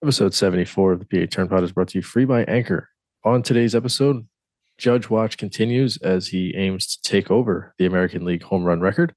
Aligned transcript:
Episode 0.00 0.32
74 0.32 0.92
of 0.92 1.00
the 1.00 1.04
PA 1.06 1.26
Turn 1.28 1.48
Pod 1.48 1.64
is 1.64 1.72
brought 1.72 1.88
to 1.88 1.98
you 1.98 2.02
free 2.02 2.24
by 2.24 2.44
Anchor. 2.44 2.88
On 3.24 3.42
today's 3.42 3.74
episode, 3.74 4.28
Judge 4.78 5.10
Watch 5.10 5.36
continues 5.36 5.96
as 5.96 6.28
he 6.28 6.54
aims 6.54 6.86
to 6.86 7.02
take 7.02 7.32
over 7.32 7.74
the 7.78 7.86
American 7.86 8.24
League 8.24 8.44
home 8.44 8.62
run 8.62 8.80
record. 8.80 9.12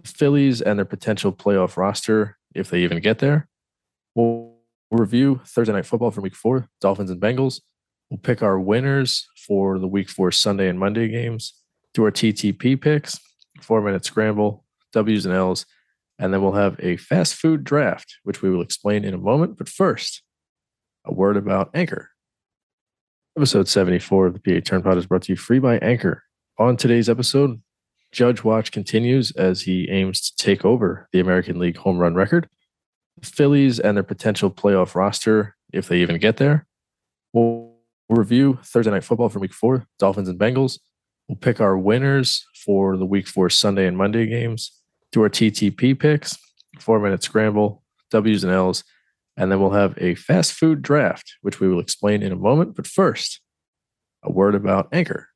The 0.00 0.08
Phillies 0.08 0.62
and 0.62 0.78
their 0.78 0.86
potential 0.86 1.32
playoff 1.32 1.76
roster, 1.76 2.38
if 2.54 2.70
they 2.70 2.82
even 2.82 3.00
get 3.00 3.18
there. 3.18 3.48
We'll 4.14 4.54
review 4.92 5.40
Thursday 5.46 5.72
night 5.72 5.84
football 5.84 6.12
from 6.12 6.22
week 6.22 6.36
four, 6.36 6.68
Dolphins 6.80 7.10
and 7.10 7.20
Bengals. 7.20 7.60
We'll 8.08 8.18
pick 8.18 8.40
our 8.40 8.60
winners 8.60 9.26
for 9.36 9.80
the 9.80 9.88
week 9.88 10.08
four 10.08 10.30
Sunday 10.30 10.68
and 10.68 10.78
Monday 10.78 11.08
games, 11.08 11.54
do 11.92 12.04
our 12.04 12.12
TTP 12.12 12.80
picks, 12.80 13.18
four 13.60 13.80
minute 13.80 14.04
scramble, 14.04 14.64
W's 14.92 15.26
and 15.26 15.34
L's, 15.34 15.66
and 16.18 16.32
then 16.32 16.42
we'll 16.42 16.52
have 16.52 16.76
a 16.80 16.96
fast 16.96 17.34
food 17.34 17.64
draft, 17.64 18.18
which 18.22 18.42
we 18.42 18.50
will 18.50 18.62
explain 18.62 19.04
in 19.04 19.14
a 19.14 19.18
moment. 19.18 19.58
But 19.58 19.68
first, 19.68 20.22
a 21.04 21.12
word 21.12 21.36
about 21.36 21.70
Anchor. 21.74 22.10
Episode 23.36 23.68
74 23.68 24.26
of 24.28 24.34
the 24.34 24.40
PA 24.40 24.64
Turn 24.64 24.82
Pod 24.82 24.96
is 24.96 25.06
brought 25.06 25.22
to 25.22 25.32
you 25.32 25.36
free 25.36 25.58
by 25.58 25.78
Anchor. 25.78 26.22
On 26.58 26.76
today's 26.76 27.08
episode, 27.08 27.60
Judge 28.12 28.44
Watch 28.44 28.70
continues 28.70 29.32
as 29.32 29.62
he 29.62 29.90
aims 29.90 30.20
to 30.20 30.36
take 30.36 30.64
over 30.64 31.08
the 31.12 31.18
American 31.18 31.58
League 31.58 31.78
home 31.78 31.98
run 31.98 32.14
record. 32.14 32.48
The 33.20 33.26
Phillies 33.26 33.80
and 33.80 33.96
their 33.96 34.04
potential 34.04 34.50
playoff 34.50 34.94
roster, 34.94 35.56
if 35.72 35.88
they 35.88 35.98
even 35.98 36.18
get 36.18 36.36
there. 36.36 36.66
We'll 37.32 37.74
review 38.08 38.60
Thursday 38.62 38.92
night 38.92 39.02
football 39.02 39.28
from 39.28 39.40
week 39.40 39.52
four, 39.52 39.88
Dolphins 39.98 40.28
and 40.28 40.38
Bengals. 40.38 40.78
We'll 41.28 41.36
pick 41.36 41.60
our 41.60 41.76
winners 41.76 42.46
for 42.64 42.96
the 42.96 43.06
week 43.06 43.26
four 43.26 43.50
Sunday 43.50 43.86
and 43.86 43.96
Monday 43.96 44.26
games 44.26 44.70
do 45.14 45.22
our 45.22 45.30
TTP 45.30 45.98
picks, 45.98 46.36
four 46.80 47.00
minute 47.00 47.22
scramble, 47.22 47.82
W's 48.10 48.44
and 48.44 48.52
L's, 48.52 48.84
and 49.36 49.50
then 49.50 49.60
we'll 49.60 49.70
have 49.70 49.94
a 49.98 50.16
fast 50.16 50.52
food 50.52 50.82
draft, 50.82 51.34
which 51.40 51.60
we 51.60 51.68
will 51.68 51.80
explain 51.80 52.22
in 52.22 52.32
a 52.32 52.36
moment. 52.36 52.74
But 52.74 52.86
first, 52.86 53.40
a 54.22 54.30
word 54.30 54.54
about 54.54 54.88
Anchor. 54.92 55.28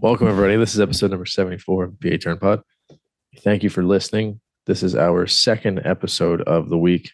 Welcome, 0.00 0.28
everybody. 0.28 0.54
This 0.54 0.74
is 0.74 0.80
episode 0.80 1.10
number 1.10 1.26
74 1.26 1.84
of 1.84 2.00
PA 2.00 2.10
Turn 2.22 2.38
Pod. 2.38 2.62
Thank 3.40 3.64
you 3.64 3.68
for 3.68 3.82
listening. 3.82 4.40
This 4.64 4.84
is 4.84 4.94
our 4.94 5.26
second 5.26 5.80
episode 5.84 6.40
of 6.42 6.68
the 6.68 6.78
week. 6.78 7.10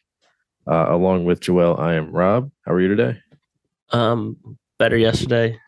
Uh, 0.66 0.88
along 0.90 1.24
with 1.24 1.40
Joel, 1.40 1.80
I 1.80 1.94
am 1.94 2.12
Rob. 2.12 2.50
How 2.66 2.72
are 2.72 2.80
you 2.82 2.88
today? 2.88 3.18
Um, 3.88 4.36
better 4.78 4.98
yesterday. 4.98 5.58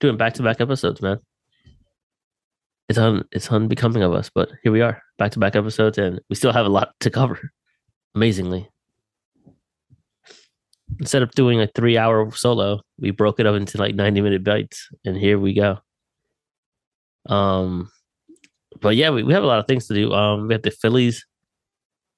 Doing 0.00 0.16
back 0.16 0.34
to 0.34 0.42
back 0.42 0.60
episodes, 0.60 1.00
man. 1.00 1.20
It's 2.88 2.98
un 2.98 3.22
it's 3.30 3.52
unbecoming 3.52 4.02
of 4.02 4.12
us, 4.12 4.28
but 4.28 4.50
here 4.64 4.72
we 4.72 4.80
are, 4.80 5.00
back 5.16 5.30
to 5.32 5.38
back 5.38 5.54
episodes, 5.54 5.96
and 5.96 6.20
we 6.28 6.34
still 6.34 6.52
have 6.52 6.66
a 6.66 6.70
lot 6.70 6.92
to 7.00 7.10
cover. 7.10 7.52
Amazingly. 8.16 8.68
Instead 10.98 11.22
of 11.22 11.30
doing 11.30 11.60
a 11.60 11.68
three 11.68 11.96
hour 11.96 12.32
solo, 12.32 12.80
we 12.98 13.12
broke 13.12 13.38
it 13.38 13.46
up 13.46 13.54
into 13.54 13.78
like 13.78 13.94
90 13.94 14.22
minute 14.22 14.42
bites, 14.42 14.88
and 15.04 15.16
here 15.16 15.38
we 15.38 15.54
go. 15.54 15.78
Um 17.28 17.90
but 18.80 18.96
yeah, 18.96 19.10
we, 19.10 19.22
we 19.22 19.32
have 19.32 19.42
a 19.42 19.46
lot 19.46 19.58
of 19.58 19.66
things 19.66 19.86
to 19.88 19.94
do. 19.94 20.12
Um 20.12 20.48
we 20.48 20.54
have 20.54 20.62
the 20.62 20.70
Phillies 20.70 21.24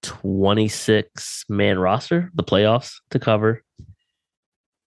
26 0.03 1.45
man 1.49 1.79
roster, 1.79 2.31
the 2.35 2.45
playoffs 2.45 2.95
to 3.11 3.19
cover. 3.19 3.63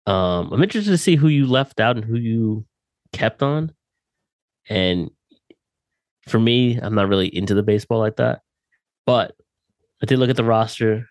Um, 0.06 0.52
I'm 0.52 0.64
interested 0.64 0.92
to 0.92 0.98
see 0.98 1.16
who 1.16 1.28
you 1.28 1.45
left 1.45 1.80
out 1.80 1.95
and 1.95 2.06
who 2.06 2.17
you 2.17 2.66
kept 3.14 3.42
on. 3.42 3.72
And 4.70 5.10
for 6.28 6.39
me, 6.39 6.78
I'm 6.82 6.95
not 6.95 7.08
really 7.08 7.28
into 7.28 7.54
the 7.54 7.64
baseball 7.64 8.00
like 8.00 8.17
that. 8.17 8.42
But 9.06 9.33
I 10.02 10.06
did 10.06 10.20
look 10.20 10.30
at 10.30 10.36
the 10.36 10.44
roster, 10.44 11.08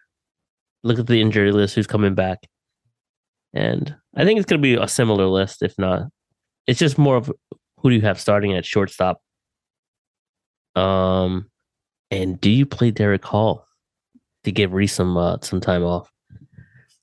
look 0.82 0.98
at 0.98 1.06
the 1.06 1.20
injury 1.20 1.52
list, 1.52 1.74
who's 1.74 1.86
coming 1.86 2.14
back. 2.14 2.38
And 3.54 3.94
I 4.16 4.24
think 4.24 4.38
it's 4.38 4.46
going 4.46 4.60
to 4.60 4.62
be 4.62 4.74
a 4.74 4.88
similar 4.88 5.26
list, 5.26 5.62
if 5.62 5.74
not. 5.78 6.04
It's 6.66 6.78
just 6.78 6.98
more 6.98 7.16
of 7.16 7.32
who 7.82 7.90
do 7.90 7.96
you 7.96 8.02
have 8.02 8.20
starting 8.20 8.54
at 8.54 8.64
shortstop? 8.64 9.20
Um, 10.74 11.50
and 12.10 12.40
do 12.40 12.48
you 12.48 12.64
play 12.64 12.92
Darick 12.92 13.24
Hall 13.24 13.66
to 14.44 14.52
give 14.52 14.72
Rhys 14.72 14.92
some 14.92 15.16
uh, 15.16 15.38
some 15.42 15.60
time 15.60 15.82
off? 15.82 16.10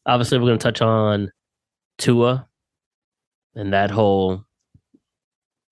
Obviously, 0.06 0.40
we're 0.40 0.48
going 0.48 0.58
to 0.60 0.64
touch 0.64 0.82
on 0.82 1.32
Tua 1.98 2.48
and 3.56 3.74
that 3.74 3.92
whole 3.92 4.44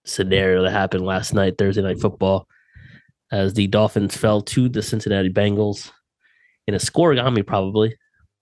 scenario 0.06 0.64
that 0.64 0.72
happened 0.72 1.06
last 1.06 1.34
night, 1.34 1.58
Thursday 1.58 1.82
night 1.82 2.00
football, 2.00 2.48
as 3.32 3.54
the 3.54 3.68
Dolphins 3.68 4.16
fell 4.16 4.42
to 4.42 4.70
the 4.70 4.82
Cincinnati 4.82 5.30
Bengals 5.30 5.92
in 6.68 6.74
a 6.74 6.78
Scorigami, 6.78 7.46
probably. 7.46 7.96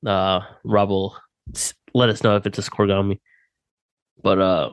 Uh, 0.06 0.42
Rob 0.64 0.90
will 0.90 1.18
let 1.94 2.10
us 2.10 2.24
know 2.24 2.36
if 2.36 2.46
it's 2.46 2.58
a 2.58 2.62
Scorigami. 2.62 3.20
But 4.22 4.40
uh, 4.40 4.72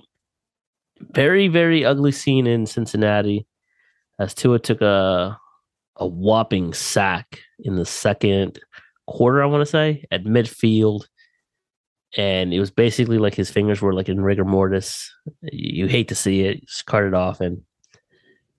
very, 1.11 1.49
very 1.49 1.85
ugly 1.85 2.13
scene 2.13 2.47
in 2.47 2.67
Cincinnati 2.67 3.47
as 4.19 4.35
Tua 4.35 4.59
took 4.59 4.81
a 4.81 5.39
a 5.97 6.07
whopping 6.07 6.73
sack 6.73 7.41
in 7.61 7.77
the 7.77 7.85
second 7.85 8.59
quarter, 9.07 9.43
I 9.43 9.47
want 9.47 9.61
to 9.61 9.71
say, 9.71 10.05
at 10.11 10.25
midfield 10.25 11.03
and 12.17 12.53
it 12.53 12.61
was 12.61 12.71
basically 12.71 13.19
like 13.19 13.35
his 13.35 13.51
fingers 13.51 13.81
were 13.81 13.95
like 13.95 14.09
in 14.09 14.21
rigor 14.21 14.45
mortis. 14.45 15.11
You 15.43 15.87
hate 15.87 16.09
to 16.09 16.15
see 16.15 16.43
it. 16.43 16.67
Just 16.67 16.85
it 16.93 17.15
off, 17.15 17.41
and 17.41 17.63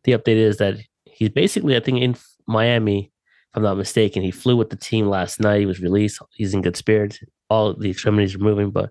the 0.03 0.13
update 0.13 0.37
is 0.37 0.57
that 0.57 0.77
he's 1.05 1.29
basically, 1.29 1.75
I 1.75 1.79
think, 1.79 2.01
in 2.01 2.15
Miami. 2.47 3.11
If 3.51 3.57
I'm 3.57 3.63
not 3.63 3.77
mistaken, 3.77 4.23
he 4.23 4.31
flew 4.31 4.55
with 4.55 4.71
the 4.71 4.75
team 4.75 5.07
last 5.07 5.39
night. 5.39 5.59
He 5.59 5.65
was 5.67 5.79
released. 5.79 6.19
He's 6.33 6.55
in 6.55 6.63
good 6.63 6.75
spirits. 6.75 7.19
All 7.49 7.75
the 7.75 7.91
extremities 7.91 8.35
are 8.35 8.39
moving, 8.39 8.71
but 8.71 8.89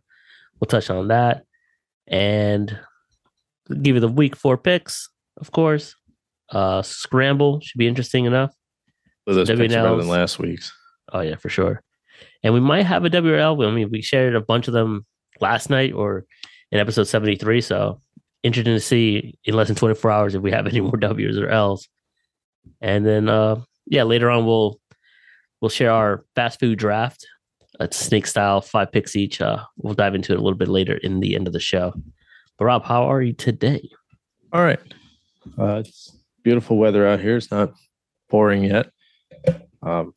we'll 0.61 0.69
touch 0.69 0.89
on 0.89 1.09
that 1.09 1.45
and 2.07 2.79
give 3.69 3.95
you 3.95 4.01
the 4.01 4.09
week 4.09 4.37
four 4.37 4.57
picks, 4.57 5.09
of 5.39 5.53
course. 5.53 5.95
Uh, 6.51 6.83
scramble 6.83 7.61
should 7.61 7.79
be 7.79 7.89
interesting 7.89 8.25
enough. 8.25 8.55
So 9.29 9.35
those 9.35 9.49
picks 9.49 9.75
better 9.75 9.97
than 9.97 10.09
last 10.09 10.39
week's. 10.39 10.73
Oh 11.13 11.21
yeah, 11.21 11.37
for 11.37 11.49
sure. 11.49 11.83
And 12.43 12.53
we 12.53 12.61
might 12.61 12.85
have 12.85 13.05
a 13.05 13.11
WRL. 13.11 13.67
I 13.67 13.71
mean, 13.71 13.91
we 13.91 14.03
shared 14.03 14.35
a 14.35 14.41
bunch 14.41 14.69
of 14.69 14.75
them 14.75 15.07
last 15.41 15.71
night 15.71 15.93
or 15.93 16.25
in 16.71 16.79
episode 16.79 17.05
seventy 17.05 17.37
three. 17.37 17.61
So 17.61 18.01
interesting 18.43 18.75
to 18.75 18.81
see 18.81 19.39
in 19.45 19.55
less 19.55 19.69
than 19.69 19.77
twenty 19.77 19.95
four 19.95 20.11
hours 20.11 20.35
if 20.35 20.43
we 20.43 20.51
have 20.51 20.67
any 20.67 20.81
more 20.81 20.97
W's 20.97 21.39
or 21.39 21.49
L's. 21.49 21.89
And 22.81 23.07
then 23.07 23.29
uh 23.29 23.63
yeah, 23.87 24.03
later 24.03 24.31
on 24.31 24.47
we'll 24.47 24.81
we'll 25.61 25.69
share 25.69 25.93
our 25.93 26.25
fast 26.35 26.61
food 26.61 26.79
draft. 26.79 27.27
It's 27.81 27.97
snake 27.97 28.27
style, 28.27 28.61
five 28.61 28.93
picks 28.93 29.17
each. 29.17 29.41
Uh 29.41 29.65
we'll 29.77 29.95
dive 29.95 30.15
into 30.15 30.33
it 30.33 30.39
a 30.39 30.43
little 30.43 30.59
bit 30.59 30.69
later 30.69 30.97
in 30.97 31.21
the 31.21 31.35
end 31.35 31.47
of 31.47 31.53
the 31.53 31.61
show. 31.61 31.95
But 32.63 32.67
Rob, 32.67 32.85
how 32.85 33.11
are 33.11 33.21
you 33.21 33.33
today? 33.33 33.91
All 34.53 34.63
right. 34.63 34.79
Uh, 35.59 35.83
it's 35.85 36.17
beautiful 36.45 36.77
weather 36.77 37.05
out 37.09 37.19
here. 37.19 37.37
It's 37.37 37.51
not 37.51 37.73
pouring 38.31 38.63
yet. 38.63 38.89
Um, 39.83 40.15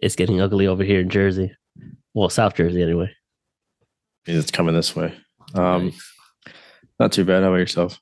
It's 0.00 0.14
getting 0.14 0.40
ugly 0.40 0.68
over 0.68 0.84
here 0.84 1.00
in 1.00 1.08
Jersey. 1.08 1.50
Well, 2.14 2.28
South 2.28 2.54
Jersey 2.54 2.84
anyway. 2.84 3.10
it's 4.26 4.52
coming 4.52 4.76
this 4.76 4.94
way. 4.94 5.12
Um, 5.56 5.92
not 7.00 7.10
too 7.10 7.24
bad. 7.24 7.42
How 7.42 7.48
about 7.48 7.56
yourself? 7.56 7.98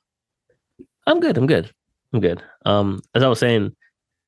I'm 1.07 1.19
good. 1.19 1.39
I'm 1.39 1.47
good. 1.47 1.71
I'm 2.13 2.19
good. 2.19 2.43
Um, 2.67 3.01
as 3.15 3.23
I 3.23 3.27
was 3.29 3.39
saying, 3.39 3.75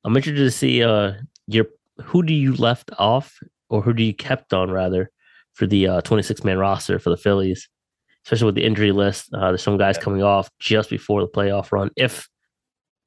I'm 0.03 0.17
interested 0.17 0.43
to 0.43 0.49
see 0.49 0.83
uh 0.83 1.13
your 1.45 1.65
who 2.03 2.23
do 2.23 2.33
you 2.33 2.55
left 2.55 2.89
off 2.97 3.37
or 3.69 3.83
who 3.83 3.93
do 3.93 4.01
you 4.01 4.15
kept 4.15 4.51
on 4.51 4.71
rather 4.71 5.11
for 5.53 5.67
the 5.67 5.85
uh 5.87 6.01
26 6.01 6.43
man 6.43 6.57
roster 6.57 6.97
for 6.97 7.11
the 7.11 7.17
Phillies, 7.17 7.69
especially 8.25 8.45
with 8.47 8.55
the 8.55 8.65
injury 8.65 8.91
list. 8.91 9.33
Uh, 9.33 9.49
there's 9.49 9.63
some 9.63 9.77
guys 9.77 9.95
Yeah. 9.97 10.03
coming 10.03 10.23
off 10.23 10.49
just 10.59 10.89
before 10.89 11.21
the 11.21 11.27
playoff 11.27 11.71
run 11.71 11.89
if 11.95 12.27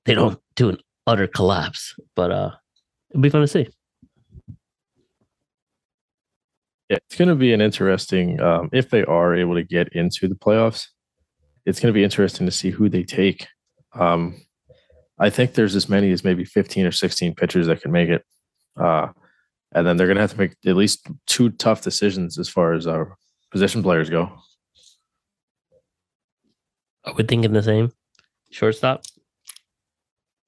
they 0.05 0.15
don't 0.15 0.39
do 0.57 0.69
an 0.71 0.79
utter 1.07 1.27
collapse. 1.27 1.95
But 2.17 2.31
uh, 2.33 2.51
it'll 3.11 3.23
be 3.23 3.31
fun 3.31 3.41
to 3.43 3.47
see. 3.47 3.69
Yeah, 6.89 6.99
it's 7.07 7.17
going 7.17 7.29
to 7.29 7.35
be 7.35 7.53
an 7.53 7.61
interesting 7.61 8.41
um, 8.41 8.69
if 8.73 8.91
they 8.91 9.05
are 9.05 9.35
able 9.35 9.55
to 9.55 9.63
get 9.63 9.89
into 9.93 10.29
the 10.29 10.35
playoffs. 10.35 10.89
It's 11.65 11.81
going 11.81 11.93
to 11.93 11.97
be 11.97 12.05
interesting 12.05 12.47
to 12.47 12.51
see 12.53 12.71
who 12.71 12.89
they 12.89 13.03
take. 13.05 13.47
Um, 13.95 14.37
I 15.19 15.31
think 15.31 15.55
there's 15.55 15.77
as 15.77 15.89
many 15.89 16.11
as 16.11 16.25
maybe 16.25 16.45
15 16.45 16.85
or 16.87 16.91
16 16.93 17.35
pitchers 17.35 17.67
that 17.69 17.81
can 17.81 17.93
make 17.93 18.09
it, 18.09 18.25
uh, 18.79 19.09
and 19.73 19.87
then 19.87 19.97
they're 19.97 20.09
going 20.09 20.17
to 20.17 20.23
have 20.23 20.33
to 20.33 20.39
make 20.39 20.57
at 20.67 20.75
least 20.77 21.07
two 21.27 21.51
tough 21.51 21.83
decisions 21.83 22.39
as 22.39 22.49
far 22.49 22.73
as 22.73 22.87
our 22.87 23.17
position 23.53 23.83
players 23.83 24.11
go. 24.11 24.31
Are 27.05 27.15
we 27.15 27.25
thinking 27.25 27.53
the 27.53 27.63
same? 27.63 27.93
Shortstop 28.51 29.03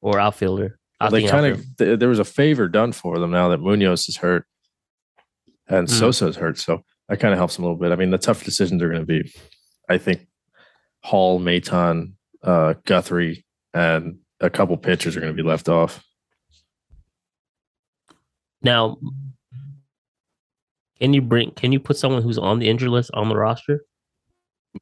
or 0.00 0.18
outfielder? 0.20 0.78
they 1.10 1.26
kind 1.26 1.46
of 1.46 1.64
th- 1.76 1.98
there 1.98 2.08
was 2.08 2.18
a 2.18 2.24
favor 2.24 2.68
done 2.68 2.92
for 2.92 3.18
them 3.18 3.30
now 3.30 3.48
that 3.48 3.58
Munoz 3.60 4.08
is 4.08 4.16
hurt 4.16 4.46
and 5.68 5.86
Mm. 5.88 5.90
Sosa's 5.90 6.36
hurt, 6.36 6.58
so 6.58 6.82
that 7.08 7.20
kind 7.20 7.32
of 7.32 7.38
helps 7.38 7.56
them 7.56 7.64
a 7.64 7.68
little 7.68 7.80
bit. 7.80 7.92
I 7.92 7.96
mean, 7.96 8.10
the 8.10 8.18
tough 8.18 8.44
decisions 8.44 8.82
are 8.82 8.88
going 8.88 9.00
to 9.02 9.06
be, 9.06 9.32
I 9.88 9.98
think, 9.98 10.26
Hall, 11.02 11.38
Maton, 11.40 12.12
uh, 12.42 12.74
Guthrie, 12.86 13.44
and 13.74 14.18
a 14.40 14.48
couple 14.48 14.76
pitchers 14.78 15.16
are 15.16 15.20
going 15.20 15.34
to 15.34 15.42
be 15.42 15.46
left 15.46 15.68
off. 15.68 16.02
now. 18.62 18.96
Can 21.00 21.12
you 21.12 21.20
bring? 21.20 21.50
Can 21.50 21.72
you 21.72 21.80
put 21.80 21.98
someone 21.98 22.22
who's 22.22 22.38
on 22.38 22.60
the 22.60 22.68
injury 22.68 22.88
list 22.88 23.10
on 23.12 23.28
the 23.28 23.36
roster? 23.36 23.84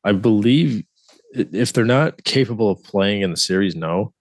I 0.04 0.12
believe 0.12 0.84
if 1.32 1.72
they're 1.72 1.84
not 1.84 2.24
capable 2.24 2.70
of 2.70 2.82
playing 2.84 3.22
in 3.22 3.30
the 3.30 3.36
series, 3.36 3.74
no. 3.74 4.12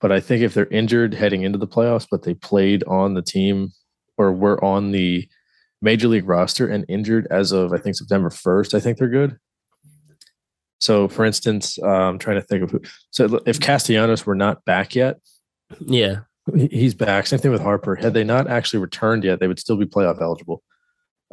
But 0.00 0.12
I 0.12 0.20
think 0.20 0.42
if 0.42 0.54
they're 0.54 0.66
injured 0.66 1.14
heading 1.14 1.42
into 1.42 1.58
the 1.58 1.66
playoffs, 1.66 2.06
but 2.10 2.22
they 2.22 2.34
played 2.34 2.82
on 2.84 3.14
the 3.14 3.22
team 3.22 3.72
or 4.16 4.32
were 4.32 4.62
on 4.64 4.90
the 4.90 5.28
major 5.80 6.08
league 6.08 6.28
roster 6.28 6.68
and 6.68 6.84
injured 6.88 7.26
as 7.30 7.52
of 7.52 7.72
I 7.72 7.78
think 7.78 7.96
September 7.96 8.30
first, 8.30 8.74
I 8.74 8.80
think 8.80 8.98
they're 8.98 9.08
good. 9.08 9.38
So, 10.78 11.06
for 11.06 11.24
instance, 11.24 11.78
uh, 11.80 11.86
I'm 11.86 12.18
trying 12.18 12.40
to 12.40 12.42
think 12.42 12.64
of 12.64 12.70
who. 12.70 12.80
So, 13.10 13.40
if 13.46 13.60
Castellanos 13.60 14.26
were 14.26 14.34
not 14.34 14.64
back 14.64 14.96
yet, 14.96 15.20
Yeah, 15.86 16.20
he's 16.54 16.94
back. 16.94 17.26
Same 17.26 17.38
thing 17.38 17.52
with 17.52 17.62
Harper. 17.62 17.94
Had 17.94 18.14
they 18.14 18.24
not 18.24 18.48
actually 18.48 18.80
returned 18.80 19.24
yet, 19.24 19.40
they 19.40 19.48
would 19.48 19.60
still 19.60 19.76
be 19.76 19.86
playoff 19.86 20.20
eligible. 20.20 20.62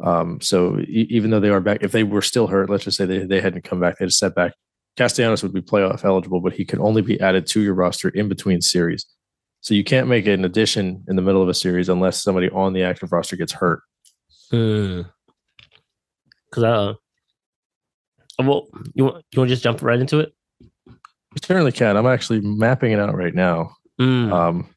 Um, 0.02 0.40
so 0.40 0.78
e- 0.78 1.06
even 1.10 1.30
though 1.30 1.40
they 1.40 1.50
are 1.50 1.60
back, 1.60 1.78
if 1.82 1.92
they 1.92 2.04
were 2.04 2.22
still 2.22 2.46
hurt, 2.46 2.70
let's 2.70 2.84
just 2.84 2.96
say 2.96 3.04
they, 3.04 3.18
they 3.18 3.40
hadn't 3.40 3.64
come 3.64 3.80
back, 3.80 3.98
they 3.98 4.04
had 4.04 4.10
a 4.10 4.12
setback. 4.12 4.54
Castellanos 4.96 5.42
would 5.42 5.52
be 5.54 5.60
playoff 5.62 6.04
eligible, 6.04 6.40
but 6.40 6.52
he 6.52 6.64
could 6.64 6.80
only 6.80 7.02
be 7.02 7.20
added 7.20 7.46
to 7.48 7.60
your 7.60 7.74
roster 7.74 8.08
in 8.10 8.28
between 8.28 8.60
series. 8.60 9.06
So 9.62 9.74
you 9.74 9.84
can't 9.84 10.08
make 10.08 10.26
an 10.26 10.44
addition 10.44 11.04
in 11.08 11.16
the 11.16 11.22
middle 11.22 11.42
of 11.42 11.48
a 11.48 11.54
series 11.54 11.88
unless 11.88 12.22
somebody 12.22 12.48
on 12.50 12.72
the 12.72 12.82
active 12.82 13.12
roster 13.12 13.36
gets 13.36 13.52
hurt. 13.52 13.82
because 16.50 16.64
uh, 16.64 16.94
well, 18.38 18.68
you 18.94 19.04
want 19.04 19.24
you 19.32 19.38
want 19.40 19.48
to 19.48 19.54
just 19.54 19.62
jump 19.62 19.82
right 19.82 20.00
into 20.00 20.18
it? 20.18 20.32
You 20.88 20.96
certainly 21.44 21.72
can. 21.72 21.96
I'm 21.96 22.06
actually 22.06 22.40
mapping 22.40 22.92
it 22.92 22.98
out 22.98 23.14
right 23.14 23.34
now. 23.34 23.76
Mm, 24.00 24.32
Um, 24.32 24.68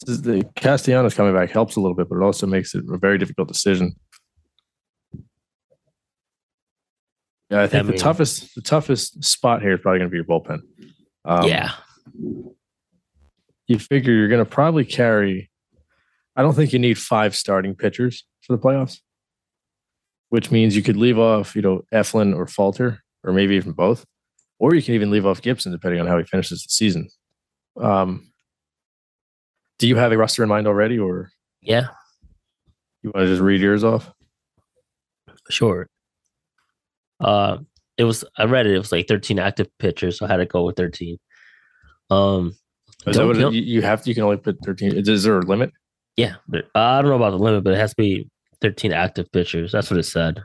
this 0.00 0.16
is 0.16 0.22
the 0.22 0.44
Castellanos 0.56 1.14
coming 1.14 1.32
back 1.32 1.50
helps 1.50 1.76
a 1.76 1.80
little 1.80 1.94
bit, 1.94 2.08
but 2.08 2.16
it 2.16 2.22
also 2.22 2.46
makes 2.46 2.74
it 2.74 2.84
a 2.92 2.98
very 2.98 3.16
difficult 3.16 3.48
decision. 3.48 3.94
Yeah, 7.54 7.62
I 7.62 7.66
think 7.68 7.84
I 7.84 7.86
the 7.86 7.92
mean- 7.92 8.00
toughest 8.00 8.54
the 8.56 8.62
toughest 8.62 9.22
spot 9.22 9.62
here 9.62 9.74
is 9.74 9.80
probably 9.80 10.00
going 10.00 10.10
to 10.10 10.12
be 10.12 10.16
your 10.16 10.24
bullpen. 10.24 10.58
Um, 11.24 11.48
yeah, 11.48 11.70
you 13.68 13.78
figure 13.78 14.12
you're 14.12 14.28
going 14.28 14.44
to 14.44 14.50
probably 14.50 14.84
carry. 14.84 15.50
I 16.34 16.42
don't 16.42 16.54
think 16.54 16.72
you 16.72 16.80
need 16.80 16.98
five 16.98 17.36
starting 17.36 17.76
pitchers 17.76 18.24
for 18.42 18.56
the 18.56 18.60
playoffs, 18.60 18.98
which 20.30 20.50
means 20.50 20.74
you 20.74 20.82
could 20.82 20.96
leave 20.96 21.16
off, 21.16 21.54
you 21.54 21.62
know, 21.62 21.84
Eflin 21.94 22.34
or 22.36 22.48
Falter, 22.48 23.04
or 23.22 23.32
maybe 23.32 23.54
even 23.54 23.70
both, 23.70 24.04
or 24.58 24.74
you 24.74 24.82
can 24.82 24.94
even 24.94 25.12
leave 25.12 25.24
off 25.24 25.40
Gibson 25.40 25.70
depending 25.70 26.00
on 26.00 26.08
how 26.08 26.18
he 26.18 26.24
finishes 26.24 26.64
the 26.64 26.70
season. 26.70 27.08
Um, 27.80 28.32
do 29.78 29.86
you 29.86 29.94
have 29.94 30.10
a 30.10 30.18
roster 30.18 30.42
in 30.42 30.48
mind 30.48 30.66
already, 30.66 30.98
or 30.98 31.30
yeah, 31.60 31.86
you 33.04 33.12
want 33.14 33.26
to 33.26 33.28
just 33.28 33.42
read 33.42 33.60
yours 33.60 33.84
off? 33.84 34.10
sure. 35.50 35.88
Uh, 37.20 37.58
it 37.96 38.04
was 38.04 38.24
I 38.36 38.44
read 38.44 38.66
it. 38.66 38.74
It 38.74 38.78
was 38.78 38.92
like 38.92 39.06
13 39.08 39.38
active 39.38 39.68
pitchers, 39.78 40.18
so 40.18 40.26
I 40.26 40.28
had 40.28 40.38
to 40.38 40.46
go 40.46 40.64
with 40.64 40.76
13. 40.76 41.16
Um, 42.10 42.54
Is 43.06 43.16
that 43.16 43.26
what 43.26 43.36
it, 43.38 43.54
you 43.54 43.82
have? 43.82 44.02
To, 44.02 44.10
you 44.10 44.14
can 44.14 44.24
only 44.24 44.36
put 44.36 44.58
thirteen. 44.64 44.94
Is, 44.96 45.08
is 45.08 45.22
there 45.24 45.38
a 45.38 45.42
limit? 45.42 45.72
yeah, 46.16 46.36
there- 46.48 46.64
I 46.74 47.00
don't 47.00 47.10
know 47.10 47.16
about 47.16 47.30
the 47.30 47.38
limit, 47.38 47.64
but 47.64 47.72
it 47.74 47.78
has 47.78 47.90
to 47.90 47.96
be 47.96 48.28
13 48.60 48.92
active 48.92 49.30
pitchers. 49.32 49.72
That's 49.72 49.90
what 49.90 49.98
it 49.98 50.04
said. 50.04 50.42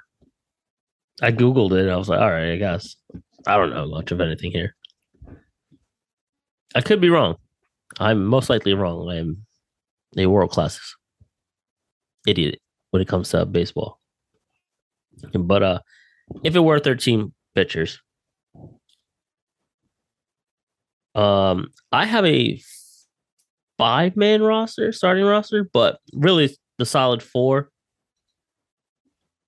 I 1.21 1.31
googled 1.31 1.73
it. 1.73 1.81
And 1.81 1.91
I 1.91 1.97
was 1.97 2.09
like, 2.09 2.19
all 2.19 2.31
right, 2.31 2.53
I 2.53 2.55
guess. 2.57 2.95
I 3.45 3.57
don't 3.57 3.71
know 3.71 3.87
much 3.87 4.11
of 4.11 4.19
anything 4.21 4.51
here. 4.51 4.75
I 6.75 6.81
could 6.81 7.01
be 7.01 7.09
wrong. 7.09 7.35
I'm 7.99 8.25
most 8.25 8.49
likely 8.49 8.73
wrong. 8.73 9.09
I'm 9.09 9.45
a 10.17 10.27
world 10.27 10.51
class 10.51 10.79
idiot 12.27 12.59
when 12.91 13.01
it 13.01 13.07
comes 13.07 13.29
to 13.29 13.45
baseball. 13.45 13.99
But 15.33 15.63
uh, 15.63 15.79
if 16.43 16.55
it 16.55 16.59
were 16.59 16.79
13 16.79 17.33
pitchers, 17.55 18.01
um, 21.15 21.69
I 21.91 22.05
have 22.05 22.25
a 22.25 22.61
five 23.77 24.15
man 24.15 24.41
roster, 24.41 24.91
starting 24.91 25.25
roster, 25.25 25.69
but 25.73 25.99
really 26.13 26.55
the 26.77 26.85
solid 26.85 27.23
four. 27.23 27.69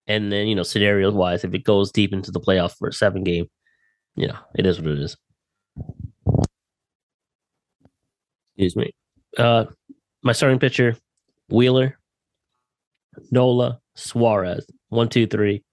And 0.07 0.31
then, 0.31 0.48
you 0.48 0.56
know, 0.56 0.63
scenario 0.63 1.12
wise, 1.12 1.44
if 1.44 1.54
it 1.54 1.63
goes 1.63 1.92
deep 1.92 2.12
into 2.12 2.31
the 2.31 2.39
playoff 2.39 2.75
for 2.78 2.88
a 2.88 2.94
seven 2.94 3.24
game, 3.24 3.48
you 4.16 4.28
know, 4.28 4.38
it 4.57 4.66
is 4.66 4.80
what 4.81 4.92
it 4.92 5.00
is. 5.00 5.16
Excuse 8.56 8.75
me. 8.75 8.92
Uh 9.38 9.66
my 10.24 10.33
starting 10.33 10.60
pitcher, 10.60 10.95
Wheeler, 11.50 11.98
Nola, 13.31 13.80
Suarez. 13.95 14.66
One, 14.89 15.10
two, 15.10 15.25
three. 15.25 15.63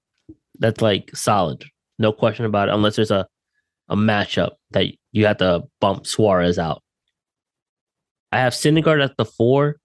That's 0.58 0.80
like 0.80 1.14
solid. 1.14 1.64
No 1.98 2.12
question 2.12 2.44
about 2.44 2.68
it, 2.68 2.74
unless 2.74 2.96
there's 2.96 3.10
a, 3.10 3.26
a 3.88 3.96
matchup 3.96 4.52
that 4.70 4.86
you 5.12 5.26
have 5.26 5.38
to 5.38 5.64
bump 5.80 6.06
Suarez 6.06 6.58
out. 6.58 6.82
I 8.30 8.38
have 8.38 8.52
Syndergaard 8.52 9.02
at 9.02 9.16
the 9.16 9.24
four. 9.24 9.76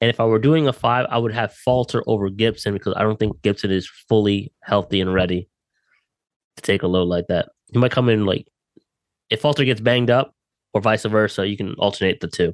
And 0.00 0.10
if 0.10 0.18
I 0.18 0.24
were 0.24 0.38
doing 0.38 0.66
a 0.66 0.72
five, 0.72 1.06
I 1.10 1.18
would 1.18 1.32
have 1.32 1.52
Falter 1.52 2.02
over 2.06 2.28
Gibson 2.28 2.72
because 2.72 2.94
I 2.96 3.02
don't 3.02 3.18
think 3.18 3.40
Gibson 3.42 3.70
is 3.70 3.88
fully 4.08 4.52
healthy 4.62 5.00
and 5.00 5.14
ready 5.14 5.48
to 6.56 6.62
take 6.62 6.82
a 6.82 6.88
load 6.88 7.04
like 7.04 7.28
that. 7.28 7.50
He 7.72 7.78
might 7.78 7.92
come 7.92 8.08
in 8.08 8.26
like 8.26 8.46
if 9.30 9.40
Falter 9.40 9.64
gets 9.64 9.80
banged 9.80 10.10
up 10.10 10.34
or 10.74 10.80
vice 10.80 11.04
versa, 11.04 11.46
you 11.46 11.56
can 11.56 11.74
alternate 11.74 12.20
the 12.20 12.28
two. 12.28 12.52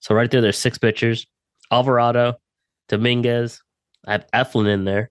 So 0.00 0.14
right 0.14 0.30
there, 0.30 0.40
there's 0.40 0.58
six 0.58 0.76
pitchers. 0.76 1.26
Alvarado, 1.70 2.34
Dominguez. 2.88 3.62
I 4.06 4.12
have 4.12 4.26
Eflin 4.34 4.68
in 4.68 4.84
there. 4.84 5.10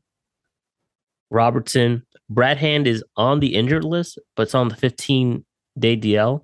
Robertson. 1.30 2.04
Brad 2.30 2.58
Hand 2.58 2.88
is 2.88 3.04
on 3.16 3.40
the 3.40 3.56
injured 3.56 3.84
list, 3.84 4.20
but 4.36 4.44
it's 4.44 4.56
on 4.56 4.68
the 4.68 4.76
15 4.76 5.46
day 5.80 5.96
DL. 5.98 6.44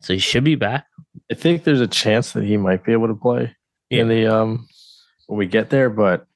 So 0.00 0.12
he 0.12 0.18
should 0.18 0.44
be 0.44 0.54
back. 0.54 0.86
I 1.30 1.34
think 1.34 1.64
there's 1.64 1.80
a 1.80 1.86
chance 1.86 2.32
that 2.32 2.44
he 2.44 2.56
might 2.56 2.84
be 2.84 2.92
able 2.92 3.06
to 3.08 3.14
play 3.14 3.54
in 3.90 4.08
the 4.08 4.26
um 4.26 4.66
when 5.26 5.38
we 5.38 5.46
get 5.46 5.70
there, 5.70 5.88
but 5.88 6.26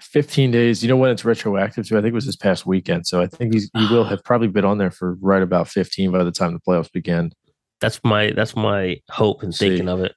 15 0.00 0.50
days. 0.50 0.82
You 0.82 0.88
know 0.88 0.96
when 0.96 1.10
it's 1.10 1.24
retroactive 1.24 1.86
to? 1.88 1.98
I 1.98 2.00
think 2.00 2.12
it 2.12 2.14
was 2.14 2.26
this 2.26 2.34
past 2.36 2.66
weekend. 2.66 3.06
So 3.06 3.20
I 3.20 3.28
think 3.28 3.54
he's 3.54 3.70
he 3.76 3.86
will 3.86 4.04
have 4.04 4.24
probably 4.24 4.48
been 4.48 4.64
on 4.64 4.78
there 4.78 4.90
for 4.90 5.14
right 5.20 5.42
about 5.42 5.68
15 5.68 6.10
by 6.10 6.24
the 6.24 6.32
time 6.32 6.52
the 6.52 6.60
playoffs 6.60 6.90
begin. 6.90 7.32
That's 7.80 8.00
my 8.02 8.32
that's 8.32 8.56
my 8.56 9.00
hope 9.10 9.42
and 9.44 9.54
thinking 9.54 9.88
of 9.88 10.00
it. 10.00 10.14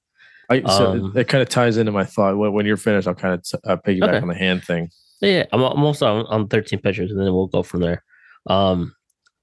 I 0.50 0.62
so 0.62 0.92
Um, 0.92 1.14
that 1.14 1.28
kind 1.28 1.42
of 1.44 1.50
ties 1.50 1.78
into 1.78 1.92
my 1.92 2.06
thought. 2.06 2.38
When, 2.38 2.54
when 2.54 2.66
you're 2.66 2.78
finished, 2.78 3.08
I'll 3.08 3.14
kind 3.16 3.34
of 3.36 3.46
uh, 3.64 3.78
piggyback 3.78 4.08
Okay. 4.10 4.18
on 4.22 4.28
the 4.28 4.36
hand 4.36 4.64
thing. 4.64 4.90
Yeah, 5.26 5.46
I'm, 5.52 5.62
I'm 5.62 5.84
also 5.84 6.06
on, 6.06 6.26
on 6.28 6.48
13 6.48 6.80
pitchers, 6.80 7.10
and 7.10 7.20
then 7.20 7.34
we'll 7.34 7.48
go 7.48 7.64
from 7.64 7.82
there. 7.82 8.04
Um, 8.46 8.94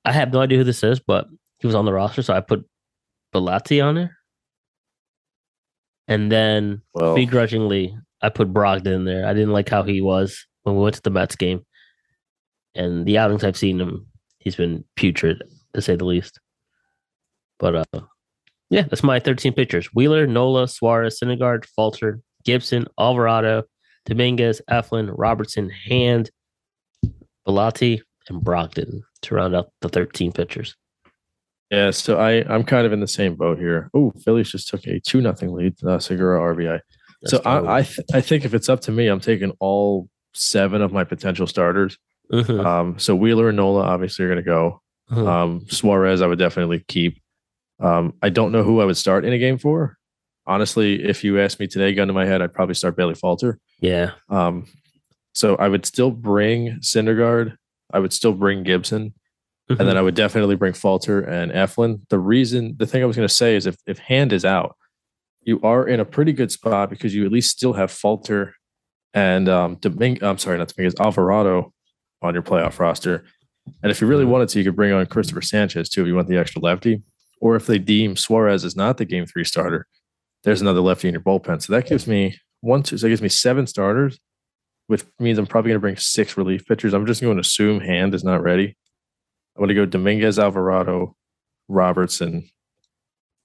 I 0.04 0.12
have 0.12 0.32
no 0.32 0.40
idea 0.40 0.58
who 0.58 0.64
this 0.64 0.84
is, 0.84 1.00
but 1.00 1.26
he 1.58 1.66
was 1.66 1.74
on 1.74 1.84
the 1.84 1.92
roster, 1.92 2.22
so 2.22 2.34
I 2.34 2.40
put 2.40 2.64
Bellatti 3.34 3.84
on 3.84 3.96
there, 3.96 4.16
and 6.06 6.30
then 6.30 6.82
Well, 6.94 7.16
begrudgingly, 7.16 7.96
I 8.22 8.28
put 8.28 8.52
Brogdon 8.52 8.86
in 8.94 9.04
there. 9.04 9.26
I 9.26 9.32
didn't 9.34 9.52
like 9.52 9.68
how 9.68 9.82
he 9.82 10.00
was 10.00 10.46
when 10.62 10.76
we 10.76 10.82
went 10.82 10.94
to 10.94 11.02
the 11.02 11.10
Mets 11.10 11.34
game, 11.34 11.66
and 12.76 13.04
the 13.04 13.18
outings 13.18 13.42
I've 13.42 13.56
seen 13.56 13.80
him, 13.80 14.06
he's 14.38 14.54
been 14.56 14.84
putrid 14.94 15.42
to 15.74 15.82
say 15.82 15.96
the 15.96 16.04
least. 16.04 16.38
But 17.58 17.74
uh, 17.74 18.00
yeah, 18.70 18.82
that's 18.82 19.02
my 19.02 19.18
13 19.18 19.52
pitchers: 19.52 19.86
Wheeler, 19.94 20.28
Nola, 20.28 20.68
Suarez, 20.68 21.18
Syndergaard, 21.20 21.64
Falter, 21.64 22.20
Gibson, 22.44 22.86
Alvarado, 23.00 23.64
Dominguez, 24.06 24.60
Eflin, 24.70 25.12
Robertson, 25.16 25.70
Hand, 25.70 26.30
Bellatti, 27.46 28.00
and 28.28 28.42
Brogdon 28.42 29.00
to 29.22 29.34
round 29.34 29.54
out 29.54 29.70
the 29.80 29.88
13 29.88 30.32
pitchers. 30.32 30.74
yeah. 31.70 31.90
So 31.90 32.18
I 32.18 32.44
I'm 32.52 32.64
kind 32.64 32.86
of 32.86 32.92
in 32.92 33.00
the 33.00 33.08
same 33.08 33.34
boat 33.34 33.58
here. 33.58 33.90
Oh, 33.94 34.12
Phillies 34.24 34.50
just 34.50 34.68
took 34.68 34.86
a 34.86 35.00
two 35.00 35.20
nothing 35.20 35.52
lead. 35.52 35.74
Uh, 35.84 35.98
Segura 35.98 36.40
RBI. 36.54 36.78
so 37.26 37.36
That's 37.38 37.44
dope. 37.44 37.46
I 37.46 37.78
I, 37.78 37.82
th- 37.82 38.06
I 38.14 38.20
think 38.20 38.44
if 38.44 38.54
it's 38.54 38.68
up 38.68 38.80
to 38.82 38.92
me, 38.92 39.08
I'm 39.08 39.20
taking 39.20 39.52
all 39.60 40.08
seven 40.34 40.82
of 40.82 40.92
my 40.92 41.04
potential 41.04 41.46
starters. 41.46 41.98
Mhm, 42.32 42.64
Um, 42.64 42.98
so 42.98 43.14
Wheeler 43.14 43.48
and 43.48 43.56
Nola 43.56 43.82
obviously 43.82 44.24
are 44.24 44.28
going 44.28 44.38
to 44.38 44.42
go. 44.42 44.80
mhm. 45.10 45.26
Um, 45.26 45.66
Suarez, 45.68 46.22
I 46.22 46.26
would 46.26 46.38
definitely 46.38 46.84
keep. 46.88 47.20
Um, 47.80 48.14
I 48.22 48.28
don't 48.30 48.52
know 48.52 48.62
who 48.62 48.80
I 48.80 48.84
would 48.84 48.96
start 48.96 49.24
in 49.24 49.32
a 49.32 49.38
game 49.38 49.58
for. 49.58 49.96
Honestly, 50.46 51.02
if 51.04 51.22
you 51.24 51.40
asked 51.40 51.58
me 51.60 51.66
today, 51.66 51.92
gun 51.94 52.06
to 52.08 52.14
my 52.14 52.24
head, 52.24 52.40
I'd 52.40 52.54
probably 52.54 52.74
start 52.76 52.96
Bailey 52.96 53.14
Falter. 53.14 53.58
Yeah, 53.82 54.12
Um, 54.28 54.66
so 55.34 55.56
I 55.56 55.68
would 55.68 55.84
still 55.84 56.10
bring 56.10 56.78
Syndergaard. 56.80 57.56
I 57.92 57.98
would 57.98 58.12
still 58.12 58.32
bring 58.32 58.62
Gibson. 58.62 59.12
And 59.68 59.88
then 59.88 59.96
I 59.96 60.02
would 60.02 60.14
definitely 60.14 60.56
bring 60.56 60.74
Falter 60.74 61.22
and 61.22 61.50
Eflin. 61.50 62.00
The 62.10 62.18
reason, 62.18 62.76
the 62.76 62.86
thing 62.86 63.02
I 63.02 63.06
was 63.06 63.16
going 63.16 63.26
to 63.26 63.34
say 63.34 63.56
is 63.56 63.66
if, 63.66 63.76
if 63.86 63.98
Hand 63.98 64.32
is 64.32 64.44
out, 64.44 64.76
you 65.42 65.60
are 65.62 65.86
in 65.88 65.98
a 65.98 66.04
pretty 66.04 66.32
good 66.32 66.52
spot 66.52 66.90
because 66.90 67.14
you 67.14 67.24
at 67.24 67.32
least 67.32 67.50
still 67.50 67.72
have 67.72 67.90
Falter 67.90 68.54
and 69.14 69.48
um. 69.48 69.78
I'm 69.84 70.38
sorry, 70.38 70.58
not 70.58 70.68
Dominguez, 70.68 70.94
Alvarado 71.00 71.72
on 72.20 72.34
your 72.34 72.42
playoff 72.42 72.78
roster. 72.78 73.24
And 73.82 73.90
if 73.90 74.00
you 74.00 74.06
really 74.06 74.24
wanted 74.24 74.48
to, 74.50 74.58
you 74.58 74.64
could 74.64 74.76
bring 74.76 74.92
on 74.92 75.06
Christopher 75.06 75.42
Sanchez 75.42 75.88
too 75.88 76.02
if 76.02 76.06
you 76.06 76.14
want 76.14 76.28
the 76.28 76.38
extra 76.38 76.60
lefty. 76.60 77.02
Or 77.40 77.56
if 77.56 77.66
they 77.66 77.78
deem 77.78 78.16
Suarez 78.16 78.64
is 78.64 78.76
not 78.76 78.98
the 78.98 79.04
game 79.04 79.26
three 79.26 79.44
starter, 79.44 79.86
there's 80.44 80.60
another 80.60 80.80
lefty 80.80 81.08
in 81.08 81.14
your 81.14 81.22
bullpen. 81.22 81.62
So 81.62 81.72
that 81.72 81.88
gives 81.88 82.06
me 82.06 82.36
one, 82.62 82.82
two, 82.82 82.96
so 82.96 83.04
that 83.04 83.10
gives 83.10 83.20
me 83.20 83.28
seven 83.28 83.66
starters, 83.66 84.18
which 84.86 85.04
means 85.18 85.38
I'm 85.38 85.46
probably 85.46 85.70
going 85.70 85.76
to 85.76 85.80
bring 85.80 85.96
six 85.96 86.36
relief 86.36 86.64
pitchers. 86.64 86.94
I'm 86.94 87.06
just 87.06 87.20
going 87.20 87.36
to 87.36 87.40
assume 87.40 87.80
Hand 87.80 88.14
is 88.14 88.24
not 88.24 88.42
ready. 88.42 88.76
I'm 89.54 89.60
going 89.60 89.68
to 89.68 89.74
go 89.74 89.84
Dominguez, 89.84 90.38
Alvarado, 90.38 91.14
Robertson, 91.68 92.48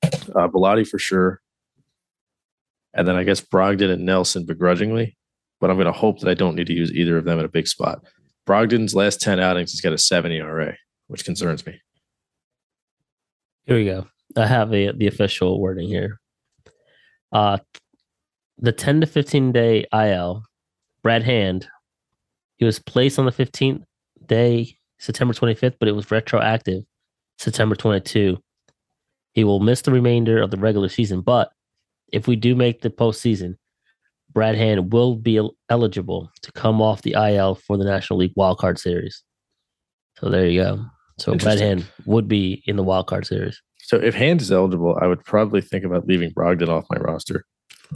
uh, 0.04 0.48
Bellatti 0.48 0.88
for 0.88 1.00
sure. 1.00 1.42
And 2.94 3.08
then 3.08 3.16
I 3.16 3.24
guess 3.24 3.42
Brogdon 3.42 3.92
and 3.92 4.06
Nelson 4.06 4.46
begrudgingly, 4.46 5.18
but 5.60 5.70
I'm 5.70 5.76
going 5.76 5.88
to 5.88 5.92
hope 5.92 6.20
that 6.20 6.30
I 6.30 6.34
don't 6.34 6.56
need 6.56 6.68
to 6.68 6.74
use 6.74 6.92
either 6.94 7.18
of 7.18 7.26
them 7.26 7.40
at 7.40 7.46
a 7.46 7.50
big 7.50 7.68
spot. 7.68 8.04
Brogdon's 8.48 8.96
last 8.96 9.20
10 9.20 9.40
outings, 9.40 9.72
he's 9.72 9.82
got 9.82 9.94
a 9.94 9.98
7 9.98 10.32
ERA, 10.32 10.78
which 11.08 11.26
concerns 11.26 11.66
me. 11.66 11.82
Here 13.66 13.76
we 13.76 13.86
go. 13.86 14.08
I 14.38 14.46
have 14.46 14.74
a, 14.74 14.92
the 14.92 15.08
official 15.08 15.60
wording 15.60 15.90
here. 15.90 16.20
Uh, 17.32 17.58
the 18.60 18.72
10 18.72 19.02
to 19.02 19.08
15 19.08 19.52
day 19.52 19.86
IL, 19.94 20.44
Brad 21.04 21.24
Hand, 21.24 21.68
he 22.58 22.66
was 22.66 22.80
placed 22.80 23.20
on 23.20 23.26
the 23.26 23.32
15th 23.32 23.84
day, 24.26 24.78
September 25.00 25.34
25th, 25.34 25.76
but 25.80 25.88
it 25.88 25.96
was 25.96 26.12
retroactive, 26.12 26.84
September 27.38 27.76
22. 27.76 28.38
He 29.34 29.44
will 29.44 29.60
miss 29.60 29.82
the 29.82 29.92
remainder 29.92 30.42
of 30.42 30.50
the 30.50 30.58
regular 30.58 30.90
season, 30.90 31.22
but 31.22 31.52
if 32.12 32.28
we 32.28 32.36
do 32.36 32.56
make 32.56 32.82
the 32.82 32.90
postseason, 32.90 33.56
Brad 34.34 34.56
Hand 34.56 34.92
will 34.92 35.16
be 35.16 35.40
eligible 35.70 36.32
to 36.42 36.52
come 36.52 36.82
off 36.82 37.02
the 37.02 37.14
IL 37.14 37.56
for 37.56 37.78
the 37.78 37.86
National 37.86 38.20
League 38.20 38.36
Wildcard 38.36 38.78
Series. 38.78 39.24
So 40.18 40.30
there 40.30 40.48
you 40.48 40.62
go. 40.62 40.86
So 41.18 41.36
Brad 41.36 41.60
Hand 41.60 41.86
would 42.06 42.28
be 42.28 42.64
in 42.66 42.76
the 42.76 42.84
Wildcard 42.84 43.26
Series. 43.26 43.62
So 43.80 43.98
if 43.98 44.14
Hand 44.14 44.42
is 44.42 44.52
eligible, 44.52 44.98
I 45.02 45.08
would 45.08 45.24
probably 45.24 45.62
think 45.62 45.86
about 45.86 46.08
leaving 46.08 46.32
Brogdon 46.32 46.70
off 46.70 46.86
my 46.90 46.98
roster, 46.98 47.46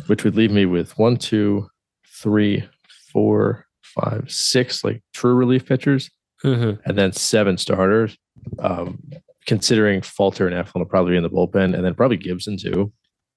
which 0.07 0.24
would 0.24 0.36
leave 0.36 0.51
me 0.51 0.65
with 0.65 0.98
one, 0.98 1.17
two, 1.17 1.67
three, 2.07 2.67
four, 3.12 3.65
five, 3.81 4.31
six 4.31 4.83
like 4.83 5.03
true 5.13 5.33
relief 5.33 5.65
pitchers, 5.65 6.10
Mm-hmm. 6.43 6.81
and 6.89 6.98
then 6.98 7.12
seven 7.12 7.55
starters. 7.57 8.17
Um, 8.57 9.00
considering 9.45 10.01
Falter 10.01 10.48
and 10.48 10.55
Eflin 10.55 10.79
will 10.79 10.86
probably 10.86 11.12
be 11.12 11.17
in 11.17 11.24
the 11.24 11.29
bullpen, 11.29 11.75
and 11.75 11.86
then 11.86 11.93
probably 11.93 12.17
Gibson 12.17 12.57
too. 12.57 12.91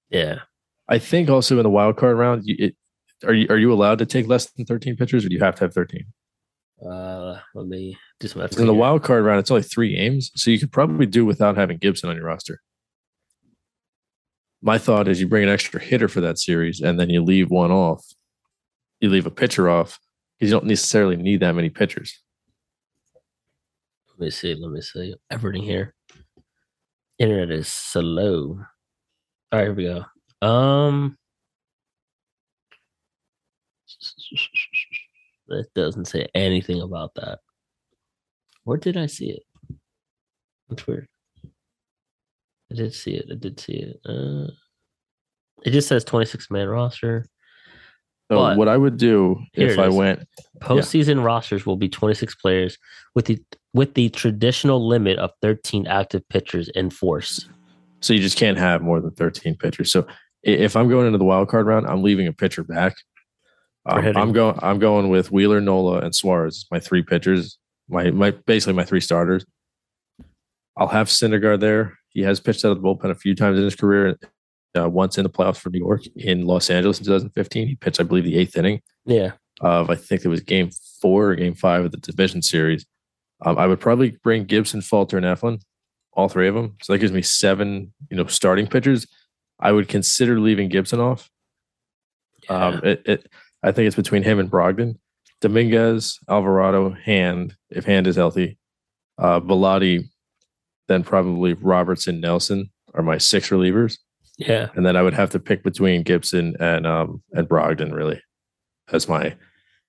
Yeah. 0.08 0.40
I 0.88 0.98
think 0.98 1.28
also 1.28 1.58
in 1.58 1.62
the 1.64 1.70
wild 1.70 1.96
card 1.96 2.16
round, 2.16 2.42
you, 2.46 2.56
it, 2.58 2.76
are 3.24 3.34
you 3.34 3.46
are 3.50 3.58
you 3.58 3.72
allowed 3.72 3.98
to 3.98 4.06
take 4.06 4.26
less 4.26 4.50
than 4.50 4.64
thirteen 4.66 4.96
pitchers, 4.96 5.24
or 5.24 5.28
do 5.28 5.34
you 5.34 5.42
have 5.42 5.54
to 5.56 5.64
have 5.64 5.74
thirteen? 5.74 6.06
Uh, 6.84 7.38
let 7.54 7.66
me 7.66 7.96
do 8.20 8.28
some 8.28 8.42
in 8.42 8.66
the 8.66 8.74
wild 8.74 9.02
card 9.02 9.24
round, 9.24 9.38
it's 9.40 9.50
only 9.50 9.62
three 9.62 9.94
games, 9.94 10.30
so 10.34 10.50
you 10.50 10.58
could 10.58 10.72
probably 10.72 11.06
do 11.06 11.24
without 11.24 11.56
having 11.56 11.78
Gibson 11.78 12.10
on 12.10 12.16
your 12.16 12.26
roster. 12.26 12.60
My 14.66 14.78
thought 14.78 15.08
is 15.08 15.20
you 15.20 15.28
bring 15.28 15.42
an 15.42 15.50
extra 15.50 15.78
hitter 15.78 16.08
for 16.08 16.22
that 16.22 16.38
series, 16.38 16.80
and 16.80 16.98
then 16.98 17.10
you 17.10 17.22
leave 17.22 17.50
one 17.50 17.70
off. 17.70 18.02
You 18.98 19.10
leave 19.10 19.26
a 19.26 19.30
pitcher 19.30 19.68
off 19.68 20.00
because 20.38 20.50
you 20.50 20.56
don't 20.56 20.64
necessarily 20.64 21.16
need 21.16 21.40
that 21.40 21.54
many 21.54 21.68
pitchers. 21.68 22.18
Let 24.08 24.20
me 24.24 24.30
see. 24.30 24.54
Let 24.54 24.70
me 24.70 24.80
see. 24.80 25.14
Everything 25.30 25.64
here. 25.64 25.94
Internet 27.18 27.50
is 27.50 27.68
slow. 27.68 28.58
All 29.52 29.58
right, 29.58 29.64
here 29.64 29.74
we 29.74 29.84
go. 29.84 30.46
Um, 30.46 31.18
that 35.48 35.66
doesn't 35.74 36.06
say 36.06 36.26
anything 36.34 36.80
about 36.80 37.14
that. 37.16 37.40
Where 38.62 38.78
did 38.78 38.96
I 38.96 39.06
see 39.06 39.28
it? 39.28 39.42
That's 40.70 40.86
weird. 40.86 41.06
I 42.72 42.74
did 42.76 42.94
see 42.94 43.12
it. 43.14 43.26
I 43.30 43.34
did 43.34 43.60
see 43.60 43.74
it. 43.74 44.00
Uh, 44.04 44.50
it 45.64 45.70
just 45.70 45.88
says 45.88 46.04
26 46.04 46.50
man 46.50 46.68
roster. 46.68 47.24
So 48.30 48.36
But- 48.38 48.56
what 48.56 48.68
I 48.68 48.76
would 48.76 48.96
do 48.96 49.38
if 49.52 49.78
I 49.78 49.88
went, 49.88 50.26
Postseason 50.60 51.22
rosters 51.24 51.66
will 51.66 51.76
be 51.76 51.88
26 51.88 52.34
players 52.36 52.78
with 53.14 53.26
the 53.26 53.38
with 53.74 53.94
the 53.94 54.08
traditional 54.10 54.86
limit 54.86 55.18
of 55.18 55.30
13 55.42 55.86
active 55.86 56.26
pitchers 56.28 56.68
in 56.70 56.90
force. 56.90 57.46
so 58.00 58.12
you 58.14 58.20
just 58.20 58.38
can't 58.38 58.56
have 58.58 58.82
more 58.82 59.00
than 59.00 59.10
thirteen 59.12 59.56
pitchers. 59.56 59.90
So 59.90 60.06
if 60.42 60.76
I'm 60.76 60.88
going 60.88 61.06
into 61.06 61.18
the 61.18 61.24
wild 61.24 61.48
card 61.48 61.66
round, 61.66 61.86
I'm 61.86 62.02
leaving 62.02 62.26
a 62.26 62.32
pitcher 62.32 62.62
back. 62.62 62.94
Um. 63.86 64.16
I'm 64.16 64.32
going. 64.32 64.58
I'm 64.62 64.78
going 64.78 65.08
with 65.10 65.30
Wheeler, 65.32 65.60
Nola, 65.60 66.00
and 66.00 66.14
Suarez. 66.14 66.66
My 66.70 66.80
three 66.80 67.02
pitchers. 67.02 67.58
My 67.88 68.10
my 68.10 68.30
basically 68.30 68.74
my 68.74 68.84
three 68.84 69.00
starters. 69.00 69.44
I'll 70.76 70.88
have 70.88 71.08
Syndergaard 71.08 71.60
there. 71.60 71.98
He 72.14 72.22
has 72.22 72.40
pitched 72.40 72.64
out 72.64 72.70
of 72.72 72.80
the 72.80 72.88
bullpen 72.88 73.10
a 73.10 73.14
few 73.14 73.34
times 73.34 73.58
in 73.58 73.64
his 73.64 73.74
career. 73.76 74.16
Uh, 74.76 74.88
once 74.88 75.18
in 75.18 75.22
the 75.24 75.30
playoffs 75.30 75.58
for 75.58 75.70
New 75.70 75.78
York 75.78 76.02
in 76.16 76.46
Los 76.46 76.68
Angeles 76.70 76.98
in 76.98 77.04
2015, 77.04 77.68
he 77.68 77.74
pitched, 77.76 78.00
I 78.00 78.02
believe, 78.04 78.24
the 78.24 78.36
eighth 78.36 78.56
inning 78.56 78.80
Yeah. 79.04 79.32
of 79.60 79.88
I 79.90 79.94
think 79.94 80.24
it 80.24 80.28
was 80.28 80.40
Game 80.40 80.70
Four 81.00 81.30
or 81.30 81.34
Game 81.36 81.54
Five 81.54 81.84
of 81.84 81.90
the 81.92 81.96
division 81.98 82.42
series. 82.42 82.84
Um, 83.44 83.56
I 83.58 83.66
would 83.68 83.78
probably 83.78 84.18
bring 84.22 84.44
Gibson, 84.46 84.80
Falter, 84.80 85.16
and 85.16 85.24
Eflin, 85.26 85.60
all 86.12 86.28
three 86.28 86.48
of 86.48 86.54
them. 86.56 86.76
So 86.82 86.92
that 86.92 86.98
gives 86.98 87.12
me 87.12 87.22
seven, 87.22 87.92
you 88.10 88.16
know, 88.16 88.26
starting 88.26 88.66
pitchers. 88.66 89.06
I 89.60 89.70
would 89.70 89.88
consider 89.88 90.40
leaving 90.40 90.68
Gibson 90.68 90.98
off. 90.98 91.30
Um, 92.48 92.80
it, 92.82 93.02
it, 93.06 93.28
I 93.62 93.70
think 93.72 93.86
it's 93.86 93.96
between 93.96 94.22
him 94.24 94.38
and 94.38 94.50
Brogdon, 94.50 94.96
Dominguez, 95.40 96.18
Alvarado, 96.28 96.90
Hand, 96.90 97.54
if 97.70 97.84
Hand 97.84 98.06
is 98.06 98.16
healthy, 98.16 98.58
uh, 99.18 99.40
Bellatti, 99.40 100.08
then 100.88 101.02
probably 101.02 101.54
Robertson, 101.54 102.20
Nelson 102.20 102.70
are 102.94 103.02
my 103.02 103.18
six 103.18 103.50
relievers, 103.50 103.98
yeah. 104.38 104.68
and 104.74 104.84
then 104.84 104.96
I 104.96 105.02
would 105.02 105.14
have 105.14 105.30
to 105.30 105.38
pick 105.38 105.62
between 105.62 106.02
Gibson 106.02 106.56
and 106.60 106.86
um 106.86 107.22
and 107.32 107.48
Brogdon 107.48 107.92
really 107.92 108.20
as 108.92 109.08
my 109.08 109.34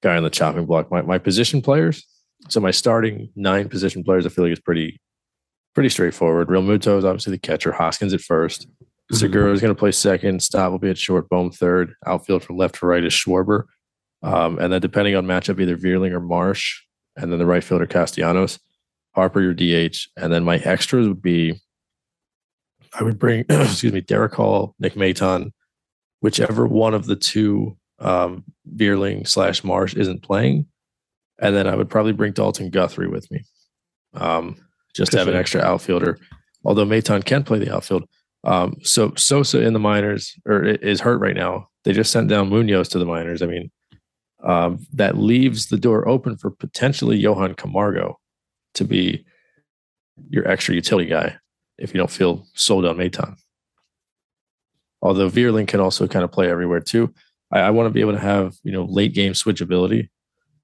guy 0.02 0.16
on 0.18 0.24
the 0.24 0.30
chopping 0.30 0.66
block. 0.66 0.92
My 0.92 1.02
my 1.02 1.18
position 1.18 1.62
players, 1.62 2.06
so 2.50 2.60
my 2.60 2.72
starting 2.72 3.30
nine 3.36 3.70
position 3.70 4.04
players, 4.04 4.26
I 4.26 4.30
feel 4.30 4.46
like 4.46 4.54
is 4.54 4.60
pretty 4.60 5.00
pretty 5.74 5.90
straightforward. 5.90 6.48
Realmuto 6.48 6.98
is 6.98 7.06
obviously 7.06 7.32
the 7.32 7.40
catcher. 7.40 7.72
Hoskins 7.72 8.14
at 8.14 8.22
first. 8.22 8.68
Mhm. 9.12 9.18
Segura 9.18 9.52
is 9.52 9.62
going 9.62 9.74
to 9.74 9.78
play 9.78 9.92
second. 9.92 10.42
Stott 10.42 10.72
will 10.72 10.80
be 10.80 10.90
at 10.90 10.98
short. 10.98 11.30
Bohm 11.30 11.52
third. 11.52 11.94
Outfield 12.08 12.44
from 12.44 12.58
left 12.58 12.76
to 12.76 12.88
right 12.88 13.04
is 13.04 13.14
Schwarber. 13.14 13.66
Um, 14.24 14.58
and 14.58 14.74
then 14.74 14.82
depending 14.82 15.16
on 15.16 15.26
matchup, 15.28 15.60
either 15.60 15.78
Vierling 15.78 16.12
or 16.12 16.22
Marsh. 16.22 16.82
And 17.18 17.32
then 17.32 17.40
the 17.40 17.46
right 17.46 17.64
fielder 17.64 17.86
Castellanos. 17.86 18.60
Harper 19.16 19.42
your 19.42 19.54
DH. 19.54 19.98
And 20.18 20.32
then 20.32 20.44
my 20.44 20.58
extras 20.58 21.08
would 21.08 21.22
be 21.22 21.60
I 22.98 23.04
would 23.04 23.20
bring, 23.20 23.46
excuse 23.50 23.94
me, 23.94 24.02
Darick 24.02 24.34
Hall, 24.34 24.76
Nick 24.80 24.94
Maton, 24.94 25.52
whichever 26.22 26.66
one 26.66 26.94
of 26.94 27.06
the 27.06 27.16
two 27.16 27.78
um, 28.00 28.44
Vierling 28.74 29.28
slash 29.28 29.64
Marsh 29.64 29.96
isn't 29.96 30.24
playing. 30.24 30.68
And 31.40 31.56
then 31.56 31.68
I 31.68 31.76
would 31.76 31.90
probably 31.90 32.14
bring 32.14 32.32
Dalton 32.32 32.70
Guthrie 32.70 33.10
with 33.10 33.30
me. 33.32 33.44
Um, 34.14 34.58
just 34.94 35.12
to 35.12 35.18
have 35.18 35.28
an 35.28 35.36
extra 35.36 35.60
outfielder. 35.60 36.18
Although 36.64 36.86
Maton 36.86 37.26
can 37.26 37.44
play 37.44 37.60
the 37.60 37.74
outfield. 37.74 38.06
Um, 38.46 38.78
so 38.82 39.14
Sosa 39.16 39.62
in 39.62 39.74
the 39.74 39.80
minors 39.80 40.34
or 40.46 40.64
is 40.64 41.02
hurt 41.02 41.20
right 41.20 41.36
now. 41.36 41.68
They 41.84 41.92
just 41.92 42.12
sent 42.12 42.30
down 42.30 42.50
Munoz 42.50 42.88
to 42.90 43.00
the 43.00 43.06
minors. 43.06 43.42
I 43.42 43.48
mean, 43.48 43.72
um, 44.44 44.86
that 44.94 45.18
leaves 45.18 45.68
the 45.68 45.78
door 45.78 46.08
open 46.08 46.38
for 46.38 46.50
potentially 46.50 47.18
Johan 47.18 47.56
Camargo 47.56 48.20
to 48.76 48.86
be 48.86 49.26
your 50.30 50.48
extra 50.48 50.76
utility 50.76 51.10
guy 51.10 51.36
if 51.78 51.94
you 51.94 51.98
don't 51.98 52.12
feel 52.12 52.46
sold 52.54 52.86
on 52.86 52.98
Maton. 52.98 53.36
Although 55.02 55.30
Vierling 55.30 55.68
can 55.68 55.80
also 55.80 56.08
kind 56.08 56.24
of 56.24 56.32
play 56.32 56.50
everywhere 56.50 56.80
too. 56.80 57.14
I, 57.52 57.60
I 57.60 57.70
want 57.72 57.88
to 57.88 57.92
be 57.92 58.02
able 58.02 58.14
to 58.14 58.20
have 58.20 58.56
you 58.64 58.72
know 58.72 58.86
late 58.86 59.14
game 59.14 59.34
switchability. 59.34 60.10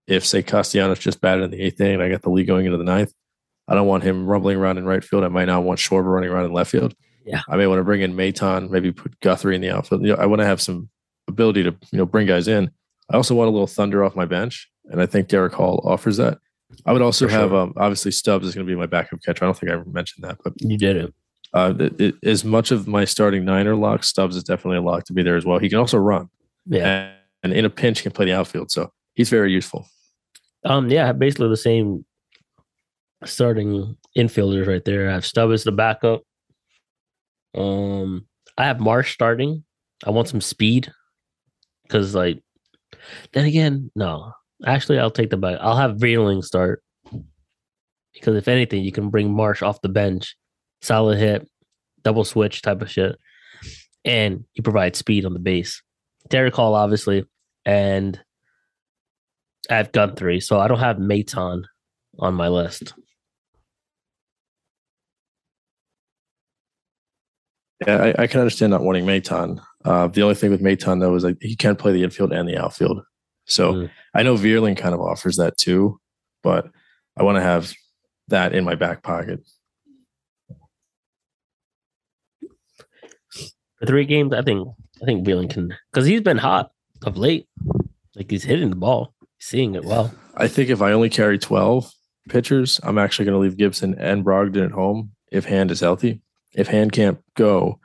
If 0.08 0.26
say 0.26 0.42
Castellanos 0.42 1.00
just 1.00 1.22
batted 1.22 1.44
in 1.44 1.52
the 1.52 1.62
eighth 1.62 1.80
inning, 1.80 1.96
and 1.96 2.04
I 2.04 2.10
got 2.10 2.22
the 2.22 2.30
lead 2.30 2.48
going 2.48 2.66
into 2.66 2.78
the 2.78 2.84
ninth. 2.84 3.14
I 3.68 3.76
don't 3.76 3.88
want 3.88 4.04
him 4.04 4.26
rumbling 4.26 4.58
around 4.58 4.78
in 4.78 4.86
right 4.86 5.04
field. 5.04 5.24
I 5.24 5.30
might 5.30 5.46
not 5.46 5.64
want 5.64 5.80
Schwarber 5.80 6.14
running 6.14 6.30
around 6.30 6.46
in 6.46 6.54
left 6.54 6.72
field. 6.72 6.94
Yeah. 7.26 7.42
I 7.48 7.56
may 7.56 7.68
want 7.68 7.80
to 7.80 7.84
bring 7.84 8.02
in 8.02 8.16
Maton, 8.16 8.70
maybe 8.70 8.92
put 8.92 9.20
Guthrie 9.20 9.56
in 9.56 9.62
the 9.62 9.70
outfield. 9.70 10.02
You 10.02 10.10
know, 10.10 10.16
I 10.16 10.26
want 10.26 10.40
to 10.40 10.46
have 10.46 10.60
some 10.60 10.90
ability 11.28 11.64
to 11.64 11.76
you 11.92 11.98
know 11.98 12.06
bring 12.06 12.28
guys 12.28 12.48
in. 12.48 12.72
I 13.10 13.16
also 13.16 13.36
want 13.36 13.48
a 13.48 13.52
little 13.52 13.68
thunder 13.68 14.04
off 14.04 14.16
my 14.16 14.26
bench, 14.26 14.70
and 14.86 15.02
I 15.02 15.06
think 15.06 15.28
Darick 15.28 15.54
Hall 15.54 15.82
offers 15.86 16.18
that. 16.18 16.40
I 16.86 16.94
would 16.94 17.02
also 17.02 17.28
have 17.28 17.50
sure. 17.50 17.60
um, 17.60 17.74
obviously 17.78 18.12
Stubbs 18.12 18.48
is 18.48 18.56
going 18.56 18.66
to 18.66 18.72
be 18.72 18.78
my 18.78 18.86
backup 18.86 19.22
catcher. 19.24 19.44
I 19.44 19.48
don't 19.48 19.58
think 19.58 19.72
I 19.72 19.76
ever 19.76 19.86
mentioned 19.86 20.24
that, 20.24 20.38
but 20.44 20.54
You 20.60 20.78
did 20.78 20.96
it. 20.98 21.14
uh, 21.54 21.74
it, 21.80 22.02
it, 22.02 22.16
as 22.24 22.44
much 22.44 22.72
of 22.72 22.88
my 22.88 23.06
starting 23.06 23.46
niner 23.46 23.76
lock, 23.76 24.04
Stubbs 24.04 24.36
is 24.36 24.44
definitely 24.44 24.78
a 24.78 24.82
lock 24.82 25.04
to 25.06 25.14
be 25.14 25.24
there 25.24 25.36
as 25.38 25.46
well. 25.46 25.60
He 25.60 25.70
can 25.70 25.78
also 25.80 25.98
run, 25.98 26.30
Yeah. 26.66 26.86
and, 26.86 27.14
and 27.44 27.54
in 27.54 27.66
a 27.66 27.70
pinch, 27.70 28.00
he 28.00 28.04
can 28.04 28.12
play 28.12 28.26
the 28.26 28.34
outfield. 28.34 28.72
So 28.72 28.92
he's 29.16 29.30
very 29.30 29.52
useful. 29.52 29.88
Um. 30.66 30.90
Yeah. 30.90 31.12
Basically 31.14 31.50
the 31.50 31.58
same 31.58 32.06
starting 33.26 33.96
infielders 34.18 34.68
right 34.68 34.84
there. 34.86 35.10
I 35.10 35.14
have 35.14 35.26
Stubbs 35.26 35.54
as 35.54 35.64
the 35.64 35.72
backup. 35.72 36.22
Um, 37.56 38.28
I 38.58 38.66
have 38.66 38.80
Marsh 38.80 39.14
starting. 39.14 39.64
I 40.06 40.10
want 40.12 40.28
some 40.30 40.42
speed 40.42 40.92
because, 41.84 42.16
like, 42.16 42.42
then 43.34 43.46
again, 43.46 43.92
no. 43.96 44.32
Actually, 44.66 45.00
I'll 45.00 45.12
take 45.12 45.30
the 45.30 45.38
back. 45.38 45.58
I'll 45.62 45.76
have 45.76 45.98
Vierling 45.98 46.44
start 46.44 46.84
because 48.14 48.36
if 48.36 48.48
anything, 48.48 48.84
you 48.84 48.92
can 48.92 49.10
bring 49.10 49.34
Marsh 49.34 49.62
off 49.62 49.82
the 49.82 49.90
bench, 49.90 50.36
solid 50.82 51.18
hit, 51.18 51.48
double 52.04 52.24
switch 52.24 52.62
type 52.62 52.82
of 52.82 52.92
shit, 52.92 53.18
and 54.06 54.46
you 54.54 54.64
provide 54.64 54.96
speed 54.96 55.26
on 55.26 55.34
the 55.34 55.40
base. 55.40 55.82
Darick 56.30 56.54
Hall, 56.54 56.76
obviously, 56.76 57.26
and 57.66 58.20
I 59.70 59.78
have 59.78 59.92
Guthrie, 59.92 60.40
so 60.40 60.60
I 60.60 60.68
don't 60.68 60.80
have 60.80 60.98
Maton 60.98 61.64
on 62.20 62.34
my 62.34 62.48
list. 62.48 62.94
Yeah, 67.88 68.14
I, 68.18 68.24
I 68.24 68.28
can 68.28 68.42
understand 68.42 68.72
not 68.72 68.84
wanting 68.84 69.06
Maton. 69.06 69.60
Uh, 69.84 70.08
the 70.08 70.22
only 70.22 70.36
thing 70.36 70.52
with 70.52 70.62
Maton 70.62 71.00
though 71.00 71.16
is 71.16 71.24
like 71.24 71.38
he 71.42 71.56
can't 71.56 71.80
play 71.80 71.92
the 71.92 72.04
infield 72.04 72.32
and 72.32 72.48
the 72.48 72.58
outfield. 72.58 73.02
So 73.52 73.74
Mm. 73.74 73.90
I 74.14 74.24
know 74.24 74.36
Vierling 74.36 74.78
kind 74.78 74.94
of 74.94 75.02
offers 75.02 75.36
that 75.38 75.58
too, 75.58 76.00
but 76.42 76.70
I 77.18 77.24
want 77.24 77.36
to 77.36 77.42
have 77.42 77.74
that 78.30 78.54
in 78.56 78.64
my 78.64 78.76
back 78.76 79.04
pocket. 79.04 79.42
For 83.80 83.86
three 83.86 84.06
games, 84.06 84.34
I 84.34 84.42
think 84.42 84.68
I 85.02 85.06
think 85.06 85.26
Vierling 85.26 85.50
can 85.50 85.76
because 85.92 86.06
he's 86.08 86.22
been 86.22 86.38
hot 86.38 86.72
of 87.04 87.18
late. 87.18 87.48
Like 88.16 88.30
he's 88.30 88.44
hitting 88.44 88.70
the 88.70 88.76
ball, 88.76 89.14
seeing 89.40 89.76
it 89.76 89.84
well. 89.86 90.14
I 90.36 90.48
think 90.48 90.70
if 90.70 90.82
I 90.82 90.92
only 90.92 91.10
carry 91.10 91.38
12 91.38 91.92
pitchers, 92.30 92.80
I'm 92.84 92.98
actually 92.98 93.26
going 93.26 93.36
to 93.36 93.40
leave 93.40 93.58
Gibson 93.58 93.96
and 93.98 94.24
Brogdon 94.24 94.66
at 94.66 94.72
home 94.72 95.12
if 95.32 95.46
Hand 95.46 95.72
is 95.72 95.80
healthy. 95.80 96.22
If 96.54 96.68
Hand 96.68 96.92
can't 96.92 97.20
go, 97.36 97.80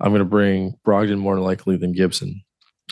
I'm 0.00 0.10
going 0.10 0.20
to 0.20 0.24
bring 0.24 0.74
Brogdon 0.86 1.18
more 1.18 1.38
likely 1.38 1.76
than 1.76 1.92
Gibson. 1.92 2.42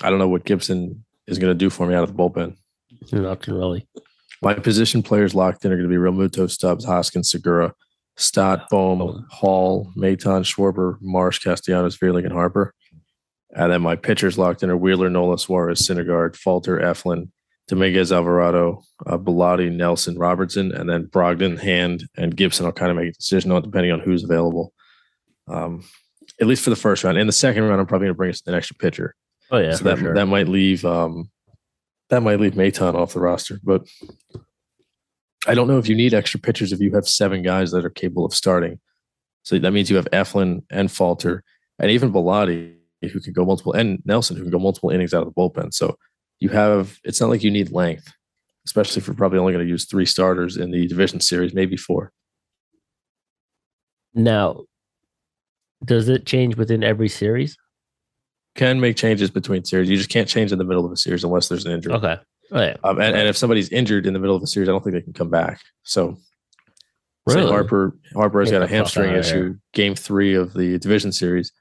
I 0.02 0.11
don't 0.11 0.19
know 0.19 0.28
what 0.28 0.45
Gibson 0.45 1.04
is 1.26 1.38
going 1.38 1.50
to 1.50 1.59
do 1.59 1.71
for 1.71 1.87
me 1.87 1.95
out 1.95 2.02
of 2.02 2.14
the 2.14 2.23
bullpen. 2.23 2.57
Nothing 3.12 3.54
really. 3.54 3.88
My 4.43 4.54
position 4.54 5.02
players 5.02 5.35
locked 5.35 5.64
in 5.64 5.73
are 5.73 5.76
going 5.76 5.88
to 5.88 5.95
be 5.95 6.00
Realmuto, 6.00 6.50
Stubbs, 6.50 6.85
Hoskins, 6.85 7.31
Segura, 7.31 7.73
Stott, 8.16 8.69
Bohm, 8.71 8.99
Bohm. 8.99 9.26
Hall, 9.31 9.93
Maton, 9.97 10.45
Schwarber, 10.45 10.99
Marsh, 11.00 11.38
Castellanos, 11.38 11.97
Vierling, 11.97 12.25
and 12.25 12.33
Harper. 12.33 12.75
And 13.57 13.73
then 13.73 13.83
my 13.83 13.97
pitchers 13.97 14.37
locked 14.37 14.62
in 14.62 14.71
are 14.71 14.76
Wheeler, 14.76 15.09
Nola, 15.09 15.38
Suarez, 15.38 15.81
Syndergaard, 15.81 16.37
Falter, 16.37 16.78
Eflin, 16.78 17.31
Dominguez, 17.69 18.12
Alvarado, 18.12 18.83
uh, 19.07 19.16
Bellatti, 19.16 19.73
Nelson, 19.73 20.19
Robertson, 20.19 20.73
and 20.73 20.90
then 20.90 21.07
Brogdon, 21.07 21.59
Hand, 21.59 22.04
and 22.16 22.37
Gibson. 22.37 22.66
I'll 22.66 22.73
kind 22.73 22.90
of 22.90 22.97
make 22.97 23.11
a 23.11 23.12
decision 23.12 23.52
on 23.52 23.62
depending 23.62 23.93
on 23.93 24.00
who's 24.00 24.25
available. 24.25 24.73
Um, 25.49 25.85
at 26.40 26.47
least 26.47 26.64
for 26.64 26.71
the 26.71 26.76
first 26.76 27.04
round. 27.04 27.16
In 27.16 27.26
the 27.26 27.33
second 27.33 27.64
round, 27.64 27.81
I'm 27.81 27.87
probably 27.87 28.07
going 28.07 28.14
to 28.14 28.19
bring 28.19 28.35
an 28.47 28.54
extra 28.54 28.76
pitcher 28.76 29.14
Oh 29.51 29.59
yeah, 29.59 29.75
so 29.75 29.85
that 29.85 29.99
sure. 29.99 30.15
that 30.15 30.27
might 30.27 30.49
leave 30.49 30.85
um 30.85 31.31
that 32.11 32.23
might 32.23 32.41
leave 32.41 32.55
Maton 32.55 32.95
off 32.95 33.15
the 33.15 33.21
roster, 33.21 33.61
but 33.63 33.87
I 35.47 35.55
don't 35.55 35.69
know 35.69 35.79
if 35.79 35.89
you 35.89 35.95
need 35.95 36.15
extra 36.15 36.41
pitchers 36.41 36.73
if 36.73 36.81
you 36.81 36.95
have 36.95 37.09
seven 37.09 37.43
guys 37.43 37.71
that 37.73 37.85
are 37.85 37.91
capable 37.91 38.25
of 38.25 38.35
starting. 38.35 38.81
So 39.43 39.59
that 39.59 39.73
means 39.73 39.91
you 39.91 39.97
have 39.97 40.09
Eflin 40.11 40.63
and 40.71 40.91
Falter 40.91 41.43
and 41.79 41.91
even 41.91 42.13
Bellatti 42.13 42.77
who 43.03 43.21
can 43.21 43.35
go 43.35 43.45
multiple 43.45 43.73
and 43.73 44.03
Nelson 44.07 44.37
who 44.37 44.43
can 44.43 44.51
go 44.51 44.59
multiple 44.59 44.91
innings 44.91 45.13
out 45.13 45.27
of 45.27 45.33
the 45.33 45.39
bullpen. 45.41 45.75
So 45.75 45.97
you 46.41 46.49
have 46.51 46.99
it's 47.05 47.21
not 47.21 47.31
like 47.31 47.43
you 47.43 47.51
need 47.51 47.71
length, 47.73 48.11
especially 48.67 49.01
if 49.01 49.07
you're 49.07 49.17
probably 49.17 49.39
only 49.39 49.53
going 49.53 49.65
to 49.65 49.71
use 49.71 49.85
three 49.85 50.07
starters 50.07 50.57
in 50.57 50.71
the 50.71 50.87
division 50.87 51.21
series, 51.21 51.55
maybe 51.55 51.77
four. 51.77 52.13
now, 54.15 54.65
does 55.85 56.09
it 56.09 56.25
change 56.25 56.57
within 56.57 56.83
every 56.83 57.09
series? 57.09 57.57
Can 58.55 58.81
make 58.81 58.97
changes 58.97 59.31
between 59.31 59.65
series. 59.65 59.91
You 59.91 59.97
just 59.97 60.11
can't 60.11 60.29
change 60.29 60.53
in 60.53 60.59
the 60.59 60.65
middle 60.65 60.87
of 60.87 60.93
a 60.93 60.97
series 60.97 61.25
unless 61.25 61.49
there's 61.49 61.65
an 61.65 61.73
injury. 61.73 61.93
Okay. 61.95 62.19
Oh 62.53 62.61
yeah. 62.61 62.77
Um, 62.85 63.01
and, 63.01 63.17
and 63.17 63.29
if 63.29 63.37
somebody's 63.37 63.69
injured 63.71 64.07
in 64.07 64.12
the 64.12 64.21
middle 64.21 64.37
of 64.37 64.43
a 64.43 64.47
series, 64.47 64.69
I 64.69 64.73
don't 64.73 64.83
think 64.83 64.95
they 64.95 65.03
can 65.03 65.12
come 65.12 65.31
back. 65.31 65.61
So, 65.83 66.19
say 67.29 67.37
Really? 67.37 67.51
Harper 67.51 67.97
Harper 68.14 68.40
has 68.40 68.51
got 68.51 68.62
a 68.62 68.67
hamstring 68.67 69.14
issue, 69.14 69.57
game 69.73 69.95
three 69.95 70.35
of 70.35 70.53
the 70.53 70.79
division 70.79 71.11
series, 71.11 71.53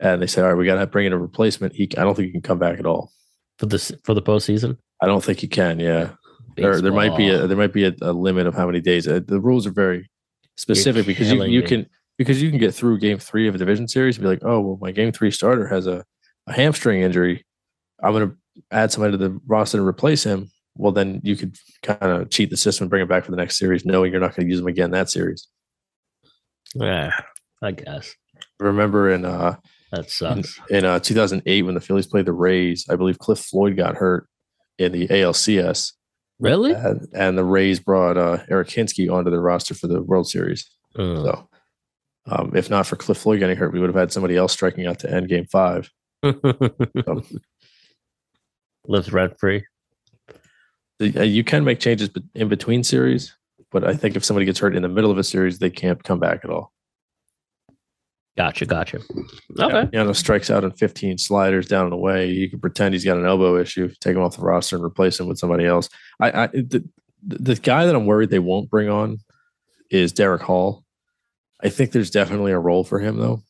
and 0.00 0.22
they 0.22 0.26
say, 0.26 0.42
all 0.42 0.48
right, 0.48 0.54
we 0.54 0.66
got 0.66 0.76
to 0.76 0.86
bring 0.86 1.06
in 1.06 1.12
a 1.12 1.18
replacement. 1.18 1.74
He, 1.74 1.88
I 1.96 2.04
don't 2.04 2.14
think 2.14 2.26
he 2.26 2.32
can 2.32 2.42
come 2.42 2.58
back 2.58 2.78
at 2.78 2.86
all. 2.86 3.10
For 3.58 3.66
the 3.66 3.78
for 4.04 4.14
the 4.14 4.22
postseason. 4.22 4.76
I 5.02 5.06
don't 5.06 5.24
think 5.24 5.40
he 5.40 5.48
can. 5.48 5.80
Yeah, 5.80 6.10
or 6.62 6.80
there 6.80 6.92
might 6.92 7.16
be 7.16 7.30
a 7.30 7.46
there 7.46 7.56
might 7.56 7.72
be 7.72 7.84
a, 7.84 7.94
a 8.02 8.12
limit 8.12 8.46
of 8.46 8.54
how 8.54 8.66
many 8.66 8.80
days. 8.80 9.08
Uh, 9.08 9.20
the 9.26 9.40
rules 9.40 9.66
are 9.66 9.72
very 9.72 10.08
specific 10.56 11.06
because 11.06 11.32
you, 11.32 11.42
you 11.44 11.62
me. 11.62 11.66
can 11.66 11.86
because 12.16 12.42
you 12.42 12.50
can 12.50 12.58
get 12.58 12.74
through 12.74 12.98
game 12.98 13.18
three 13.18 13.48
of 13.48 13.54
a 13.54 13.58
division 13.58 13.88
series 13.88 14.16
and 14.16 14.22
be 14.22 14.28
like, 14.28 14.44
oh 14.44 14.60
well, 14.60 14.78
my 14.80 14.92
game 14.92 15.12
three 15.12 15.30
starter 15.30 15.66
has 15.66 15.86
a, 15.86 16.04
a 16.48 16.52
hamstring 16.52 17.02
injury. 17.02 17.44
I'm 18.02 18.12
going 18.12 18.30
to 18.30 18.36
add 18.70 18.90
somebody 18.92 19.12
to 19.12 19.18
the 19.18 19.40
roster 19.46 19.78
to 19.78 19.86
replace 19.86 20.24
him. 20.24 20.50
Well, 20.76 20.92
then 20.92 21.20
you 21.24 21.34
could 21.36 21.56
kind 21.82 21.98
of 22.12 22.30
cheat 22.30 22.50
the 22.50 22.56
system 22.56 22.84
and 22.84 22.90
bring 22.90 23.02
him 23.02 23.08
back 23.08 23.24
for 23.24 23.30
the 23.32 23.36
next 23.36 23.58
series, 23.58 23.84
knowing 23.84 24.12
you're 24.12 24.20
not 24.20 24.36
going 24.36 24.46
to 24.46 24.50
use 24.50 24.60
him 24.60 24.68
again 24.68 24.92
that 24.92 25.10
series. 25.10 25.48
Yeah, 26.74 27.12
I 27.62 27.72
guess 27.72 28.14
Remember 28.60 29.10
in 29.10 29.24
uh, 29.24 29.56
that 29.92 30.04
in, 30.04 30.08
sucks. 30.08 30.60
in 30.70 30.84
uh, 30.84 31.00
2008 31.00 31.62
when 31.62 31.74
the 31.74 31.80
Phillies 31.80 32.06
played 32.06 32.26
the 32.26 32.32
Rays, 32.32 32.86
I 32.90 32.96
believe 32.96 33.18
Cliff 33.18 33.38
Floyd 33.38 33.76
got 33.76 33.96
hurt 33.96 34.28
in 34.78 34.92
the 34.92 35.08
ALCS, 35.08 35.92
Really? 36.38 36.72
and, 36.72 37.06
and 37.14 37.36
the 37.38 37.44
Rays 37.44 37.80
brought 37.80 38.16
uh, 38.16 38.38
Eric 38.48 38.68
Hinske 38.68 39.10
onto 39.12 39.30
the 39.30 39.40
roster 39.40 39.74
for 39.74 39.88
the 39.88 40.02
World 40.02 40.28
Series. 40.28 40.68
Mm. 40.96 41.24
So, 41.24 41.48
um, 42.26 42.52
if 42.54 42.68
not 42.70 42.86
for 42.86 42.96
Cliff 42.96 43.18
Floyd 43.18 43.40
getting 43.40 43.56
hurt, 43.56 43.72
we 43.72 43.80
would 43.80 43.88
have 43.88 43.96
had 43.96 44.12
somebody 44.12 44.36
else 44.36 44.52
striking 44.52 44.86
out 44.86 44.98
to 45.00 45.12
end 45.12 45.28
Game 45.28 45.46
Five. 45.46 45.90
So, 47.04 47.22
Lives 48.86 49.12
rent 49.12 49.38
free. 49.38 49.64
uh, 51.00 51.22
you 51.22 51.44
can 51.44 51.64
make 51.64 51.78
changes 51.78 52.08
in 52.34 52.48
between 52.48 52.82
series, 52.82 53.36
but 53.70 53.84
I 53.84 53.94
think 53.94 54.16
if 54.16 54.24
somebody 54.24 54.46
gets 54.46 54.58
hurt 54.58 54.74
in 54.74 54.82
the 54.82 54.88
middle 54.88 55.10
of 55.10 55.18
a 55.18 55.24
series, 55.24 55.58
they 55.58 55.68
can't 55.70 56.02
come 56.02 56.18
back 56.18 56.40
at 56.44 56.50
all. 56.50 56.72
Gotcha, 58.38 58.66
gotcha. 58.66 59.00
Okay. 59.58 59.88
You 59.92 60.04
know, 60.04 60.12
strikes 60.12 60.48
out 60.48 60.62
in 60.64 60.70
15 60.70 61.18
sliders 61.18 61.66
down 61.66 61.84
and 61.86 61.92
away. 61.92 62.28
You 62.30 62.48
can 62.48 62.60
pretend 62.60 62.94
he's 62.94 63.04
got 63.04 63.16
an 63.18 63.26
elbow 63.26 63.60
issue, 63.60 63.90
take 64.00 64.16
him 64.16 64.22
off 64.22 64.36
the 64.36 64.42
roster 64.42 64.76
and 64.76 64.84
replace 64.84 65.18
him 65.18 65.26
with 65.26 65.38
somebody 65.38 65.66
else. 65.66 65.88
I, 66.20 66.44
I 66.44 66.46
the, 66.46 66.88
the 67.26 67.56
guy 67.56 67.84
that 67.84 67.96
I'm 67.96 68.06
worried 68.06 68.30
they 68.30 68.38
won't 68.38 68.70
bring 68.70 68.88
on 68.88 69.18
is 69.90 70.12
Darick 70.12 70.40
Hall. 70.42 70.84
I 71.60 71.68
think 71.68 71.90
there's 71.90 72.10
definitely 72.12 72.52
a 72.52 72.58
role 72.60 72.84
for 72.84 73.00
him 73.00 73.18
though. 73.18 73.42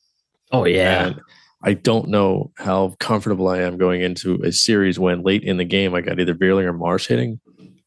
Oh 0.51 0.65
yeah. 0.65 1.09
And 1.09 1.21
I 1.63 1.75
don't 1.75 2.09
know 2.09 2.53
how 2.57 2.95
comfortable 3.01 3.49
I 3.49 3.59
am 3.63 3.79
going 3.79 4.01
into 4.03 4.41
a 4.45 4.53
series 4.53 4.99
when 4.99 5.23
late 5.23 5.43
in 5.43 5.57
the 5.57 5.65
game 5.65 5.95
I 5.95 6.01
got 6.03 6.21
either 6.21 6.35
Vierling 6.35 6.65
or 6.67 6.73
Marsh 6.73 7.09
hitting, 7.09 7.41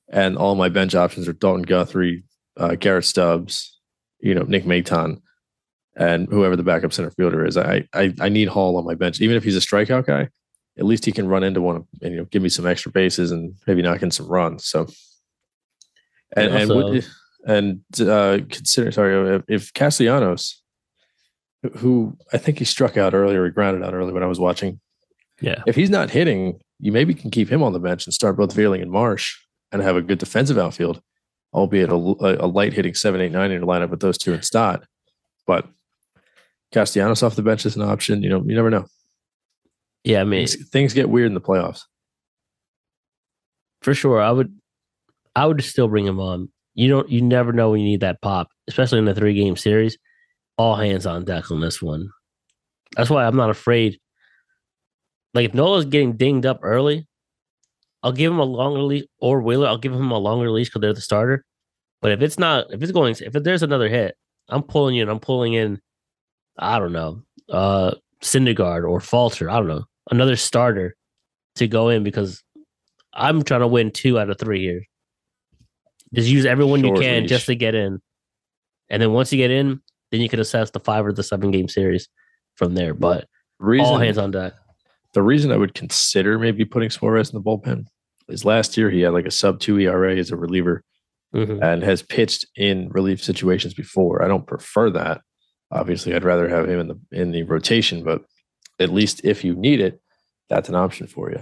and 0.10 0.38
all 0.38 0.56
my 0.56 0.68
bench 0.70 0.94
options 0.94 1.28
are 1.28 1.34
Dalton 1.34 1.62
Guthrie, 1.64 2.24
uh, 2.58 2.76
Garrett 2.76 3.06
Stubbs, 3.06 3.80
you 4.20 4.36
know, 4.36 4.44
Nick 4.44 4.66
Maton, 4.66 5.22
and 5.96 6.28
whoever 6.30 6.56
the 6.58 6.64
backup 6.64 6.92
center 6.92 7.12
fielder 7.12 7.46
is. 7.46 7.56
I, 7.58 7.88
I 7.94 8.14
I 8.20 8.28
need 8.30 8.50
Hall 8.50 8.76
on 8.78 8.86
my 8.86 8.96
bench, 8.96 9.22
even 9.22 9.38
if 9.38 9.44
he's 9.44 9.56
a 9.58 9.62
strikeout 9.62 10.06
guy. 10.06 10.28
At 10.78 10.86
least 10.86 11.06
he 11.06 11.12
can 11.12 11.28
run 11.28 11.44
into 11.44 11.62
one 11.62 11.86
and 12.02 12.12
you 12.14 12.18
know 12.20 12.26
give 12.26 12.42
me 12.42 12.50
some 12.50 12.66
extra 12.66 12.92
bases 12.92 13.32
and 13.32 13.54
maybe 13.68 13.82
knock 13.82 14.02
in 14.02 14.12
some 14.12 14.28
runs. 14.28 14.66
So, 14.66 14.88
and 16.36 16.48
and 16.52 16.72
Also- 16.72 16.92
would- 16.92 17.06
and 17.46 17.82
uh, 18.00 18.38
consider 18.50 18.92
sorry 18.92 19.42
if 19.48 19.74
Castellanos, 19.74 20.61
who 21.78 22.18
I 22.34 22.38
think 22.38 22.60
he 22.60 22.66
struck 22.66 22.98
out 22.98 23.14
earlier, 23.14 23.46
he 23.46 23.52
grounded 23.52 23.84
out 23.84 23.94
early 23.94 24.12
when 24.14 24.24
I 24.24 24.28
was 24.28 24.40
watching. 24.40 24.80
Yeah. 25.42 25.62
If 25.68 25.76
he's 25.76 25.90
not 25.90 26.10
hitting, 26.10 26.60
you 26.80 26.92
maybe 26.92 27.14
can 27.14 27.32
keep 27.32 27.50
him 27.50 27.64
on 27.64 27.74
the 27.74 27.80
bench 27.80 28.06
and 28.06 28.14
start 28.14 28.38
both 28.38 28.56
Vierling 28.56 28.82
and 28.82 28.92
Marsh 28.92 29.38
and 29.72 29.82
have 29.82 29.96
a 29.96 30.02
good 30.02 30.20
defensive 30.20 30.58
outfield, 30.58 31.02
albeit 31.54 31.90
a, 31.90 31.96
a 31.96 32.48
light 32.48 32.74
hitting 32.74 32.94
seven, 32.94 33.22
eight, 33.22 33.32
nine 33.32 33.52
in 33.52 33.60
your 33.62 33.68
lineup 33.68 33.90
with 33.90 34.00
those 34.02 34.18
two 34.18 34.34
in 34.34 34.42
Stott. 34.42 34.84
But 35.48 35.68
Castellanos 36.72 37.24
off 37.24 37.36
the 37.36 37.42
bench 37.42 37.66
is 37.66 37.76
an 37.76 37.82
option. 37.82 38.22
You 38.24 38.30
know, 38.30 38.44
you 38.46 38.56
never 38.56 38.70
know. 38.70 38.86
Yeah, 40.04 40.22
I 40.22 40.24
mean, 40.24 40.48
Things, 40.48 40.70
things 40.70 40.94
get 40.94 41.10
weird 41.10 41.28
in 41.28 41.34
the 41.36 41.42
playoffs. 41.42 41.82
for 43.82 43.94
sure. 43.94 44.22
I 44.22 44.32
would 44.32 44.56
I 45.36 45.46
would 45.46 45.64
still 45.64 45.88
bring 45.88 46.06
him 46.06 46.20
on. 46.20 46.50
You 46.74 46.90
don't 46.90 47.10
you 47.10 47.22
never 47.22 47.54
know 47.54 47.72
when 47.72 47.82
you 47.82 47.86
need 47.88 48.02
that 48.02 48.22
pop, 48.22 48.50
especially 48.68 49.00
in 49.00 49.06
the 49.06 49.16
three 49.16 49.34
game 49.34 49.56
series. 49.58 49.98
All 50.62 50.76
hands 50.76 51.08
on 51.08 51.26
deck 51.26 51.50
on 51.50 51.60
this 51.60 51.82
one. 51.82 52.12
That's 52.96 53.10
why 53.10 53.26
I'm 53.26 53.36
not 53.36 53.50
afraid. 53.50 54.00
Like 55.34 55.50
if 55.50 55.56
Nola's 55.56 55.86
getting 55.86 56.18
dinged 56.18 56.46
up 56.46 56.60
early, 56.62 57.08
I'll 58.04 58.12
give 58.12 58.32
him 58.32 58.38
a 58.38 58.44
longer 58.44 58.82
leash 58.84 59.06
or 59.20 59.42
Wheeler, 59.42 59.68
I'll 59.68 59.80
give 59.80 59.92
him 59.92 60.12
a 60.12 60.20
longer 60.20 60.52
leash 60.52 60.68
because 60.68 60.82
they're 60.82 60.94
the 60.94 61.02
starter. 61.02 61.44
But 62.00 62.12
if 62.12 62.22
it's 62.22 62.38
not, 62.38 62.72
if 62.72 62.84
it's 62.84 62.92
going, 62.92 63.16
if 63.20 63.34
there's 63.34 63.64
another 63.64 63.90
hit, 63.90 64.16
I'm 64.50 64.62
pulling 64.62 64.94
you 64.94 65.02
in. 65.02 65.10
I'm 65.10 65.20
pulling 65.20 65.54
in. 65.54 65.82
I 66.60 66.78
don't 66.78 66.94
know, 66.94 67.24
uh, 67.50 67.96
Syndergaard 68.22 68.88
or 68.88 69.00
Falter. 69.00 69.50
I 69.50 69.56
don't 69.56 69.68
know, 69.68 69.86
another 70.12 70.36
starter 70.36 70.96
to 71.56 71.68
go 71.68 71.90
in 71.90 72.04
because 72.04 72.44
I'm 73.16 73.42
trying 73.44 73.62
to 73.62 73.68
win 73.68 73.90
two 73.90 74.20
out 74.20 74.30
of 74.30 74.38
three 74.38 74.62
here. 74.62 74.84
Just 76.14 76.30
use 76.30 76.46
everyone 76.46 76.84
you 76.84 76.94
can 76.94 77.22
leash. 77.22 77.30
just 77.30 77.48
to 77.48 77.56
get 77.56 77.74
in. 77.74 78.00
And 78.90 79.02
then 79.02 79.12
once 79.12 79.32
you 79.34 79.38
get 79.38 79.50
in, 79.50 79.82
then 80.12 80.22
you 80.22 80.30
can 80.30 80.40
assess 80.40 80.72
the 80.72 80.80
five 80.80 81.06
or 81.06 81.14
the 81.14 81.24
seven 81.24 81.52
game 81.52 81.68
series 81.68 82.08
from 82.56 82.76
there. 82.76 82.94
But 82.94 83.28
reason, 83.60 83.86
all 83.86 83.98
hands 83.98 84.18
on 84.18 84.32
deck. 84.32 84.54
the 85.14 85.22
reason 85.24 85.52
I 85.52 85.58
would 85.58 85.74
consider 85.74 86.38
maybe 86.40 86.66
putting 86.66 86.90
Suarez 86.90 87.30
in 87.30 87.36
the 87.36 87.42
bullpen 87.44 87.86
is 88.30 88.46
last 88.46 88.78
year 88.78 88.90
he 88.90 89.02
had 89.02 89.14
like 89.14 89.26
a 89.26 89.32
sub 89.32 89.60
two 89.60 89.78
ERA 89.80 90.16
as 90.18 90.32
a 90.32 90.36
reliever 90.38 90.84
Mhm. 91.34 91.62
and 91.64 91.82
has 91.84 92.02
pitched 92.04 92.46
in 92.58 92.90
relief 92.90 93.24
situations 93.24 93.74
before. 93.74 94.22
I 94.24 94.28
don't 94.28 94.46
prefer 94.48 94.90
that. 94.92 95.22
Obviously, 95.72 96.14
I'd 96.14 96.24
rather 96.26 96.50
have 96.50 96.68
him 96.68 96.80
in 96.82 96.88
the 96.88 97.00
in 97.12 97.32
the 97.32 97.44
rotation, 97.44 98.04
but 98.04 98.22
at 98.80 98.90
least 98.92 99.22
if 99.24 99.44
you 99.44 99.56
need 99.56 99.80
it, 99.80 100.02
that's 100.50 100.68
an 100.70 100.76
option 100.76 101.08
for 101.08 101.32
you. 101.32 101.42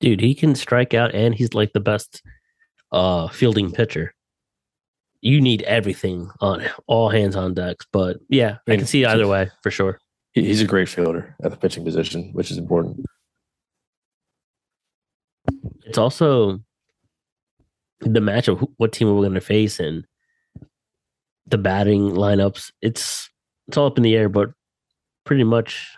Dude, 0.00 0.20
he 0.20 0.34
can 0.34 0.54
strike 0.54 0.94
out 0.94 1.12
and 1.14 1.34
he's 1.34 1.54
like 1.54 1.72
the 1.72 1.80
best 1.80 2.22
uh 2.92 3.26
fielding 3.28 3.72
pitcher. 3.72 4.14
You 5.20 5.40
need 5.40 5.62
everything 5.62 6.30
on 6.40 6.62
all 6.86 7.08
hands 7.08 7.36
on 7.36 7.54
decks. 7.54 7.86
But 7.92 8.18
yeah, 8.28 8.58
I 8.68 8.76
can 8.76 8.86
see 8.86 9.04
either 9.04 9.26
way 9.26 9.50
for 9.62 9.70
sure. 9.70 9.98
He's 10.32 10.60
a 10.60 10.66
great 10.66 10.88
fielder 10.88 11.34
at 11.42 11.50
the 11.50 11.56
pitching 11.56 11.84
position, 11.84 12.30
which 12.32 12.50
is 12.50 12.58
important. 12.58 13.04
It's 15.84 15.98
also 15.98 16.60
the 18.00 18.20
match 18.20 18.46
of 18.46 18.58
who, 18.58 18.72
what 18.76 18.92
team 18.92 19.08
we're 19.08 19.22
going 19.22 19.34
to 19.34 19.40
face 19.40 19.80
and 19.80 20.04
the 21.46 21.58
batting 21.58 22.10
lineups. 22.10 22.70
It's 22.82 23.28
it's 23.66 23.76
all 23.76 23.86
up 23.86 23.96
in 23.96 24.04
the 24.04 24.16
air, 24.16 24.28
but 24.28 24.50
pretty 25.24 25.44
much 25.44 25.88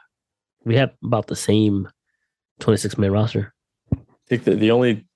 we 0.64 0.76
have 0.76 0.92
about 1.04 1.26
the 1.26 1.36
same 1.36 1.88
26 2.60 2.98
man 2.98 3.12
roster. 3.12 3.52
I 3.92 3.98
think 4.26 4.44
that 4.44 4.60
the 4.60 4.70
only 4.70 5.06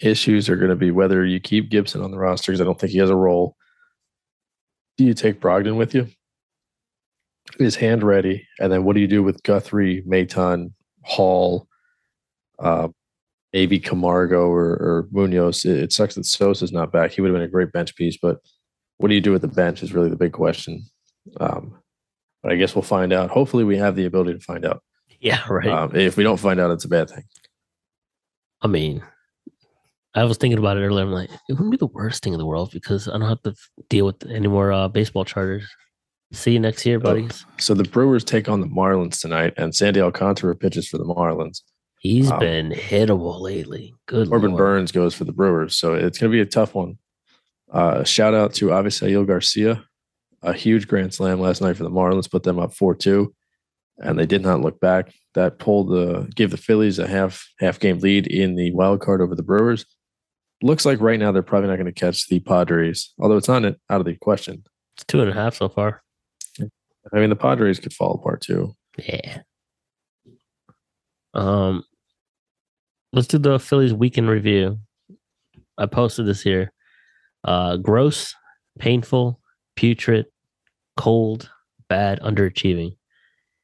issues 0.00 0.48
are 0.48 0.56
going 0.56 0.70
to 0.70 0.76
be 0.76 0.90
whether 0.90 1.24
you 1.24 1.40
keep 1.40 1.70
Gibson 1.70 2.02
on 2.02 2.10
the 2.10 2.18
roster 2.18 2.52
because 2.52 2.60
I 2.60 2.64
don't 2.64 2.78
think 2.78 2.92
he 2.92 2.98
has 2.98 3.10
a 3.10 3.16
role. 3.16 3.56
Do 4.96 5.04
you 5.04 5.14
take 5.14 5.40
Brogdon 5.40 5.76
with 5.76 5.94
you? 5.94 6.08
Is 7.58 7.76
hand 7.76 8.02
ready? 8.02 8.46
And 8.58 8.72
then 8.72 8.84
what 8.84 8.94
do 8.94 9.00
you 9.00 9.08
do 9.08 9.22
with 9.22 9.42
Guthrie, 9.42 10.02
Maton, 10.06 10.72
Hall, 11.02 11.66
uh, 12.58 12.88
maybe 13.52 13.78
Camargo 13.78 14.48
or, 14.48 14.70
or 14.70 15.08
Munoz? 15.10 15.64
It, 15.64 15.78
it 15.78 15.92
sucks 15.92 16.14
that 16.14 16.26
Sosa's 16.26 16.72
not 16.72 16.92
back. 16.92 17.12
He 17.12 17.20
would 17.20 17.28
have 17.28 17.34
been 17.34 17.48
a 17.48 17.48
great 17.48 17.72
bench 17.72 17.96
piece, 17.96 18.18
but 18.20 18.38
what 18.98 19.08
do 19.08 19.14
you 19.14 19.20
do 19.20 19.32
with 19.32 19.42
the 19.42 19.48
bench 19.48 19.82
is 19.82 19.94
really 19.94 20.10
the 20.10 20.16
big 20.16 20.32
question. 20.32 20.84
Um, 21.38 21.78
but 22.42 22.52
I 22.52 22.56
guess 22.56 22.74
we'll 22.74 22.82
find 22.82 23.12
out. 23.12 23.30
Hopefully, 23.30 23.64
we 23.64 23.76
have 23.78 23.96
the 23.96 24.06
ability 24.06 24.34
to 24.34 24.40
find 24.40 24.64
out. 24.64 24.82
Yeah, 25.20 25.42
right. 25.48 25.68
Um, 25.68 25.94
if 25.94 26.16
we 26.16 26.22
don't 26.22 26.38
find 26.38 26.60
out, 26.60 26.70
it's 26.70 26.84
a 26.84 26.88
bad 26.88 27.10
thing. 27.10 27.24
I 28.62 28.66
mean, 28.66 29.02
I 30.14 30.24
was 30.24 30.38
thinking 30.38 30.58
about 30.58 30.76
it 30.76 30.80
earlier. 30.80 31.04
I'm 31.04 31.12
like, 31.12 31.30
it 31.48 31.52
wouldn't 31.52 31.70
be 31.70 31.76
the 31.76 31.86
worst 31.86 32.22
thing 32.22 32.32
in 32.32 32.38
the 32.38 32.46
world 32.46 32.70
because 32.72 33.08
I 33.08 33.12
don't 33.12 33.28
have 33.28 33.42
to 33.42 33.54
deal 33.88 34.06
with 34.06 34.26
any 34.28 34.48
more 34.48 34.72
uh, 34.72 34.88
baseball 34.88 35.24
charters. 35.24 35.68
See 36.32 36.52
you 36.52 36.60
next 36.60 36.86
year, 36.86 36.98
buddies. 36.98 37.44
So 37.58 37.74
the 37.74 37.84
Brewers 37.84 38.24
take 38.24 38.48
on 38.48 38.60
the 38.60 38.66
Marlins 38.66 39.20
tonight, 39.20 39.54
and 39.56 39.74
Sandy 39.74 40.00
Alcantara 40.00 40.54
pitches 40.54 40.88
for 40.88 40.98
the 40.98 41.04
Marlins. 41.04 41.62
He's 42.00 42.30
um, 42.30 42.38
been 42.38 42.70
hittable 42.70 43.40
lately. 43.40 43.94
Good 44.06 44.28
Corbin 44.28 44.52
lord. 44.52 44.58
Burnes 44.58 44.92
goes 44.92 45.14
for 45.14 45.24
the 45.24 45.32
Brewers, 45.32 45.76
so 45.76 45.94
it's 45.94 46.18
going 46.18 46.30
to 46.30 46.36
be 46.36 46.40
a 46.40 46.46
tough 46.46 46.74
one. 46.74 46.98
Uh, 47.70 48.04
shout 48.04 48.32
out 48.32 48.54
to 48.54 48.66
Avisail 48.66 49.26
Garcia, 49.26 49.84
a 50.42 50.52
huge 50.52 50.88
grand 50.88 51.14
slam 51.14 51.40
last 51.40 51.60
night 51.60 51.76
for 51.76 51.82
the 51.82 51.90
Marlins, 51.90 52.30
put 52.30 52.42
them 52.42 52.58
up 52.58 52.74
four 52.74 52.94
two, 52.94 53.34
and 53.98 54.18
they 54.18 54.26
did 54.26 54.42
not 54.42 54.60
look 54.60 54.80
back. 54.80 55.12
That 55.34 55.58
pulled 55.58 55.90
the 55.90 56.30
gave 56.34 56.50
the 56.50 56.56
Phillies 56.56 56.98
a 56.98 57.06
half 57.06 57.46
half 57.58 57.78
game 57.78 57.98
lead 57.98 58.26
in 58.26 58.56
the 58.56 58.72
wild 58.72 59.00
card 59.00 59.20
over 59.20 59.34
the 59.34 59.42
Brewers. 59.42 59.84
Looks 60.62 60.84
like 60.84 61.00
right 61.00 61.18
now 61.18 61.32
they're 61.32 61.42
probably 61.42 61.68
not 61.68 61.76
going 61.76 61.86
to 61.86 61.92
catch 61.92 62.28
the 62.28 62.40
Padres, 62.40 63.14
although 63.18 63.36
it's 63.36 63.48
not 63.48 63.64
out 63.64 64.00
of 64.00 64.04
the 64.04 64.16
question. 64.16 64.62
It's 64.96 65.04
two 65.06 65.20
and 65.20 65.30
a 65.30 65.34
half 65.34 65.54
so 65.56 65.68
far. 65.68 66.02
I 66.60 67.18
mean, 67.18 67.30
the 67.30 67.36
Padres 67.36 67.80
could 67.80 67.94
fall 67.94 68.14
apart 68.14 68.42
too. 68.42 68.74
Yeah. 68.98 69.38
Um, 71.32 71.84
let's 73.12 73.28
do 73.28 73.38
the 73.38 73.58
Phillies 73.58 73.94
weekend 73.94 74.28
review. 74.28 74.78
I 75.78 75.86
posted 75.86 76.26
this 76.26 76.42
here. 76.42 76.72
Uh, 77.42 77.76
gross, 77.78 78.34
painful, 78.78 79.40
putrid, 79.76 80.26
cold, 80.96 81.50
bad, 81.88 82.20
underachieving. 82.20 82.96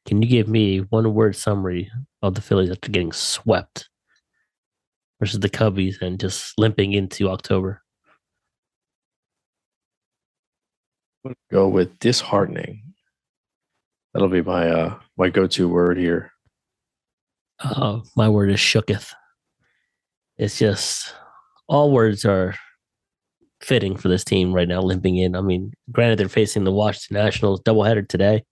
Can 0.06 0.22
you 0.22 0.28
give 0.28 0.48
me 0.48 0.78
one 0.78 1.12
word 1.12 1.36
summary 1.36 1.90
of 2.22 2.34
the 2.34 2.40
Phillies 2.40 2.70
after 2.70 2.90
getting 2.90 3.12
swept 3.12 3.88
versus 5.20 5.40
the 5.40 5.48
Cubbies 5.48 6.00
and 6.00 6.20
just 6.20 6.58
limping 6.58 6.92
into 6.92 7.28
October? 7.28 7.82
Go 11.50 11.68
with 11.68 11.98
disheartening. 11.98 12.82
That'll 14.12 14.28
be 14.28 14.42
my 14.42 14.68
uh 14.68 14.98
my 15.16 15.28
go 15.28 15.46
to 15.46 15.68
word 15.68 15.98
here. 15.98 16.32
Uh, 17.60 18.00
my 18.16 18.28
word 18.28 18.50
is 18.50 18.58
shooketh. 18.58 19.12
It's 20.38 20.58
just 20.58 21.14
all 21.68 21.90
words 21.90 22.24
are 22.24 22.54
fitting 23.60 23.96
for 23.96 24.08
this 24.08 24.24
team 24.24 24.52
right 24.52 24.68
now, 24.68 24.80
limping 24.80 25.16
in. 25.16 25.34
I 25.34 25.40
mean, 25.40 25.72
granted, 25.90 26.18
they're 26.18 26.28
facing 26.28 26.64
the 26.64 26.72
Washington 26.72 27.24
Nationals 27.24 27.62
doubleheader 27.62 28.06
today, 28.06 28.44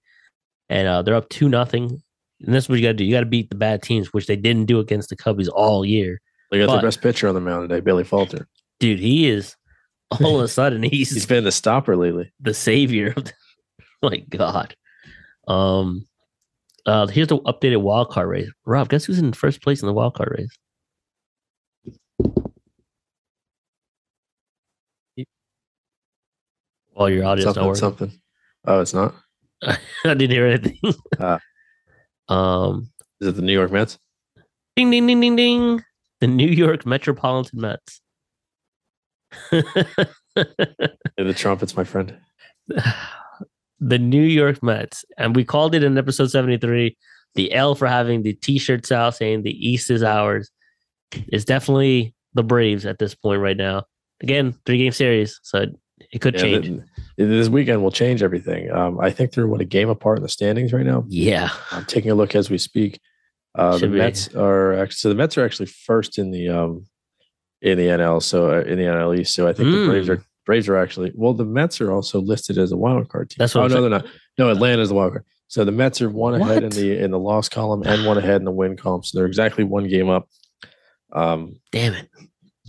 and 0.68 0.88
uh, 0.88 1.02
they're 1.02 1.14
up 1.14 1.28
two 1.28 1.48
nothing. 1.48 2.02
And 2.40 2.54
that's 2.54 2.68
what 2.68 2.78
you 2.78 2.84
got 2.84 2.88
to 2.88 2.94
do. 2.94 3.04
You 3.04 3.12
got 3.14 3.20
to 3.20 3.26
beat 3.26 3.50
the 3.50 3.56
bad 3.56 3.82
teams, 3.82 4.12
which 4.12 4.26
they 4.26 4.36
didn't 4.36 4.66
do 4.66 4.80
against 4.80 5.08
the 5.08 5.16
Cubbies 5.16 5.48
all 5.54 5.84
year. 5.84 6.20
They 6.54 6.60
got 6.60 6.66
But- 6.68 6.72
their 6.74 6.82
best 6.86 7.02
pitcher 7.02 7.26
on 7.26 7.34
the 7.34 7.40
mound 7.40 7.68
today, 7.68 7.80
Billy 7.80 8.04
Falter. 8.04 8.46
Dude, 8.78 9.00
he 9.00 9.26
is 9.26 9.56
all 10.22 10.38
of 10.38 10.44
a 10.44 10.46
sudden 10.46 10.82
he's, 10.84 11.10
He's 11.10 11.26
been 11.26 11.42
the 11.42 11.50
stopper 11.50 11.96
lately. 11.96 12.32
the 12.38 12.54
savior 12.54 13.12
of 13.16 13.24
the, 13.24 13.32
my 14.04 14.18
God. 14.18 14.76
Um, 15.48 16.06
uh, 16.86 17.08
here's 17.08 17.26
the 17.26 17.38
updated 17.40 17.80
wild 17.82 18.10
card 18.10 18.28
race. 18.28 18.48
Rob, 18.66 18.88
guess 18.88 19.04
who's 19.04 19.18
in 19.18 19.32
first 19.32 19.62
place 19.62 19.82
in 19.82 19.86
the 19.86 19.92
wild 19.92 20.14
card 20.14 20.32
race? 20.38 20.56
Well, 26.94 27.10
your 27.10 27.24
audio's 27.24 27.46
not 27.46 27.54
Something, 27.54 27.66
working. 27.68 27.80
something. 27.80 28.20
Oh, 28.66 28.80
it's 28.80 28.94
not. 28.94 29.14
I 29.62 29.76
didn't 30.04 30.30
hear 30.30 30.46
anything. 30.46 30.78
Ah. 31.18 31.40
um, 32.28 32.90
Is 33.20 33.28
it 33.28 33.32
the 33.36 33.42
New 33.42 33.52
York 33.52 33.72
Mets? 33.72 33.98
ding, 34.76 34.90
ding, 34.90 35.06
ding, 35.06 35.20
ding, 35.20 35.36
ding. 35.36 35.82
The 36.20 36.26
New 36.26 36.46
York 36.48 36.86
Metropolitan 36.86 37.60
Mets. 37.60 38.00
The 41.16 41.32
trumpets, 41.34 41.76
my 41.76 41.84
friend. 41.84 42.16
the 43.80 43.98
New 43.98 44.22
York 44.22 44.62
Mets, 44.64 45.04
and 45.16 45.36
we 45.36 45.44
called 45.44 45.74
it 45.74 45.84
in 45.84 45.96
episode 45.96 46.30
73 46.30 46.96
the 47.36 47.52
L 47.52 47.74
for 47.76 47.86
having 47.86 48.22
the 48.22 48.32
t 48.34 48.58
shirts 48.58 48.90
out 48.92 49.14
saying 49.16 49.42
the 49.42 49.50
East 49.68 49.90
is 49.90 50.02
ours. 50.02 50.50
It's 51.12 51.44
definitely 51.44 52.14
the 52.34 52.42
Braves 52.42 52.84
at 52.86 52.98
this 52.98 53.14
point 53.14 53.40
right 53.40 53.56
now. 53.56 53.84
Again, 54.22 54.54
three 54.66 54.78
game 54.78 54.92
series, 54.92 55.38
so 55.44 55.66
it 56.12 56.18
could 56.20 56.34
Yeah, 56.34 56.40
change. 56.40 56.66
th- 56.66 56.80
this 57.16 57.48
weekend 57.48 57.82
will 57.82 57.90
change 57.92 58.22
everything. 58.22 58.70
Um, 58.72 58.98
I 59.00 59.10
think 59.10 59.32
they're 59.32 59.46
what 59.46 59.60
a 59.60 59.64
game 59.64 59.88
apart 59.88 60.18
in 60.18 60.22
the 60.24 60.28
standings 60.28 60.72
right 60.72 60.86
now. 60.86 61.04
yeah. 61.08 61.50
I'm 61.70 61.84
taking 61.84 62.10
a 62.10 62.14
look 62.14 62.34
as 62.34 62.50
we 62.50 62.58
speak. 62.58 63.00
Uh, 63.56 63.72
the 63.72 63.78
Should 63.78 63.92
be. 63.92 63.98
Mets 63.98 64.34
are 64.34 64.74
actually 64.74 64.96
so 64.96 65.08
the 65.10 65.14
Mets 65.14 65.38
are 65.38 65.44
actually 65.44 65.66
first 65.66 66.18
in 66.18 66.30
the 66.30 66.48
um 66.48 66.86
in 67.62 67.78
the 67.78 67.86
NL. 67.86 68.22
So 68.22 68.50
uh, 68.50 68.60
in 68.62 68.76
the 68.78 68.84
NL 68.84 69.18
East. 69.18 69.34
So 69.34 69.46
I 69.48 69.52
think 69.52 69.70
the 69.70 69.86
Braves 69.86 70.06
Hmm. 70.08 70.12
are 70.14 70.24
Braves 70.46 70.68
are 70.68 70.76
actually 70.76 71.12
well. 71.14 71.32
The 71.34 71.44
Mets 71.44 71.80
are 71.80 71.90
also 71.92 72.20
listed 72.20 72.58
as 72.58 72.72
a 72.72 72.76
wild 72.76 73.08
card 73.08 73.30
team. 73.30 73.36
That's 73.38 73.54
what 73.54 73.62
oh 73.62 73.64
I'm 73.64 73.70
no, 73.70 73.74
saying. 73.76 73.90
they're 73.90 74.00
not. 74.00 74.06
No, 74.38 74.50
Atlanta's 74.50 74.88
the 74.90 74.94
wild 74.94 75.12
card. 75.12 75.24
So 75.48 75.64
the 75.64 75.72
Mets 75.72 76.02
are 76.02 76.10
one 76.10 76.34
ahead 76.40 76.64
in 76.64 76.70
the 76.70 76.98
in 76.98 77.10
the 77.12 77.18
loss 77.18 77.48
column 77.48 77.82
and 77.84 78.04
one 78.06 78.18
ahead 78.18 78.36
in 78.40 78.44
the 78.44 78.50
win 78.50 78.76
column. 78.76 79.02
So 79.04 79.18
they're 79.18 79.26
exactly 79.26 79.62
one 79.64 79.88
game 79.88 80.08
up. 80.10 80.28
Um, 81.12 81.60
Damn 81.70 81.94
it. 81.94 82.08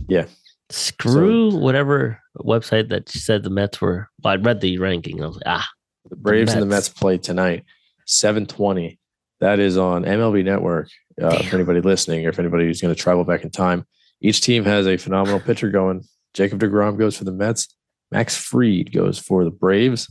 Yeah. 0.08 0.26
Screw 0.70 1.56
whatever 1.58 2.20
website 2.40 2.90
that 2.90 3.10
said 3.10 3.44
the 3.44 3.50
Mets 3.50 3.80
were. 3.82 4.10
Well, 4.24 4.34
I 4.34 4.36
read 4.38 4.62
the 4.62 4.78
ranking. 4.78 5.22
I 5.24 5.28
was 5.28 5.36
like, 5.36 5.44
ah, 5.46 5.68
The 6.10 6.16
Braves 6.16 6.54
and 6.54 6.62
the 6.62 6.66
Mets. 6.66 6.90
Mets 6.90 7.00
play 7.00 7.18
tonight, 7.18 7.64
seven 8.06 8.46
twenty. 8.46 9.00
That 9.46 9.60
is 9.60 9.78
on 9.78 10.06
MLB 10.06 10.44
Network. 10.44 10.90
Uh, 11.22 11.44
for 11.44 11.56
anybody 11.56 11.80
listening, 11.80 12.26
or 12.26 12.30
if 12.30 12.40
anybody 12.40 12.66
who's 12.66 12.82
going 12.82 12.94
to 12.94 13.00
travel 13.00 13.24
back 13.24 13.44
in 13.44 13.52
time, 13.52 13.86
each 14.22 14.42
team 14.42 14.66
has 14.66 14.88
a 14.88 14.98
phenomenal 14.98 15.40
pitcher 15.40 15.70
going. 15.70 16.04
Jacob 16.34 16.60
Degrom 16.60 16.98
goes 16.98 17.16
for 17.16 17.26
the 17.26 17.32
Mets. 17.32 17.68
Max 18.12 18.36
Fried 18.36 18.92
goes 18.92 19.20
for 19.20 19.44
the 19.44 19.52
Braves. 19.52 20.10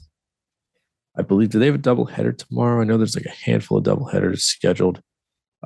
I 1.19 1.23
believe. 1.23 1.51
Do 1.51 1.59
they 1.59 1.67
have 1.67 1.75
a 1.75 1.79
doubleheader 1.79 2.39
tomorrow? 2.39 2.81
I 2.81 2.85
know 2.85 2.97
there's 2.97 3.17
like 3.17 3.27
a 3.27 3.45
handful 3.45 3.79
of 3.79 3.85
doubleheaders 3.85 4.39
scheduled. 4.43 5.03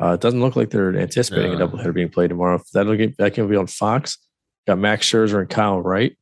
Uh, 0.01 0.13
it 0.15 0.23
doesn't 0.23 0.41
look 0.41 0.57
like 0.57 0.71
they're 0.71 0.97
anticipating 0.97 1.59
No. 1.59 1.67
a 1.67 1.69
doubleheader 1.69 1.93
being 1.93 2.09
played 2.09 2.31
tomorrow. 2.31 2.63
That'll 2.73 2.97
get 2.97 3.19
that 3.19 3.35
can 3.35 3.49
be 3.49 3.57
on 3.57 3.67
Fox. 3.67 4.17
Got 4.67 4.79
Max 4.79 5.07
Scherzer 5.07 5.41
and 5.41 5.51
Kyle 5.51 5.83
Wright, 5.83 6.17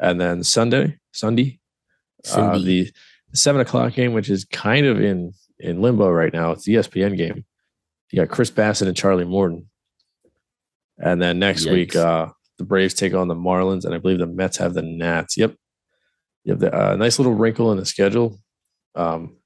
and 0.00 0.18
then 0.18 0.42
Sunday, 0.44 0.98
Sunday, 1.12 1.60
uh, 2.32 2.58
the 2.58 2.90
seven 3.34 3.60
o'clock 3.60 3.92
game, 3.92 4.14
which 4.14 4.30
is 4.30 4.46
kind 4.46 4.86
of 4.86 4.98
in 4.98 5.34
in 5.58 5.82
limbo 5.82 6.10
right 6.10 6.32
now. 6.32 6.52
It's 6.52 6.64
the 6.64 6.74
ESPN 6.74 7.16
game. 7.16 7.44
You 8.10 8.22
got 8.22 8.34
Chris 8.34 8.50
Bassitt 8.50 8.86
and 8.86 8.96
Charlie 8.96 9.24
Morton, 9.24 9.68
and 10.98 11.20
then 11.20 11.38
next 11.38 11.66
week 11.66 11.96
uh, 11.96 12.28
the 12.58 12.64
Braves 12.64 12.94
take 12.94 13.14
on 13.14 13.28
the 13.28 13.34
Marlins, 13.34 13.84
and 13.84 13.94
I 13.94 13.98
believe 13.98 14.18
the 14.18 14.26
Mets 14.26 14.58
have 14.58 14.74
the 14.74 14.82
Nats. 14.82 15.36
Yep, 15.36 15.54
you 16.44 16.52
have 16.52 16.62
a 16.62 16.92
uh, 16.92 16.96
nice 16.96 17.18
little 17.18 17.34
wrinkle 17.34 17.72
in 17.72 17.78
the 17.78 17.86
schedule. 17.86 18.38
Um, 18.94 19.36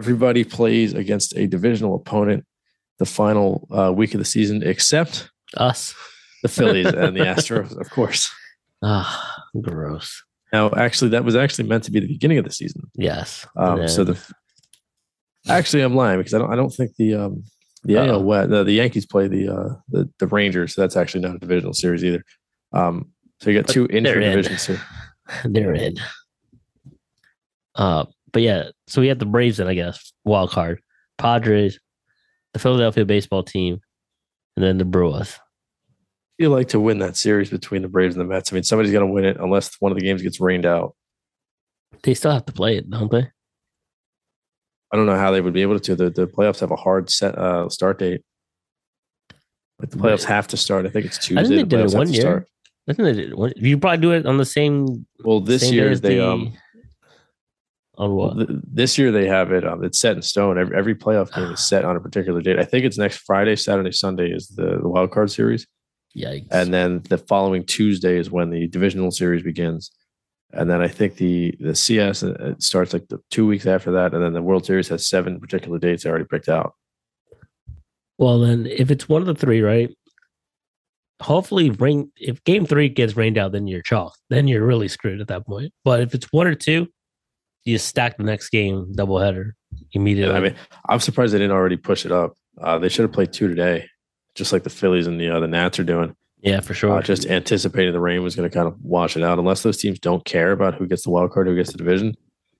everybody 0.00 0.44
plays 0.44 0.92
against 0.92 1.36
a 1.36 1.46
divisional 1.46 1.94
opponent 1.94 2.44
the 2.98 3.06
final 3.06 3.66
uh, 3.70 3.92
week 3.92 4.14
of 4.14 4.18
the 4.18 4.24
season, 4.24 4.62
except 4.62 5.30
Us. 5.56 5.94
the 6.42 6.48
Phillies 6.48 6.86
and 6.94 7.16
the 7.16 7.20
Astros, 7.20 7.78
of 7.80 7.90
course. 7.90 8.30
Ah, 8.82 9.44
gross. 9.60 10.22
Now, 10.52 10.70
actually, 10.76 11.10
that 11.10 11.24
was 11.24 11.36
actually 11.36 11.68
meant 11.68 11.84
to 11.84 11.90
be 11.90 12.00
the 12.00 12.08
beginning 12.08 12.38
of 12.38 12.44
the 12.44 12.52
season. 12.52 12.90
Yes. 12.94 13.46
Um, 13.56 13.88
so 13.88 14.04
the 14.04 14.18
actually, 15.48 15.82
I'm 15.82 15.94
lying 15.94 16.18
because 16.18 16.34
I 16.34 16.38
don't. 16.38 16.52
I 16.52 16.56
don't 16.56 16.70
think 16.70 16.96
the 16.96 17.14
um, 17.14 17.44
the 17.84 17.96
Uh-oh. 17.96 18.12
AL 18.14 18.24
West, 18.24 18.50
no, 18.50 18.64
the 18.64 18.72
Yankees 18.72 19.06
play 19.06 19.28
the 19.28 19.48
uh, 19.48 19.74
the 19.88 20.08
the 20.18 20.26
Rangers. 20.26 20.74
So 20.74 20.82
that's 20.82 20.96
actually 20.96 21.22
not 21.22 21.36
a 21.36 21.38
divisional 21.38 21.72
series 21.72 22.04
either. 22.04 22.24
Um, 22.72 23.10
so 23.40 23.50
you 23.50 23.60
got 23.60 23.68
two 23.68 23.86
they're 23.86 23.96
in. 23.96 24.06
inter-division 24.06 24.58
series. 24.58 24.82
they're 25.44 25.74
in. 25.74 25.96
Uh, 27.74 28.04
but 28.32 28.42
yeah, 28.42 28.64
so 28.86 29.00
we 29.00 29.08
have 29.08 29.18
the 29.18 29.26
Braves 29.26 29.56
then, 29.56 29.68
I 29.68 29.74
guess, 29.74 30.12
wild 30.24 30.50
card, 30.50 30.80
Padres, 31.18 31.78
the 32.52 32.58
Philadelphia 32.58 33.04
baseball 33.04 33.42
team, 33.42 33.80
and 34.56 34.64
then 34.64 34.78
the 34.78 34.84
Brewers. 34.84 35.38
You 36.38 36.48
like 36.48 36.68
to 36.68 36.80
win 36.80 36.98
that 36.98 37.16
series 37.16 37.50
between 37.50 37.82
the 37.82 37.88
Braves 37.88 38.16
and 38.16 38.24
the 38.24 38.28
Mets. 38.28 38.52
I 38.52 38.54
mean, 38.54 38.62
somebody's 38.62 38.92
going 38.92 39.06
to 39.06 39.12
win 39.12 39.24
it 39.24 39.36
unless 39.38 39.74
one 39.80 39.92
of 39.92 39.98
the 39.98 40.04
games 40.04 40.22
gets 40.22 40.40
rained 40.40 40.64
out. 40.64 40.94
They 42.02 42.14
still 42.14 42.32
have 42.32 42.46
to 42.46 42.52
play 42.52 42.76
it, 42.76 42.88
don't 42.88 43.10
they? 43.10 43.28
I 44.92 44.96
don't 44.96 45.06
know 45.06 45.16
how 45.16 45.30
they 45.30 45.40
would 45.40 45.52
be 45.54 45.62
able 45.62 45.78
to. 45.80 45.94
The, 45.94 46.10
the 46.10 46.26
playoffs 46.26 46.60
have 46.60 46.70
a 46.72 46.76
hard 46.76 47.10
set 47.10 47.36
uh, 47.38 47.68
start 47.68 47.98
date. 47.98 48.22
Like 49.78 49.90
the 49.90 49.96
playoffs 49.98 50.24
have 50.24 50.46
to 50.48 50.56
start. 50.56 50.84
I 50.86 50.90
think 50.90 51.06
it's 51.06 51.18
Tuesday. 51.18 51.40
I 51.40 51.44
think 51.44 51.70
they 51.70 51.76
the 51.78 51.84
did 51.84 51.92
it 51.94 51.96
one 51.96 52.12
year. 52.12 52.20
start. 52.22 52.48
I 52.88 52.92
think 52.92 53.06
they 53.06 53.12
did. 53.22 53.34
one- 53.34 53.52
You 53.56 53.78
probably 53.78 53.98
do 53.98 54.12
it 54.12 54.26
on 54.26 54.36
the 54.36 54.44
same. 54.44 55.06
Well, 55.24 55.40
this 55.40 55.62
same 55.62 55.70
day 55.70 55.76
year 55.76 55.96
they 55.96 56.16
the- 56.16 56.26
um 56.28 56.52
on 57.98 58.12
what? 58.14 58.36
th- 58.36 58.48
this 58.64 58.96
year 58.98 59.12
they 59.12 59.26
have 59.26 59.52
it 59.52 59.64
um 59.66 59.84
it's 59.84 59.98
set 60.00 60.16
in 60.16 60.22
stone. 60.22 60.58
Every, 60.58 60.76
every 60.76 60.94
playoff 60.94 61.32
game 61.34 61.50
is 61.52 61.60
set 61.60 61.84
on 61.84 61.96
a 61.96 62.00
particular 62.00 62.40
date. 62.40 62.58
I 62.58 62.64
think 62.64 62.84
it's 62.84 62.98
next 62.98 63.18
Friday, 63.18 63.56
Saturday, 63.56 63.92
Sunday 63.92 64.30
is 64.32 64.48
the, 64.48 64.78
the 64.82 64.88
wild 64.88 65.12
card 65.12 65.30
series, 65.30 65.66
Yikes! 66.16 66.48
and 66.50 66.72
then 66.74 67.02
the 67.08 67.18
following 67.18 67.64
Tuesday 67.64 68.16
is 68.18 68.30
when 68.30 68.50
the 68.50 68.66
divisional 68.68 69.10
series 69.10 69.42
begins. 69.42 69.90
And 70.52 70.68
then 70.68 70.80
I 70.80 70.88
think 70.88 71.16
the 71.16 71.54
the 71.60 71.74
CS 71.74 72.22
uh, 72.22 72.54
starts 72.58 72.92
like 72.92 73.08
the 73.08 73.20
two 73.30 73.46
weeks 73.46 73.66
after 73.66 73.92
that, 73.92 74.14
and 74.14 74.22
then 74.22 74.32
the 74.32 74.42
World 74.42 74.66
Series 74.66 74.88
has 74.88 75.06
seven 75.06 75.38
particular 75.38 75.78
dates 75.78 76.04
I 76.04 76.10
already 76.10 76.24
picked 76.24 76.48
out. 76.48 76.74
well, 78.18 78.40
then 78.40 78.66
if 78.66 78.90
it's 78.90 79.08
one 79.08 79.22
of 79.22 79.26
the 79.26 79.34
three, 79.34 79.60
right? 79.60 79.94
Hopefully, 81.22 81.70
rain. 81.70 82.10
If 82.16 82.42
Game 82.44 82.66
Three 82.66 82.88
gets 82.88 83.16
rained 83.16 83.38
out, 83.38 83.52
then 83.52 83.66
you're 83.66 83.82
chalked. 83.82 84.18
Then 84.30 84.48
you're 84.48 84.66
really 84.66 84.88
screwed 84.88 85.20
at 85.20 85.28
that 85.28 85.46
point. 85.46 85.72
But 85.84 86.00
if 86.00 86.14
it's 86.14 86.32
one 86.32 86.46
or 86.46 86.54
two, 86.54 86.88
you 87.64 87.78
stack 87.78 88.16
the 88.16 88.24
next 88.24 88.48
game 88.50 88.92
doubleheader 88.94 89.52
immediately. 89.92 90.32
Yeah, 90.32 90.38
I 90.38 90.42
mean, 90.42 90.56
I'm 90.88 91.00
surprised 91.00 91.32
they 91.32 91.38
didn't 91.38 91.52
already 91.52 91.76
push 91.76 92.04
it 92.04 92.12
up. 92.12 92.34
Uh, 92.60 92.78
they 92.78 92.88
should 92.88 93.02
have 93.02 93.12
played 93.12 93.32
two 93.32 93.48
today, 93.48 93.86
just 94.34 94.52
like 94.52 94.64
the 94.64 94.70
Phillies 94.70 95.06
and 95.06 95.20
the 95.20 95.28
uh, 95.30 95.40
the 95.40 95.46
Nats 95.46 95.78
are 95.78 95.84
doing. 95.84 96.16
Yeah, 96.42 96.60
for 96.60 96.74
sure. 96.74 96.92
Uh, 96.92 97.02
just 97.02 97.26
anticipating 97.26 97.92
the 97.92 98.00
rain 98.00 98.22
was 98.22 98.34
going 98.34 98.48
to 98.48 98.54
kind 98.54 98.66
of 98.66 98.80
wash 98.82 99.16
it 99.16 99.22
out. 99.22 99.38
Unless 99.38 99.62
those 99.62 99.76
teams 99.76 99.98
don't 99.98 100.24
care 100.24 100.52
about 100.52 100.74
who 100.74 100.86
gets 100.86 101.04
the 101.04 101.10
wild 101.10 101.32
card, 101.32 101.46
who 101.46 101.56
gets 101.56 101.72
the 101.72 101.78
division. 101.78 102.14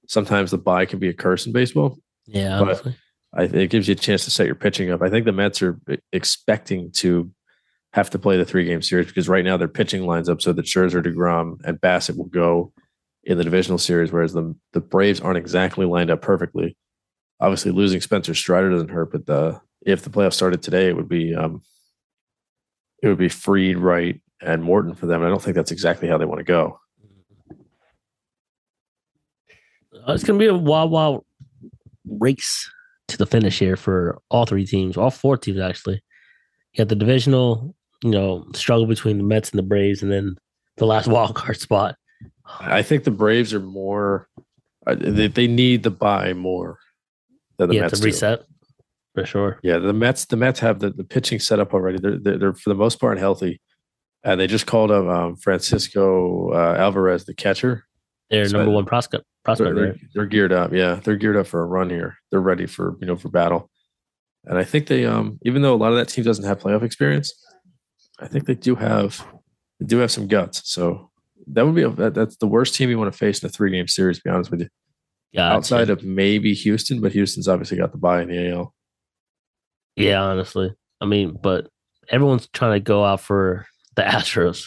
Sometimes 0.07 0.51
the 0.51 0.59
bye 0.59 0.87
can 0.87 0.99
be 0.99 1.09
a 1.09 1.15
curse 1.15 1.47
in 1.47 1.53
baseball. 1.53 1.99
yeah, 2.27 2.63
but-. 2.63 2.87
I, 3.33 3.45
it 3.45 3.71
gives 3.71 3.87
you 3.87 3.93
a 3.93 3.97
chance 3.97 4.25
to 4.25 4.31
set 4.31 4.47
your 4.47 4.57
pitching 4.57 4.91
up. 4.91 5.03
I 5.03 5.09
think 5.09 5.25
the 5.25 5.33
Mets 5.33 5.63
are 5.63 5.81
expecting 6.13 6.91
to 6.95 7.31
have 7.93 8.11
to 8.11 8.19
play 8.19 8.37
the 8.37 8.45
three 8.45 8.65
game 8.65 8.83
series 8.83 9.07
because 9.07 9.29
right 9.29 9.45
now 9.45 9.57
their 9.57 9.69
pitching 9.69 10.05
lines 10.05 10.29
up 10.29 10.43
so 10.43 10.53
that 10.53 10.65
Scherzer, 10.65 11.03
Degrom, 11.03 11.61
and 11.65 11.81
Bassitt 11.81 12.17
will 12.17 12.27
go 12.27 12.73
in 13.25 13.39
the 13.39 13.45
divisional 13.45 13.79
series, 13.79 14.13
whereas 14.13 14.33
the 14.33 14.55
the 14.73 14.81
Braves 14.81 15.21
aren't 15.21 15.39
exactly 15.39 15.87
lined 15.87 16.11
up 16.11 16.23
perfectly. 16.23 16.77
Obviously, 17.39 17.71
losing 17.71 18.01
Spencer 18.01 18.35
Strider 18.35 18.71
doesn't 18.71 18.91
hurt, 18.91 19.13
but 19.13 19.27
the 19.27 19.61
if 19.87 20.03
the 20.03 20.11
playoffs 20.11 20.35
started 20.35 20.63
today, 20.63 20.89
it 20.89 20.97
would 20.97 21.09
be 21.09 21.35
um, 21.35 21.63
it 23.03 23.09
would 23.09 23.19
be 23.19 23.29
Fried, 23.29 23.79
Wright, 23.79 24.21
and 24.41 24.63
Morton 24.63 24.95
for 24.95 25.07
them. 25.07 25.21
And 25.23 25.27
I 25.27 25.29
don't 25.31 25.43
think 25.43 25.57
that's 25.57 25.71
exactly 25.71 26.09
how 26.09 26.19
they 26.19 26.25
want 26.25 26.39
to 26.39 26.45
go. 26.45 26.79
Uh, 30.07 30.13
It's 30.13 30.25
gonna 30.25 30.39
be 30.39 30.47
a 30.47 30.55
wild, 30.55 30.91
wild 30.91 31.25
race 32.07 32.71
to 33.09 33.17
the 33.19 33.27
finish 33.27 33.59
here 33.59 33.77
for 33.77 34.21
all 34.31 34.47
three 34.47 34.67
teams, 34.67 34.97
all 34.97 35.11
four 35.11 35.37
teams 35.37 35.59
actually. 35.59 36.03
You 36.73 36.79
got 36.79 36.89
the 36.89 36.95
divisional, 36.97 37.75
you 38.03 38.11
know, 38.11 38.47
struggle 38.55 38.87
between 38.87 39.19
the 39.19 39.25
Mets 39.25 39.51
and 39.51 39.59
the 39.59 39.63
Braves, 39.65 40.03
and 40.03 40.11
then 40.13 40.37
the 40.77 40.87
last 40.87 41.09
wild 41.09 41.35
card 41.35 41.59
spot. 41.59 41.97
I 42.61 42.83
think 42.83 43.05
the 43.05 43.11
Braves 43.11 43.53
are 43.55 43.61
more. 43.61 44.29
uh, 44.87 44.95
They, 44.99 45.29
they 45.29 45.47
need 45.47 45.83
the 45.83 45.91
bye 45.91 46.33
more 46.33 46.79
than 47.59 47.69
the 47.69 47.75
yeah, 47.77 47.81
Mets 47.83 47.95
to 48.01 48.05
do. 48.11 48.17
For 49.15 49.27
sure. 49.27 49.59
Yeah, 49.63 49.79
the 49.79 49.93
Mets. 49.93 50.27
The 50.27 50.37
Mets 50.37 50.61
have 50.61 50.79
the, 50.79 50.91
the 50.91 51.03
pitching 51.05 51.41
set 51.41 51.59
up 51.59 51.75
already. 51.75 51.99
They're, 51.99 52.19
they're 52.19 52.39
they're 52.39 52.55
for 52.55 52.71
the 52.71 52.77
most 52.77 53.01
part 53.01 53.19
healthy, 53.19 53.61
and 54.23 54.41
they 54.41 54.47
just 54.47 54.67
called 54.67 54.91
up 54.93 55.07
um, 55.09 55.37
Francisco 55.37 56.53
uh, 56.53 56.77
Alvarez, 56.79 57.25
the 57.25 57.35
catcher. 57.35 57.85
They're 58.31 58.49
So- 58.49 58.59
number 58.59 58.73
one 58.73 58.85
prospect. 58.85 59.25
Prospect, 59.45 59.75
they're, 59.75 59.87
right? 59.87 60.01
they're 60.15 60.27
geared 60.27 60.53
up. 60.53 60.73
Yeah, 60.73 60.97
they're 61.03 61.17
geared 61.17 61.37
up 61.37 61.47
for 61.47 61.63
a 61.63 61.67
run 61.67 61.89
here. 61.91 62.19
They're 62.31 62.41
ready 62.43 62.67
for 62.67 62.97
you 63.01 63.07
know 63.07 63.17
for 63.17 63.31
battle, 63.31 63.71
and 64.45 64.59
I 64.59 64.65
think 64.65 64.87
they 64.87 65.07
um 65.07 65.39
even 65.45 65.63
though 65.63 65.75
a 65.75 65.77
lot 65.77 65.93
of 65.93 65.99
that 65.99 66.09
team 66.09 66.25
doesn't 66.25 66.45
have 66.45 66.61
playoff 66.61 66.83
experience, 66.83 67.33
I 68.21 68.29
think 68.29 68.45
they 68.45 68.55
do 68.55 68.75
have 68.77 69.27
they 69.81 69.87
do 69.87 69.97
have 69.99 70.11
some 70.11 70.29
guts. 70.29 70.71
So 70.71 71.11
that 71.49 71.65
would 71.67 71.75
be 71.75 71.83
a, 71.83 71.89
that, 71.89 72.15
that's 72.15 72.37
the 72.37 72.47
worst 72.47 72.75
team 72.75 72.91
you 72.91 72.99
want 72.99 73.11
to 73.11 73.19
face 73.19 73.43
in 73.43 73.47
a 73.49 73.51
three 73.51 73.71
game 73.73 73.89
series. 73.89 74.19
To 74.19 74.23
be 74.25 74.31
honest 74.31 74.51
with 74.51 74.61
you, 74.61 74.69
Yeah, 75.33 75.51
outside 75.53 75.89
of 75.89 76.05
maybe 76.05 76.53
Houston, 76.53 77.01
but 77.01 77.13
Houston's 77.13 77.49
obviously 77.49 77.79
got 77.79 77.93
the 77.93 77.99
bye 77.99 78.21
in 78.23 78.29
the 78.29 78.51
AL. 78.51 78.75
Yeah, 80.01 80.21
honestly, 80.23 80.73
I 81.01 81.07
mean, 81.07 81.39
but 81.41 81.69
everyone's 82.09 82.49
trying 82.49 82.73
to 82.73 82.81
go 82.81 83.05
out 83.05 83.21
for 83.21 83.67
the 83.97 84.03
Astros. 84.17 84.67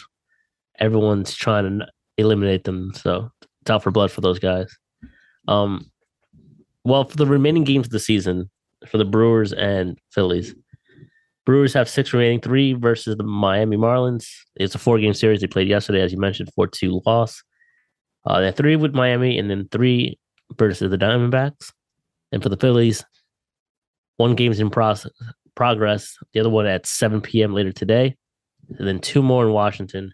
Everyone's 0.78 1.34
trying 1.34 1.80
to 1.80 1.86
eliminate 2.18 2.64
them, 2.64 2.92
so 2.94 3.30
it's 3.62 3.70
out 3.70 3.82
for 3.82 3.90
blood 3.90 4.10
for 4.10 4.20
those 4.20 4.38
guys. 4.38 4.76
Um, 5.46 5.90
well, 6.84 7.04
for 7.04 7.16
the 7.16 7.26
remaining 7.26 7.64
games 7.64 7.86
of 7.86 7.92
the 7.92 8.00
season, 8.00 8.50
for 8.86 8.98
the 8.98 9.04
Brewers 9.04 9.52
and 9.52 9.98
Phillies, 10.10 10.54
Brewers 11.46 11.74
have 11.74 11.88
six 11.88 12.12
remaining, 12.12 12.40
three 12.40 12.72
versus 12.72 13.16
the 13.16 13.22
Miami 13.22 13.76
Marlins. 13.76 14.26
It's 14.56 14.74
a 14.74 14.78
four 14.78 14.98
game 14.98 15.14
series. 15.14 15.40
They 15.40 15.46
played 15.46 15.68
yesterday, 15.68 16.00
as 16.00 16.12
you 16.12 16.18
mentioned, 16.18 16.50
4 16.54 16.68
2 16.68 17.02
loss. 17.06 17.42
Uh, 18.26 18.40
they 18.40 18.46
have 18.46 18.56
three 18.56 18.76
with 18.76 18.94
Miami 18.94 19.38
and 19.38 19.50
then 19.50 19.68
three 19.70 20.18
versus 20.56 20.90
the 20.90 20.96
Diamondbacks. 20.96 21.70
And 22.32 22.42
for 22.42 22.48
the 22.48 22.56
Phillies, 22.56 23.04
one 24.16 24.34
game's 24.34 24.60
in 24.60 24.70
process, 24.70 25.12
progress, 25.54 26.16
the 26.32 26.40
other 26.40 26.50
one 26.50 26.66
at 26.66 26.86
7 26.86 27.20
p.m. 27.20 27.52
later 27.52 27.72
today, 27.72 28.16
and 28.78 28.86
then 28.86 28.98
two 28.98 29.22
more 29.22 29.46
in 29.46 29.52
Washington, 29.52 30.12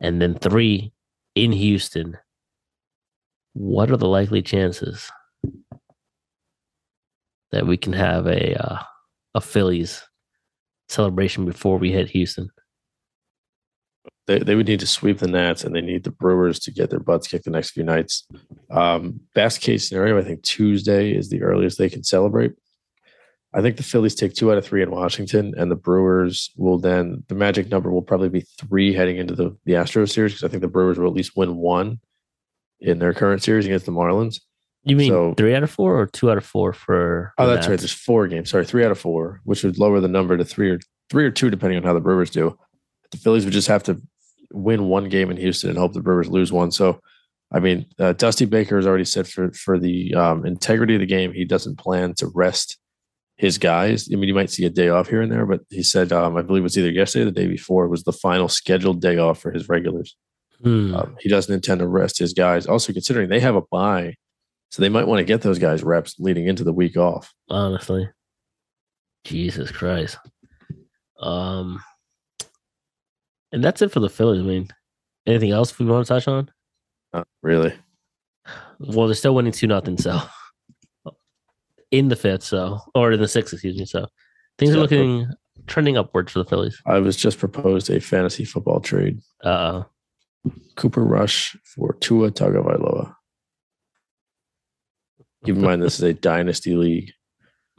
and 0.00 0.20
then 0.20 0.34
three 0.34 0.92
in 1.34 1.52
Houston. 1.52 2.16
What 3.54 3.90
are 3.90 3.96
the 3.96 4.08
likely 4.08 4.42
chances 4.42 5.10
that 7.50 7.66
we 7.66 7.76
can 7.76 7.92
have 7.92 8.26
a 8.26 8.54
uh, 8.54 8.78
a 9.34 9.40
Phillies 9.40 10.02
celebration 10.88 11.44
before 11.44 11.78
we 11.78 11.92
hit 11.92 12.10
Houston? 12.10 12.50
they, 14.26 14.38
they 14.38 14.54
would 14.54 14.68
need 14.68 14.80
to 14.80 14.86
sweep 14.86 15.18
the 15.18 15.26
Nats 15.26 15.64
and 15.64 15.74
they 15.74 15.80
need 15.80 16.04
the 16.04 16.10
Brewers 16.10 16.58
to 16.60 16.70
get 16.70 16.90
their 16.90 17.00
butts 17.00 17.28
kicked 17.28 17.44
the 17.44 17.50
next 17.50 17.70
few 17.70 17.82
nights. 17.82 18.26
Um, 18.70 19.20
best 19.34 19.60
case 19.60 19.88
scenario, 19.88 20.18
I 20.18 20.22
think 20.22 20.42
Tuesday 20.42 21.12
is 21.12 21.28
the 21.28 21.42
earliest 21.42 21.78
they 21.78 21.88
can 21.88 22.04
celebrate. 22.04 22.52
I 23.54 23.60
think 23.60 23.76
the 23.76 23.82
Phillies 23.82 24.14
take 24.14 24.32
two 24.34 24.50
out 24.50 24.56
of 24.58 24.64
three 24.64 24.82
in 24.82 24.90
Washington, 24.90 25.52
and 25.56 25.70
the 25.70 25.76
Brewers 25.76 26.50
will 26.56 26.78
then 26.78 27.22
the 27.28 27.34
magic 27.34 27.70
number 27.70 27.90
will 27.90 28.02
probably 28.02 28.30
be 28.30 28.46
three 28.58 28.94
heading 28.94 29.18
into 29.18 29.34
the 29.34 29.56
the 29.64 29.72
Astros 29.74 30.10
series 30.10 30.32
because 30.32 30.44
I 30.44 30.48
think 30.48 30.62
the 30.62 30.68
Brewers 30.68 30.98
will 30.98 31.08
at 31.08 31.14
least 31.14 31.36
win 31.36 31.56
one 31.56 32.00
in 32.80 32.98
their 32.98 33.12
current 33.14 33.42
series 33.42 33.66
against 33.66 33.86
the 33.86 33.92
Marlins. 33.92 34.40
You 34.84 34.96
mean 34.96 35.10
So- 35.10 35.34
three 35.36 35.54
out 35.54 35.62
of 35.62 35.70
four 35.70 36.00
or 36.00 36.06
two 36.06 36.30
out 36.30 36.38
of 36.38 36.44
four 36.44 36.72
for? 36.72 37.32
Oh, 37.38 37.46
that's 37.46 37.66
right. 37.66 37.72
Nats? 37.74 37.82
There's 37.82 37.92
four 37.92 38.26
games. 38.26 38.50
Sorry, 38.50 38.64
three 38.64 38.84
out 38.84 38.90
of 38.90 38.98
four, 38.98 39.40
which 39.44 39.62
would 39.62 39.78
lower 39.78 40.00
the 40.00 40.08
number 40.08 40.36
to 40.36 40.44
three 40.44 40.70
or 40.70 40.80
three 41.10 41.24
or 41.24 41.30
two, 41.30 41.50
depending 41.50 41.76
on 41.78 41.84
how 41.84 41.92
the 41.94 42.00
Brewers 42.00 42.30
do. 42.30 42.58
The 43.12 43.18
Phillies 43.18 43.44
would 43.44 43.52
just 43.54 43.68
have 43.68 43.82
to 43.84 44.00
win 44.52 44.84
one 44.88 45.08
game 45.08 45.30
in 45.30 45.36
Houston 45.36 45.70
and 45.70 45.78
hope 45.78 45.92
the 45.92 46.00
Brewers 46.00 46.28
lose 46.28 46.50
one. 46.52 46.70
So, 46.72 47.00
I 47.52 47.60
mean, 47.60 47.86
uh, 47.98 48.14
Dusty 48.14 48.44
Baker 48.46 48.76
has 48.76 48.86
already 48.86 49.04
said 49.04 49.28
for 49.28 49.52
for 49.52 49.78
the 49.78 50.14
um, 50.14 50.44
integrity 50.46 50.94
of 50.94 51.00
the 51.00 51.06
game, 51.06 51.32
he 51.32 51.44
doesn't 51.44 51.76
plan 51.78 52.14
to 52.14 52.26
rest 52.34 52.78
his 53.36 53.58
guys. 53.58 54.08
I 54.12 54.16
mean, 54.16 54.28
you 54.28 54.34
might 54.34 54.50
see 54.50 54.64
a 54.64 54.70
day 54.70 54.88
off 54.88 55.08
here 55.08 55.22
and 55.22 55.32
there, 55.32 55.46
but 55.46 55.60
he 55.70 55.82
said, 55.82 56.12
um, 56.12 56.36
I 56.36 56.42
believe 56.42 56.62
it 56.62 56.64
was 56.64 56.78
either 56.78 56.90
yesterday 56.90 57.22
or 57.22 57.26
the 57.26 57.32
day 57.32 57.46
before, 57.46 57.88
was 57.88 58.04
the 58.04 58.12
final 58.12 58.48
scheduled 58.48 59.00
day 59.00 59.18
off 59.18 59.40
for 59.40 59.50
his 59.50 59.68
regulars. 59.68 60.16
Hmm. 60.62 60.94
Um, 60.94 61.16
he 61.20 61.28
doesn't 61.28 61.52
intend 61.52 61.80
to 61.80 61.88
rest 61.88 62.18
his 62.18 62.32
guys. 62.32 62.66
Also, 62.66 62.92
considering 62.92 63.28
they 63.28 63.40
have 63.40 63.56
a 63.56 63.62
bye, 63.62 64.14
so 64.70 64.80
they 64.80 64.88
might 64.88 65.06
want 65.06 65.18
to 65.18 65.24
get 65.24 65.42
those 65.42 65.58
guys 65.58 65.82
reps 65.82 66.14
leading 66.18 66.46
into 66.46 66.64
the 66.64 66.72
week 66.72 66.96
off. 66.96 67.32
honestly. 67.48 68.08
Jesus 69.24 69.70
Christ. 69.70 70.18
Um, 71.20 71.80
and 73.52 73.62
that's 73.62 73.82
it 73.82 73.92
for 73.92 74.00
the 74.00 74.08
Phillies. 74.08 74.40
I 74.40 74.44
mean, 74.44 74.68
anything 75.26 75.52
else 75.52 75.78
we 75.78 75.86
want 75.86 76.06
to 76.06 76.12
touch 76.12 76.26
on? 76.26 76.50
Not 77.12 77.28
really. 77.42 77.74
Well, 78.80 79.06
they're 79.06 79.14
still 79.14 79.34
winning 79.34 79.52
two 79.52 79.66
nothing. 79.66 79.98
So 79.98 80.20
in 81.92 82.08
the 82.08 82.16
fifth, 82.16 82.42
so 82.42 82.80
or 82.94 83.12
in 83.12 83.20
the 83.20 83.28
sixth, 83.28 83.52
excuse 83.52 83.78
me. 83.78 83.84
So 83.84 84.08
things 84.58 84.74
are 84.74 84.78
looking 84.80 85.28
trending 85.68 85.96
upwards 85.96 86.32
for 86.32 86.40
the 86.40 86.44
Phillies. 86.44 86.80
I 86.86 86.98
was 86.98 87.16
just 87.16 87.38
proposed 87.38 87.88
a 87.90 88.00
fantasy 88.00 88.44
football 88.44 88.80
trade. 88.80 89.20
Uh, 89.44 89.84
Cooper 90.74 91.04
Rush 91.04 91.56
for 91.64 91.92
Tua 92.00 92.32
Tagovailoa. 92.32 93.14
Keep 95.44 95.56
in 95.56 95.62
mind, 95.62 95.82
this 95.82 95.94
is 95.96 96.02
a 96.02 96.14
dynasty 96.14 96.74
league. 96.76 97.12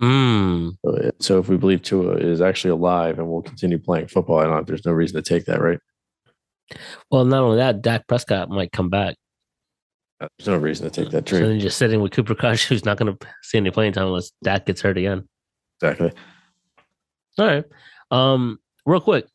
mm, 0.02 0.72
So- 0.84 1.12
So 1.20 1.40
if 1.40 1.48
we 1.50 1.58
believe 1.58 1.82
Tua 1.82 2.16
is 2.18 2.42
actually 2.42 2.72
alive 2.72 3.20
and 3.20 3.28
will 3.28 3.42
continue 3.42 3.80
playing 3.80 4.08
football, 4.08 4.40
I 4.40 4.46
don't. 4.46 4.68
There's 4.68 4.86
no 4.86 4.92
reason 4.92 5.22
to 5.22 5.28
take 5.28 5.46
that, 5.46 5.62
right? 5.62 5.80
well, 7.12 7.26
not 7.26 7.44
only 7.44 7.58
that, 7.58 7.82
Dak 7.82 8.08
Prescott 8.08 8.50
might 8.50 8.72
come 8.72 8.90
back. 8.90 9.16
There's 10.38 10.48
no 10.48 10.58
reason 10.58 10.90
to 10.90 11.04
take 11.04 11.12
that 11.12 11.28
So 11.28 11.38
trade. 11.38 11.50
then 11.50 11.60
you're 11.60 11.70
sitting 11.70 12.02
with 12.02 12.12
Cooper 12.12 12.36
Rush, 12.42 12.66
who's 12.68 12.86
not 12.86 12.98
going 12.98 13.16
to 13.16 13.28
see 13.44 13.58
any 13.58 13.72
playing 13.72 13.94
time 13.94 14.08
unless 14.08 14.32
Dak 14.44 14.66
gets 14.66 14.82
hurt 14.82 14.98
again. 14.98 15.28
Exactly. 15.82 16.12
All 17.40 17.46
right. 17.46 17.66
Um, 18.12 18.60
real 18.86 19.02
quick, 19.02 19.26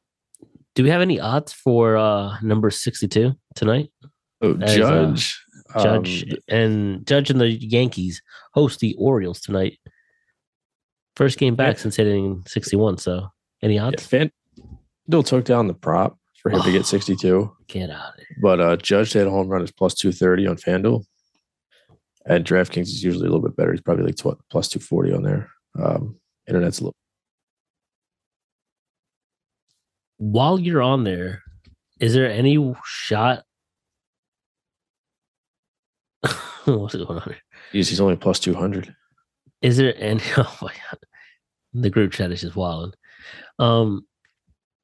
do 0.74 0.82
we 0.84 0.90
have 0.90 1.00
any 1.00 1.18
odds 1.18 1.52
for 1.52 1.96
uh 1.96 2.38
number 2.42 2.70
sixty-two 2.70 3.32
tonight? 3.56 3.90
Oh, 4.40 4.52
That 4.52 4.68
is, 4.70 4.78
uh, 4.78 4.78
Judge. 5.06 5.44
Judge 5.82 6.22
um, 6.32 6.38
and 6.48 7.06
Judge 7.06 7.30
and 7.30 7.40
the 7.40 7.48
Yankees 7.50 8.22
host 8.54 8.80
the 8.80 8.94
Orioles 8.98 9.40
tonight. 9.40 9.78
First 11.16 11.38
game 11.38 11.56
back 11.56 11.76
Yeah. 11.76 11.82
since 11.82 11.96
hitting 11.96 12.44
sixty-one. 12.46 12.98
So, 12.98 13.28
any 13.62 13.74
yeah, 13.74 13.86
odds? 13.86 14.06
FanDuel 14.06 15.26
took 15.26 15.44
down 15.44 15.66
the 15.66 15.74
prop 15.74 16.17
for 16.42 16.50
him 16.50 16.62
to 16.62 16.68
Oh. 16.68 16.72
get 16.72 16.86
62, 16.86 17.56
Get 17.68 17.90
out 17.90 18.10
of 18.10 18.16
there. 18.16 18.26
but 18.40 18.60
uh, 18.60 18.76
Judge 18.76 19.12
hit 19.12 19.26
a 19.26 19.30
home 19.30 19.48
run 19.48 19.62
is 19.62 19.70
plus 19.72 19.94
230 19.94 20.46
on 20.46 20.56
FanDuel. 20.56 21.04
And 22.26 22.44
DraftKings 22.44 22.82
is 22.82 23.02
usually 23.02 23.26
a 23.26 23.30
little 23.30 23.46
bit 23.46 23.56
better. 23.56 23.72
He's 23.72 23.80
probably 23.80 24.04
like 24.04 24.16
tw- 24.16 24.38
plus 24.50 24.68
240 24.68 25.12
on 25.14 25.22
there. 25.22 25.50
Um, 25.82 26.18
internet's 26.46 26.80
a 26.80 26.84
little. 26.84 26.94
While 30.18 30.58
you're 30.58 30.82
on 30.82 31.04
there, 31.04 31.42
is 32.00 32.12
there 32.12 32.30
any 32.30 32.74
shot? 32.84 33.44
What's 36.64 36.94
going 36.96 37.06
on? 37.18 37.22
Here? 37.22 37.36
He's, 37.72 37.88
he's 37.88 38.00
only 38.00 38.16
plus 38.16 38.40
200. 38.40 38.94
Is 39.62 39.76
there 39.76 39.94
any? 39.96 40.20
Oh 40.36 40.58
my 40.62 40.72
god, 40.72 40.98
the 41.72 41.90
group 41.90 42.12
chat 42.12 42.30
is 42.32 42.40
just 42.42 42.56
wilding. 42.56 42.92
Um, 43.58 44.06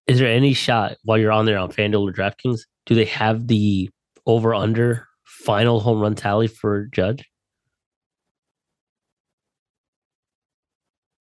is 0.07 0.19
there 0.19 0.31
any 0.31 0.53
shot 0.53 0.97
while 1.05 1.19
you're 1.19 1.33
on 1.33 1.47
there 1.47 1.59
on 1.59 1.73
FanDuel 1.73 2.09
or 2.09 2.13
DraftKings? 2.13 2.61
Do 2.87 2.95
they 2.95 3.07
have 3.07 3.47
the 3.47 3.91
over 4.27 4.55
under 4.55 5.09
final 5.25 5.81
home 5.81 6.01
run 6.01 6.15
tally 6.15 6.47
for 6.47 6.87
Judge? 6.87 7.25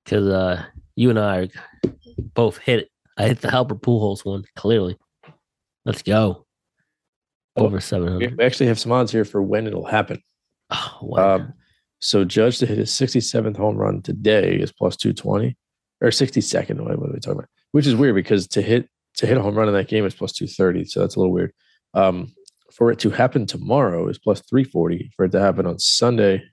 Because 0.04 0.28
uh, 0.28 0.66
you 0.96 1.10
and 1.10 1.20
I 1.20 1.38
are 1.44 1.48
both 2.34 2.58
hit 2.58 2.80
it. 2.80 2.90
I 3.18 3.28
hit 3.28 3.42
the 3.42 3.54
Albert 3.54 3.82
Pujols 3.82 4.26
one 4.26 4.44
clearly. 4.56 4.98
Let's 5.86 6.02
go. 6.02 6.46
Over 7.56 7.80
seven 7.80 8.18
We 8.18 8.28
we 8.28 8.44
actually 8.44 8.66
have 8.66 8.80
some 8.80 8.92
odds 8.92 9.12
here 9.12 9.26
for 9.26 9.42
when 9.42 9.68
it'll 9.68 9.86
happen. 9.86 10.22
Oh, 10.72 10.98
wow. 11.02 11.36
Um, 11.36 11.54
so 12.00 12.26
Judge 12.26 12.58
to 12.58 12.66
hit 12.66 12.80
his 12.80 12.92
67th 12.92 13.56
home 13.56 13.78
run 13.78 14.02
today 14.02 14.56
is 14.56 14.72
plus 14.72 14.98
220 14.98 15.56
or 16.02 16.10
62nd. 16.10 16.82
What 16.82 17.00
what 17.00 17.10
are 17.10 17.14
we 17.14 17.20
talking 17.20 17.40
about? 17.40 17.50
Which 17.74 17.86
is 17.86 17.96
weird 17.96 18.16
because 18.16 18.48
to 18.50 18.62
hit 18.62 18.88
to 19.18 19.28
hit 19.28 19.38
a 19.38 19.42
home 19.42 19.56
run 19.56 19.68
in 19.68 19.74
that 19.74 19.88
game 19.90 20.06
is 20.06 20.16
plus 20.16 20.32
230. 20.32 20.86
So 20.86 21.02
that's 21.02 21.16
a 21.16 21.20
little 21.20 21.34
weird. 21.34 21.54
Um, 21.94 22.34
for 22.72 22.92
it 22.92 23.00
to 23.00 23.10
happen 23.12 23.46
tomorrow 23.46 24.08
is 24.08 24.18
plus 24.18 24.42
340. 24.42 25.12
For 25.16 25.26
it 25.26 25.32
to 25.34 25.40
happen 25.40 25.68
on 25.68 25.78
Sunday 25.78 26.44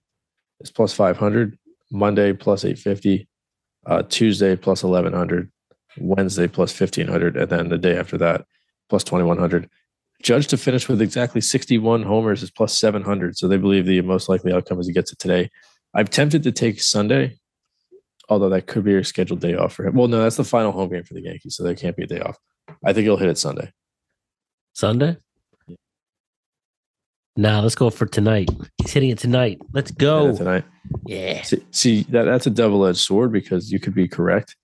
is 0.60 0.70
plus 0.70 0.92
500. 0.92 1.58
Monday 1.90 2.32
plus 2.32 2.64
850. 2.64 3.28
Uh, 3.86 4.02
Tuesday 4.02 4.56
plus 4.56 4.82
1100. 4.82 5.50
Wednesday 5.98 6.46
plus 6.46 6.78
1500. 6.78 7.36
And 7.36 7.50
then 7.50 7.68
the 7.68 7.78
day 7.78 7.96
after 7.96 8.18
that 8.18 8.44
plus 8.88 9.04
2100. 9.04 9.68
Judge 10.22 10.46
to 10.48 10.58
finish 10.58 10.88
with 10.88 11.00
exactly 11.00 11.40
61 11.40 12.02
homers 12.02 12.42
is 12.42 12.50
plus 12.50 12.76
700. 12.76 13.38
So 13.38 13.48
they 13.48 13.56
believe 13.56 13.86
the 13.86 14.02
most 14.02 14.28
likely 14.28 14.52
outcome 14.52 14.78
is 14.78 14.86
he 14.86 14.92
gets 14.92 15.12
it 15.12 15.18
today. 15.18 15.50
I'm 15.94 16.06
tempted 16.06 16.42
to 16.42 16.52
take 16.52 16.82
Sunday, 16.82 17.38
although 18.30 18.48
that 18.48 18.66
could 18.66 18.84
be 18.84 18.92
your 18.92 19.04
scheduled 19.04 19.40
day 19.40 19.54
off 19.54 19.74
for 19.74 19.84
him. 19.84 19.94
Well, 19.94 20.08
no, 20.08 20.22
that's 20.22 20.36
the 20.36 20.44
final 20.44 20.72
home 20.72 20.88
game 20.88 21.02
for 21.02 21.14
the 21.14 21.22
Yankees, 21.22 21.56
so 21.56 21.64
there 21.64 21.74
can't 21.74 21.96
be 21.96 22.04
a 22.04 22.06
day 22.06 22.20
off. 22.20 22.38
I 22.84 22.92
think 22.92 23.04
he'll 23.04 23.16
hit 23.16 23.28
it 23.28 23.36
Sunday. 23.36 23.72
Sunday? 24.72 25.16
Now 27.36 27.60
let's 27.60 27.74
go 27.74 27.90
for 27.90 28.06
tonight. 28.06 28.48
He's 28.78 28.92
hitting 28.92 29.10
it 29.10 29.18
tonight. 29.18 29.60
Let's 29.72 29.90
go. 29.90 30.36
tonight. 30.36 30.64
Yeah. 31.06 31.42
See, 31.42 31.64
see 31.70 32.02
that 32.04 32.24
that's 32.24 32.46
a 32.46 32.50
double 32.50 32.86
edged 32.86 32.98
sword 32.98 33.32
because 33.32 33.72
you 33.72 33.80
could 33.80 33.94
be 33.94 34.08
correct, 34.08 34.56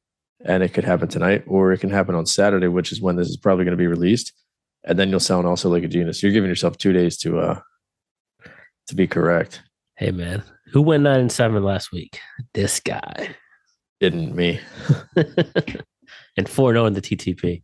and 0.45 0.63
it 0.63 0.73
could 0.73 0.85
happen 0.85 1.09
tonight, 1.09 1.45
or 1.47 1.73
it 1.73 1.79
can 1.79 1.91
happen 1.91 2.15
on 2.15 2.27
Saturday, 2.27 2.69
which 2.69 2.93
is 2.93 3.01
when 3.01 3.17
this 3.17 3.29
is 3.29 3.37
probably 3.37 3.65
going 3.65 3.77
to 3.77 3.83
be 3.83 3.87
released, 3.87 4.33
and 4.85 4.99
then 4.99 5.11
you'll 5.11 5.21
sound 5.21 5.47
also 5.47 5.69
like 5.69 5.85
a 5.85 5.89
genius. 5.89 6.23
You're 6.23 6.33
giving 6.33 6.51
yourself 6.51 6.77
two 6.77 6.93
days 6.93 7.17
to 7.19 7.39
uh 7.39 7.61
to 8.89 8.95
be 8.95 9.07
correct. 9.07 9.63
Hey 9.97 10.11
man, 10.11 10.43
who 10.73 10.83
went 10.83 11.03
nine 11.05 11.21
and 11.21 11.33
seven 11.33 11.63
last 11.63 11.93
week? 11.93 12.21
This 12.53 12.79
guy. 12.81 13.35
Didn't 14.01 14.35
me? 14.35 14.61
and 16.37 16.49
four 16.49 16.73
zero 16.73 16.87
in 16.87 16.93
the 16.93 17.01
TTP. 17.01 17.63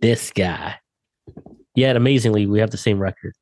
This 0.00 0.30
guy. 0.30 0.76
Yet 1.74 1.96
amazingly, 1.96 2.46
we 2.46 2.60
have 2.60 2.70
the 2.70 2.76
same 2.76 2.98
record. 2.98 3.34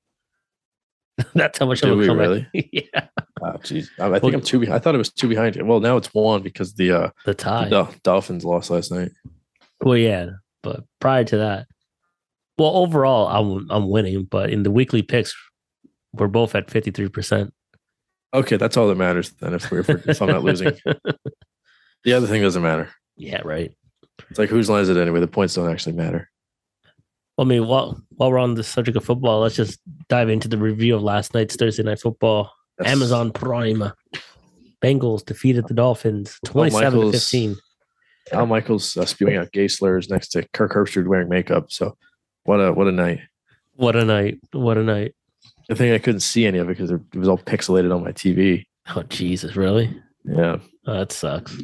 That's 1.35 1.59
how 1.59 1.67
much 1.67 1.81
Do 1.81 1.89
of 1.93 1.95
a 1.95 1.97
we 1.97 2.09
really? 2.09 2.47
yeah, 2.73 3.09
Oh, 3.43 3.53
jeez. 3.63 3.89
I, 3.99 4.07
I 4.07 4.11
think 4.13 4.23
Well- 4.23 4.35
I'm 4.35 4.41
two. 4.43 4.61
Behind. 4.61 4.77
I 4.77 4.79
thought 4.79 4.95
it 4.95 4.99
was 4.99 5.13
two 5.13 5.29
behind 5.29 5.57
you. 5.57 5.65
Well, 5.65 5.81
now 5.81 5.97
it's 5.97 6.13
one 6.15 6.43
because 6.43 6.75
the 6.75 6.93
uh 6.93 7.11
the 7.25 7.35
tie. 7.35 7.69
the 7.69 7.89
Dolphins 8.03 8.45
lost 8.45 8.71
last 8.71 8.93
night. 8.93 9.11
Well, 9.83 9.97
yeah, 9.97 10.31
but 10.63 10.85
prior 11.01 11.25
to 11.25 11.37
that, 11.39 11.67
well, 12.59 12.77
overall, 12.77 13.27
I'm 13.29 13.67
I'm 13.71 13.89
winning. 13.91 14.25
But 14.25 14.51
in 14.51 14.63
the 14.63 14.71
weekly 14.71 15.03
picks, 15.03 15.35
we're 16.13 16.29
both 16.29 16.55
at 16.55 16.71
fifty 16.71 16.91
three 16.91 17.09
percent. 17.09 17.53
Okay, 18.33 18.57
that's 18.57 18.77
all 18.77 18.87
that 18.89 18.97
matters 18.97 19.31
then. 19.41 19.55
If 19.55 19.71
we're 19.71 19.81
if, 19.81 19.89
if 20.09 20.23
I'm 20.23 20.29
not 20.29 20.45
losing, 20.45 20.73
the 22.05 22.13
other 22.13 22.27
thing 22.27 22.43
doesn't 22.43 22.63
matter. 22.63 22.91
Yeah, 23.17 23.41
right. 23.45 23.73
It's 24.31 24.39
like 24.39 24.49
whose 24.51 24.69
line 24.71 24.83
is 24.83 24.89
it 24.89 24.97
anyway? 24.97 25.21
The 25.21 25.27
points 25.29 25.55
don't 25.55 25.71
actually 25.71 25.95
matter. 25.97 26.31
I 27.39 27.45
mean, 27.45 27.67
while 27.67 28.01
while 28.11 28.31
we're 28.31 28.39
on 28.39 28.55
the 28.55 28.63
subject 28.65 28.97
of 28.97 29.05
football, 29.05 29.41
let's 29.41 29.57
just 29.57 29.81
dive 30.09 30.29
into 30.29 30.49
the 30.49 30.59
review 30.59 30.97
of 30.97 31.03
last 31.03 31.33
night's 31.35 31.57
Thursday 31.57 31.83
night 31.83 32.01
football. 32.01 32.53
That's- 32.79 32.95
Amazon 32.95 33.33
Prime. 33.33 33.93
Bengals 34.83 35.25
defeated 35.25 35.69
the 35.69 35.75
Dolphins 35.75 36.39
27 36.47 37.01
to 37.01 37.13
15. 37.13 37.57
Al 38.33 38.47
Michaels 38.47 38.97
uh, 38.97 39.05
spewing 39.05 39.37
out 39.37 39.53
gay 39.53 39.69
slurs 39.69 40.09
next 40.09 40.29
to 40.29 40.47
Kirk 40.55 40.73
Herbstreit 40.73 41.07
wearing 41.07 41.29
makeup. 41.29 41.71
So 41.71 41.97
what 42.45 42.57
a 42.61 42.73
what 42.73 42.87
a 42.87 42.93
night. 42.93 43.21
What 43.75 43.97
a 43.97 44.05
night! 44.05 44.39
What 44.53 44.77
a 44.79 44.83
night! 44.83 45.15
The 45.69 45.75
thing 45.75 45.93
I 45.93 45.99
couldn't 45.99 46.21
see 46.21 46.45
any 46.47 46.59
of 46.59 46.69
it 46.69 46.77
because 46.77 46.91
it 46.91 47.01
was 47.15 47.29
all 47.29 47.39
pixelated 47.39 47.95
on 47.95 48.05
my 48.05 48.13
TV. 48.13 48.67
Oh 48.95 49.03
Jesus, 49.05 49.57
really? 49.57 49.95
Yeah, 50.25 50.59
Oh, 50.87 50.99
that 50.99 51.13
sucks. 51.13 51.57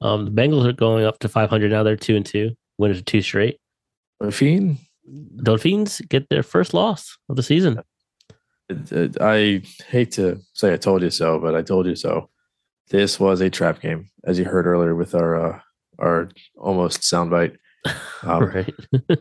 Um, 0.00 0.24
the 0.24 0.30
Bengals 0.30 0.66
are 0.66 0.72
going 0.72 1.04
up 1.04 1.18
to 1.20 1.28
five 1.28 1.50
hundred 1.50 1.70
now. 1.70 1.82
They're 1.82 1.96
two 1.96 2.16
and 2.16 2.24
two, 2.24 2.52
winners 2.78 2.98
of 2.98 3.04
two 3.04 3.22
straight. 3.22 3.58
Fiend. 4.30 4.78
Dolphins 5.42 6.00
get 6.08 6.28
their 6.28 6.42
first 6.42 6.72
loss 6.74 7.16
of 7.28 7.36
the 7.36 7.42
season. 7.42 7.80
It- 8.68 9.20
I 9.20 9.62
hate 9.88 10.12
to 10.12 10.40
say 10.52 10.72
I 10.72 10.76
told 10.76 11.02
you 11.02 11.10
so, 11.10 11.38
but 11.40 11.54
I 11.54 11.62
told 11.62 11.86
you 11.86 11.96
so. 11.96 12.28
This 12.90 13.18
was 13.20 13.40
a 13.40 13.50
trap 13.50 13.80
game, 13.80 14.10
as 14.24 14.38
you 14.38 14.44
heard 14.44 14.66
earlier 14.66 14.94
with 14.94 15.14
our 15.14 15.34
uh, 15.54 15.60
our 15.98 16.28
almost 16.56 17.00
soundbite. 17.02 17.56
Um, 18.22 18.44
right? 18.44 18.74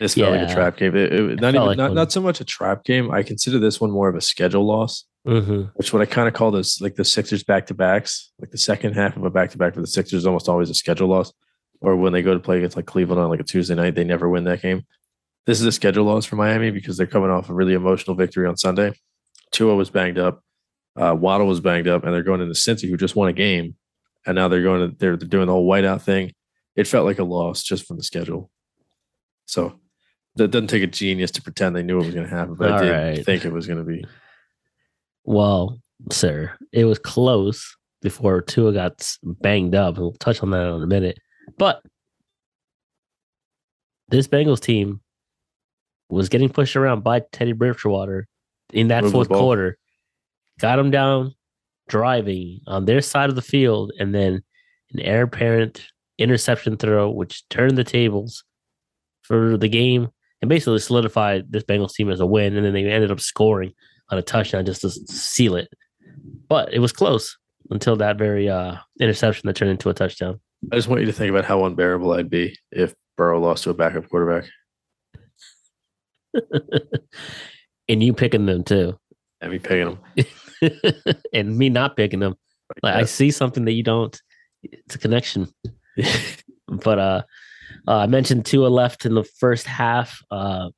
This 0.00 0.14
felt 0.14 0.32
like 0.32 0.46
a 0.50 0.52
trap 0.52 0.76
game. 0.76 0.94
It, 0.94 1.10
it- 1.12 1.40
not 1.40 1.54
even 1.54 1.66
like 1.66 1.78
not, 1.78 1.88
one. 1.90 1.94
not 1.94 2.12
so 2.12 2.20
much 2.20 2.40
a 2.40 2.44
trap 2.44 2.84
game. 2.84 3.10
I 3.10 3.22
consider 3.22 3.58
this 3.58 3.80
one 3.80 3.90
more 3.90 4.08
of 4.10 4.14
a 4.14 4.20
schedule 4.20 4.66
loss, 4.66 5.04
hmm 5.26 5.62
which 5.74 5.92
what 5.92 6.02
I 6.02 6.06
kind 6.06 6.28
of 6.28 6.34
call 6.34 6.50
this 6.50 6.80
like 6.80 6.94
the 6.94 7.04
Sixers 7.04 7.42
back 7.42 7.66
to 7.66 7.74
backs. 7.74 8.32
Like 8.38 8.50
the 8.50 8.58
second 8.58 8.94
half 8.94 9.16
of 9.16 9.24
a 9.24 9.30
back 9.30 9.50
to 9.50 9.58
back 9.58 9.74
for 9.74 9.80
the 9.80 9.86
Sixers 9.86 10.20
is 10.20 10.26
almost 10.26 10.48
always 10.48 10.70
a 10.70 10.74
schedule 10.74 11.08
loss. 11.08 11.32
Or 11.80 11.94
when 11.96 12.12
they 12.12 12.22
go 12.22 12.32
to 12.32 12.40
play 12.40 12.58
against 12.58 12.76
like 12.76 12.86
Cleveland 12.86 13.20
on 13.20 13.28
like 13.28 13.40
a 13.40 13.44
Tuesday 13.44 13.74
night, 13.74 13.94
they 13.94 14.04
never 14.04 14.28
win 14.28 14.44
that 14.44 14.62
game. 14.62 14.86
This 15.44 15.60
is 15.60 15.66
a 15.66 15.72
schedule 15.72 16.04
loss 16.04 16.24
for 16.24 16.36
Miami 16.36 16.70
because 16.70 16.96
they're 16.96 17.06
coming 17.06 17.30
off 17.30 17.50
a 17.50 17.54
really 17.54 17.74
emotional 17.74 18.16
victory 18.16 18.46
on 18.46 18.56
Sunday. 18.56 18.92
Tua 19.52 19.76
was 19.76 19.90
banged 19.90 20.18
up, 20.18 20.42
uh, 20.96 21.14
Waddle 21.18 21.46
was 21.46 21.60
banged 21.60 21.86
up, 21.86 22.04
and 22.04 22.12
they're 22.12 22.22
going 22.22 22.40
into 22.40 22.54
Cincy, 22.54 22.88
who 22.88 22.96
just 22.96 23.14
won 23.14 23.28
a 23.28 23.32
game, 23.32 23.76
and 24.26 24.34
now 24.34 24.48
they're 24.48 24.62
going 24.62 24.90
to 24.90 24.96
they're, 24.96 25.16
they're 25.16 25.28
doing 25.28 25.46
the 25.46 25.52
whole 25.52 25.68
whiteout 25.68 26.02
thing. 26.02 26.32
It 26.74 26.86
felt 26.86 27.06
like 27.06 27.18
a 27.18 27.24
loss 27.24 27.62
just 27.62 27.86
from 27.86 27.96
the 27.96 28.02
schedule. 28.02 28.50
So 29.46 29.78
that 30.36 30.50
doesn't 30.50 30.68
take 30.68 30.82
a 30.82 30.88
genius 30.88 31.30
to 31.32 31.42
pretend 31.42 31.76
they 31.76 31.82
knew 31.82 32.00
it 32.00 32.06
was 32.06 32.14
going 32.14 32.28
to 32.28 32.34
happen, 32.34 32.54
but 32.54 32.72
I 32.72 32.82
did 32.82 32.90
right. 32.90 33.24
think 33.24 33.44
it 33.44 33.52
was 33.52 33.66
going 33.66 33.78
to 33.78 33.84
be. 33.84 34.04
Well, 35.26 35.80
sir, 36.10 36.56
it 36.72 36.84
was 36.84 36.98
close 36.98 37.76
before 38.00 38.40
Tua 38.40 38.72
got 38.72 39.06
banged 39.22 39.74
up. 39.74 39.96
and 39.96 40.04
We'll 40.04 40.12
touch 40.12 40.42
on 40.42 40.50
that 40.50 40.74
in 40.74 40.82
a 40.82 40.86
minute. 40.86 41.18
But 41.58 41.82
this 44.08 44.28
Bengals 44.28 44.60
team 44.60 45.00
was 46.08 46.28
getting 46.28 46.48
pushed 46.48 46.76
around 46.76 47.02
by 47.02 47.22
Teddy 47.32 47.52
Bridgewater 47.52 48.28
in 48.72 48.88
that 48.88 49.02
Move 49.02 49.12
fourth 49.12 49.28
quarter, 49.28 49.76
got 50.60 50.78
him 50.78 50.90
down 50.90 51.34
driving 51.88 52.60
on 52.66 52.84
their 52.84 53.00
side 53.00 53.28
of 53.28 53.36
the 53.36 53.42
field, 53.42 53.92
and 53.98 54.14
then 54.14 54.42
an 54.92 55.00
air 55.00 55.22
apparent 55.22 55.86
interception 56.18 56.76
throw, 56.76 57.10
which 57.10 57.48
turned 57.48 57.76
the 57.76 57.84
tables 57.84 58.44
for 59.22 59.56
the 59.56 59.68
game 59.68 60.08
and 60.40 60.48
basically 60.48 60.78
solidified 60.78 61.50
this 61.50 61.64
Bengals 61.64 61.94
team 61.94 62.10
as 62.10 62.20
a 62.20 62.26
win. 62.26 62.56
And 62.56 62.64
then 62.64 62.72
they 62.72 62.84
ended 62.84 63.10
up 63.10 63.20
scoring 63.20 63.72
on 64.10 64.18
a 64.18 64.22
touchdown 64.22 64.66
just 64.66 64.82
to 64.82 64.90
seal 64.90 65.56
it. 65.56 65.68
But 66.48 66.72
it 66.72 66.78
was 66.78 66.92
close 66.92 67.36
until 67.70 67.96
that 67.96 68.18
very 68.18 68.48
uh, 68.48 68.76
interception 69.00 69.46
that 69.46 69.56
turned 69.56 69.70
into 69.70 69.88
a 69.88 69.94
touchdown. 69.94 70.40
I 70.72 70.76
just 70.76 70.88
want 70.88 71.00
you 71.00 71.06
to 71.06 71.12
think 71.12 71.30
about 71.30 71.44
how 71.44 71.64
unbearable 71.64 72.12
I'd 72.12 72.30
be 72.30 72.56
if 72.70 72.94
Burrow 73.16 73.40
lost 73.40 73.64
to 73.64 73.70
a 73.70 73.74
backup 73.74 74.08
quarterback. 74.08 74.48
and 77.88 78.02
you 78.02 78.12
picking 78.12 78.46
them 78.46 78.64
too. 78.64 78.98
And 79.40 79.52
me 79.52 79.58
picking 79.58 79.98
them. 80.60 80.72
and 81.32 81.56
me 81.56 81.68
not 81.68 81.96
picking 81.96 82.20
them. 82.20 82.36
Like 82.82 82.94
I 82.94 83.04
see 83.04 83.30
something 83.30 83.64
that 83.64 83.72
you 83.72 83.82
don't. 83.82 84.18
It's 84.62 84.94
a 84.94 84.98
connection. 84.98 85.48
but 86.68 86.98
uh, 86.98 87.22
uh 87.86 87.96
I 87.98 88.06
mentioned 88.06 88.46
Tua 88.46 88.68
left 88.68 89.06
in 89.06 89.14
the 89.14 89.24
first 89.24 89.66
half. 89.66 90.20
Uh 90.30 90.70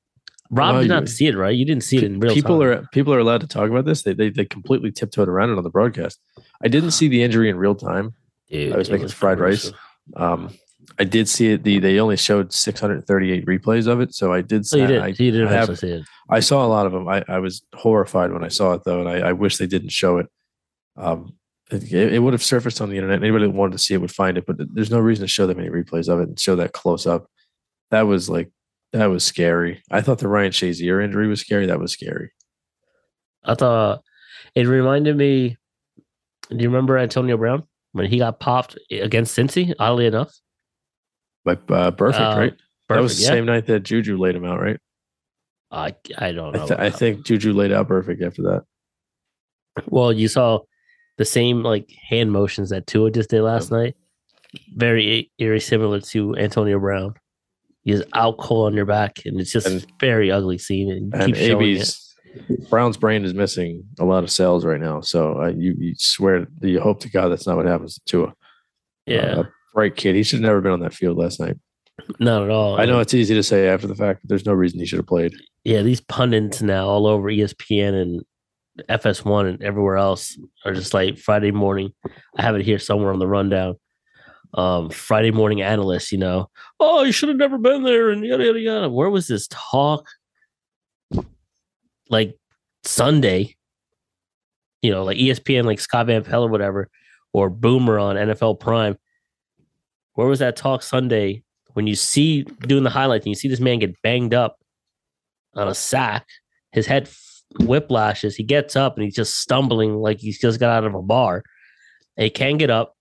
Rob 0.51 0.73
Well, 0.73 0.81
did 0.83 0.89
you- 0.89 0.95
not 0.95 1.09
see 1.09 1.27
it, 1.27 1.37
right? 1.37 1.55
You 1.55 1.65
didn't 1.65 1.85
see 1.85 1.99
it 1.99 2.05
in 2.05 2.21
real 2.21 2.33
people 2.35 2.61
time. 2.61 2.69
are 2.69 2.87
people 2.93 3.13
are 3.13 3.19
allowed 3.19 3.43
to 3.43 3.47
talk 3.47 3.69
about 3.71 3.85
this. 3.85 4.03
They, 4.03 4.15
they 4.15 4.31
they 4.31 4.45
completely 4.45 4.91
tiptoed 4.91 5.29
around 5.29 5.51
it 5.51 5.59
on 5.59 5.65
the 5.65 5.71
broadcast. 5.71 6.21
I 6.63 6.69
didn't 6.69 6.93
see 6.93 7.09
the 7.09 7.23
injury 7.23 7.51
in 7.51 7.57
real 7.59 7.75
time. 7.75 8.15
Dude, 8.49 8.73
I 8.73 8.79
was 8.79 8.91
making 8.91 9.09
fried 9.09 9.39
rice. 9.41 9.71
Um, 10.17 10.51
I 10.99 11.05
did 11.05 11.29
see 11.29 11.49
it. 11.49 11.65
The 11.65 11.79
they 11.81 12.01
only 12.01 12.17
showed 12.17 12.53
638 12.53 13.45
replays 13.47 13.87
of 13.87 14.01
it, 14.01 14.15
so 14.15 14.33
I 14.33 14.41
did. 14.41 14.65
So 14.67 14.79
Oh, 14.79 14.81
you 14.83 14.87
see- 14.89 14.93
did. 14.95 15.03
I, 15.03 15.07
you 15.09 15.31
did 15.33 15.47
I 15.47 15.53
have- 15.53 15.79
see 15.79 15.89
it. 15.91 16.05
I 16.31 16.41
saw 16.41 16.65
a 16.65 16.69
lot 16.69 16.87
of 16.87 16.93
them. 16.93 17.09
I, 17.09 17.25
I 17.29 17.39
was 17.41 17.63
horrified 17.75 18.33
when 18.33 18.43
I 18.45 18.49
saw 18.49 18.73
it 18.73 18.83
though, 18.85 19.01
and 19.01 19.09
I, 19.09 19.29
I 19.29 19.33
wish 19.33 19.59
they 19.59 19.67
didn't 19.67 19.91
show 19.93 20.19
it. 20.19 20.27
Um, 20.97 21.35
it, 21.71 21.93
it 21.93 22.23
would 22.23 22.33
have 22.33 22.43
surfaced 22.43 22.81
on 22.81 22.89
the 22.89 22.97
internet. 22.97 23.23
Anybody 23.23 23.45
that 23.47 23.51
wanted 23.53 23.73
to 23.73 23.79
see 23.79 23.93
it 23.95 24.01
would 24.01 24.11
find 24.11 24.39
it, 24.39 24.47
but 24.47 24.57
there's 24.75 24.91
no 24.91 24.99
reason 25.01 25.25
to 25.25 25.29
show 25.29 25.47
that 25.47 25.57
many 25.59 25.69
replays 25.69 26.09
of 26.09 26.21
it 26.21 26.29
and 26.29 26.41
show 26.41 26.57
that 26.57 26.73
close 26.73 27.07
up. 27.07 27.27
That 27.91 28.03
was 28.03 28.29
like 28.31 28.51
that 28.93 29.07
was 29.07 29.25
scary. 29.25 29.83
I 29.91 30.01
thought 30.01 30.19
the 30.19 30.29
Ryan 30.29 30.53
Shazier 30.53 31.03
injury 31.03 31.29
was 31.29 31.41
scary. 31.41 31.67
That 31.67 31.79
was 31.81 31.93
scary. 31.93 32.31
I 33.45 33.55
thought 33.55 34.03
it 34.55 34.67
reminded 34.67 35.17
me. 35.17 35.57
Do 36.51 36.57
you 36.57 36.69
remember 36.69 36.97
Antonio 36.99 37.37
Brown 37.37 37.65
when 37.93 38.07
he 38.07 38.19
got 38.19 38.41
popped 38.41 38.79
against 38.91 39.37
Cincy? 39.37 39.75
Oddly 39.79 40.07
enough, 40.07 40.33
But 41.45 41.59
uh, 41.71 41.91
Burfict, 41.93 42.21
Uh, 42.37 42.39
right? 42.39 42.55
that 42.89 43.01
was 43.03 43.19
the 43.19 43.25
yeah. 43.25 43.29
same 43.29 43.45
night 43.45 43.67
that 43.67 43.81
Juju 43.81 44.17
laid 44.17 44.35
him 44.35 44.45
out, 44.47 44.61
right? 44.61 44.79
I 45.71 45.95
I 46.17 46.33
don't 46.33 46.55
know. 46.55 46.65
I, 46.65 46.67
th- 46.67 46.81
I 46.81 46.91
think 46.91 47.27
Juju 47.27 47.53
laid 47.53 47.73
out 47.73 47.89
Burfict 47.89 48.23
after 48.27 48.43
that. 48.43 48.65
Well, 49.87 50.11
you 50.13 50.27
saw 50.29 50.61
the 51.19 51.27
same 51.27 51.63
like 51.63 51.91
hand 52.09 52.33
motions 52.33 52.71
that 52.71 52.87
Tua 52.87 53.11
just 53.11 53.29
did 53.29 53.43
last 53.43 53.71
night. 53.71 53.95
Very 54.75 55.31
eerie, 55.39 55.61
similar 55.61 56.01
to 56.01 56.35
Antonio 56.37 56.79
Brown. 56.79 57.15
Is 57.89 58.05
out 58.15 58.37
cold 58.39 58.67
on 58.67 58.75
your 58.75 58.85
back, 58.85 59.19
and 59.25 59.41
it's 59.41 59.51
just 59.53 59.67
And- 59.67 59.87
very 60.01 60.31
ugly 60.31 60.59
scene. 60.59 60.91
And, 60.91 61.15
And 61.15 61.35
keep 61.35 61.37
showing 61.37 61.71
it. 61.77 61.79
AB's 61.81 62.15
Brown's 62.69 62.97
brain 62.99 63.25
is 63.25 63.33
missing 63.35 63.85
a 63.99 64.05
lot 64.05 64.23
of 64.25 64.31
cells 64.31 64.65
right 64.65 64.81
now. 64.81 65.01
So 65.01 65.41
uh, 65.43 65.47
you, 65.57 65.75
you 65.79 65.95
swear, 65.97 66.47
you 66.61 66.79
hope 66.81 67.01
to 67.01 67.11
God 67.11 67.29
that's 67.31 67.47
not 67.47 67.57
what 67.57 67.65
happens 67.67 67.95
to 67.95 68.01
Tua. 68.07 68.35
Yeah, 69.07 69.19
Uh, 69.39 69.43
bright 69.75 69.97
kid. 69.97 70.15
He 70.15 70.23
should 70.23 70.37
have 70.41 70.43
never 70.47 70.61
been 70.61 70.73
on 70.73 70.81
that 70.81 70.93
field 70.93 71.17
last 71.17 71.41
night. 71.41 71.57
not 72.21 72.43
at 72.45 72.51
all. 72.51 72.79
I 72.79 72.85
know 72.85 73.01
it's 73.01 73.15
easy 73.15 73.35
to 73.35 73.43
say 73.43 73.67
after 73.69 73.87
the 73.87 73.95
fact, 73.95 74.21
but 74.23 74.29
there's 74.29 74.45
no 74.47 74.53
reason 74.53 74.79
he 74.79 74.87
should 74.87 74.99
have 74.99 75.07
played. 75.07 75.33
yeah, 75.65 75.81
these 75.83 76.01
pundits 76.03 76.61
now 76.61 76.87
all 76.89 77.07
over 77.07 77.29
ESPN 77.31 77.95
and 77.95 78.23
FS1 78.89 79.49
and 79.49 79.63
everywhere 79.63 79.97
else 79.97 80.39
are 80.65 80.73
just 80.75 80.95
like 80.95 81.19
Friday 81.19 81.51
morning. 81.51 81.93
I 82.37 82.43
have 82.43 82.55
it 82.57 82.65
here 82.65 82.79
somewhere 82.79 83.13
on 83.13 83.19
the 83.19 83.27
rundown. 83.27 83.77
Um, 84.59 84.91
Friday 84.91 85.31
morning 85.31 85.63
analysts, 85.63 86.11
you 86.11 86.19
know, 86.19 86.51
oh, 86.81 87.05
you 87.05 87.13
should 87.13 87.29
have 87.29 87.39
never 87.39 87.59
been 87.59 87.85
there, 87.85 88.11
and 88.11 88.25
yada 88.25 88.45
yada 88.45 88.59
yada. 88.59 88.89
Where 88.89 89.09
was 89.09 89.29
this 89.29 89.47
talk? 89.51 90.05
Like 92.11 92.37
Sunday, 92.83 93.55
you 94.83 94.91
know, 94.91 95.05
like 95.05 95.17
ESPN, 95.17 95.65
like 95.65 95.79
Scott 95.79 96.07
Van 96.07 96.25
Pelt 96.25 96.49
or 96.49 96.51
whatever, 96.51 96.89
or 97.33 97.51
Boomer 97.51 98.01
on 98.01 98.17
NFL 98.17 98.59
Prime. 98.59 98.99
Where 100.15 100.27
was 100.27 100.41
that 100.41 100.57
talk 100.57 100.83
Sunday 100.83 101.45
when 101.75 101.87
you 101.87 101.95
see 101.95 102.43
doing 102.43 102.83
the 102.83 102.91
highlights 102.91 103.25
and 103.25 103.31
you 103.31 103.37
see 103.37 103.47
this 103.47 103.61
man 103.61 103.79
get 103.79 104.03
banged 104.03 104.35
up 104.35 104.59
on 105.55 105.69
a 105.69 105.75
sack. 105.75 106.27
His 106.73 106.87
head 106.87 107.09
whiplashes. 107.61 108.35
He 108.35 108.43
gets 108.43 108.75
up 108.75 108.97
and 108.97 109.05
he's 109.05 109.15
just 109.15 109.39
stumbling 109.39 109.95
like 109.95 110.19
he's 110.19 110.41
just 110.41 110.59
got 110.59 110.71
out 110.71 110.85
of 110.85 110.95
a 110.95 111.03
bar. 111.03 111.45
He 112.17 112.31
can't 112.31 112.59
get 112.59 112.71
up, 112.71 112.97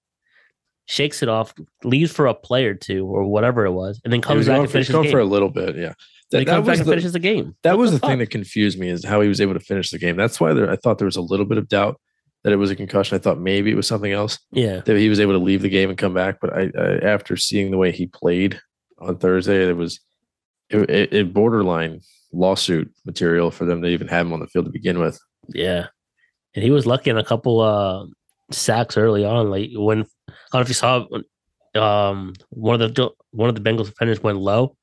shakes 0.88 1.21
it 1.21 1.29
off, 1.29 1.53
leaves 1.83 2.11
for 2.11 2.25
a 2.25 2.33
play 2.33 2.65
or 2.65 2.73
two 2.73 3.05
or 3.05 3.23
whatever 3.25 3.65
it 3.65 3.71
was, 3.71 4.01
and 4.03 4.11
then 4.11 4.21
comes 4.21 4.47
back 4.47 4.59
and 4.59 4.71
finishes 4.71 4.93
the 4.95 5.01
game. 5.03 5.11
for 5.11 5.19
a 5.19 5.25
little 5.25 5.49
bit. 5.49 5.75
Yeah. 5.77 5.93
That, 6.31 6.39
that 6.39 6.45
comes 6.47 6.65
back 6.65 6.71
was 6.71 6.79
and 6.79 6.88
the, 6.88 6.91
finishes 6.91 7.13
the 7.13 7.19
game. 7.19 7.55
that 7.63 7.73
What 7.73 7.79
was 7.79 7.91
the, 7.91 7.99
fuck? 7.99 8.09
thing 8.09 8.19
that 8.19 8.29
confused 8.31 8.77
me 8.79 8.89
is 8.89 9.05
how 9.05 9.21
he 9.21 9.29
was 9.29 9.39
able 9.39 9.53
to 9.53 9.59
finish 9.61 9.91
the 9.91 9.97
game. 9.99 10.17
That's 10.17 10.39
why 10.41 10.53
there, 10.53 10.69
I 10.69 10.75
thought 10.75 10.97
there 10.97 11.05
was 11.05 11.15
a 11.15 11.21
little 11.21 11.45
bit 11.45 11.57
of 11.57 11.69
doubt 11.69 12.01
that 12.43 12.51
it 12.51 12.57
was 12.57 12.69
a 12.71 12.75
concussion. 12.75 13.15
I 13.15 13.19
thought 13.19 13.39
maybe 13.39 13.71
it 13.71 13.75
was 13.75 13.88
something 13.88 14.11
else 14.11 14.39
Yeah. 14.51 14.81
that 14.81 14.97
he 14.97 15.07
was 15.09 15.19
able 15.21 15.33
to 15.33 15.39
leave 15.39 15.61
the 15.61 15.69
game 15.69 15.89
and 15.89 15.97
come 15.97 16.13
back. 16.13 16.39
But 16.41 16.53
I, 16.53 16.71
I 16.77 16.97
after 16.97 17.38
seeing 17.38 17.71
the 17.71 17.77
way 17.77 17.91
he 17.91 18.07
played 18.07 18.59
on 18.99 19.17
Thursday, 19.17 19.69
it 19.69 19.77
was 19.77 19.99
it, 20.69 20.89
it, 20.89 21.13
it 21.13 21.33
borderline 21.33 22.01
lawsuit 22.33 22.91
material 23.05 23.49
for 23.51 23.63
them 23.63 23.81
to 23.81 23.88
even 23.88 24.07
have 24.09 24.25
him 24.25 24.33
on 24.33 24.39
the 24.41 24.47
field 24.47 24.65
to 24.65 24.71
begin 24.71 24.99
with. 24.99 25.19
Yeah. 25.49 25.88
And 26.55 26.63
he 26.63 26.71
was 26.71 26.85
lucky 26.85 27.09
in 27.09 27.17
a 27.17 27.23
couple 27.23 27.61
uh 27.61 28.05
sacks 28.51 28.97
early 28.97 29.23
on. 29.23 29.49
Like 29.49 29.69
when 29.73 30.05
don't 30.51 30.59
know 30.59 30.61
if 30.61 30.67
you 30.69 30.73
saw 30.73 31.05
um 31.75 32.33
one 32.49 32.81
of 32.81 32.95
the 32.95 33.09
one 33.31 33.49
of 33.49 33.55
the 33.55 33.61
Bengals 33.61 33.85
defenders 33.85 34.21
went 34.21 34.39
low 34.39 34.75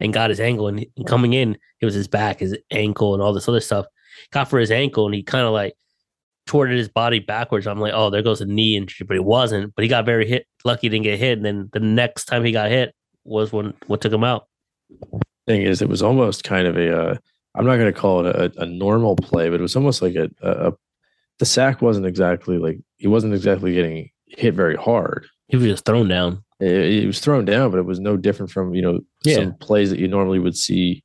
and 0.00 0.12
got 0.12 0.30
his 0.30 0.40
ankle 0.40 0.68
and, 0.68 0.84
and 0.96 1.06
coming 1.06 1.32
in, 1.32 1.56
it 1.80 1.84
was 1.84 1.94
his 1.94 2.08
back, 2.08 2.40
his 2.40 2.56
ankle, 2.70 3.14
and 3.14 3.22
all 3.22 3.32
this 3.32 3.48
other 3.48 3.60
stuff. 3.60 3.86
Got 4.30 4.48
for 4.48 4.58
his 4.58 4.70
ankle 4.70 5.06
and 5.06 5.14
he 5.14 5.22
kind 5.22 5.46
of 5.46 5.52
like 5.52 5.74
torted 6.46 6.78
his 6.78 6.88
body 6.88 7.18
backwards. 7.18 7.66
I'm 7.66 7.80
like, 7.80 7.92
oh, 7.94 8.10
there 8.10 8.22
goes 8.22 8.40
a 8.40 8.46
knee 8.46 8.76
injury, 8.76 9.04
but 9.06 9.16
it 9.16 9.24
wasn't. 9.24 9.74
But 9.74 9.82
he 9.82 9.88
got 9.88 10.06
very 10.06 10.26
hit, 10.26 10.46
lucky 10.64 10.82
he 10.82 10.88
didn't 10.88 11.04
get 11.04 11.18
hit. 11.18 11.38
And 11.38 11.44
then 11.44 11.70
the 11.72 11.80
next 11.80 12.26
time 12.26 12.44
he 12.44 12.52
got 12.52 12.70
hit 12.70 12.94
was 13.24 13.52
when 13.52 13.74
what 13.86 14.00
took 14.00 14.12
him 14.12 14.24
out. 14.24 14.46
Thing 15.46 15.62
is, 15.62 15.82
it 15.82 15.88
was 15.88 16.02
almost 16.02 16.44
kind 16.44 16.66
of 16.66 16.76
a. 16.76 16.96
Uh, 16.96 17.16
I'm 17.54 17.64
not 17.64 17.76
going 17.76 17.92
to 17.92 17.98
call 17.98 18.26
it 18.26 18.36
a, 18.36 18.62
a 18.62 18.66
normal 18.66 19.16
play, 19.16 19.48
but 19.48 19.60
it 19.60 19.62
was 19.62 19.76
almost 19.76 20.02
like 20.02 20.14
a, 20.14 20.28
a, 20.42 20.68
a. 20.68 20.72
The 21.38 21.46
sack 21.46 21.82
wasn't 21.82 22.06
exactly 22.06 22.58
like 22.58 22.78
he 22.96 23.06
wasn't 23.06 23.34
exactly 23.34 23.74
getting 23.74 24.10
hit 24.26 24.54
very 24.54 24.76
hard. 24.76 25.26
He 25.48 25.56
was 25.56 25.66
just 25.66 25.84
thrown 25.84 26.08
down. 26.08 26.42
It, 26.60 27.02
it 27.04 27.06
was 27.06 27.20
thrown 27.20 27.44
down, 27.44 27.70
but 27.70 27.78
it 27.78 27.86
was 27.86 28.00
no 28.00 28.16
different 28.16 28.50
from 28.50 28.74
you 28.74 28.82
know 28.82 29.00
Yeah. 29.24 29.36
some 29.36 29.54
plays 29.54 29.90
that 29.90 29.98
you 29.98 30.08
normally 30.08 30.38
would 30.38 30.56
see, 30.56 31.04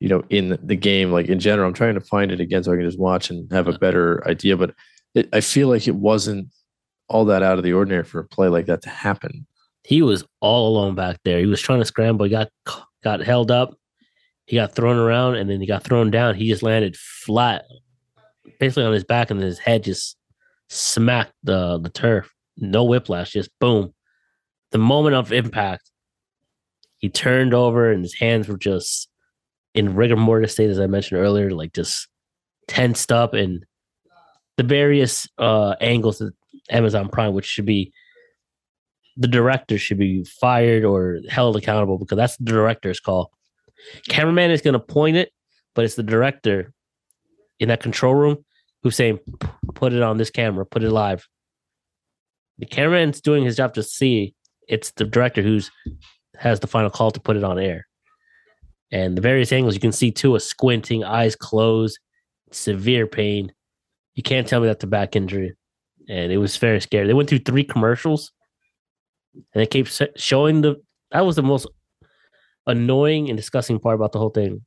you 0.00 0.08
know, 0.08 0.22
in 0.30 0.58
the 0.62 0.76
game. 0.76 1.10
Like 1.12 1.26
in 1.28 1.38
general, 1.40 1.66
I'm 1.68 1.74
trying 1.74 1.94
to 1.94 2.00
find 2.00 2.30
it 2.32 2.40
again 2.40 2.62
so 2.62 2.72
I 2.72 2.76
can 2.76 2.84
just 2.84 2.98
watch 2.98 3.30
and 3.30 3.50
have 3.52 3.68
a 3.68 3.78
better 3.78 4.26
idea. 4.28 4.56
But 4.56 4.74
it, 5.14 5.28
I 5.32 5.40
feel 5.40 5.68
like 5.68 5.86
it 5.88 5.96
wasn't 5.96 6.48
all 7.08 7.24
that 7.26 7.42
out 7.42 7.58
of 7.58 7.64
the 7.64 7.72
ordinary 7.72 8.04
for 8.04 8.18
a 8.20 8.24
play 8.24 8.48
like 8.48 8.66
that 8.66 8.82
to 8.82 8.88
happen. 8.90 9.46
he 9.84 10.02
was 10.02 10.24
all 10.40 10.68
alone 10.68 10.94
back 10.96 11.18
there. 11.24 11.38
He 11.38 11.46
was 11.46 11.60
trying 11.60 11.78
to 11.80 11.84
scramble. 11.84 12.24
He 12.24 12.30
got 12.30 12.48
got 13.04 13.20
held 13.20 13.50
up. 13.50 13.74
He 14.46 14.56
got 14.56 14.74
thrown 14.74 14.96
around, 14.96 15.34
and 15.36 15.50
then 15.50 15.60
he 15.60 15.66
got 15.66 15.82
thrown 15.84 16.10
down. 16.10 16.36
He 16.36 16.48
just 16.48 16.62
landed 16.62 16.96
flat, 16.96 17.64
basically 18.60 18.84
on 18.84 18.92
his 18.92 19.04
back, 19.04 19.30
and 19.30 19.40
his 19.42 19.58
head 19.58 19.82
just 19.84 20.16
smacked 20.70 21.32
the 21.42 21.78
the 21.78 21.88
turf. 21.90 22.32
No 22.56 22.84
whiplash, 22.84 23.32
just 23.32 23.50
boom. 23.60 23.92
The 24.72 24.78
moment 24.78 25.16
of 25.16 25.32
impact, 25.32 25.90
he 26.98 27.08
turned 27.08 27.54
over, 27.54 27.90
and 27.90 28.02
his 28.02 28.14
hands 28.14 28.48
were 28.48 28.58
just 28.58 29.08
in 29.74 29.94
rigor 29.94 30.16
mortis 30.16 30.52
state, 30.52 30.70
as 30.70 30.80
I 30.80 30.86
mentioned 30.86 31.20
earlier, 31.20 31.50
like 31.50 31.72
just 31.74 32.08
tensed 32.68 33.12
up, 33.12 33.34
and 33.34 33.64
the 34.56 34.62
various 34.62 35.28
uh, 35.38 35.76
angles 35.80 36.20
of 36.20 36.32
Amazon 36.70 37.08
Prime, 37.08 37.34
which 37.34 37.44
should 37.44 37.66
be 37.66 37.92
the 39.16 39.28
director 39.28 39.78
should 39.78 39.98
be 39.98 40.24
fired 40.24 40.84
or 40.84 41.20
held 41.28 41.56
accountable 41.56 41.98
because 41.98 42.16
that's 42.16 42.36
the 42.36 42.44
director's 42.44 43.00
call. 43.00 43.30
Cameraman 44.08 44.50
is 44.50 44.60
going 44.60 44.74
to 44.74 44.80
point 44.80 45.16
it, 45.16 45.32
but 45.74 45.84
it's 45.84 45.94
the 45.94 46.02
director 46.02 46.72
in 47.58 47.68
that 47.68 47.80
control 47.82 48.14
room 48.14 48.44
who's 48.82 48.96
saying, 48.96 49.18
"Put 49.74 49.92
it 49.92 50.02
on 50.02 50.18
this 50.18 50.30
camera, 50.30 50.66
put 50.66 50.82
it 50.82 50.90
live." 50.90 51.26
The 52.58 52.66
cameraman's 52.66 53.20
doing 53.20 53.44
his 53.44 53.56
job 53.56 53.74
to 53.74 53.82
see. 53.82 54.34
It's 54.68 54.90
the 54.92 55.04
director 55.04 55.42
who's 55.42 55.70
has 56.38 56.60
the 56.60 56.66
final 56.66 56.90
call 56.90 57.10
to 57.10 57.20
put 57.20 57.36
it 57.36 57.44
on 57.44 57.58
air. 57.58 57.86
And 58.92 59.16
the 59.16 59.22
various 59.22 59.52
angles 59.52 59.74
you 59.74 59.80
can 59.80 59.92
see 59.92 60.10
too, 60.10 60.36
a 60.36 60.40
squinting, 60.40 61.02
eyes 61.04 61.34
closed, 61.34 61.98
severe 62.52 63.06
pain. 63.06 63.52
You 64.14 64.22
can't 64.22 64.46
tell 64.46 64.60
me 64.60 64.66
that's 64.66 64.84
a 64.84 64.86
back 64.86 65.16
injury, 65.16 65.54
and 66.08 66.32
it 66.32 66.38
was 66.38 66.56
very 66.56 66.80
scary. 66.80 67.06
They 67.06 67.14
went 67.14 67.28
through 67.28 67.40
three 67.40 67.64
commercials 67.64 68.32
and 69.34 69.62
they 69.62 69.66
kept 69.66 70.02
showing 70.16 70.62
the 70.62 70.76
that 71.10 71.24
was 71.24 71.36
the 71.36 71.42
most 71.42 71.66
annoying 72.66 73.28
and 73.28 73.36
disgusting 73.36 73.78
part 73.78 73.94
about 73.94 74.12
the 74.12 74.18
whole 74.18 74.30
thing. 74.30 74.64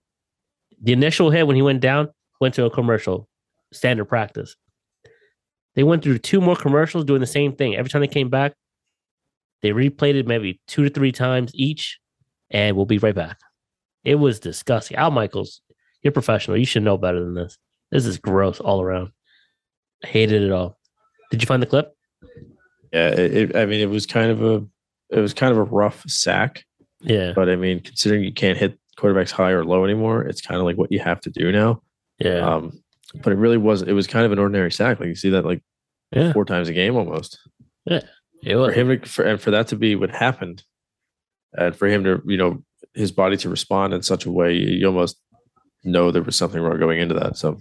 The 0.81 0.93
initial 0.93 1.31
hit 1.31 1.47
when 1.47 1.55
he 1.55 1.61
went 1.61 1.81
down, 1.81 2.09
went 2.39 2.53
to 2.55 2.65
a 2.65 2.69
commercial, 2.69 3.27
standard 3.73 4.05
practice. 4.05 4.55
They 5.79 5.83
went 5.83 6.03
through 6.03 6.17
two 6.17 6.41
more 6.41 6.57
commercials 6.57 7.05
doing 7.05 7.21
the 7.21 7.25
same 7.25 7.55
thing. 7.55 7.73
Every 7.73 7.89
time 7.89 8.01
they 8.01 8.07
came 8.09 8.27
back, 8.29 8.51
they 9.61 9.69
replayed 9.69 10.15
it 10.15 10.27
maybe 10.27 10.59
two 10.67 10.83
to 10.83 10.89
three 10.89 11.13
times 11.13 11.51
each, 11.55 11.99
and 12.51 12.75
we'll 12.75 12.85
be 12.85 12.97
right 12.97 13.15
back. 13.15 13.37
It 14.03 14.15
was 14.15 14.41
disgusting. 14.41 14.97
Al 14.97 15.09
Michaels, 15.09 15.61
you're 16.03 16.11
professional. 16.11 16.57
You 16.57 16.65
should 16.65 16.83
know 16.83 16.97
better 16.97 17.23
than 17.23 17.33
this. 17.33 17.57
This 17.93 18.05
is 18.05 18.17
gross 18.17 18.59
all 18.59 18.81
around. 18.81 19.11
I 20.03 20.07
hated 20.07 20.41
it 20.41 20.51
all. 20.51 20.77
Did 21.31 21.41
you 21.41 21.47
find 21.47 21.61
the 21.63 21.65
clip? 21.65 21.95
Yeah, 22.91 23.11
it, 23.11 23.55
I 23.55 23.65
mean, 23.65 23.79
it 23.79 23.89
was 23.89 24.05
kind 24.05 24.31
of 24.31 24.43
a 24.43 24.65
it 25.11 25.21
was 25.21 25.33
kind 25.33 25.53
of 25.53 25.59
a 25.59 25.63
rough 25.63 26.03
sack, 26.09 26.65
Yeah. 26.99 27.31
but 27.33 27.47
I 27.47 27.55
mean, 27.55 27.79
considering 27.79 28.25
you 28.25 28.33
can't 28.33 28.57
hit 28.57 28.77
quarterbacks 28.97 29.31
high 29.31 29.51
or 29.51 29.63
low 29.63 29.85
anymore, 29.85 30.23
it's 30.23 30.41
kind 30.41 30.59
of 30.59 30.65
like 30.65 30.75
what 30.75 30.91
you 30.91 30.99
have 30.99 31.21
to 31.21 31.29
do 31.29 31.53
now. 31.53 31.81
Yeah. 32.17 32.39
Um, 32.55 32.83
but 33.23 33.31
it 33.31 33.37
really 33.37 33.57
was 33.57 33.81
it 33.81 33.93
was 33.93 34.07
kind 34.07 34.25
of 34.25 34.33
an 34.33 34.39
ordinary 34.39 34.73
sack. 34.73 34.99
Like 34.99 35.07
you 35.07 35.15
see 35.15 35.29
that 35.29 35.45
like 35.45 35.61
yeah. 36.11 36.33
four 36.33 36.45
times 36.45 36.69
a 36.69 36.73
game 36.73 36.95
almost. 36.95 37.39
It 38.43 38.55
For 38.73 38.79
him 38.79 38.87
to 38.87 39.09
for, 39.09 39.23
and 39.25 39.41
for 39.41 39.51
that 39.51 39.67
to 39.67 39.75
be 39.75 39.95
what 39.95 40.11
happened, 40.11 40.63
and 41.53 41.75
for 41.75 41.87
him 41.87 42.03
to 42.03 42.21
you 42.25 42.37
know 42.37 42.63
his 42.93 43.11
body 43.11 43.37
to 43.37 43.49
respond 43.49 43.93
in 43.93 44.01
such 44.01 44.25
a 44.25 44.31
way, 44.31 44.53
you 44.53 44.85
almost 44.87 45.17
know 45.83 46.11
there 46.11 46.23
was 46.23 46.35
something 46.35 46.61
wrong 46.61 46.79
going 46.79 46.99
into 46.99 47.15
that. 47.15 47.37
So 47.37 47.59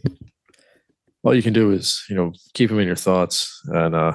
all 1.24 1.34
you 1.34 1.42
can 1.42 1.52
do 1.52 1.72
is 1.72 2.04
you 2.08 2.16
know 2.16 2.32
keep 2.54 2.70
him 2.70 2.78
in 2.78 2.86
your 2.86 2.96
thoughts 2.96 3.60
and 3.66 3.94
uh 3.94 4.14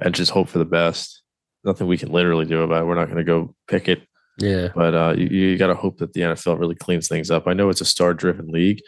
and 0.00 0.14
just 0.14 0.30
hope 0.30 0.48
for 0.48 0.58
the 0.58 0.64
best. 0.64 1.22
Nothing 1.64 1.86
we 1.86 1.98
can 1.98 2.12
literally 2.12 2.46
do 2.46 2.62
about 2.62 2.82
it. 2.82 2.86
We're 2.86 2.94
not 2.94 3.06
going 3.06 3.18
to 3.18 3.24
go 3.24 3.54
pick 3.66 3.88
it 3.88 4.02
Yeah. 4.38 4.68
but 4.74 4.94
uh, 4.94 5.14
you, 5.16 5.26
you 5.26 5.58
got 5.58 5.66
to 5.66 5.74
hope 5.74 5.98
that 5.98 6.12
the 6.12 6.20
NFL 6.20 6.58
really 6.58 6.76
cleans 6.76 7.08
things 7.08 7.30
up. 7.30 7.48
I 7.48 7.52
know 7.52 7.68
it's 7.68 7.80
a 7.80 7.84
star 7.84 8.14
driven 8.14 8.46
league, 8.48 8.80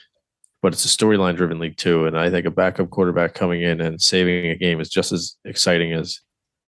but 0.63 0.73
it's 0.73 0.85
a 0.85 0.89
storyline 0.89 1.37
driven 1.37 1.59
league 1.59 1.77
too. 1.77 2.07
And 2.07 2.19
I 2.19 2.31
think 2.31 2.47
a 2.47 2.51
backup 2.51 2.91
quarterback 2.91 3.35
coming 3.35 3.63
in 3.63 3.81
and 3.81 4.01
saving 4.01 4.47
a 4.47 4.57
game 4.57 4.81
is 4.81 4.89
just 4.89 5.13
as 5.13 5.37
exciting 5.45 5.93
as 5.93 6.21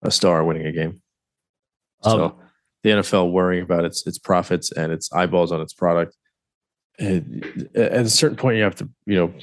a 0.03 0.11
star 0.11 0.43
winning 0.43 0.65
a 0.65 0.71
game. 0.71 1.01
So 2.03 2.25
Um, 2.25 2.33
the 2.83 2.91
NFL 2.91 3.31
worrying 3.31 3.63
about 3.63 3.85
its 3.85 4.07
its 4.07 4.17
profits 4.17 4.71
and 4.71 4.91
its 4.91 5.11
eyeballs 5.11 5.51
on 5.51 5.61
its 5.61 5.73
product. 5.73 6.15
And 6.97 7.69
at 7.75 8.05
a 8.05 8.09
certain 8.09 8.37
point, 8.37 8.57
you 8.57 8.63
have 8.63 8.75
to, 8.75 8.89
you 9.05 9.15
know, 9.15 9.33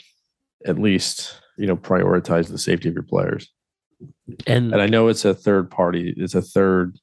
at 0.66 0.78
least 0.78 1.40
you 1.58 1.66
know 1.66 1.76
prioritize 1.76 2.48
the 2.48 2.58
safety 2.58 2.88
of 2.88 2.94
your 2.94 3.02
players. 3.02 3.52
And 4.46 4.72
And 4.72 4.80
I 4.80 4.86
know 4.86 5.08
it's 5.08 5.24
a 5.24 5.34
third 5.34 5.70
party. 5.70 6.14
It's 6.16 6.34
a 6.34 6.42
third. 6.42 6.98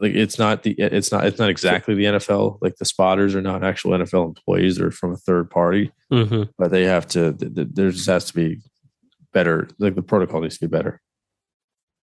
Like 0.00 0.14
it's 0.14 0.38
not 0.38 0.62
the 0.62 0.74
it's 0.78 1.12
not 1.12 1.26
it's 1.26 1.38
not 1.38 1.50
exactly 1.50 1.94
the 1.94 2.04
NFL. 2.04 2.58
Like 2.62 2.76
the 2.76 2.84
spotters 2.86 3.34
are 3.34 3.42
not 3.42 3.62
actual 3.62 3.90
NFL 3.92 4.26
employees; 4.28 4.76
they're 4.78 4.90
from 4.90 5.12
a 5.12 5.16
third 5.16 5.50
party. 5.50 5.92
Mhm. 6.10 6.48
But 6.58 6.70
they 6.70 6.84
have 6.84 7.06
to. 7.08 7.32
th- 7.34 7.54
th- 7.54 7.68
There 7.72 7.90
just 7.90 8.06
has 8.08 8.24
to 8.26 8.34
be 8.34 8.60
better. 9.32 9.68
Like 9.78 9.94
the 9.94 10.02
protocol 10.02 10.40
needs 10.40 10.58
to 10.58 10.66
be 10.68 10.70
better. 10.76 11.00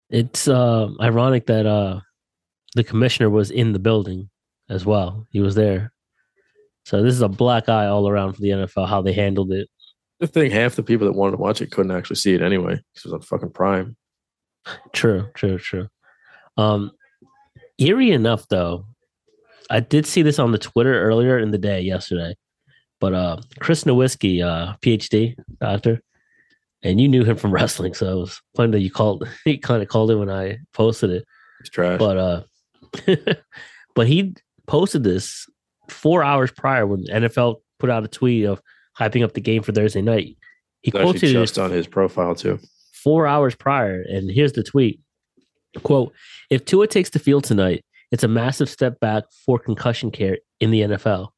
it's 0.09 0.47
uh, 0.47 0.87
ironic 1.01 1.47
that 1.47 1.65
uh, 1.65 1.99
the 2.75 2.83
commissioner 2.83 3.29
was 3.29 3.51
in 3.51 3.73
the 3.73 3.79
building 3.79 4.29
as 4.69 4.85
well. 4.85 5.25
He 5.31 5.39
was 5.41 5.55
there. 5.55 5.91
So 6.85 7.01
this 7.03 7.13
is 7.13 7.21
a 7.21 7.27
black 7.27 7.67
eye 7.67 7.87
all 7.87 8.07
around 8.07 8.33
for 8.33 8.41
the 8.41 8.49
NFL 8.49 8.87
how 8.87 9.01
they 9.01 9.11
handled 9.13 9.51
it. 9.51 9.67
The 10.19 10.27
thing, 10.27 10.51
half 10.51 10.75
the 10.75 10.83
people 10.83 11.05
that 11.07 11.13
wanted 11.13 11.31
to 11.31 11.37
watch 11.37 11.61
it 11.61 11.71
couldn't 11.71 11.91
actually 11.91 12.15
see 12.15 12.33
it 12.33 12.41
anyway 12.41 12.73
because 12.93 13.05
it 13.05 13.05
was 13.05 13.13
on 13.13 13.21
fucking 13.21 13.51
Prime. 13.51 13.97
True, 14.93 15.27
true, 15.33 15.57
true. 15.57 15.87
Um, 16.57 16.91
eerie 17.77 18.11
enough 18.11 18.47
though, 18.47 18.85
I 19.69 19.79
did 19.79 20.05
see 20.05 20.21
this 20.21 20.39
on 20.39 20.51
the 20.51 20.57
Twitter 20.57 21.01
earlier 21.01 21.37
in 21.37 21.51
the 21.51 21.57
day 21.57 21.81
yesterday. 21.81 22.35
But 22.99 23.13
uh, 23.13 23.37
Chris 23.59 23.83
Nowinski, 23.83 24.43
uh, 24.43 24.75
PhD 24.81 25.35
doctor, 25.59 26.01
and 26.81 26.99
you 26.99 27.07
knew 27.07 27.23
him 27.23 27.37
from 27.37 27.51
wrestling, 27.53 27.93
so 27.93 28.11
it 28.11 28.19
was 28.19 28.41
funny 28.55 28.71
that 28.71 28.79
you 28.79 28.91
called. 28.91 29.27
He 29.45 29.57
kind 29.57 29.81
of 29.81 29.87
called 29.87 30.11
it 30.11 30.15
when 30.15 30.29
I 30.29 30.59
posted 30.73 31.11
it. 31.11 31.25
It's 31.59 31.69
trash. 31.69 31.99
But 31.99 32.17
uh, 32.17 32.43
but 33.95 34.07
he 34.07 34.35
posted 34.65 35.03
this 35.03 35.45
four 35.89 36.23
hours 36.23 36.51
prior 36.51 36.85
when 36.85 37.01
the 37.01 37.11
NFL 37.11 37.57
put 37.79 37.89
out 37.89 38.03
a 38.03 38.07
tweet 38.07 38.45
of 38.45 38.61
hyping 38.97 39.23
up 39.23 39.33
the 39.33 39.41
game 39.41 39.61
for 39.61 39.71
Thursday 39.71 40.01
night. 40.01 40.37
He 40.81 40.89
it's 40.89 40.99
quoted 40.99 41.23
it 41.23 41.33
just 41.33 41.59
on 41.59 41.71
his 41.71 41.87
profile 41.87 42.35
too. 42.35 42.59
four 43.03 43.27
hours 43.27 43.55
prior, 43.55 44.01
and 44.01 44.29
here's 44.31 44.53
the 44.53 44.63
tweet: 44.63 44.99
"Quote: 45.83 46.13
If 46.49 46.65
Tua 46.65 46.87
takes 46.87 47.09
the 47.09 47.19
field 47.19 47.43
tonight, 47.43 47.83
it's 48.11 48.23
a 48.23 48.27
massive 48.27 48.69
step 48.69 48.99
back 48.99 49.25
for 49.45 49.59
concussion 49.59 50.11
care 50.11 50.37
in 50.59 50.71
the 50.71 50.81
NFL. 50.81 51.29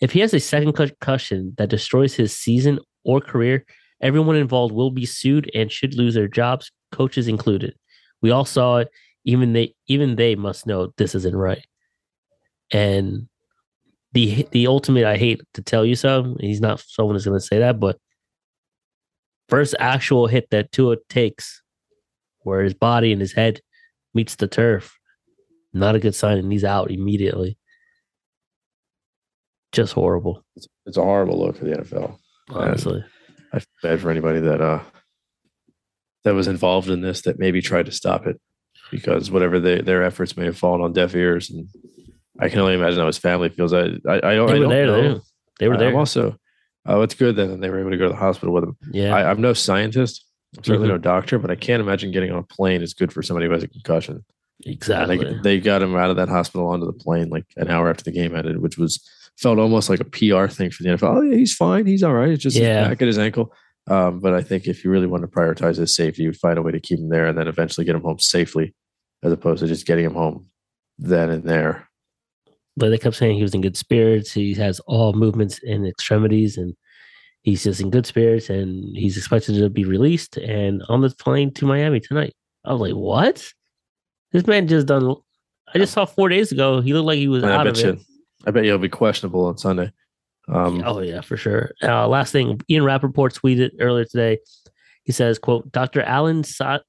If 0.00 0.12
he 0.12 0.20
has 0.20 0.32
a 0.34 0.40
second 0.40 0.72
concussion 0.72 1.54
that 1.58 1.68
destroys 1.68 2.14
his 2.14 2.36
season 2.36 2.78
or 3.04 3.20
career, 3.20 3.64
everyone 4.00 4.36
involved 4.36 4.74
will 4.74 4.90
be 4.90 5.06
sued 5.06 5.50
and 5.54 5.70
should 5.70 5.94
lose 5.94 6.14
their 6.14 6.28
jobs, 6.28 6.72
coaches 6.90 7.28
included. 7.28 7.74
We 8.22 8.30
all 8.30 8.44
saw 8.44 8.78
it. 8.78 8.90
Even 9.24 9.52
they, 9.52 9.74
even 9.86 10.16
they 10.16 10.34
must 10.34 10.66
know 10.66 10.92
this 10.96 11.14
isn't 11.14 11.36
right. 11.36 11.64
And 12.72 13.28
the 14.12 14.46
the 14.50 14.66
ultimate, 14.66 15.04
I 15.04 15.16
hate 15.16 15.42
to 15.54 15.62
tell 15.62 15.84
you 15.84 15.94
so. 15.94 16.36
He's 16.40 16.60
not 16.60 16.80
someone 16.80 17.14
who's 17.14 17.26
going 17.26 17.38
to 17.38 17.44
say 17.44 17.58
that, 17.58 17.78
but 17.78 17.98
first 19.48 19.74
actual 19.78 20.26
hit 20.26 20.48
that 20.50 20.72
Tua 20.72 20.96
takes, 21.08 21.62
where 22.50 22.64
his 22.64 22.74
body 22.74 23.12
and 23.12 23.20
his 23.20 23.32
head 23.32 23.60
meets 24.12 24.34
the 24.34 24.48
turf, 24.48 24.98
not 25.72 25.94
a 25.94 26.00
good 26.00 26.14
sign, 26.16 26.36
and 26.36 26.50
he's 26.52 26.64
out 26.64 26.90
immediately. 26.90 27.56
Just 29.72 29.92
horrible, 29.92 30.44
It's, 30.56 30.66
it's 30.84 30.96
a 30.96 31.02
horrible 31.02 31.38
look 31.38 31.56
for 31.56 31.64
the 31.64 31.76
NFL. 31.76 32.18
honestly. 32.48 33.04
I 33.52 33.60
feel 33.60 33.66
bad 33.82 34.00
for 34.00 34.10
anybody 34.10 34.40
that 34.40 34.60
uh 34.60 34.80
that 36.24 36.34
was 36.34 36.48
involved 36.48 36.88
in 36.90 37.00
this 37.02 37.22
that 37.22 37.38
maybe 37.38 37.62
tried 37.62 37.86
to 37.86 37.92
stop 37.92 38.26
it 38.26 38.40
because 38.90 39.30
whatever 39.30 39.58
they, 39.60 39.80
their 39.80 40.02
efforts 40.02 40.36
may 40.36 40.44
have 40.44 40.58
fallen 40.58 40.80
on 40.82 40.92
deaf 40.92 41.14
ears 41.14 41.50
and 41.50 41.68
I 42.40 42.48
can 42.48 42.58
only 42.58 42.74
imagine 42.74 42.98
how 42.98 43.06
his 43.06 43.18
family 43.18 43.48
feels. 43.48 43.72
I 43.72 43.90
I, 44.08 44.16
I 44.16 44.34
don't, 44.34 44.48
They 44.48 44.56
I 44.56 44.58
were 44.58 44.58
don't 44.58 44.68
there. 44.70 44.86
know. 44.86 45.14
though. 45.14 45.20
They 45.60 45.68
were 45.68 45.74
I'm 45.74 45.80
there. 45.80 45.96
also 45.96 46.36
oh 46.86 47.02
it's 47.02 47.14
good 47.14 47.36
that 47.36 47.60
they 47.60 47.70
were 47.70 47.78
able 47.80 47.90
to 47.90 47.96
go 47.96 48.04
to 48.06 48.10
the 48.10 48.16
hospital 48.16 48.52
with 48.52 48.64
him. 48.64 48.76
Yeah, 48.90 49.14
I, 49.14 49.30
I'm 49.30 49.40
no 49.40 49.52
scientist. 49.52 50.24
I'm 50.56 50.64
certainly 50.64 50.88
Mhm. 50.88 50.92
no 50.92 50.98
doctor, 50.98 51.38
but 51.38 51.50
I 51.50 51.54
can't 51.54 51.80
imagine 51.80 52.10
getting 52.10 52.30
on 52.32 52.38
a 52.38 52.42
plane 52.42 52.82
is 52.82 52.94
good 52.94 53.12
for 53.12 53.22
somebody 53.22 53.46
who 53.46 53.52
has 53.52 53.62
a 53.62 53.68
concussion. 53.68 54.24
Exactly. 54.66 55.16
they, 55.16 55.34
they 55.42 55.60
got 55.60 55.80
him 55.82 55.96
out 55.96 56.10
of 56.10 56.16
that 56.16 56.28
hospital 56.28 56.68
onto 56.68 56.84
the 56.84 56.92
plane 56.92 57.30
like 57.30 57.46
an 57.56 57.70
hour 57.70 57.88
after 57.88 58.04
the 58.04 58.12
game 58.12 58.36
ended, 58.36 58.58
which 58.60 58.76
was 58.76 59.00
felt 59.38 59.58
almost 59.58 59.88
like 59.88 60.00
a 60.00 60.04
PR 60.04 60.48
thing 60.52 60.70
for 60.70 60.82
the 60.82 60.90
NFL. 60.90 61.16
Oh 61.16 61.22
yeah, 61.22 61.36
he's 61.36 61.54
fine. 61.54 61.86
He's 61.86 62.02
all 62.02 62.12
right. 62.12 62.28
It's 62.28 62.42
just 62.42 62.58
Yeah. 62.58 62.88
back 62.88 63.00
at 63.00 63.06
his 63.08 63.16
ankle. 63.18 63.54
Um, 63.88 64.20
but 64.20 64.34
I 64.34 64.42
think 64.42 64.66
if 64.66 64.84
you 64.84 64.90
really 64.90 65.06
want 65.06 65.22
to 65.22 65.28
prioritize 65.28 65.76
his 65.76 65.94
safety, 65.96 66.24
you 66.24 66.28
would 66.28 66.36
find 66.36 66.58
a 66.58 66.62
way 66.62 66.72
to 66.72 66.80
keep 66.80 66.98
him 66.98 67.08
there 67.08 67.26
and 67.26 67.38
then 67.38 67.48
eventually 67.48 67.86
get 67.86 67.94
him 67.96 68.02
home 68.02 68.18
safely, 68.18 68.74
as 69.22 69.32
opposed 69.32 69.60
to 69.60 69.66
just 69.66 69.86
getting 69.86 70.04
him 70.04 70.14
home 70.14 70.46
then 70.98 71.30
and 71.30 71.44
there. 71.44 71.88
but 72.76 72.90
they 72.90 72.98
kept 72.98 73.16
saying 73.16 73.36
he 73.36 73.42
was 73.42 73.54
in 73.54 73.62
good 73.62 73.76
spirits. 73.78 74.30
He 74.32 74.52
has 74.54 74.78
all 74.80 75.12
movements 75.14 75.58
and 75.66 75.86
extremities, 75.86 76.56
and 76.58 76.74
he's 77.42 77.64
just 77.64 77.80
in 77.80 77.90
good 77.90 78.06
spirits. 78.06 78.50
And 78.50 78.96
he's 78.96 79.16
expected 79.16 79.56
to 79.56 79.70
be 79.70 79.84
released 79.84 80.36
and 80.36 80.82
on 80.88 81.00
the 81.00 81.10
plane 81.10 81.52
to 81.54 81.66
Miami 81.66 82.00
tonight. 82.00 82.34
I 82.64 82.72
was 82.72 82.80
like, 82.80 82.94
"What? 82.94 83.52
This 84.32 84.46
man 84.46 84.68
just 84.68 84.86
done." 84.86 85.16
I 85.72 85.78
just 85.78 85.92
saw 85.92 86.04
four 86.04 86.28
days 86.28 86.52
ago. 86.52 86.80
He 86.80 86.92
looked 86.92 87.06
like 87.06 87.18
he 87.18 87.28
was 87.28 87.44
I 87.44 87.52
out 87.54 87.64
bet 87.64 87.78
of 87.78 87.84
it. 87.84 87.98
you, 87.98 88.04
I 88.46 88.50
bet 88.50 88.64
you'll 88.64 88.78
be 88.78 88.88
questionable 88.88 89.46
on 89.46 89.56
Sunday. 89.56 89.92
Um, 90.48 90.82
oh 90.84 91.00
yeah, 91.00 91.20
for 91.20 91.36
sure. 91.36 91.72
Uh, 91.82 92.08
last 92.08 92.32
thing, 92.32 92.60
Ian 92.68 92.84
Rapoport 92.84 93.34
tweeted 93.34 93.70
earlier 93.80 94.04
today. 94.04 94.38
He 95.04 95.12
says, 95.12 95.38
"quote 95.38 95.70
Dr. 95.72 96.02
Allen 96.02 96.44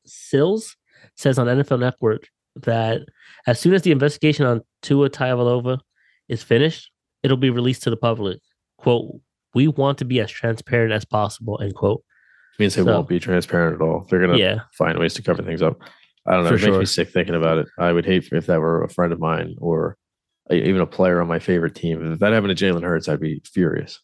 Sills 0.05 0.75
says 1.15 1.37
on 1.37 1.47
NFL 1.47 1.79
Network 1.79 2.27
that 2.55 3.01
as 3.47 3.59
soon 3.59 3.73
as 3.73 3.83
the 3.83 3.91
investigation 3.91 4.45
on 4.45 4.61
Tua 4.81 5.09
Tagovailoa 5.09 5.79
is 6.27 6.43
finished, 6.43 6.91
it'll 7.23 7.37
be 7.37 7.49
released 7.49 7.83
to 7.83 7.89
the 7.89 7.97
public. 7.97 8.39
Quote: 8.77 9.19
We 9.53 9.67
want 9.67 9.97
to 9.99 10.05
be 10.05 10.19
as 10.19 10.31
transparent 10.31 10.93
as 10.93 11.05
possible. 11.05 11.59
End 11.61 11.75
quote. 11.75 12.03
It 12.57 12.61
means 12.63 12.75
they 12.75 12.83
So- 12.83 12.91
won't 12.93 13.07
be 13.09 13.19
transparent 13.19 13.75
at 13.75 13.81
all. 13.81 14.05
They're 14.09 14.19
gonna 14.21 14.37
Yeah, 14.37 14.59
find 14.77 14.97
ways 14.99 15.13
to 15.15 15.21
cover 15.21 15.41
things 15.43 15.61
up. 15.61 15.77
I 16.25 16.33
don't 16.33 16.43
know. 16.43 16.49
For 16.49 16.55
it 16.55 16.57
makes 16.61 16.65
sure. 16.65 16.79
me 16.79 16.85
sick 16.85 17.09
thinking 17.09 17.35
about 17.35 17.57
it. 17.57 17.67
I 17.79 17.91
would 17.91 18.05
hate 18.05 18.29
if 18.31 18.45
that 18.45 18.59
were 18.61 18.83
a 18.83 18.89
friend 18.89 19.11
of 19.11 19.19
mine 19.19 19.55
or 19.59 19.97
a, 20.49 20.55
even 20.55 20.79
a 20.81 20.85
player 20.85 21.19
on 21.21 21.27
my 21.27 21.39
favorite 21.39 21.73
team. 21.75 22.13
If 22.13 22.19
that 22.19 22.31
happened 22.33 22.55
to 22.55 22.65
Jalen 22.65 22.83
Hurts, 22.83 23.09
I'd 23.09 23.19
be 23.19 23.41
furious. 23.45 23.99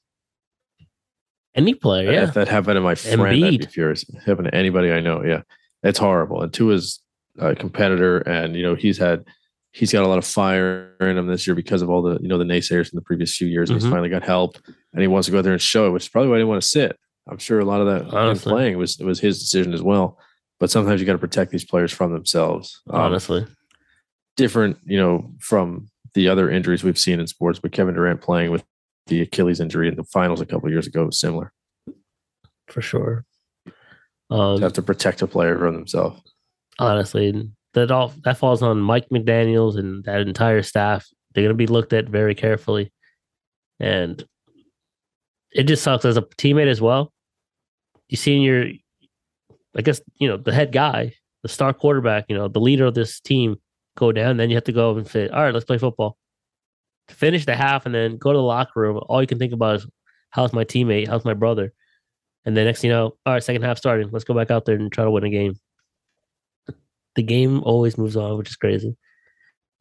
any 1.56 1.74
player. 1.74 2.12
Yeah, 2.12 2.24
If 2.24 2.34
that 2.36 2.48
happened 2.48 2.76
to 2.76 2.82
my 2.82 2.96
friend, 2.96 3.22
I'd 3.24 3.60
be 3.60 3.66
furious. 3.66 4.04
If 4.08 4.16
it 4.16 4.22
happened 4.26 4.48
to 4.50 4.56
anybody 4.56 4.92
I 4.92 5.00
know, 5.00 5.24
yeah, 5.24 5.42
it's 5.84 5.98
horrible. 6.00 6.42
And 6.44 6.54
Tua's 6.54 7.00
a 7.40 7.56
competitor, 7.56 8.20
and 8.20 8.56
you 8.56 8.64
know 8.64 8.76
he's 8.76 8.98
had 8.98 9.26
he's 9.72 9.92
got 9.92 10.04
a 10.04 10.08
lot 10.08 10.18
of 10.18 10.26
fire 10.26 10.96
in 11.02 11.18
him 11.18 11.28
this 11.28 11.46
year 11.46 11.56
because 11.56 11.82
of 11.82 11.90
all 11.90 12.02
the 12.02 12.20
you 12.22 12.28
know 12.28 12.38
the 12.38 12.44
naysayers 12.44 12.92
in 12.92 12.96
the 12.96 13.02
previous 13.02 13.36
few 13.36 13.48
years. 13.48 13.70
and 13.70 13.80
Mhm. 13.80 13.84
He's 13.84 13.92
finally 13.92 14.10
got 14.10 14.24
help, 14.24 14.58
and 14.98 15.04
he 15.04 15.08
wants 15.08 15.28
to 15.28 15.32
go 15.32 15.38
out 15.38 15.44
there 15.44 15.54
and 15.54 15.62
show 15.62 15.86
it, 15.86 15.92
which 15.92 16.06
is 16.06 16.10
probably 16.10 16.30
why 16.30 16.38
he 16.38 16.40
didn't 16.40 16.50
want 16.50 16.62
to 16.64 16.68
sit. 16.68 16.98
I'm 17.30 17.38
sure 17.38 17.60
a 17.60 17.66
lot 17.66 17.82
of 17.82 17.86
that 17.86 18.12
Honestly. 18.16 18.52
playing 18.52 18.78
was 18.80 18.98
was 18.98 19.20
his 19.20 19.38
decision 19.38 19.76
as 19.76 19.84
well. 19.84 20.18
But 20.60 20.72
sometimes 20.72 21.00
you 21.00 21.06
got 21.06 21.12
to 21.12 21.20
protect 21.20 21.52
these 21.52 21.64
players 21.66 21.92
from 21.92 22.14
themselves. 22.14 22.82
Um, 22.90 23.00
honestly. 23.00 23.46
different, 24.38 24.78
you 24.86 24.98
know, 24.98 25.32
from 25.40 25.90
the 26.16 26.30
other 26.30 26.50
injuries 26.50 26.84
we've 26.84 26.98
seen 26.98 27.20
in 27.20 27.28
sports. 27.28 27.60
But 27.60 27.74
Kevin 27.74 27.94
Durant 27.94 28.22
playing 28.22 28.50
with 28.50 28.64
the 29.06 29.22
Achilles 29.22 29.60
injury 29.60 29.88
in 29.88 29.96
the 29.96 30.04
finals 30.04 30.42
a 30.42 30.48
couple 30.48 30.66
of 30.66 30.72
years 30.72 30.88
ago 30.88 31.06
was 31.06 31.20
similar. 31.20 31.54
for 32.68 32.82
sure. 32.82 33.24
Um, 34.32 34.60
have 34.62 34.74
to 34.74 34.82
protect 34.82 35.22
a 35.22 35.28
player 35.28 35.60
from 35.60 35.76
themselves. 35.76 36.22
honestly, 36.80 37.52
that 37.76 37.92
all 37.92 38.14
that 38.24 38.38
falls 38.38 38.64
on 38.64 38.82
Mike 38.82 39.10
McDaniel's 39.10 39.76
and 39.76 40.04
that 40.06 40.22
entire 40.22 40.64
staff. 40.64 41.06
They're 41.34 41.44
going 41.44 41.54
to 41.54 41.56
be 41.56 41.68
looked 41.68 41.94
at 41.94 42.10
very 42.10 42.34
carefully, 42.34 42.92
and 43.80 44.26
it 45.58 45.64
just 45.64 45.84
sucks 45.84 46.06
as 46.06 46.18
a 46.18 46.22
teammate 46.22 46.68
as 46.68 46.82
well. 46.82 47.14
You 48.10 48.18
see, 48.18 48.38
your, 48.38 48.66
I 49.76 49.82
guess 49.82 50.02
you 50.18 50.28
know 50.28 50.38
the 50.38 50.54
head 50.54 50.72
guy, 50.72 51.14
the 51.44 51.50
star 51.50 51.74
quarterback, 51.74 52.26
you 52.30 52.38
know 52.38 52.48
the 52.48 52.60
leader 52.60 52.86
of 52.86 52.94
this 52.94 53.20
team, 53.20 53.58
go 53.96 54.12
down. 54.12 54.38
Then 54.38 54.50
you 54.50 54.56
have 54.56 54.64
to 54.66 54.72
go 54.72 54.96
and 54.96 55.08
say, 55.08 55.28
"All 55.28 55.44
right, 55.44 55.54
let's 55.54 55.66
play 55.66 55.78
football." 55.78 56.18
Finish 57.10 57.46
the 57.46 57.56
half 57.56 57.86
and 57.86 57.96
then 57.96 58.18
go 58.18 58.32
to 58.34 58.38
the 58.38 58.44
locker 58.44 58.82
room. 58.82 59.02
All 59.08 59.22
you 59.22 59.28
can 59.28 59.40
think 59.40 59.54
about 59.54 59.76
is, 59.76 59.88
"How's 60.30 60.54
my 60.54 60.64
teammate? 60.64 61.08
How's 61.08 61.26
my 61.26 61.34
brother?" 61.34 61.74
And 62.46 62.56
then 62.56 62.66
next, 62.66 62.84
you 62.84 62.90
know, 62.90 63.18
all 63.26 63.34
right, 63.34 63.44
second 63.44 63.64
half 63.64 63.78
starting. 63.78 64.10
Let's 64.12 64.26
go 64.26 64.34
back 64.34 64.52
out 64.52 64.66
there 64.66 64.76
and 64.76 64.92
try 64.92 65.04
to 65.04 65.12
win 65.12 65.26
a 65.26 65.30
game 65.30 65.58
the 67.18 67.24
game 67.24 67.62
always 67.64 67.98
moves 67.98 68.16
on, 68.16 68.38
which 68.38 68.50
is 68.50 68.56
crazy. 68.56 68.96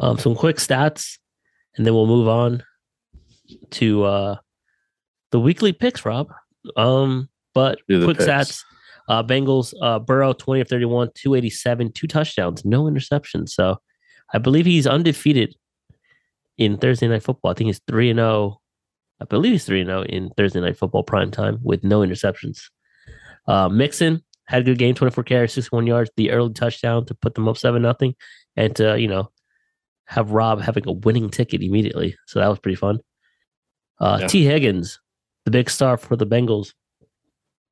Um, 0.01 0.18
some 0.18 0.35
quick 0.35 0.57
stats, 0.57 1.18
and 1.77 1.87
then 1.87 1.95
we'll 1.95 2.07
move 2.07 2.27
on 2.27 2.64
to 3.72 4.05
uh, 4.05 4.37
the 5.37 5.41
weekly 5.41 5.72
picks, 5.74 6.03
Rob. 6.07 6.32
Um, 6.76 7.28
but 7.53 7.78
quick 7.87 8.16
picks. 8.18 8.24
stats: 8.26 8.62
uh, 9.09 9.22
Bengals, 9.22 9.74
uh, 9.82 9.99
Burrow, 9.99 10.32
twenty 10.32 10.62
of 10.62 10.68
thirty-one, 10.68 11.11
two 11.14 11.34
eighty-seven, 11.34 11.93
two 11.93 12.07
touchdowns, 12.07 12.64
no 12.64 12.84
interceptions. 12.84 13.51
So, 13.51 13.76
I 14.32 14.39
believe 14.39 14.64
he's 14.64 14.87
undefeated 14.87 15.55
in 16.57 16.78
Thursday 16.78 17.07
night 17.09 17.22
football. 17.22 17.51
I 17.51 17.55
think 17.55 17.66
he's 17.66 17.82
three 17.87 18.09
and 18.09 18.18
zero. 18.18 18.62
I 19.20 19.26
believe 19.26 19.53
he's 19.53 19.64
three 19.66 19.80
and 19.82 19.89
zero 19.91 20.05
in 20.05 20.30
Thursday 20.39 20.61
night 20.61 20.78
football 20.78 21.03
prime 21.03 21.30
time 21.30 21.59
with 21.62 21.84
no 21.84 22.01
interceptions. 22.01 22.62
Uh, 23.47 23.68
Mixon 23.68 24.22
had 24.47 24.62
a 24.62 24.64
good 24.64 24.78
game, 24.78 24.95
24 24.95 25.24
carries, 25.24 25.53
61 25.53 25.87
yards, 25.87 26.11
the 26.16 26.30
early 26.30 26.53
touchdown 26.53 27.05
to 27.07 27.14
put 27.14 27.34
them 27.34 27.47
up 27.49 27.57
7 27.57 27.82
nothing, 27.82 28.14
and 28.57 28.74
to, 28.76 28.99
you 28.99 29.09
know, 29.09 29.30
have 30.07 30.30
Rob 30.30 30.61
having 30.61 30.84
a 30.87 30.93
winning 30.93 31.30
ticket 31.30 31.62
immediately. 31.62 32.16
So 32.26 32.39
that 32.39 32.49
was 32.49 32.59
pretty 32.61 32.76
fun. 32.76 33.01
Uh, 34.01 34.18
Yeah. 34.20 34.26
Tee 34.28 34.45
Higgins, 34.45 35.01
the 35.47 35.51
big 35.53 35.71
star 35.71 35.97
for 35.97 36.17
the 36.17 36.27
Bengals, 36.27 36.75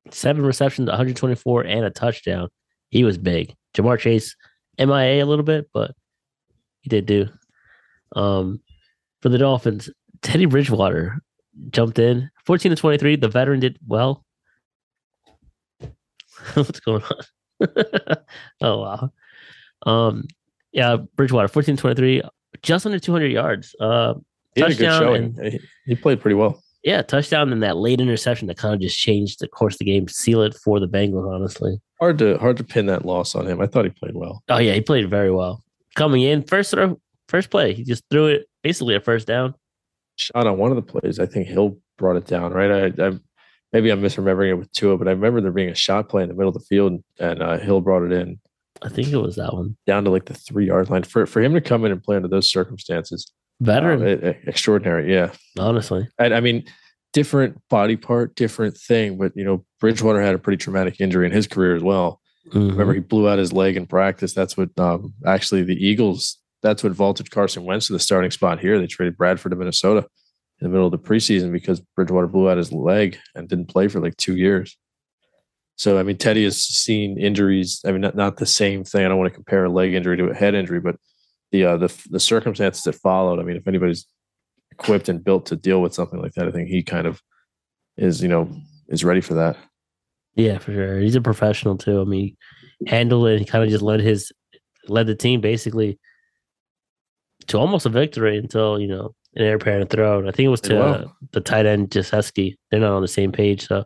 seven 0.09 0.43
receptions, 0.43 0.87
124, 0.87 1.65
and 1.65 1.85
a 1.85 1.91
touchdown. 1.91 2.47
He 2.89 3.03
was 3.03 3.17
big. 3.17 3.53
Ja'Marr 3.75 3.99
Chase, 3.99 4.35
MIA 4.79 5.23
a 5.23 5.27
little 5.27 5.43
bit, 5.43 5.69
but 5.73 5.91
he 6.81 6.89
did 6.89 7.05
do. 7.05 7.27
Um, 8.15 8.61
for 9.21 9.27
the 9.29 9.37
Dolphins, 9.37 9.89
Teddy 10.21 10.45
Bridgewater 10.45 11.19
jumped 11.69 11.99
in 11.99 12.31
14 12.45 12.69
to 12.71 12.75
23. 12.77 13.17
The 13.17 13.27
veteran 13.27 13.59
did 13.59 13.77
well. 13.85 14.23
What's 16.53 16.79
going 16.79 17.03
on? 17.03 17.67
oh 18.61 18.79
wow. 18.81 19.11
Um 19.85 20.27
yeah, 20.71 20.97
Bridgewater 21.15 21.47
14 21.47 21.77
23 21.77 22.21
just 22.61 22.85
under 22.85 22.99
200 22.99 23.31
yards. 23.31 23.73
Uh 23.79 24.15
He 24.53 24.61
had 24.61 24.71
a 24.71 24.75
good 24.75 24.85
Touchdown 24.85 25.01
showing. 25.01 25.51
He, 25.51 25.59
he 25.85 25.95
played 25.95 26.19
pretty 26.19 26.35
well. 26.35 26.61
Yeah, 26.85 27.01
touchdown 27.01 27.51
and 27.51 27.63
that 27.63 27.77
late 27.77 27.99
interception 27.99 28.47
that 28.47 28.57
kind 28.57 28.73
of 28.75 28.79
just 28.79 28.97
changed 28.97 29.39
the 29.39 29.47
course 29.47 29.73
of 29.73 29.79
the 29.79 29.85
game, 29.85 30.07
seal 30.07 30.41
it 30.43 30.53
for 30.53 30.79
the 30.79 30.87
Bengals 30.87 31.29
honestly. 31.29 31.81
Hard 31.99 32.19
to 32.19 32.37
hard 32.37 32.57
to 32.57 32.63
pin 32.63 32.85
that 32.85 33.05
loss 33.05 33.35
on 33.35 33.47
him. 33.47 33.59
I 33.59 33.65
thought 33.65 33.85
he 33.85 33.91
played 33.91 34.15
well. 34.15 34.43
Oh 34.49 34.59
yeah, 34.59 34.73
he 34.73 34.81
played 34.81 35.09
very 35.09 35.31
well. 35.31 35.63
Coming 35.95 36.21
in 36.21 36.43
first 36.43 36.71
throw, 36.71 36.99
first 37.27 37.49
play, 37.49 37.73
he 37.73 37.83
just 37.83 38.03
threw 38.11 38.27
it 38.27 38.45
basically 38.61 38.95
a 38.95 39.01
first 39.01 39.25
down. 39.25 39.55
Shot 40.17 40.47
on 40.47 40.57
one 40.57 40.71
of 40.71 40.75
the 40.75 40.81
plays. 40.81 41.19
I 41.19 41.25
think 41.25 41.47
Hill 41.47 41.77
brought 41.97 42.17
it 42.17 42.27
down. 42.27 42.53
Right. 42.53 42.93
I, 42.99 43.07
I 43.07 43.13
maybe 43.73 43.89
I'm 43.89 44.01
misremembering 44.01 44.51
it 44.51 44.53
with 44.55 44.71
Tua, 44.71 44.97
but 44.97 45.07
I 45.07 45.11
remember 45.11 45.41
there 45.41 45.51
being 45.51 45.69
a 45.69 45.75
shot 45.75 46.07
play 46.07 46.21
in 46.23 46.29
the 46.29 46.35
middle 46.35 46.49
of 46.49 46.53
the 46.53 46.65
field, 46.69 47.03
and 47.19 47.41
uh, 47.41 47.57
Hill 47.57 47.81
brought 47.81 48.03
it 48.03 48.11
in 48.11 48.39
I 48.83 48.89
think 48.89 49.07
it 49.07 49.17
was 49.17 49.37
that 49.37 49.53
one. 49.53 49.75
down 49.87 50.03
to 50.03 50.11
like 50.11 50.25
the 50.25 50.33
three 50.33 50.67
yard 50.67 50.89
line. 50.89 51.03
For 51.03 51.25
for 51.25 51.41
him 51.41 51.53
to 51.53 51.61
come 51.61 51.83
in 51.85 51.91
and 51.91 52.03
play 52.03 52.15
under 52.15 52.27
those 52.27 52.49
circumstances, 52.49 53.31
Veteran, 53.61 54.01
it- 54.03 54.37
extraordinary. 54.45 55.11
Yeah. 55.11 55.31
honestly. 55.59 56.07
I, 56.19 56.25
I 56.33 56.39
mean, 56.41 56.65
different 57.13 57.61
body 57.69 57.95
part, 57.95 58.35
different 58.35 58.77
thing. 58.77 59.17
But 59.17 59.31
you 59.35 59.45
know, 59.45 59.65
Bridgewater 59.79 60.21
had 60.21 60.35
a 60.35 60.39
pretty 60.39 60.57
traumatic 60.57 60.99
injury 60.99 61.25
in 61.25 61.31
his 61.31 61.47
career 61.47 61.75
as 61.75 61.83
well. 61.83 62.19
Mhm. 62.49 62.71
Remember, 62.71 62.93
he 62.93 62.99
blew 62.99 63.27
out 63.29 63.39
his 63.39 63.53
leg 63.53 63.75
in 63.77 63.87
practice. 63.87 64.33
That's 64.33 64.55
what 64.57 64.69
um, 64.79 65.13
actually 65.25 65.63
the 65.63 65.75
Eagles. 65.75 66.37
That's 66.61 66.83
what 66.83 66.91
vaulted 66.93 67.31
Carson 67.31 67.63
Wentz 67.63 67.87
to 67.87 67.93
the 67.93 67.99
starting 67.99 68.31
spot 68.31 68.59
here. 68.59 68.79
They 68.79 68.87
traded 68.87 69.17
Bradford 69.17 69.51
to 69.51 69.55
Minnesota 69.55 69.99
in 70.59 70.65
the 70.65 70.69
middle 70.69 70.85
of 70.87 70.91
the 70.91 70.97
preseason 70.99 71.51
because 71.51 71.79
Bridgewater 71.95 72.27
blew 72.27 72.49
out 72.49 72.57
his 72.57 72.71
leg 72.71 73.17
and 73.35 73.47
didn't 73.47 73.67
play 73.67 73.87
for 73.87 73.99
like 73.99 74.17
two 74.17 74.35
years. 74.35 74.77
So 75.77 75.97
I 75.97 76.03
mean, 76.03 76.17
Teddy 76.17 76.43
has 76.43 76.61
seen 76.61 77.17
injuries. 77.19 77.81
I 77.85 77.91
mean, 77.91 78.01
not, 78.01 78.15
not 78.15 78.37
the 78.37 78.45
same 78.45 78.83
thing. 78.83 79.05
I 79.05 79.09
don't 79.09 79.17
want 79.17 79.29
to 79.31 79.35
compare 79.35 79.65
a 79.65 79.69
leg 79.69 79.93
injury 79.93 80.17
to 80.17 80.27
a 80.29 80.33
head 80.35 80.55
injury, 80.55 80.79
but 80.79 80.95
the 81.55 81.65
uh, 81.65 81.77
the 81.77 82.07
the 82.09 82.19
circumstances 82.19 82.83
that 82.83 82.93
followed. 82.93 83.39
I 83.39 83.43
mean, 83.43 83.57
if 83.57 83.67
anybody's 83.67 84.05
equipped 84.71 85.09
and 85.09 85.23
built 85.23 85.45
to 85.47 85.55
deal 85.55 85.81
with 85.81 85.93
something 85.93 86.21
like 86.21 86.33
that, 86.33 86.47
I 86.47 86.51
think 86.51 86.69
he 86.69 86.83
kind 86.83 87.07
of 87.07 87.21
is. 87.97 88.21
You 88.21 88.27
know, 88.27 88.49
is 88.87 89.03
ready 89.03 89.21
for 89.21 89.33
that. 89.35 89.57
Yeah, 90.35 90.57
for 90.57 90.73
sure. 90.73 90.99
He's 90.99 91.15
a 91.15 91.21
professional 91.21 91.77
too. 91.77 92.01
I 92.01 92.03
mean, 92.03 92.35
handled 92.87 93.27
it. 93.27 93.39
He 93.39 93.45
kind 93.45 93.63
of 93.63 93.69
just 93.69 93.83
led 93.83 94.01
his 94.01 94.31
led 94.87 95.07
the 95.07 95.15
team 95.15 95.41
basically 95.41 95.97
to 97.47 97.57
almost 97.57 97.85
a 97.85 97.89
victory 97.89 98.37
until 98.37 98.79
you 98.79 98.87
know 98.87 99.15
an 99.35 99.45
air 99.45 99.59
parent 99.59 99.89
throw. 99.89 100.19
And 100.19 100.27
I 100.27 100.31
think 100.31 100.45
it 100.45 100.49
was 100.49 100.61
to 100.61 100.81
uh, 100.81 101.07
the 101.31 101.41
tight 101.41 101.65
end 101.65 101.89
Gesicki. 101.89 102.55
They're 102.69 102.79
not 102.79 102.93
on 102.93 103.01
the 103.01 103.07
same 103.07 103.31
page. 103.31 103.67
So 103.67 103.85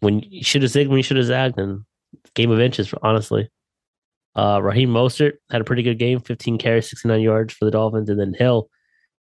when 0.00 0.20
you 0.20 0.42
should 0.42 0.62
have 0.62 0.70
zigged, 0.70 0.88
when 0.88 0.98
you 0.98 1.02
should 1.02 1.16
have 1.16 1.26
zagged, 1.26 1.58
and 1.58 1.84
game 2.34 2.50
of 2.50 2.60
inches, 2.60 2.92
honestly. 3.02 3.48
Uh, 4.36 4.60
Raheem 4.62 4.90
Mostert 4.90 5.32
had 5.50 5.60
a 5.60 5.64
pretty 5.64 5.82
good 5.82 5.98
game, 5.98 6.20
15 6.20 6.58
carries, 6.58 6.88
69 6.88 7.20
yards 7.20 7.52
for 7.54 7.64
the 7.64 7.70
Dolphins, 7.72 8.08
and 8.08 8.18
then 8.20 8.34
Hill 8.34 8.68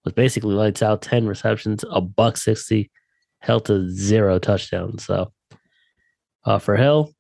was 0.04 0.12
basically 0.14 0.54
lights 0.54 0.82
out, 0.82 1.02
10 1.02 1.26
receptions, 1.26 1.84
a 1.90 2.00
buck 2.00 2.36
60, 2.36 2.90
held 3.40 3.64
to 3.66 3.88
zero 3.90 4.38
touchdowns. 4.38 5.04
So 5.04 5.32
uh, 6.44 6.58
for 6.58 6.76
Hill, 6.76 7.12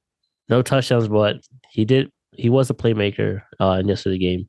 no 0.48 0.62
touchdowns, 0.62 1.08
but 1.08 1.36
he 1.70 1.84
did. 1.84 2.10
He 2.32 2.50
was 2.50 2.70
a 2.70 2.74
playmaker 2.74 3.42
uh, 3.60 3.78
in 3.80 3.88
yesterday's 3.88 4.20
game. 4.20 4.48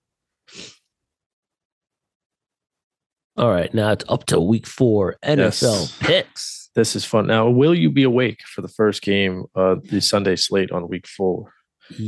All 3.37 3.49
right, 3.49 3.73
now 3.73 3.91
it's 3.93 4.03
up 4.09 4.25
to 4.27 4.39
week 4.39 4.67
four 4.67 5.15
NFL 5.23 5.37
Yes. 5.61 5.97
picks. 5.99 6.69
This 6.75 6.95
is 6.95 7.05
fun. 7.05 7.25
Now, 7.27 7.49
will 7.49 7.73
you 7.73 7.89
be 7.89 8.03
awake 8.03 8.41
for 8.53 8.61
the 8.61 8.67
first 8.67 9.01
game, 9.01 9.45
uh, 9.55 9.75
the 9.85 10.01
Sunday 10.01 10.35
slate 10.35 10.71
on 10.71 10.89
week 10.89 11.07
four? 11.07 11.53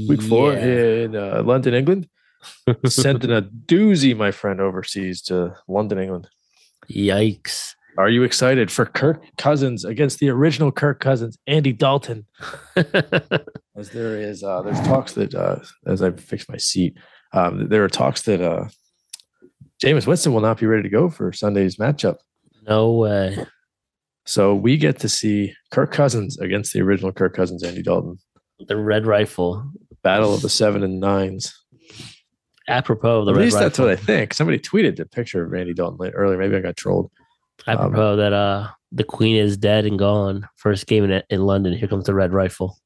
Week 0.08 0.22
four 0.22 0.54
Yeah. 0.54 0.66
in 1.06 1.16
uh, 1.16 1.44
London, 1.44 1.74
England. 1.74 2.08
Sent 2.88 3.24
in 3.24 3.32
a 3.32 3.42
doozy, 3.66 4.16
my 4.18 4.32
friend, 4.32 4.60
overseas 4.60 5.22
to 5.24 5.56
London, 5.68 6.00
England. 6.00 6.28
Yikes! 6.90 7.76
Are 7.98 8.10
you 8.10 8.24
excited 8.24 8.72
for 8.72 8.86
Kirk 8.86 9.22
Cousins 9.38 9.84
against 9.86 10.20
the 10.20 10.30
original 10.30 10.72
Kirk 10.72 11.00
Cousins, 11.00 11.38
Andy 11.46 11.74
Dalton? 11.74 12.26
As 13.76 13.90
there 13.92 14.20
is, 14.20 14.44
uh, 14.44 14.62
there's 14.62 14.80
talks 14.82 15.14
that 15.14 15.34
uh, 15.36 15.58
as 15.86 16.02
I 16.02 16.12
fix 16.12 16.48
my 16.50 16.58
seat, 16.58 16.98
um, 17.34 17.68
there 17.70 17.84
are 17.84 17.90
talks 17.90 18.22
that 18.24 18.42
uh, 18.42 18.66
Jameis 19.84 20.08
Winston 20.08 20.34
will 20.34 20.42
not 20.42 20.60
be 20.60 20.66
ready 20.66 20.84
to 20.84 20.90
go 20.90 21.10
for 21.10 21.32
Sunday's 21.34 21.78
matchup. 21.78 22.18
no 22.68 22.92
way. 22.94 23.38
So 24.26 24.54
we 24.56 24.78
get 24.78 25.00
to 25.00 25.10
see 25.10 25.54
Kirk 25.72 25.92
Cousins 25.92 26.38
against 26.40 26.74
the 26.74 26.82
original 26.82 27.12
Kirk 27.12 27.36
Cousins, 27.36 27.64
Andy 27.64 27.82
Dalton. 27.82 28.18
The 28.68 28.78
red 28.78 29.06
rifle. 29.06 29.72
Battle 30.04 30.34
of 30.34 30.42
the 30.42 30.50
seven 30.50 30.84
and 30.84 31.00
nines. 31.00 31.54
Apropos 32.68 33.20
of 33.20 33.26
the 33.26 33.32
At 33.32 33.38
red 33.38 33.44
least 33.46 33.58
that's 33.60 33.80
rifle. 33.80 33.86
what 33.92 34.00
I 34.00 34.02
think. 34.02 34.34
Somebody 34.34 34.60
tweeted 34.60 34.96
the 34.96 35.06
picture 35.06 35.44
of 35.44 35.52
Randy 35.52 35.74
Dalton 35.74 35.98
late- 36.00 36.14
earlier. 36.16 36.38
Maybe 36.38 36.56
I 36.56 36.60
got 36.60 36.78
trolled. 36.78 37.12
Apropos 37.68 38.16
that 38.18 38.34
uh 38.34 38.70
the 38.92 39.04
queen 39.04 39.36
is 39.36 39.56
dead 39.58 39.86
and 39.86 39.98
gone. 40.00 40.48
First 40.58 40.88
game 40.88 41.04
in 41.10 41.22
in 41.30 41.42
London. 41.46 41.74
Here 41.74 41.88
comes 41.88 42.06
the 42.06 42.14
red 42.14 42.34
rifle. 42.34 42.78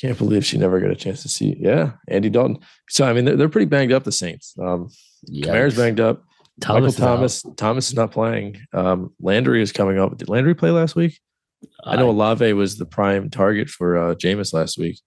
Can't 0.00 0.16
believe 0.16 0.44
she 0.46 0.56
never 0.58 0.80
got 0.80 0.90
a 0.90 0.96
chance 0.96 1.22
to 1.22 1.28
see. 1.28 1.56
Yeah, 1.58 1.92
Andy 2.08 2.30
Dalton. 2.30 2.58
So 2.88 3.04
I 3.06 3.12
mean, 3.12 3.24
they're, 3.24 3.36
they're 3.36 3.48
pretty 3.48 3.66
banged 3.66 3.92
up. 3.92 4.04
The 4.04 4.12
Saints. 4.12 4.54
Um, 4.58 4.88
Kamara's 5.30 5.74
Yikes. 5.74 5.76
banged 5.76 6.00
up. 6.00 6.22
Thomas 6.60 6.98
Michael 6.98 7.12
out. 7.12 7.16
Thomas. 7.16 7.44
Thomas 7.56 7.88
is 7.88 7.94
not 7.94 8.10
playing. 8.12 8.58
Um, 8.72 9.12
Landry 9.20 9.62
is 9.62 9.72
coming 9.72 9.98
up. 9.98 10.16
Did 10.18 10.28
Landry 10.28 10.54
play 10.54 10.70
last 10.70 10.94
week? 10.96 11.18
I 11.84 11.96
know 11.96 12.08
Olave 12.10 12.52
was 12.54 12.78
the 12.78 12.86
prime 12.86 13.28
target 13.30 13.68
for 13.68 13.96
uh, 13.98 14.14
Jameis 14.14 14.54
last 14.54 14.78
week. 14.78 14.98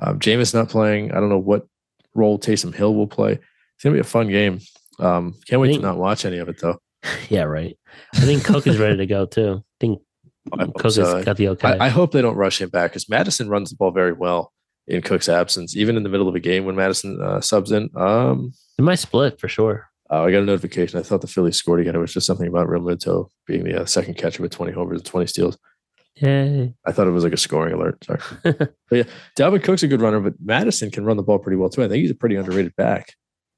Um, 0.00 0.18
Jameis 0.18 0.54
not 0.54 0.68
playing. 0.68 1.12
I 1.12 1.20
don't 1.20 1.28
know 1.28 1.38
what 1.38 1.66
role 2.14 2.38
Taysom 2.38 2.74
Hill 2.74 2.94
will 2.94 3.06
play. 3.06 3.32
It's 3.32 3.82
gonna 3.84 3.94
be 3.94 4.00
a 4.00 4.04
fun 4.04 4.28
game. 4.28 4.60
Um, 4.98 5.34
can't 5.48 5.60
wait 5.60 5.68
think- 5.68 5.82
to 5.82 5.86
not 5.86 5.98
watch 5.98 6.24
any 6.24 6.38
of 6.38 6.48
it 6.48 6.60
though. 6.60 6.78
yeah, 7.28 7.42
right. 7.42 7.76
I 8.14 8.20
think 8.20 8.44
Cook 8.44 8.66
is 8.66 8.78
ready 8.78 8.96
to 8.96 9.06
go 9.06 9.26
too. 9.26 9.62
I 9.62 9.76
think 9.80 10.00
I 10.52 10.66
Cook 10.66 10.92
so. 10.92 11.16
has 11.16 11.24
got 11.24 11.36
the 11.36 11.48
okay. 11.50 11.68
I, 11.78 11.86
I 11.86 11.88
hope 11.88 12.12
they 12.12 12.22
don't 12.22 12.36
rush 12.36 12.60
him 12.60 12.68
back 12.70 12.92
because 12.92 13.08
Mattison 13.08 13.48
runs 13.48 13.70
the 13.70 13.76
ball 13.76 13.90
very 13.90 14.12
well 14.12 14.52
in 14.86 15.00
Cook's 15.02 15.28
absence, 15.28 15.76
even 15.76 15.96
in 15.96 16.02
the 16.02 16.08
middle 16.08 16.28
of 16.28 16.34
a 16.34 16.40
game 16.40 16.64
when 16.64 16.76
Mattison 16.76 17.20
uh, 17.22 17.40
subs 17.40 17.72
in. 17.72 17.90
Um, 17.96 18.52
it 18.78 18.82
might 18.82 18.98
split 18.98 19.40
for 19.40 19.48
sure. 19.48 19.88
uh, 20.10 20.22
I 20.22 20.30
got 20.30 20.42
a 20.42 20.44
notification. 20.44 20.98
I 20.98 21.02
thought 21.02 21.20
the 21.22 21.26
Phillies 21.26 21.56
scored 21.56 21.80
again. 21.80 21.94
It 21.94 21.98
was 21.98 22.12
just 22.12 22.26
something 22.26 22.46
about 22.48 22.66
Realmuto 22.68 23.28
being 23.46 23.64
the 23.64 23.82
uh, 23.82 23.84
second 23.86 24.14
catcher 24.14 24.42
with 24.42 24.52
20 24.52 24.72
homers 24.72 24.98
and 24.98 25.06
20 25.06 25.26
steals. 25.26 25.58
Yay. 26.16 26.72
I 26.86 26.92
thought 26.92 27.06
it 27.06 27.10
was 27.10 27.24
like 27.24 27.32
a 27.32 27.38
scoring 27.38 27.74
alert. 27.74 28.04
Sorry. 28.04 28.20
but 28.42 28.76
yeah, 28.90 29.02
Dalvin 29.36 29.62
Cook's 29.62 29.82
a 29.82 29.88
good 29.88 30.00
runner, 30.00 30.20
but 30.20 30.34
Mattison 30.40 30.90
can 30.90 31.04
run 31.04 31.16
the 31.16 31.22
ball 31.22 31.38
pretty 31.38 31.56
well 31.56 31.68
too. 31.68 31.82
I 31.82 31.88
think 31.88 32.02
he's 32.02 32.10
a 32.10 32.14
pretty 32.14 32.36
underrated 32.36 32.76
back. 32.76 33.14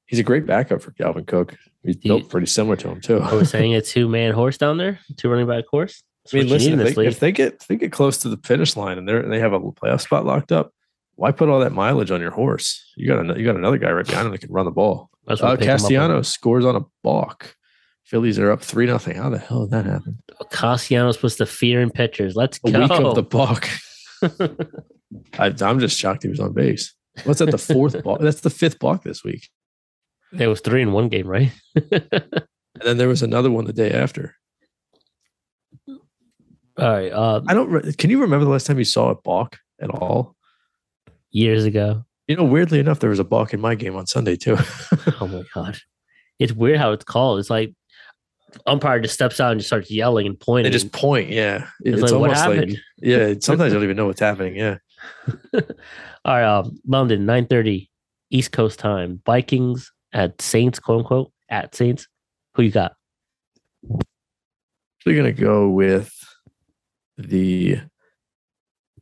He's 0.07 0.19
a 0.19 0.23
great 0.23 0.45
backup 0.45 0.81
for 0.81 0.91
Dalvin 0.91 1.27
Cook. 1.27 1.55
He's 1.83 1.97
you- 2.01 2.09
built 2.09 2.29
pretty 2.29 2.47
similar 2.47 2.75
to 2.77 2.89
him 2.89 3.01
too. 3.01 3.19
Are 3.19 3.37
we 3.37 3.45
saying 3.45 3.75
a 3.75 3.81
two 3.81 4.07
man 4.09 4.33
horse 4.33 4.57
down 4.57 4.77
there? 4.77 4.99
Two 5.17 5.29
running 5.29 5.47
back 5.47 5.65
horse? 5.69 6.03
That's 6.23 6.33
I 6.33 6.37
mean, 6.39 6.49
listen, 6.49 6.79
if 6.79 6.95
they, 6.95 7.07
if 7.07 7.19
they 7.19 7.31
get 7.31 7.53
if 7.61 7.67
they 7.67 7.75
get 7.75 7.91
close 7.91 8.17
to 8.19 8.29
the 8.29 8.37
finish 8.37 8.75
line 8.75 8.97
and 8.97 9.07
they 9.07 9.21
they 9.21 9.39
have 9.39 9.53
a 9.53 9.59
playoff 9.59 10.01
spot 10.01 10.25
locked 10.25 10.51
up, 10.51 10.73
why 11.15 11.31
put 11.31 11.49
all 11.49 11.59
that 11.59 11.71
mileage 11.71 12.11
on 12.11 12.21
your 12.21 12.31
horse? 12.31 12.83
You 12.95 13.07
got 13.07 13.37
you 13.37 13.45
got 13.45 13.55
another 13.55 13.77
guy 13.77 13.91
right 13.91 14.05
behind 14.05 14.25
him 14.25 14.31
that 14.31 14.41
can 14.41 14.51
run 14.51 14.65
the 14.65 14.71
ball. 14.71 15.09
Uh, 15.27 15.57
Castellanos 15.57 16.29
scores 16.29 16.65
on 16.65 16.75
a 16.75 16.81
balk. 17.03 17.55
Phillies 18.07 18.39
are 18.39 18.51
up 18.51 18.61
three 18.61 18.85
nothing. 18.85 19.17
How 19.17 19.29
the 19.29 19.37
hell 19.37 19.61
did 19.65 19.71
that 19.71 19.85
happen? 19.85 20.21
Castellanos 20.51 21.17
puts 21.17 21.35
the 21.35 21.45
fear 21.45 21.81
in 21.81 21.89
pitchers. 21.89 22.35
Let's 22.35 22.59
A 22.65 22.71
go. 22.71 22.79
week 22.81 22.91
of 22.91 23.15
the 23.15 23.23
balk. 23.23 23.67
I, 25.39 25.53
I'm 25.61 25.79
just 25.79 25.97
shocked 25.99 26.23
he 26.23 26.29
was 26.29 26.39
on 26.39 26.53
base. 26.53 26.93
What's 27.25 27.39
that? 27.39 27.51
The 27.51 27.57
fourth 27.57 28.01
balk? 28.03 28.21
That's 28.21 28.41
the 28.41 28.49
fifth 28.49 28.79
balk 28.79 29.03
this 29.03 29.23
week. 29.23 29.49
there 30.31 30.49
was 30.49 30.61
three 30.61 30.81
in 30.81 30.91
one 30.93 31.09
game, 31.09 31.27
right? 31.27 31.51
And 32.79 32.87
then 32.87 32.97
there 32.97 33.07
was 33.07 33.23
another 33.23 33.49
one 33.49 33.65
the 33.65 33.73
day 33.73 33.89
after. 33.91 34.35
All 35.87 35.97
right. 36.77 37.11
Uh, 37.11 37.41
I 37.47 37.55
don't. 37.55 37.71
Re- 37.71 37.91
can 37.93 38.11
you 38.11 38.21
remember 38.21 38.45
the 38.45 38.51
last 38.51 38.67
time 38.67 38.77
you 38.77 38.85
saw 38.85 39.09
a 39.09 39.15
balk 39.15 39.57
at 39.81 39.89
all? 39.89 40.35
years 41.31 41.65
ago. 41.65 42.05
You 42.27 42.35
know, 42.35 42.43
weirdly 42.43 42.79
enough, 42.79 42.99
there 42.99 43.09
was 43.09 43.17
a 43.19 43.23
balk 43.23 43.53
in 43.53 43.59
my 43.59 43.73
game 43.73 43.95
on 43.95 44.05
Sunday 44.05 44.35
too. 44.35 44.57
Oh 45.19 45.27
my 45.27 45.43
god, 45.55 45.77
it's 46.37 46.53
weird 46.53 46.77
how 46.77 46.91
it's 46.91 47.03
called. 47.03 47.39
It's 47.39 47.49
like 47.49 47.73
umpire 48.65 48.99
just 48.99 49.13
steps 49.13 49.39
out 49.39 49.51
and 49.51 49.59
just 49.59 49.69
starts 49.69 49.91
yelling 49.91 50.27
and 50.27 50.39
pointing. 50.39 50.71
they 50.71 50.77
just 50.77 50.91
point. 50.91 51.29
Yeah, 51.29 51.67
it's, 51.81 52.01
like 52.01 52.19
what 52.19 52.31
happened? 52.31 52.71
like 52.71 52.79
yeah. 52.97 53.33
Sometimes 53.39 53.73
I 53.73 53.75
don't 53.75 53.83
even 53.83 53.97
know 53.97 54.07
what's 54.07 54.19
happening. 54.19 54.55
Yeah, 54.55 54.77
All 55.53 55.61
right, 56.25 56.43
um, 56.43 56.79
London, 56.85 57.25
nine 57.25 57.47
thirty, 57.47 57.89
East 58.29 58.51
Coast 58.51 58.79
time. 58.79 59.21
Vikings 59.25 59.91
at 60.13 60.41
Saints, 60.41 60.79
quote 60.79 60.99
unquote, 60.99 61.31
at 61.49 61.75
Saints. 61.75 62.07
Who 62.55 62.63
you 62.63 62.71
got? 62.71 62.93
we're 65.07 65.15
gonna 65.15 65.31
go 65.31 65.69
with 65.69 66.13
the 67.17 67.79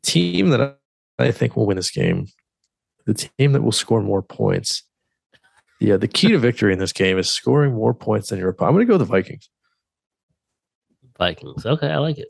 team 0.04 0.50
that 0.50 0.78
I 1.18 1.32
think 1.32 1.56
will 1.56 1.66
win 1.66 1.78
this 1.78 1.90
game. 1.90 2.28
The 3.08 3.16
team 3.16 3.54
that 3.54 3.64
will 3.64 3.72
score 3.72 4.02
more 4.02 4.22
points. 4.22 4.84
Yeah, 5.80 5.98
the 5.98 6.08
key 6.08 6.30
to 6.30 6.38
victory 6.38 6.72
in 6.74 6.80
this 6.80 6.94
game 6.94 7.18
is 7.18 7.30
scoring 7.30 7.74
more 7.74 7.94
points 7.94 8.30
than 8.30 8.40
your 8.40 8.50
opponent. 8.50 8.70
I'm 8.70 8.76
gonna 8.76 8.86
go 8.86 8.94
with 8.98 9.08
the 9.08 9.14
Vikings. 9.14 9.50
Vikings. 11.18 11.66
Okay, 11.66 11.90
I 11.90 11.98
like 11.98 12.18
it. 12.18 12.30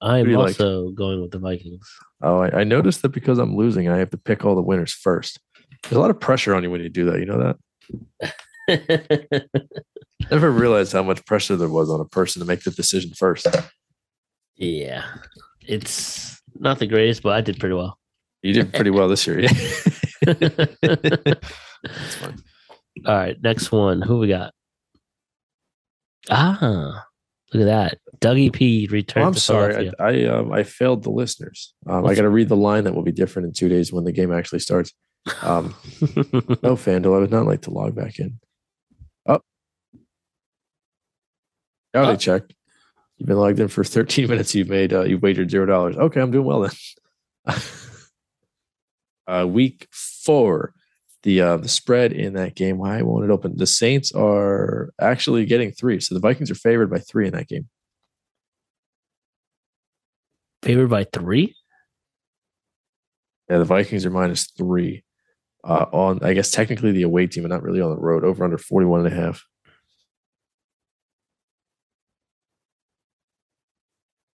I 0.00 0.18
am 0.18 0.28
you 0.28 0.36
like? 0.36 0.48
also 0.48 0.90
going 0.90 1.22
with 1.22 1.30
the 1.30 1.38
Vikings. 1.38 1.88
Oh, 2.22 2.40
I, 2.40 2.60
I 2.60 2.64
noticed 2.64 3.02
that 3.02 3.10
because 3.10 3.38
I'm 3.38 3.56
losing, 3.56 3.88
I 3.88 3.98
have 3.98 4.10
to 4.10 4.18
pick 4.18 4.44
all 4.44 4.54
the 4.54 4.62
winners 4.62 4.92
first. 4.92 5.40
There's 5.82 5.96
a 5.96 6.00
lot 6.00 6.10
of 6.10 6.18
pressure 6.20 6.54
on 6.54 6.62
you 6.62 6.70
when 6.70 6.80
you 6.80 6.88
do 6.88 7.04
that. 7.06 7.20
You 7.20 7.26
know 7.26 7.56
that? 8.68 9.48
Never 10.30 10.50
realized 10.50 10.92
how 10.92 11.02
much 11.02 11.24
pressure 11.24 11.56
there 11.56 11.68
was 11.68 11.88
on 11.88 12.00
a 12.00 12.04
person 12.04 12.40
to 12.40 12.46
make 12.46 12.62
the 12.62 12.70
decision 12.70 13.12
first. 13.16 13.46
yeah, 14.56 15.04
it's 15.60 16.40
not 16.58 16.78
the 16.78 16.86
greatest, 16.86 17.22
but 17.22 17.34
I 17.34 17.40
did 17.40 17.58
pretty 17.58 17.74
well. 17.74 17.98
You 18.42 18.52
did 18.54 18.72
pretty 18.72 18.90
well 18.90 19.08
this 19.08 19.26
year. 19.26 19.40
Yeah. 19.40 19.50
All 21.84 21.92
That's 21.94 22.14
fine. 22.16 22.38
right, 23.06 23.36
next 23.42 23.72
one. 23.72 24.02
Who 24.02 24.18
we 24.18 24.28
got? 24.28 24.52
Ah, 26.30 27.04
look 27.52 27.62
at 27.62 27.66
that. 27.66 27.98
Dougie 28.20 28.52
P 28.52 28.86
returned. 28.90 29.24
Oh, 29.24 29.28
I'm 29.28 29.34
to 29.34 29.40
sorry. 29.40 29.90
I 29.98 30.04
I, 30.04 30.24
um, 30.26 30.52
I 30.52 30.62
failed 30.62 31.02
the 31.02 31.10
listeners. 31.10 31.74
Um, 31.88 32.06
I 32.06 32.14
got 32.14 32.22
to 32.22 32.28
read 32.30 32.48
the 32.48 32.56
line 32.56 32.84
that 32.84 32.94
will 32.94 33.02
be 33.02 33.10
different 33.12 33.46
in 33.48 33.52
two 33.54 33.68
days 33.68 33.92
when 33.92 34.04
the 34.04 34.12
game 34.12 34.32
actually 34.32 34.60
starts. 34.60 34.92
Um, 35.42 35.74
no, 36.00 36.76
FanDuel, 36.76 37.16
I 37.16 37.20
would 37.20 37.30
not 37.30 37.46
like 37.46 37.62
to 37.62 37.70
log 37.70 37.94
back 37.96 38.18
in. 38.20 38.38
Oh, 39.26 39.40
now 41.94 42.02
Oh. 42.04 42.06
they 42.12 42.16
checked. 42.16 42.54
You've 43.18 43.26
been 43.28 43.36
logged 43.38 43.60
in 43.60 43.68
for 43.68 43.84
13 43.84 44.28
minutes. 44.28 44.54
You've 44.54 44.68
made 44.68 44.92
uh, 44.92 45.02
you've 45.02 45.22
wagered 45.22 45.50
zero 45.50 45.66
dollars. 45.66 45.96
Okay, 45.96 46.20
I'm 46.20 46.30
doing 46.30 46.44
well 46.46 46.60
then. 47.46 47.56
uh, 49.26 49.46
week 49.46 49.88
four, 49.90 50.74
the 51.22 51.40
uh, 51.40 51.56
the 51.56 51.68
spread 51.68 52.12
in 52.12 52.34
that 52.34 52.54
game. 52.54 52.78
Why 52.78 53.00
won't 53.02 53.24
it 53.24 53.30
open? 53.30 53.56
The 53.56 53.66
Saints 53.66 54.12
are 54.12 54.92
actually 55.00 55.46
getting 55.46 55.72
three, 55.72 56.00
so 56.00 56.14
the 56.14 56.20
Vikings 56.20 56.50
are 56.50 56.56
favored 56.56 56.90
by 56.90 56.98
three 56.98 57.26
in 57.26 57.32
that 57.32 57.48
game. 57.48 57.68
Favored 60.62 60.90
by 60.90 61.04
three. 61.04 61.56
Yeah, 63.50 63.58
the 63.58 63.64
Vikings 63.64 64.06
are 64.06 64.10
minus 64.10 64.50
three. 64.56 65.04
Uh, 65.64 65.86
on 65.92 66.18
I 66.22 66.32
guess 66.32 66.50
technically 66.50 66.90
the 66.90 67.02
away 67.02 67.26
team, 67.28 67.44
but 67.44 67.50
not 67.50 67.62
really 67.62 67.80
on 67.80 67.90
the 67.90 68.00
road. 68.00 68.24
Over 68.24 68.44
under 68.44 68.58
41 68.58 69.06
and 69.06 69.12
a 69.12 69.16
half. 69.16 69.44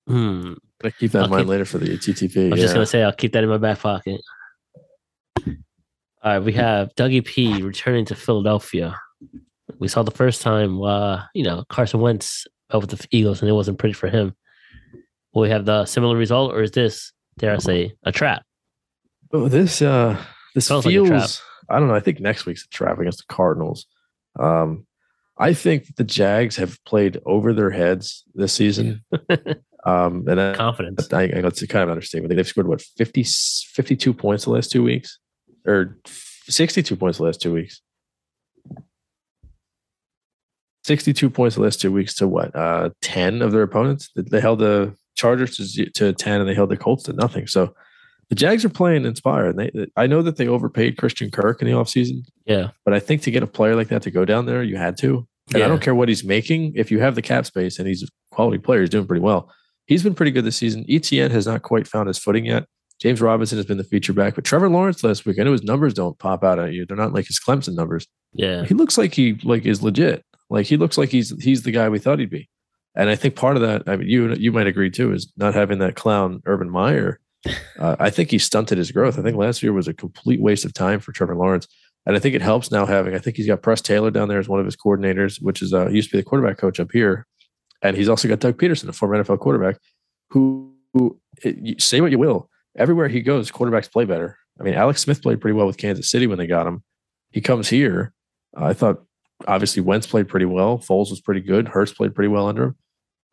Hmm. 0.06 0.54
I 0.84 0.90
keep 0.90 1.12
that 1.12 1.18
in 1.18 1.24
I'll 1.24 1.30
mind 1.30 1.44
keep- 1.44 1.48
later 1.48 1.64
for 1.64 1.78
the 1.78 1.86
TTP. 1.96 2.48
I 2.48 2.50
was 2.50 2.58
yeah. 2.58 2.64
just 2.64 2.74
gonna 2.74 2.84
say 2.86 3.02
I'll 3.02 3.12
keep 3.12 3.32
that 3.32 3.42
in 3.42 3.48
my 3.48 3.56
back 3.56 3.78
pocket. 3.78 4.20
All 6.24 6.32
right, 6.32 6.38
we 6.42 6.54
have 6.54 6.94
Dougie 6.94 7.22
P 7.22 7.60
returning 7.60 8.06
to 8.06 8.14
Philadelphia. 8.14 8.98
We 9.78 9.88
saw 9.88 10.02
the 10.02 10.10
first 10.10 10.40
time, 10.40 10.82
uh, 10.82 11.20
you 11.34 11.44
know, 11.44 11.64
Carson 11.68 12.00
Wentz 12.00 12.46
out 12.72 12.80
with 12.80 12.98
the 12.98 13.06
Eagles, 13.10 13.42
and 13.42 13.50
it 13.50 13.52
wasn't 13.52 13.78
pretty 13.78 13.92
for 13.92 14.08
him. 14.08 14.34
Will 15.34 15.42
we 15.42 15.50
have 15.50 15.66
the 15.66 15.84
similar 15.84 16.16
result, 16.16 16.54
or 16.54 16.62
is 16.62 16.70
this, 16.70 17.12
dare 17.36 17.52
I 17.52 17.58
say, 17.58 17.92
a 18.04 18.10
trap? 18.10 18.42
Oh, 19.34 19.48
this 19.48 19.82
uh 19.82 20.18
this 20.54 20.64
Sounds 20.64 20.86
like 20.86 20.94
feels 20.94 21.08
trap. 21.08 21.28
I 21.68 21.78
don't 21.78 21.88
know. 21.88 21.94
I 21.94 22.00
think 22.00 22.20
next 22.20 22.46
week's 22.46 22.64
a 22.64 22.68
trap 22.68 22.98
against 22.98 23.18
the 23.18 23.34
Cardinals. 23.34 23.84
Um 24.40 24.86
I 25.36 25.52
think 25.52 25.96
the 25.96 26.04
Jags 26.04 26.56
have 26.56 26.82
played 26.86 27.20
over 27.26 27.52
their 27.52 27.70
heads 27.70 28.24
this 28.34 28.54
season. 28.54 29.04
um 29.84 30.26
and 30.26 30.40
I, 30.40 30.54
Confidence. 30.54 31.12
I, 31.12 31.24
I 31.24 31.40
that's 31.42 31.66
kind 31.66 31.82
of 31.82 31.90
understatement. 31.90 32.34
They've 32.34 32.46
scored 32.46 32.68
what 32.68 32.80
50 32.80 33.24
52 33.24 34.14
points 34.14 34.44
the 34.44 34.50
last 34.50 34.70
two 34.70 34.82
weeks 34.82 35.18
or 35.66 35.98
62 36.48 36.96
points 36.96 37.18
the 37.18 37.24
last 37.24 37.40
two 37.40 37.52
weeks. 37.52 37.80
62 40.84 41.30
points 41.30 41.56
the 41.56 41.62
last 41.62 41.80
two 41.80 41.90
weeks 41.92 42.14
to 42.16 42.28
what? 42.28 42.54
Uh 42.54 42.90
10 43.02 43.42
of 43.42 43.52
their 43.52 43.62
opponents. 43.62 44.10
They 44.14 44.40
held 44.40 44.58
the 44.58 44.94
Chargers 45.16 45.56
to, 45.56 45.90
to 45.90 46.12
10 46.12 46.40
and 46.40 46.48
they 46.48 46.54
held 46.54 46.70
the 46.70 46.76
Colts 46.76 47.04
to 47.04 47.12
nothing. 47.12 47.46
So 47.46 47.74
the 48.28 48.34
Jags 48.34 48.64
are 48.64 48.68
playing 48.70 49.04
inspired. 49.04 49.56
They, 49.56 49.70
I 49.96 50.06
know 50.06 50.22
that 50.22 50.36
they 50.36 50.48
overpaid 50.48 50.96
Christian 50.98 51.30
Kirk 51.30 51.60
in 51.62 51.68
the 51.68 51.74
offseason, 51.74 52.24
Yeah. 52.46 52.70
but 52.84 52.92
I 52.94 53.00
think 53.00 53.22
to 53.22 53.30
get 53.30 53.42
a 53.42 53.46
player 53.46 53.76
like 53.76 53.88
that 53.88 54.02
to 54.02 54.10
go 54.10 54.24
down 54.24 54.46
there, 54.46 54.62
you 54.62 54.76
had 54.76 54.96
to. 54.98 55.26
And 55.52 55.58
Yeah. 55.60 55.66
I 55.66 55.68
don't 55.68 55.80
care 55.82 55.94
what 55.94 56.08
he's 56.08 56.24
making. 56.24 56.72
If 56.74 56.90
you 56.90 57.00
have 57.00 57.14
the 57.14 57.22
cap 57.22 57.46
space 57.46 57.78
and 57.78 57.86
he's 57.86 58.02
a 58.02 58.06
quality 58.34 58.58
player, 58.58 58.80
he's 58.80 58.90
doing 58.90 59.06
pretty 59.06 59.20
well. 59.22 59.50
He's 59.86 60.02
been 60.02 60.14
pretty 60.14 60.32
good 60.32 60.44
this 60.44 60.56
season. 60.56 60.84
ETN 60.88 61.30
has 61.30 61.46
not 61.46 61.62
quite 61.62 61.86
found 61.86 62.08
his 62.08 62.18
footing 62.18 62.46
yet. 62.46 62.64
James 63.00 63.20
Robinson 63.20 63.58
has 63.58 63.66
been 63.66 63.76
the 63.76 63.84
feature 63.84 64.12
back, 64.12 64.34
but 64.34 64.44
Trevor 64.44 64.68
Lawrence 64.68 65.02
last 65.02 65.26
week, 65.26 65.38
I 65.38 65.42
know 65.42 65.52
his 65.52 65.64
numbers 65.64 65.94
don't 65.94 66.18
pop 66.18 66.44
out 66.44 66.58
at 66.58 66.72
you. 66.72 66.86
They're 66.86 66.96
not 66.96 67.12
like 67.12 67.26
his 67.26 67.40
Clemson 67.40 67.74
numbers. 67.74 68.06
Yeah. 68.32 68.64
He 68.64 68.74
looks 68.74 68.96
like 68.96 69.14
he 69.14 69.34
like 69.42 69.66
is 69.66 69.82
legit. 69.82 70.24
Like 70.50 70.66
he 70.66 70.76
looks 70.76 70.96
like 70.96 71.10
he's 71.10 71.30
he's 71.42 71.62
the 71.62 71.70
guy 71.70 71.88
we 71.88 71.98
thought 71.98 72.18
he'd 72.18 72.30
be. 72.30 72.48
And 72.94 73.10
I 73.10 73.16
think 73.16 73.34
part 73.34 73.56
of 73.56 73.62
that, 73.62 73.82
I 73.86 73.96
mean, 73.96 74.08
you 74.08 74.32
you 74.34 74.52
might 74.52 74.66
agree 74.66 74.90
too, 74.90 75.12
is 75.12 75.32
not 75.36 75.54
having 75.54 75.78
that 75.80 75.96
clown 75.96 76.42
Urban 76.46 76.70
Meyer. 76.70 77.20
Uh, 77.78 77.96
I 77.98 78.08
think 78.08 78.30
he 78.30 78.38
stunted 78.38 78.78
his 78.78 78.90
growth. 78.92 79.18
I 79.18 79.22
think 79.22 79.36
last 79.36 79.62
year 79.62 79.72
was 79.72 79.88
a 79.88 79.92
complete 79.92 80.40
waste 80.40 80.64
of 80.64 80.72
time 80.72 81.00
for 81.00 81.12
Trevor 81.12 81.36
Lawrence, 81.36 81.66
and 82.06 82.16
I 82.16 82.18
think 82.18 82.34
it 82.34 82.40
helps 82.40 82.70
now 82.70 82.86
having. 82.86 83.14
I 83.14 83.18
think 83.18 83.36
he's 83.36 83.48
got 83.48 83.62
Press 83.62 83.82
Taylor 83.82 84.10
down 84.10 84.28
there 84.28 84.38
as 84.38 84.48
one 84.48 84.60
of 84.60 84.64
his 84.64 84.76
coordinators, 84.76 85.42
which 85.42 85.60
is 85.60 85.74
uh, 85.74 85.90
used 85.90 86.08
to 86.08 86.16
be 86.16 86.20
the 86.20 86.24
quarterback 86.24 86.56
coach 86.56 86.80
up 86.80 86.90
here, 86.92 87.26
and 87.82 87.96
he's 87.96 88.08
also 88.08 88.28
got 88.28 88.38
Doug 88.38 88.56
Pederson, 88.56 88.88
a 88.88 88.92
former 88.92 89.22
NFL 89.22 89.40
quarterback, 89.40 89.76
who, 90.30 90.72
who 90.94 91.20
it, 91.42 91.82
say 91.82 92.00
what 92.00 92.12
you 92.12 92.18
will, 92.18 92.48
everywhere 92.76 93.08
he 93.08 93.22
goes, 93.22 93.50
quarterbacks 93.50 93.90
play 93.90 94.04
better. 94.04 94.38
I 94.58 94.62
mean, 94.62 94.74
Alex 94.74 95.02
Smith 95.02 95.22
played 95.22 95.40
pretty 95.40 95.56
well 95.56 95.66
with 95.66 95.76
Kansas 95.76 96.10
City 96.10 96.26
when 96.26 96.38
they 96.38 96.46
got 96.46 96.66
him. 96.66 96.82
He 97.30 97.40
comes 97.40 97.68
here. 97.68 98.12
I 98.56 98.72
thought 98.72 99.02
obviously 99.46 99.82
Wentz 99.82 100.06
played 100.06 100.28
pretty 100.28 100.46
well. 100.46 100.78
Foles 100.78 101.10
was 101.10 101.20
pretty 101.20 101.40
good. 101.40 101.68
Hurts 101.68 101.92
played 101.92 102.14
pretty 102.14 102.28
well 102.28 102.48
under 102.48 102.64
him. 102.64 102.76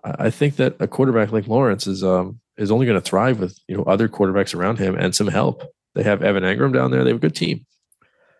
I 0.03 0.15
I 0.25 0.29
think 0.29 0.55
that 0.55 0.75
a 0.79 0.87
quarterback 0.87 1.31
like 1.31 1.47
Lawrence 1.47 1.87
is 1.87 2.03
um 2.03 2.39
is 2.57 2.71
only 2.71 2.85
going 2.85 2.99
to 2.99 3.07
thrive 3.07 3.39
with 3.39 3.57
you 3.67 3.77
know 3.77 3.83
other 3.83 4.07
quarterbacks 4.07 4.55
around 4.55 4.79
him 4.79 4.95
and 4.95 5.15
some 5.15 5.27
help. 5.27 5.63
They 5.93 6.03
have 6.03 6.23
Evan 6.23 6.43
Engram 6.43 6.73
down 6.73 6.91
there. 6.91 7.03
They 7.03 7.09
have 7.09 7.17
a 7.17 7.21
good 7.21 7.35
team. 7.35 7.65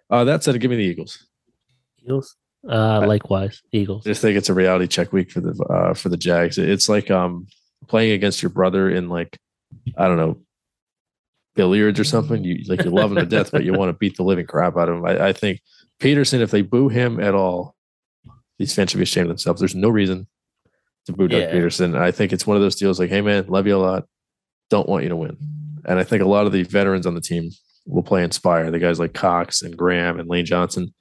Uh, 0.10 0.24
that 0.24 0.43
said, 0.43 0.60
give 0.60 0.72
me 0.72 0.78
the 0.78 0.84
Eagles. 0.84 1.26
Eagles. 2.04 2.36
Uh, 2.68 3.06
likewise, 3.08 3.62
Eagles. 3.72 4.06
I 4.06 4.12
just 4.12 4.22
think 4.22 4.38
it's 4.38 4.49
a 4.49 4.54
reality 4.54 4.88
check 4.88 5.12
week 5.12 5.32
for 5.32 5.41
the 5.41 5.52
uh, 5.64 5.93
for 5.93 6.10
the 6.10 6.18
Jags. 6.18 6.58
It's 6.58 6.89
like 6.89 7.10
um 7.12 7.47
playing 7.88 8.12
against 8.12 8.41
your 8.41 8.49
brother 8.49 8.89
in 8.89 9.10
like 9.10 9.38
I 9.97 10.08
don't 10.08 10.18
know 10.18 10.38
billiards 11.56 11.99
or 11.99 12.04
something. 12.04 12.43
You 12.43 12.64
like 12.68 12.84
you 12.84 12.91
love 12.91 13.12
him 13.12 13.18
to 13.18 13.26
death, 13.26 13.52
but 13.52 13.64
you 13.64 13.74
want 13.74 13.89
to 13.89 13.97
beat 13.97 14.18
the 14.18 14.24
living 14.24 14.45
crap 14.45 14.78
out 14.78 14.89
of 14.89 14.97
him. 14.97 15.06
I, 15.06 15.28
I 15.28 15.34
think 15.34 15.62
Pederson, 15.99 16.39
if 16.39 16.52
they 16.52 16.62
boo 16.62 16.89
him 16.89 17.20
at 17.20 17.36
all, 17.36 17.76
these 18.58 18.74
fans 18.74 18.91
should 18.91 18.97
be 18.97 19.04
ashamed 19.04 19.26
of 19.26 19.30
themselves. 19.30 19.60
There's 19.60 19.76
no 19.76 19.89
reason 19.89 20.28
to 21.06 21.14
boo 21.14 21.28
Doug 21.28 21.41
Yeah. 21.41 21.52
Pederson. 21.54 21.97
I 21.97 22.12
think 22.12 22.32
it's 22.32 22.45
one 22.47 22.58
of 22.58 22.64
those 22.64 22.76
deals 22.76 22.99
like, 22.99 23.10
hey 23.10 23.22
man, 23.22 23.47
love 23.47 23.68
you 23.68 23.76
a 23.76 23.80
lot, 23.80 24.06
don't 24.70 24.88
want 24.88 25.04
you 25.04 25.10
to 25.10 25.16
win. 25.16 25.38
And 25.86 25.99
I 25.99 26.04
think 26.04 26.22
a 26.22 26.28
lot 26.28 26.45
of 26.45 26.52
the 26.52 26.64
veterans 26.64 27.08
on 27.08 27.16
the 27.16 27.22
team 27.22 27.49
will 27.88 28.04
play 28.04 28.24
inspire. 28.24 28.70
The 28.70 28.80
guys 28.80 28.99
like 28.99 29.14
Cox 29.14 29.62
and 29.62 29.76
Graham 29.76 30.20
and 30.20 30.30
Lane 30.30 30.45
Johnson, 30.45 30.93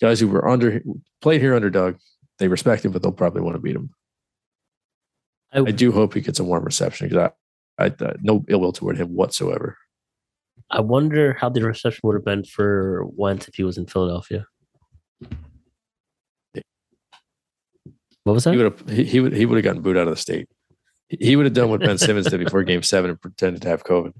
guys 0.00 0.20
who 0.20 0.28
were 0.28 0.48
under 0.48 0.80
played 1.20 1.40
here 1.40 1.54
under 1.56 1.70
Doug, 1.70 1.98
they 2.38 2.46
respect 2.46 2.84
him, 2.84 2.92
but 2.92 3.02
they'll 3.02 3.10
probably 3.10 3.42
want 3.42 3.56
to 3.56 3.60
beat 3.60 3.74
him. 3.74 3.90
I, 5.52 5.60
I 5.60 5.70
do 5.72 5.90
hope 5.92 6.14
he 6.14 6.20
gets 6.20 6.38
a 6.38 6.44
warm 6.44 6.64
reception 6.64 7.08
because 7.08 7.30
I, 7.78 7.86
I, 7.86 7.92
no 8.20 8.44
ill 8.48 8.60
will 8.60 8.72
toward 8.72 8.96
him 8.96 9.08
whatsoever. 9.08 9.76
I 10.70 10.80
wonder 10.80 11.34
how 11.40 11.48
the 11.48 11.62
reception 11.62 12.00
would 12.04 12.14
have 12.14 12.24
been 12.24 12.44
for 12.44 13.04
Wentz 13.16 13.48
if 13.48 13.54
he 13.54 13.64
was 13.64 13.78
in 13.78 13.86
Philadelphia. 13.86 14.44
What 18.24 18.34
was 18.34 18.44
that? 18.44 18.52
He 18.54 18.58
would 18.62 18.72
have 18.78 18.88
he, 18.88 19.04
he 19.04 19.20
would 19.20 19.32
he 19.32 19.46
would 19.46 19.56
have 19.56 19.64
gotten 19.64 19.82
booed 19.82 19.96
out 19.96 20.06
of 20.08 20.14
the 20.14 20.20
state. 20.20 20.48
He- 21.08 21.36
would 21.36 21.46
have 21.46 21.54
done 21.54 21.70
what 21.70 21.80
Ben 21.80 21.96
Simmons 21.96 22.26
did 22.28 22.38
before 22.44 22.62
Game 22.64 22.82
Seven 22.82 23.10
and 23.10 23.20
pretended 23.20 23.62
to 23.62 23.68
have 23.68 23.82
COVID. 23.84 24.12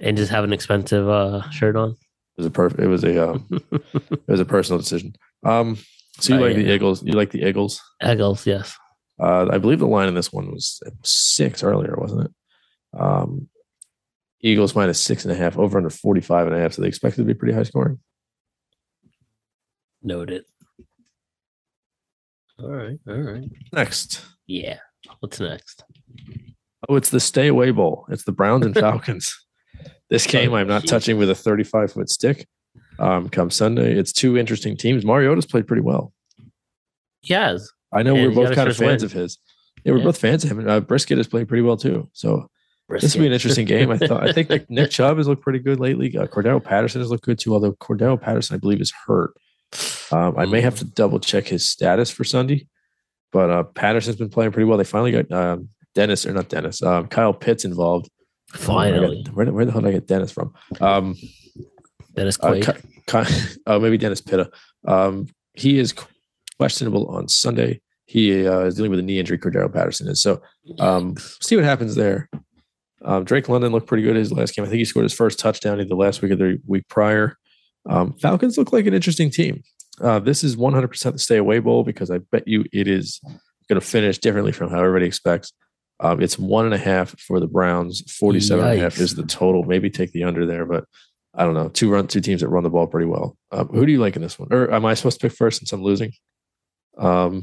And 0.00 0.16
just 0.16 0.32
have 0.32 0.42
an 0.42 0.52
expensive 0.52 1.08
uh, 1.08 1.48
shirt 1.50 1.76
on. 1.76 1.90
It 1.90 1.96
was 2.38 2.46
a 2.46 2.50
perfect. 2.50 2.80
It 2.82 2.88
was 2.88 3.04
a 3.04 3.30
um, 3.30 3.46
it 3.70 4.22
was 4.26 4.40
a 4.40 4.44
personal 4.44 4.80
decision. 4.80 5.14
Um, 5.44 5.78
so 6.18 6.34
you 6.34 6.40
Oh, 6.40 6.46
like 6.48 6.56
the. 6.56 6.68
Eagles? 6.72 7.04
You 7.04 7.12
like 7.12 7.30
the 7.30 7.46
Eagles? 7.46 7.80
Eagles, 8.04 8.46
yes. 8.46 8.76
Uh, 9.22 9.46
I 9.52 9.58
believe 9.58 9.78
the 9.78 9.86
line 9.86 10.08
in 10.08 10.14
this 10.14 10.32
one 10.32 10.50
was 10.50 10.80
six 11.04 11.62
earlier, 11.62 11.94
wasn't 11.96 12.24
it? 12.24 12.30
Um, 13.00 13.48
Eagles 14.42 14.74
minus 14.74 15.00
six 15.00 15.24
and 15.24 15.32
a 15.32 15.36
half, 15.36 15.58
over 15.58 15.76
under 15.78 15.90
45 15.90 16.46
and 16.46 16.56
a 16.56 16.58
half. 16.58 16.72
So 16.72 16.82
they 16.82 16.88
expect 16.88 17.14
it 17.14 17.22
to 17.22 17.24
be 17.26 17.34
pretty 17.34 17.54
high 17.54 17.62
scoring. 17.64 17.98
Noted. 20.02 20.44
It. 20.78 20.86
All 22.58 22.70
right, 22.70 22.98
all 23.08 23.14
right. 23.16 23.44
Next. 23.72 24.22
Yeah. 24.46 24.78
What's 25.20 25.40
next? 25.40 25.84
Oh, 26.88 26.96
it's 26.96 27.10
the 27.10 27.20
stay 27.20 27.48
away 27.48 27.70
bowl. 27.70 28.06
It's 28.10 28.24
the 28.24 28.32
Browns 28.32 28.66
and 28.66 28.74
Falcons. 28.78 29.34
this 30.10 30.26
game 30.26 30.52
I'm 30.54 30.68
not 30.68 30.86
touching 30.86 31.16
with 31.18 31.30
a 31.30 31.34
35 31.34 31.92
foot 31.92 32.08
stick. 32.10 32.46
Um, 32.98 33.28
come 33.30 33.50
Sunday, 33.50 33.94
it's 33.94 34.12
two 34.12 34.36
interesting 34.36 34.76
teams. 34.76 35.04
Mariota's 35.04 35.46
played 35.46 35.66
pretty 35.66 35.82
well. 35.82 36.12
Yes. 37.22 37.66
I 37.92 38.02
know 38.02 38.14
And 38.14 38.28
we're 38.28 38.34
both 38.46 38.54
kind 38.54 38.68
of 38.68 38.76
fans 38.76 39.02
win. 39.02 39.06
of 39.06 39.12
his. 39.12 39.38
Yeah, 39.84 39.92
we're 39.92 39.98
Yeah. 39.98 40.04
both 40.04 40.18
fans 40.18 40.44
of 40.44 40.50
him. 40.50 40.68
Uh, 40.68 40.80
Brissett 40.80 41.16
has 41.16 41.26
played 41.26 41.48
pretty 41.48 41.62
well 41.62 41.76
too. 41.78 42.10
So 42.12 42.50
this 42.98 43.14
will 43.14 43.22
be 43.22 43.26
an 43.26 43.32
interesting 43.32 43.66
game. 43.66 43.90
I 43.90 43.98
thought. 43.98 44.28
I 44.28 44.32
think 44.32 44.68
Nick, 44.68 44.90
Chubb 44.92 45.18
has 45.18 45.28
looked 45.28 45.42
pretty 45.42 45.58
good 45.58 45.78
lately. 45.78 46.16
Uh, 46.16 46.26
Cordarrelle 46.26 46.64
Patterson 46.64 47.00
has 47.00 47.10
looked 47.10 47.24
good 47.24 47.38
too. 47.38 47.54
Although 47.54 47.72
Cordarrelle 47.72 48.20
Patterson, 48.20 48.56
I 48.56 48.58
believe, 48.58 48.80
is 48.80 48.92
hurt. 49.06 49.32
Um, 50.10 50.36
I 50.36 50.46
may 50.46 50.60
have 50.60 50.76
to 50.78 50.84
double 50.84 51.20
check 51.20 51.46
his 51.46 51.68
status 51.68 52.10
for 52.10 52.24
Sunday. 52.24 52.66
But 53.32 53.50
uh, 53.50 53.62
Patterson's 53.62 54.16
been 54.16 54.30
playing 54.30 54.52
pretty 54.52 54.64
well. 54.64 54.78
They 54.78 54.84
finally 54.84 55.12
got 55.12 55.30
um, 55.30 55.68
Dennis 55.94 56.26
or 56.26 56.32
not 56.32 56.48
Dennis, 56.48 56.82
um, 56.82 57.06
Kyle 57.06 57.32
Pitts 57.32 57.64
involved. 57.64 58.10
Finally. 58.52 59.24
where, 59.32 59.46
where 59.52 59.64
the 59.64 59.72
hell 59.72 59.80
did 59.80 59.88
I 59.88 59.92
get 59.92 60.08
Dennis 60.08 60.32
from? 60.32 60.52
Um, 60.80 61.16
Dennis 62.14 62.38
uh, 62.40 62.50
Quaid. 62.50 63.58
Uh, 63.66 63.78
maybe 63.78 63.98
Dennis 63.98 64.20
Pitta. 64.20 64.50
Um, 64.86 65.28
he 65.54 65.78
is 65.78 65.94
questionable 66.58 67.06
on 67.08 67.28
Sunday. 67.28 67.80
He 68.06 68.46
uh, 68.46 68.60
is 68.60 68.74
dealing 68.74 68.90
with 68.90 68.98
a 68.98 69.04
knee 69.04 69.20
injury. 69.20 69.38
Cordarrelle 69.38 69.72
Patterson 69.72 70.08
is 70.08 70.20
so. 70.20 70.42
Um, 70.80 71.16
see 71.40 71.54
what 71.54 71.64
happens 71.64 71.94
there. 71.94 72.28
Um, 73.04 73.24
Drake 73.24 73.48
London 73.48 73.72
looked 73.72 73.86
pretty 73.86 74.02
good 74.02 74.10
in 74.10 74.16
his 74.16 74.32
last 74.32 74.54
game. 74.54 74.64
I 74.64 74.68
think 74.68 74.78
he 74.78 74.84
scored 74.84 75.04
his 75.04 75.14
first 75.14 75.38
touchdown 75.38 75.80
either 75.80 75.94
last 75.94 76.20
week 76.22 76.32
or 76.32 76.36
the 76.36 76.58
week 76.66 76.86
prior. 76.88 77.36
Um, 77.88 78.14
Falcons 78.18 78.58
look 78.58 78.72
like 78.72 78.86
an 78.86 78.94
interesting 78.94 79.30
team. 79.30 79.62
Uh, 80.00 80.18
this 80.18 80.44
is 80.44 80.56
100% 80.56 81.12
the 81.12 81.18
stay 81.18 81.36
away 81.36 81.58
bowl 81.58 81.82
because 81.84 82.10
I 82.10 82.18
bet 82.18 82.46
you 82.46 82.64
it 82.72 82.88
is 82.88 83.20
going 83.68 83.80
to 83.80 83.86
finish 83.86 84.18
differently 84.18 84.52
from 84.52 84.70
how 84.70 84.78
everybody 84.80 85.06
expects. 85.06 85.52
Um, 86.00 86.22
it's 86.22 86.38
one 86.38 86.64
and 86.64 86.74
a 86.74 86.78
half 86.78 87.18
for 87.20 87.40
the 87.40 87.46
Browns. 87.46 88.02
47 88.12 88.64
and 88.64 88.78
a 88.78 88.82
half 88.82 88.98
is 88.98 89.14
the 89.14 89.22
total. 89.24 89.64
Maybe 89.64 89.90
take 89.90 90.12
the 90.12 90.24
under 90.24 90.46
there, 90.46 90.64
but 90.64 90.84
I 91.34 91.44
don't 91.44 91.54
know. 91.54 91.68
Two 91.68 91.90
run, 91.90 92.06
two 92.06 92.20
teams 92.20 92.40
that 92.40 92.48
run 92.48 92.64
the 92.64 92.70
ball 92.70 92.86
pretty 92.86 93.06
well. 93.06 93.36
Um, 93.52 93.68
who 93.68 93.84
do 93.86 93.92
you 93.92 93.98
like 94.00 94.16
in 94.16 94.22
this 94.22 94.38
one? 94.38 94.48
Or 94.50 94.72
am 94.72 94.84
I 94.86 94.94
supposed 94.94 95.20
to 95.20 95.28
pick 95.28 95.36
first 95.36 95.58
since 95.58 95.72
I'm 95.72 95.82
losing? 95.82 96.12
Um, 96.98 97.42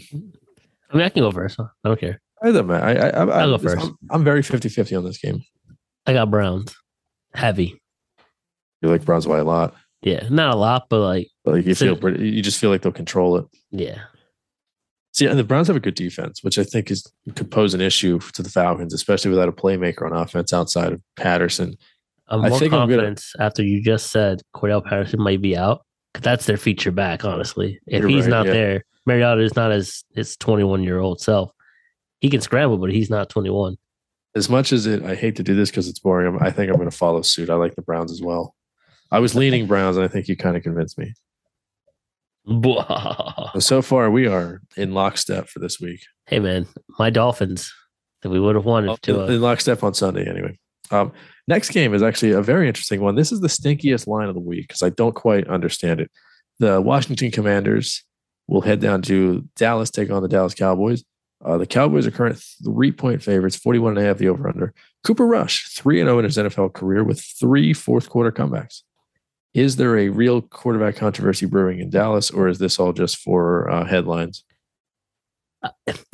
I 0.92 0.98
mean, 0.98 1.06
I 1.06 1.10
can 1.10 1.22
go 1.22 1.32
first. 1.32 1.58
huh? 1.58 1.68
I 1.84 1.90
don't 1.90 2.00
care. 2.00 2.22
I 2.44 2.52
don't. 2.52 2.70
I, 2.70 2.94
I, 3.10 3.22
I, 3.24 3.46
go 3.46 3.58
first. 3.58 3.86
I'm, 3.86 3.98
I'm 4.12 4.24
very 4.24 4.44
50 4.44 4.70
50 4.70 4.96
on 4.96 5.04
this 5.04 5.18
game. 5.18 5.42
I 6.06 6.14
got 6.14 6.30
Browns. 6.32 6.76
Heavy. 7.34 7.82
You 8.82 8.90
like 8.90 9.06
Browns 9.06 9.26
by 9.26 9.40
a 9.40 9.44
lot. 9.44 9.74
Yeah. 10.02 10.28
Not 10.30 10.54
a 10.54 10.58
lot, 10.58 10.88
but 10.90 11.00
like, 11.00 11.28
But 11.44 11.56
like 11.56 11.66
you 11.66 11.74
feel 11.76 11.96
pretty, 11.98 12.30
you 12.30 12.42
just 12.44 12.60
feel 12.60 12.70
like 12.70 12.82
they'll 12.84 12.92
control 12.92 13.38
it. 13.38 13.46
yeah. 13.72 14.00
See, 15.14 15.26
and 15.26 15.40
the 15.40 15.44
Browns 15.44 15.66
have 15.66 15.76
a 15.76 15.80
good 15.80 15.96
defense, 15.96 16.44
which 16.44 16.60
I 16.60 16.64
think 16.64 16.92
is 16.92 17.04
could 17.36 17.50
pose 17.50 17.74
an 17.74 17.82
issue 17.82 18.20
to 18.34 18.44
the 18.44 18.50
Falcons, 18.52 18.94
especially 18.94 19.32
without 19.32 19.50
a 19.50 19.52
playmaker 19.52 20.04
on 20.04 20.14
offense 20.16 20.54
outside 20.54 20.94
of 20.94 21.02
Patterson. 21.16 21.76
I'm 22.28 22.46
I 22.46 22.50
more 22.50 22.60
think 22.60 22.72
I'm 22.72 22.82
gonna- 22.88 23.02
confident 23.02 23.24
after 23.40 23.64
you 23.64 23.82
just 23.82 24.12
said 24.12 24.42
Cordarrelle 24.56 24.86
Patterson 24.86 25.20
might 25.22 25.42
be 25.42 25.58
out. 25.58 25.82
'cause 26.14 26.22
that's 26.24 26.46
their 26.46 26.58
feature 26.58 26.92
back, 26.92 27.26
honestly. 27.26 27.80
If 27.88 28.04
he's 28.06 28.26
right, 28.26 28.30
not 28.30 28.46
yeah. 28.48 28.52
there, 28.54 28.84
Mariota 29.08 29.42
is 29.42 29.56
not 29.56 29.72
as 29.72 30.04
his 30.14 30.36
21 30.38 30.84
year 30.84 31.00
old 31.00 31.20
self. 31.20 31.52
He 32.20 32.30
can 32.30 32.42
scramble, 32.42 32.78
but 32.78 32.92
he's 32.92 33.10
not 33.10 33.30
21. 33.30 33.78
As 34.36 34.50
much 34.50 34.72
as 34.72 34.86
it, 34.86 35.04
I 35.04 35.16
hate 35.16 35.36
to 35.38 35.44
do 35.44 35.56
this 35.56 35.70
because 35.70 35.88
it's 35.88 36.00
boring. 36.00 36.28
I'm, 36.28 36.44
I 36.44 36.52
think 36.52 36.70
I'm 36.70 36.78
going 36.78 36.90
to 36.90 36.96
follow 36.96 37.22
suit. 37.22 37.50
I 37.50 37.56
like 37.56 37.76
the 37.76 37.82
Browns 37.82 38.12
as 38.12 38.22
well. 38.22 38.56
I 39.12 39.20
was 39.20 39.36
leaning 39.36 39.68
Browns, 39.68 39.98
and 39.98 40.04
I 40.04 40.08
think 40.08 40.28
you 40.28 40.36
kind 40.36 40.58
of 40.58 40.64
convinced 40.64 40.98
me. 40.98 41.14
So 43.60 43.82
far, 43.82 44.10
we 44.10 44.28
are 44.28 44.62
in 44.78 44.94
lockstep 44.94 45.50
for 45.50 45.60
this 45.60 45.80
week. 45.80 46.02
hey, 46.28 46.40
man, 46.40 46.68
my 46.98 47.10
Dolphins 47.10 47.74
that 48.22 48.30
we 48.30 48.40
would 48.40 48.56
have 48.56 48.66
if 48.66 49.10
in, 49.10 49.16
to 49.16 49.26
in 49.26 49.42
lockstep 49.42 49.84
on 49.84 49.94
Sunday, 49.94 50.30
anyway. 50.30 50.58
Um, 50.92 51.12
next 51.48 51.70
game 51.70 51.94
is 51.94 52.02
actually 52.02 52.32
a 52.32 52.42
very 52.42 52.68
interesting 52.68 53.02
one. 53.02 53.16
This 53.16 53.32
is 53.32 53.42
the 53.42 53.48
stinkiest 53.48 54.08
line 54.08 54.28
of 54.30 54.36
the 54.36 54.42
week 54.42 54.68
because 54.68 54.82
I 54.82 54.90
don't 54.90 55.16
quite 55.16 55.48
understand 55.48 56.00
it. 56.00 56.12
The 56.60 56.82
Washington 56.82 57.32
Commanders 57.32 58.04
will 58.48 58.62
head 58.62 58.80
down 58.80 59.02
to 59.04 59.48
Dallas, 59.56 59.92
take 59.92 60.10
on 60.10 60.24
the 60.24 60.30
Dallas 60.30 60.54
Cowboys. 60.54 61.04
Uh, 61.44 61.58
the 61.58 61.68
Cowboys 61.68 62.08
are 62.08 62.12
current 62.12 62.42
three 62.64 62.92
point 62.92 63.22
favorites, 63.22 63.56
41 63.56 63.98
and 63.98 64.00
a 64.00 64.08
half 64.08 64.18
the 64.18 64.28
over 64.28 64.48
under. 64.48 64.74
Cooper 65.04 65.26
Rush, 65.26 65.70
3 65.76 66.02
and 66.02 66.08
0 66.08 66.20
in 66.20 66.26
his 66.26 66.38
NFL 66.38 66.74
career 66.74 67.04
with 67.04 67.22
three 67.22 67.74
fourth 67.74 68.10
quarter 68.10 68.32
comebacks. 68.32 68.82
Is 69.54 69.76
there 69.76 69.98
a 69.98 70.10
real 70.10 70.42
quarterback 70.42 70.96
controversy 70.96 71.46
brewing 71.46 71.80
in 71.80 71.90
Dallas, 71.90 72.30
or 72.32 72.48
is 72.48 72.60
this 72.60 72.80
all 72.80 72.94
just 72.94 73.18
for 73.18 73.70
uh, 73.70 73.86
headlines? 73.86 74.44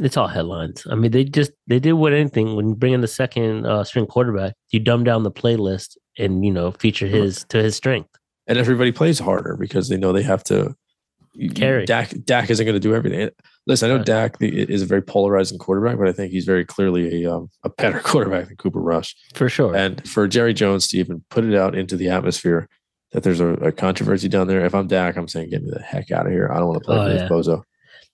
it's 0.02 0.18
all 0.18 0.28
headlines. 0.28 0.86
I 0.90 0.96
mean, 0.96 1.12
they 1.12 1.26
just 1.26 1.52
they 1.68 1.80
did 1.80 1.94
what 1.94 2.14
anything 2.14 2.56
when 2.56 2.70
you 2.70 2.76
bring 2.76 2.94
in 2.94 3.02
the 3.02 3.08
second 3.08 3.66
uh, 3.66 3.84
string 3.84 4.06
quarterback, 4.06 4.54
you 4.72 4.80
dumb 4.80 5.04
down 5.04 5.24
the 5.24 5.32
playlist 5.32 5.98
and 6.18 6.46
you 6.46 6.52
know 6.52 6.72
feature 6.72 7.08
his 7.08 7.46
to 7.50 7.62
his 7.62 7.76
strength. 7.76 8.10
and 8.48 8.58
everybody 8.58 8.92
plays 8.92 9.20
harder 9.20 9.58
because 9.58 9.90
they 9.90 9.98
know 9.98 10.14
they 10.14 10.24
have 10.24 10.44
to 10.46 10.76
Carry. 11.56 11.86
Dak 11.86 12.14
Dak 12.26 12.50
isn't 12.50 12.66
going 12.66 12.76
to 12.76 12.80
do 12.80 12.94
everything. 12.94 13.30
Listen, 13.66 13.90
I 13.92 13.96
know. 13.98 14.04
Dak 14.04 14.36
is 14.42 14.82
a 14.82 14.86
very 14.86 15.02
polarizing 15.02 15.58
quarterback, 15.58 15.98
but 15.98 16.08
I 16.08 16.12
think 16.12 16.32
he's 16.34 16.46
very 16.46 16.66
clearly 16.66 17.24
a 17.24 17.34
um, 17.34 17.50
a 17.64 17.70
better 17.70 18.00
quarterback 18.04 18.48
than 18.48 18.58
Cooper 18.58 18.82
Rush. 18.82 19.16
For 19.36 19.48
sure. 19.50 19.76
And 19.76 20.06
for 20.08 20.28
Jerry 20.28 20.54
Jones 20.54 20.88
to 20.90 20.98
even 20.98 21.24
put 21.30 21.46
it 21.46 21.56
out 21.56 21.74
into 21.76 21.96
the 21.96 22.10
atmosphere 22.10 22.68
that 23.14 23.24
there's 23.24 23.40
a, 23.40 23.50
a 23.54 23.72
controversy 23.72 24.28
down 24.28 24.48
there, 24.48 24.66
if 24.66 24.76
I'm 24.76 24.88
Dak, 24.88 25.16
I'm 25.16 25.28
saying 25.30 25.50
get 25.52 25.64
me 25.64 25.70
the 25.72 25.82
heck 25.82 26.12
out 26.12 26.26
of 26.26 26.32
here. 26.34 26.50
I 26.52 26.58
don't 26.60 26.68
want 26.68 26.82
to 26.82 26.86
play 26.86 26.98
Oh, 26.98 27.04
for 27.06 27.14
yeah. 27.14 27.20
this 27.20 27.30
bozo. 27.32 27.64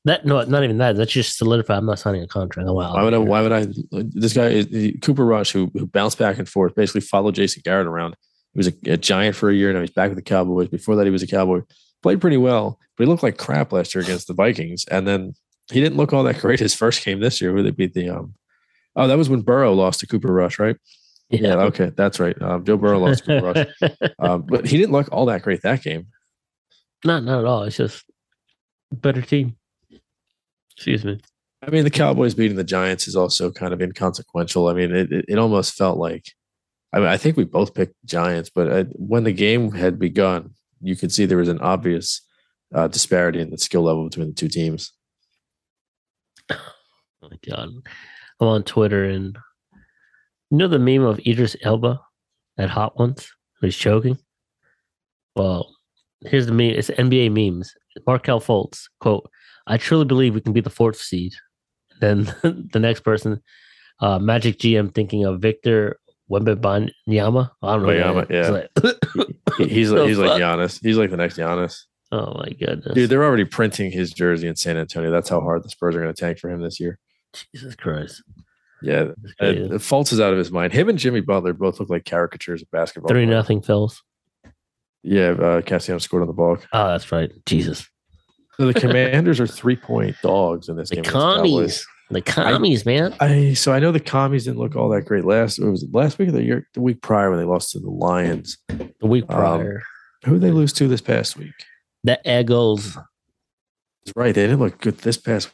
that 0.06 0.26
no, 0.26 0.42
not 0.44 0.64
even 0.64 0.78
that. 0.78 0.96
That's 0.98 1.12
just 1.12 1.38
solidified. 1.38 1.78
I'm 1.80 1.86
not 1.88 1.98
signing 2.00 2.22
a 2.22 2.28
contract. 2.28 2.70
Oh, 2.70 2.74
wow. 2.74 2.94
Why 2.94 3.04
would 3.04 3.14
I? 3.16 3.18
Why 3.18 3.42
would 3.42 3.52
I? 3.52 3.68
This 3.92 4.34
guy 4.34 4.50
is 4.50 4.68
he- 4.68 5.00
Cooper 5.00 5.26
Rush, 5.26 5.52
who 5.52 5.72
who 5.74 5.88
bounced 5.88 6.20
back 6.20 6.38
and 6.38 6.48
forth, 6.48 6.76
basically 6.76 7.02
followed 7.02 7.34
Jason 7.36 7.64
Garrett 7.66 7.88
around. 7.88 8.16
He 8.54 8.58
was 8.60 8.68
a, 8.68 8.74
a 8.86 8.98
giant 8.98 9.36
for 9.36 9.50
a 9.50 9.54
year. 9.56 9.74
Now 9.74 9.82
he's 9.82 9.90
back 9.92 10.10
with 10.10 10.18
the 10.18 10.22
Cowboys. 10.24 10.68
Before 10.68 10.96
that, 10.96 11.06
he 11.06 11.12
was 11.12 11.24
a 11.24 11.28
Cowboy. 11.28 11.62
Played 12.02 12.22
pretty 12.22 12.38
well, 12.38 12.80
but 12.98 13.04
he 13.04 13.10
looked 13.10 13.24
like 13.24 13.38
crap 13.38 13.74
last 13.74 13.94
year 13.94 14.04
against 14.04 14.28
the 14.28 14.34
Vikings. 14.34 14.86
And 14.90 15.08
then 15.08 15.34
he 15.72 15.82
didn't 15.82 15.98
look 15.98 16.14
all 16.14 16.24
that 16.24 16.40
great 16.42 16.60
his 16.60 16.74
first 16.74 17.04
game 17.04 17.20
this 17.20 17.42
year, 17.42 17.54
where 17.54 17.64
they 17.64 17.72
beat 17.72 17.94
the 17.94 18.10
um. 18.10 18.36
Oh, 18.96 19.08
that 19.08 19.18
was 19.18 19.30
when 19.30 19.42
Burrow 19.42 19.74
lost 19.74 20.00
to 20.00 20.08
Cooper 20.08 20.34
Rush, 20.34 20.60
right? 20.60 20.76
Yeah, 21.30 21.58
okay, 21.66 21.92
that's 21.96 22.20
right. 22.20 22.40
Um, 22.42 22.66
Joe 22.66 22.76
Burrow 22.76 23.00
lost 23.00 23.24
to 23.26 23.40
Cooper 23.40 23.70
Rush, 23.82 23.92
um, 24.20 24.46
but 24.48 24.66
he 24.66 24.78
didn't 24.78 24.92
look 24.92 25.10
all 25.12 25.28
that 25.28 25.44
great 25.44 25.62
that 25.62 25.84
game. 25.84 26.08
not 27.06 27.24
not 27.24 27.40
at 27.40 27.46
all. 27.46 27.64
It's 27.64 27.78
just 27.78 28.04
better 28.92 29.22
team. 29.22 29.56
Excuse 30.76 31.06
me. 31.06 31.22
I 31.62 31.70
mean, 31.70 31.84
the 31.84 31.90
Cowboys 31.92 32.34
beating 32.34 32.58
the 32.58 32.64
Giants 32.64 33.08
is 33.08 33.16
also 33.16 33.52
kind 33.52 33.74
of 33.74 33.82
inconsequential. 33.82 34.68
I 34.68 34.74
mean, 34.74 34.96
it 34.96 35.12
it, 35.12 35.26
it 35.28 35.38
almost 35.38 35.76
felt 35.76 35.98
like, 35.98 36.34
I 36.94 37.00
mean, 37.00 37.08
I 37.08 37.18
think 37.18 37.38
we 37.38 37.44
both 37.44 37.76
picked 37.76 37.96
Giants, 38.06 38.50
but 38.50 38.72
uh, 38.72 38.84
when 38.96 39.24
the 39.24 39.34
game 39.34 39.72
had 39.72 40.00
begun, 40.00 40.56
you 40.82 40.96
could 40.96 41.12
see 41.12 41.26
there 41.26 41.38
was 41.38 41.50
an 41.50 41.60
obvious 41.60 42.22
uh, 42.74 42.88
disparity 42.88 43.40
in 43.40 43.50
the 43.50 43.58
skill 43.58 43.84
level 43.84 44.04
between 44.06 44.28
the 44.28 44.34
two 44.34 44.50
teams. 44.50 44.92
Oh 47.22 47.28
my 47.30 47.38
god. 47.46 47.68
I'm 48.40 48.48
on 48.48 48.64
Twitter 48.64 49.04
and 49.04 49.38
you 50.50 50.58
know 50.58 50.70
the 50.70 50.80
meme 50.80 51.04
of 51.04 51.20
Idris 51.28 51.58
Elba 51.62 52.00
at 52.58 52.70
Hot 52.70 52.98
Ones? 52.98 53.30
He's 53.60 53.76
choking. 53.76 54.18
Well, 55.36 55.76
here's 56.22 56.46
the 56.46 56.54
meme. 56.54 56.72
It's 56.72 56.90
NBA 56.90 57.32
memes. 57.32 57.74
Markelle 58.08 58.40
Fultz, 58.40 58.86
quote, 59.02 59.30
I 59.68 59.78
truly 59.78 60.06
believe 60.06 60.34
we 60.34 60.42
can 60.42 60.54
be 60.54 60.62
the 60.62 60.70
fourth 60.70 60.98
seed. 60.98 61.34
then 62.00 62.24
the 62.44 62.80
next 62.80 63.02
person, 63.02 63.42
uh, 64.00 64.20
Magic 64.20 64.58
GM 64.58 64.94
thinking 64.96 65.26
of 65.26 65.42
Victor 65.42 66.00
Wembanyama. 66.30 67.52
I 67.62 67.76
don't 67.76 67.84
know. 67.84 67.88
Wembanyama, 67.88 68.30
yeah. 68.30 68.50
like- 68.50 69.68
he's 69.70 69.92
like, 69.92 70.08
he's 70.10 70.18
like? 70.18 70.42
Giannis. 70.42 70.80
He's 70.82 70.98
like 70.98 71.10
the 71.12 71.18
next 71.18 71.38
Giannis. 71.38 71.84
oh 72.12 72.34
my 72.38 72.50
goodness. 72.60 72.94
Dude, 72.94 73.10
they're 73.10 73.24
already 73.24 73.46
printing 73.46 73.92
his 73.92 74.12
jersey 74.14 74.48
in 74.48 74.56
San 74.56 74.78
Antonio. 74.78 75.12
That's 75.12 75.30
how 75.30 75.42
hard 75.42 75.64
the 75.64 75.70
Spurs 75.70 75.96
are 75.96 76.02
going 76.02 76.14
to 76.14 76.20
tank 76.20 76.40
for 76.40 76.50
him 76.50 76.62
this 76.62 76.80
year. 76.80 77.00
Jesus 77.54 77.76
Christ. 77.76 78.24
Yeah, 78.82 79.10
uh. 79.40 79.76
Fultz 79.78 80.14
is 80.14 80.20
out 80.22 80.32
of 80.32 80.38
his 80.40 80.52
mind. 80.52 80.72
Him 80.74 80.88
and 80.90 80.98
Jimmy 80.98 81.20
Butler 81.20 81.54
both 81.54 81.80
look 81.80 81.90
like 81.90 82.06
caricatures 82.06 82.62
of 82.62 82.72
basketball. 82.72 83.10
Three 83.10 83.26
players. 83.26 83.30
nothing 83.38 83.62
Phils. 83.62 83.98
Yeah, 85.04 85.30
uh, 85.32 85.62
Cassiano 85.62 86.02
scored 86.02 86.22
on 86.24 86.28
the 86.28 86.34
ball. 86.34 86.58
Oh, 86.74 86.88
that's 86.88 87.12
right. 87.12 87.32
Jesus. 87.46 87.88
So 88.58 88.66
the 88.72 88.74
Commanders 88.80 89.40
are 89.40 89.48
three 89.48 89.76
point 89.78 90.16
dogs 90.22 90.68
in 90.70 90.76
this 90.76 90.90
The 90.90 90.98
game. 90.98 91.06
against 91.06 91.86
the 92.10 92.22
commies. 92.22 92.54
Commies, 92.54 92.86
man. 92.86 93.16
I 93.20 93.54
so 93.54 93.72
I 93.72 93.80
know 93.80 93.92
the 93.92 94.00
commies 94.00 94.46
didn't 94.46 94.60
look 94.60 94.76
all 94.76 94.90
that 94.90 95.04
great 95.06 95.26
last. 95.26 95.60
It 95.60 95.66
was 95.70 95.86
last 95.92 96.18
week 96.20 96.30
of 96.30 96.34
the 96.34 96.44
year, 96.44 96.68
the 96.74 96.82
week 96.82 97.02
prior 97.02 97.30
when 97.30 97.40
they 97.40 97.46
lost 97.46 97.72
to 97.72 97.80
the 97.80 97.90
Lions. 97.90 98.58
The 98.68 99.08
week 99.08 99.26
Um, 99.30 99.36
prior. 99.38 99.82
Who 100.26 100.34
did 100.34 100.42
they 100.42 100.52
lose 100.52 100.74
to 100.74 100.88
this 100.88 101.02
past 101.02 101.38
week? 101.38 101.54
the 102.04 102.20
Eagles. 102.26 102.96
That's 102.96 104.16
right. 104.16 104.34
They 104.34 104.44
didn't 104.44 104.60
look 104.60 104.80
good 104.80 104.98
this 105.00 105.18
past 105.18 105.50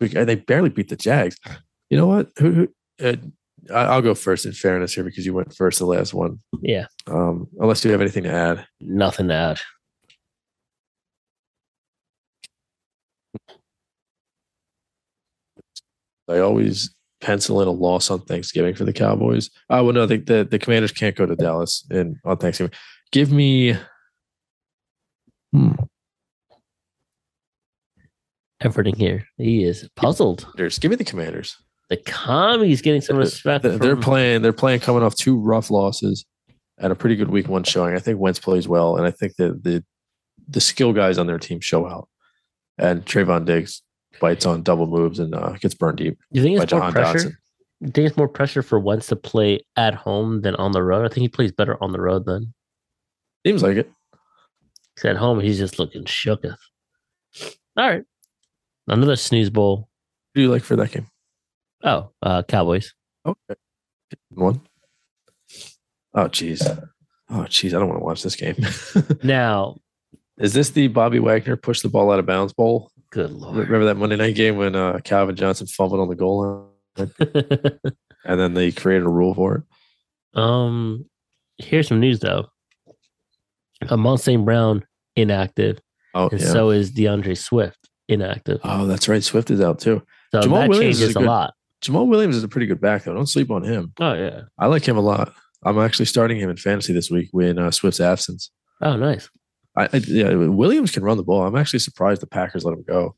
week. 0.00 0.14
Uh, 0.16 0.24
They 0.24 0.36
barely 0.36 0.70
beat 0.70 0.88
the 0.88 0.96
Jags. 0.96 1.36
You 1.90 1.98
know 1.98 2.06
what? 2.06 2.30
Who? 2.38 2.50
who 2.52 2.68
uh, 3.04 3.16
I- 3.74 3.84
I'll 3.86 4.02
go 4.02 4.14
first 4.14 4.46
in 4.46 4.52
fairness 4.52 4.94
here 4.94 5.04
because 5.04 5.26
you 5.26 5.34
went 5.34 5.54
first 5.54 5.78
the 5.78 5.86
last 5.86 6.14
one. 6.14 6.38
Yeah. 6.62 6.86
Um, 7.06 7.48
unless 7.60 7.84
you 7.84 7.90
have 7.90 8.00
anything 8.00 8.22
to 8.24 8.32
add. 8.32 8.66
Nothing 8.80 9.28
to 9.28 9.34
add. 9.34 9.60
I 16.28 16.38
always 16.38 16.94
pencil 17.20 17.60
in 17.60 17.68
a 17.68 17.72
loss 17.72 18.10
on 18.10 18.20
Thanksgiving 18.22 18.74
for 18.74 18.84
the 18.84 18.92
Cowboys. 18.92 19.50
Oh 19.70 19.84
well, 19.84 19.92
no, 19.92 20.06
the 20.06 20.18
the, 20.18 20.44
the 20.44 20.58
Commanders 20.58 20.92
can't 20.92 21.16
go 21.16 21.26
to 21.26 21.36
Dallas 21.36 21.86
in 21.90 22.18
on 22.24 22.36
Thanksgiving. 22.36 22.72
Give 23.12 23.32
me. 23.32 23.76
Hmm. 25.52 25.72
Efforting 28.62 28.96
here. 28.96 29.24
He 29.36 29.64
is 29.64 29.88
puzzled. 29.94 30.46
Give 30.56 30.90
me 30.90 30.96
the 30.96 31.04
Commanders. 31.04 31.56
The 31.90 31.96
commies 31.96 32.82
getting 32.82 33.00
some 33.00 33.16
respect. 33.16 33.62
They're, 33.62 33.78
they're 33.78 33.94
from- 33.94 34.02
playing. 34.02 34.42
They're 34.42 34.52
playing 34.52 34.80
coming 34.80 35.02
off 35.02 35.14
two 35.14 35.38
rough 35.38 35.70
losses 35.70 36.26
and 36.78 36.92
a 36.92 36.96
pretty 36.96 37.16
good 37.16 37.30
week 37.30 37.48
one 37.48 37.64
showing. 37.64 37.94
I 37.94 37.98
think 37.98 38.18
Wentz 38.18 38.38
plays 38.38 38.68
well, 38.68 38.96
and 38.96 39.06
I 39.06 39.10
think 39.10 39.36
that 39.36 39.64
the 39.64 39.84
the 40.48 40.60
skill 40.60 40.92
guys 40.92 41.18
on 41.18 41.26
their 41.26 41.38
team 41.38 41.60
show 41.60 41.86
out. 41.86 42.08
And 42.78 43.04
Trevon 43.04 43.44
Diggs 43.44 43.82
bites 44.20 44.46
on 44.46 44.62
double 44.62 44.86
moves 44.86 45.18
and 45.18 45.34
uh, 45.34 45.50
gets 45.60 45.74
burned 45.74 45.98
deep 45.98 46.18
You 46.32 46.42
think 46.42 46.60
it's 46.60 46.72
more 46.72 46.80
John 46.80 46.92
pressure? 46.92 47.18
Dotson. 47.30 47.32
You 47.80 47.88
think 47.90 48.08
it's 48.08 48.16
more 48.16 48.28
pressure 48.28 48.62
for 48.62 48.78
Wentz 48.80 49.06
to 49.08 49.16
play 49.16 49.60
at 49.76 49.94
home 49.94 50.40
than 50.42 50.54
on 50.56 50.72
the 50.72 50.82
road? 50.82 51.04
I 51.04 51.08
think 51.08 51.22
he 51.22 51.28
plays 51.28 51.52
better 51.52 51.82
on 51.82 51.92
the 51.92 52.00
road 52.00 52.24
then. 52.26 52.52
Seems 53.46 53.62
like 53.62 53.76
it. 53.76 53.90
at 55.04 55.16
home. 55.16 55.38
He's 55.40 55.58
just 55.58 55.78
looking 55.78 56.04
shooketh. 56.04 56.56
All 57.76 57.88
right, 57.88 58.02
another 58.88 59.14
snooze 59.14 59.50
bowl. 59.50 59.88
Who 60.34 60.40
do 60.40 60.42
you 60.46 60.50
like 60.50 60.64
for 60.64 60.74
that 60.76 60.90
game? 60.90 61.06
Oh, 61.84 62.10
uh, 62.20 62.42
Cowboys. 62.42 62.92
Okay. 63.24 63.54
One. 64.30 64.60
Oh, 66.14 66.24
jeez. 66.24 66.66
Oh, 67.30 67.34
jeez. 67.48 67.68
I 67.68 67.78
don't 67.78 67.88
want 67.88 68.00
to 68.00 68.04
watch 68.04 68.22
this 68.24 68.34
game. 68.34 68.56
Now, 69.22 69.76
Is 70.38 70.52
this 70.54 70.70
the 70.70 70.88
Bobby 70.88 71.20
Wagner 71.20 71.56
push 71.56 71.80
the 71.82 71.88
ball 71.88 72.10
out 72.10 72.18
of 72.18 72.26
bounds 72.26 72.52
bowl? 72.52 72.90
Good 73.10 73.30
lord. 73.30 73.56
Remember 73.56 73.86
that 73.86 73.96
Monday 73.96 74.16
night 74.16 74.34
game 74.34 74.56
when 74.56 74.76
uh, 74.76 74.98
Calvin 75.04 75.34
Johnson 75.36 75.66
fumbled 75.66 76.00
on 76.00 76.08
the 76.08 76.14
goal 76.14 76.70
line 76.96 77.10
and 78.24 78.40
then 78.40 78.54
they 78.54 78.70
created 78.72 79.04
a 79.06 79.08
rule 79.10 79.34
for 79.34 79.54
it? 80.34 80.38
um, 80.40 81.04
here's 81.58 81.88
some 81.88 82.00
news 82.00 82.20
though. 82.20 82.48
Amon 83.90 84.18
St. 84.18 84.44
Brown 84.44 84.84
inactive, 85.16 85.78
Oh, 86.14 86.28
and 86.28 86.40
yeah. 86.40 86.46
so 86.48 86.70
is 86.70 86.90
DeAndre 86.92 87.36
Swift 87.38 87.78
inactive. 88.08 88.60
oh, 88.64 88.86
that's 88.86 89.08
right. 89.08 89.22
Swift 89.22 89.50
is 89.50 89.60
out 89.60 89.78
too. 89.78 90.02
So 90.32 90.40
Jamaal 90.40 90.60
that 90.60 90.68
Williams 90.70 90.96
is 90.96 91.00
changes 91.00 91.16
a 91.16 91.18
a, 91.18 91.22
good- 91.22 91.28
lot. 91.28 91.54
Jamaal 91.84 92.08
Williams 92.08 92.36
is 92.36 92.42
a 92.42 92.48
pretty 92.48 92.66
good 92.66 92.80
back, 92.80 93.04
though. 93.04 93.14
Don't 93.14 93.28
sleep 93.28 93.50
on 93.52 93.62
him. 93.62 93.92
Oh 94.00 94.14
yeah. 94.14 94.42
I 94.58 94.66
like 94.66 94.84
him 94.86 94.96
a 94.96 95.00
lot. 95.00 95.32
I'm 95.64 95.78
actually 95.78 96.06
starting 96.06 96.38
him 96.38 96.50
in 96.50 96.56
fantasy 96.56 96.92
this 96.92 97.10
week 97.10 97.30
in 97.34 97.58
uh, 97.58 97.70
Swift's 97.70 98.00
absence. 98.00 98.50
Oh 98.82 98.96
nice. 98.96 99.28
I, 99.78 99.84
I 99.92 99.96
yeah, 100.06 100.34
Williams 100.34 100.90
can 100.90 101.04
run 101.04 101.16
the 101.16 101.22
ball. 101.22 101.46
I'm 101.46 101.56
actually 101.56 101.78
surprised 101.78 102.20
the 102.20 102.26
Packers 102.26 102.64
let 102.64 102.74
him 102.74 102.84
go. 102.86 103.14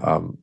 Um, 0.00 0.38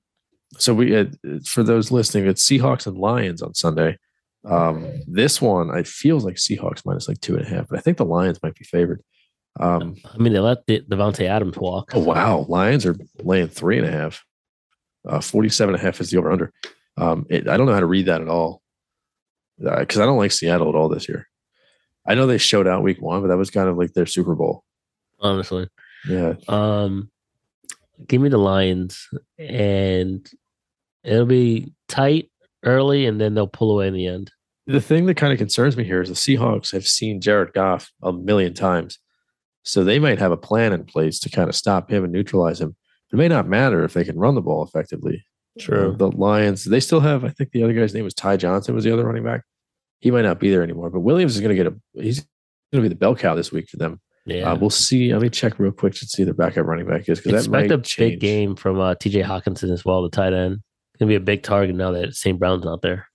so 0.58 0.74
we 0.74 0.91
had, 0.91 1.18
for 1.45 1.64
those 1.64 1.91
listening, 1.91 2.28
it's 2.28 2.45
Seahawks 2.45 2.88
and 2.88 2.97
Lions 2.97 3.41
on 3.41 3.53
Sunday. 3.53 3.97
Um, 4.45 4.88
this 5.08 5.41
one 5.41 5.76
it 5.76 5.88
feels 5.88 6.24
like 6.24 6.36
Seahawks 6.36 6.86
minus 6.86 7.08
like 7.08 7.20
two 7.20 7.36
and 7.36 7.45
a 7.45 7.49
half, 7.49 7.68
but 7.68 7.80
I 7.80 7.82
think 7.82 7.97
the 7.97 8.06
Lions 8.06 8.41
might 8.43 8.56
be 8.56 8.66
favored. 8.66 9.01
Um, 9.60 9.95
I 10.14 10.18
mean, 10.18 10.34
they 10.34 10.39
let 10.39 10.68
the, 10.68 10.82
Davante 10.82 11.26
Adams 11.26 11.58
walk. 11.58 11.91
oh 11.95 11.99
wow, 11.99 12.45
Lions 12.47 12.86
are 12.86 12.95
laying 13.24 13.47
three 13.47 13.78
and 13.80 13.88
a 13.88 13.91
half. 13.91 14.24
Uh, 15.08 15.22
47 15.22 15.74
and 15.74 15.82
a 15.82 15.86
half 15.86 16.01
is 16.01 16.10
the 16.10 16.18
over 16.18 16.32
under. 16.32 16.51
Um, 16.97 17.26
it, 17.30 17.47
I 17.47 17.58
don't 17.58 17.66
know 17.66 17.74
how 17.74 17.80
to 17.80 17.86
read 17.86 18.08
that 18.08 18.22
at 18.22 18.28
all 18.28 18.62
because 19.58 19.99
I 19.99 20.06
don't 20.06 20.18
like 20.18 20.32
Seattle 20.32 20.70
at 20.70 20.76
all 20.76 20.89
this 20.89 21.08
year. 21.08 21.28
I 22.08 22.16
know 22.16 22.28
they 22.28 22.38
showed 22.38 22.68
out 22.68 22.84
week 22.84 23.01
one, 23.01 23.22
but 23.22 23.28
that 23.28 23.38
was 23.38 23.49
kind 23.49 23.70
of 23.70 23.78
like 23.78 23.93
their 23.93 24.06
Super 24.06 24.36
Bowl. 24.36 24.64
Honestly, 25.20 25.68
Yeah, 26.07 26.34
um, 26.47 27.09
give 28.07 28.22
me 28.22 28.30
the 28.30 28.38
Lions, 28.38 29.07
and 29.39 30.28
it'll 31.03 31.26
be 31.26 31.74
tight 31.88 32.30
early, 32.63 33.05
and 33.05 33.20
then 33.20 33.34
they'll 33.34 33.47
pull 33.47 33.72
away 33.72 33.88
in 33.88 33.93
the 33.93 34.07
end. 34.07 34.32
the 34.68 34.82
thing 34.82 35.05
that 35.05 35.16
kind 35.16 35.32
of 35.32 35.38
concerns 35.39 35.78
me 35.78 35.84
here 35.84 36.01
is 36.01 36.09
the 36.09 36.16
Seahawks 36.16 36.72
have 36.72 36.88
seen 36.88 37.22
Jared 37.22 37.53
Goff 37.53 37.91
a 38.01 38.11
million 38.11 38.53
times. 38.53 38.99
So 39.63 39.84
they 39.84 39.99
might 39.99 40.20
have 40.20 40.32
a 40.32 40.38
plan 40.38 40.74
in 40.74 40.86
place 40.86 41.20
to 41.22 41.30
kind 41.30 41.49
of 41.49 41.55
stop 41.55 41.89
him 41.89 42.03
and 42.03 42.13
neutralize 42.13 42.61
him. 42.61 42.76
It 43.11 43.16
may 43.16 43.28
not 43.28 43.47
matter 43.47 43.84
if 43.84 43.93
they 43.93 44.03
can 44.03 44.18
run 44.18 44.36
the 44.36 44.41
ball 44.41 44.63
effectively. 44.63 45.24
True. 45.59 45.95
The 45.97 46.11
Lions, 46.11 46.66
they 46.66 46.80
still 46.80 46.99
have, 46.99 47.24
I 47.24 47.30
think 47.30 47.51
the 47.51 47.63
other 47.63 47.74
guy's 47.74 47.93
name 47.93 48.03
was 48.03 48.13
Ty 48.13 48.38
Johnson, 48.38 48.76
was 48.76 48.84
the 48.84 48.91
other 48.91 49.05
running 49.05 49.24
back. 49.24 49.41
He 49.99 50.11
might 50.11 50.24
not 50.24 50.39
be 50.39 50.49
there 50.51 50.61
anymore, 50.63 50.89
but 50.89 50.99
Williams 50.99 51.36
is 51.36 51.41
going 51.41 51.55
to 51.55 51.63
get 51.63 51.72
a, 51.72 52.01
he's 52.01 52.20
going 52.72 52.82
to 52.84 52.89
be 52.89 52.89
the 52.89 52.95
bell 52.95 53.16
cow 53.16 53.34
this 53.36 53.51
week 53.51 53.70
for 53.70 53.78
them. 53.78 54.01
Yeah. 54.26 54.52
Uh, 54.52 54.56
we'll 54.56 54.70
see. 54.72 55.14
Let 55.14 55.22
me 55.22 55.30
check 55.30 55.60
real 55.60 55.72
quick 55.72 55.94
to 55.94 56.06
see 56.08 56.24
the 56.24 56.34
backup 56.34 56.66
running 56.66 56.88
back 56.88 57.08
is 57.08 57.20
because 57.20 57.32
that 57.32 57.38
Expect 57.38 57.70
might 57.70 57.72
a 57.72 57.82
change. 57.82 58.14
big 58.14 58.20
game 58.20 58.56
from 58.56 58.80
uh, 58.80 58.96
TJ 58.96 59.24
Hockenson 59.24 59.72
as 59.72 59.86
well, 59.86 60.02
the 60.02 60.10
tight 60.10 60.34
end. 60.34 60.62
Gonna 61.00 61.10
be 61.10 61.16
a 61.16 61.20
big 61.20 61.44
target 61.44 61.76
now 61.76 61.92
that 61.92 62.16
St. 62.16 62.40
Brown's 62.40 62.64
not 62.64 62.82
there. 62.82 63.08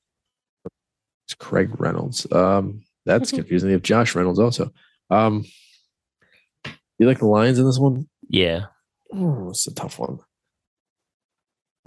It's 1.27 1.35
Craig 1.35 1.81
Reynolds. 1.81 2.31
Um, 2.31 2.83
that's 3.07 3.33
confusing. 3.33 3.69
They 3.69 3.73
have 3.73 3.83
Josh 3.83 4.15
Reynolds 4.15 4.39
also. 4.39 4.71
Um, 5.09 5.45
you 6.99 7.07
like 7.07 7.19
the 7.19 7.27
Lions 7.27 7.59
in 7.59 7.65
this 7.65 7.79
one? 7.79 8.09
Yeah. 8.29 8.67
Oh, 9.13 9.49
it's 9.51 9.67
a 9.67 9.75
tough 9.75 9.99
one. 9.99 10.19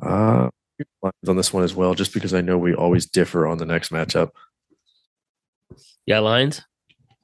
Uh, 0.01 0.49
Lions 1.01 1.29
on 1.29 1.37
this 1.37 1.53
one 1.53 1.63
as 1.63 1.75
well, 1.75 1.93
just 1.93 2.13
because 2.13 2.33
I 2.33 2.41
know 2.41 2.57
we 2.57 2.73
always 2.73 3.05
differ 3.05 3.47
on 3.47 3.57
the 3.57 3.65
next 3.65 3.91
matchup. 3.91 4.31
Yeah, 6.05 6.19
Lions. 6.19 6.61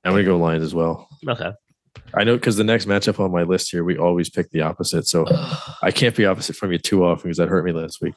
I'm 0.05 0.13
gonna 0.13 0.23
go 0.23 0.37
Lions 0.37 0.63
as 0.63 0.73
well. 0.73 1.09
Okay. 1.27 1.51
I 2.13 2.23
know 2.23 2.35
because 2.35 2.55
the 2.57 2.63
next 2.63 2.85
matchup 2.85 3.19
on 3.19 3.31
my 3.31 3.43
list 3.43 3.71
here, 3.71 3.83
we 3.83 3.97
always 3.97 4.29
pick 4.29 4.49
the 4.51 4.61
opposite. 4.61 5.07
So 5.07 5.25
I 5.81 5.91
can't 5.91 6.15
be 6.15 6.25
opposite 6.25 6.55
from 6.55 6.71
you 6.71 6.77
too 6.79 7.05
often 7.05 7.23
because 7.29 7.37
that 7.37 7.49
hurt 7.49 7.65
me 7.65 7.71
last 7.71 8.01
week. 8.01 8.13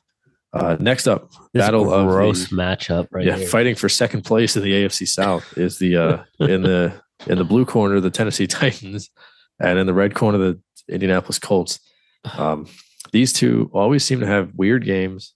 Uh, 0.55 0.77
next 0.81 1.07
up, 1.07 1.31
This 1.55 1.63
battle 1.65 1.93
of 1.93 2.07
gross 2.09 2.49
matchup 2.49 3.09
right 3.11 3.25
yeah, 3.25 3.37
here. 3.37 3.47
fighting 3.49 3.75
for 3.75 3.89
second 3.89 4.23
place 4.23 4.55
in 4.55 4.63
the 4.63 4.71
AFC 4.73 5.09
South 5.09 5.57
is 5.57 5.79
the 5.79 5.97
uh, 5.97 6.23
in 6.41 6.63
the 6.63 6.93
in 7.27 7.39
the 7.39 7.45
blue 7.45 7.65
corner 7.65 8.01
the 8.01 8.11
Tennessee 8.11 8.47
Titans, 8.47 9.09
and 9.61 9.79
in 9.79 9.87
the 9.87 9.95
red 9.95 10.15
corner 10.15 10.37
the 10.39 10.61
Indianapolis 10.89 11.39
Colts. 11.39 11.81
Um, 12.37 12.67
these 13.13 13.33
two 13.33 13.71
always 13.73 14.05
seem 14.05 14.21
to 14.21 14.27
have 14.27 14.53
weird 14.55 14.85
games, 14.85 15.33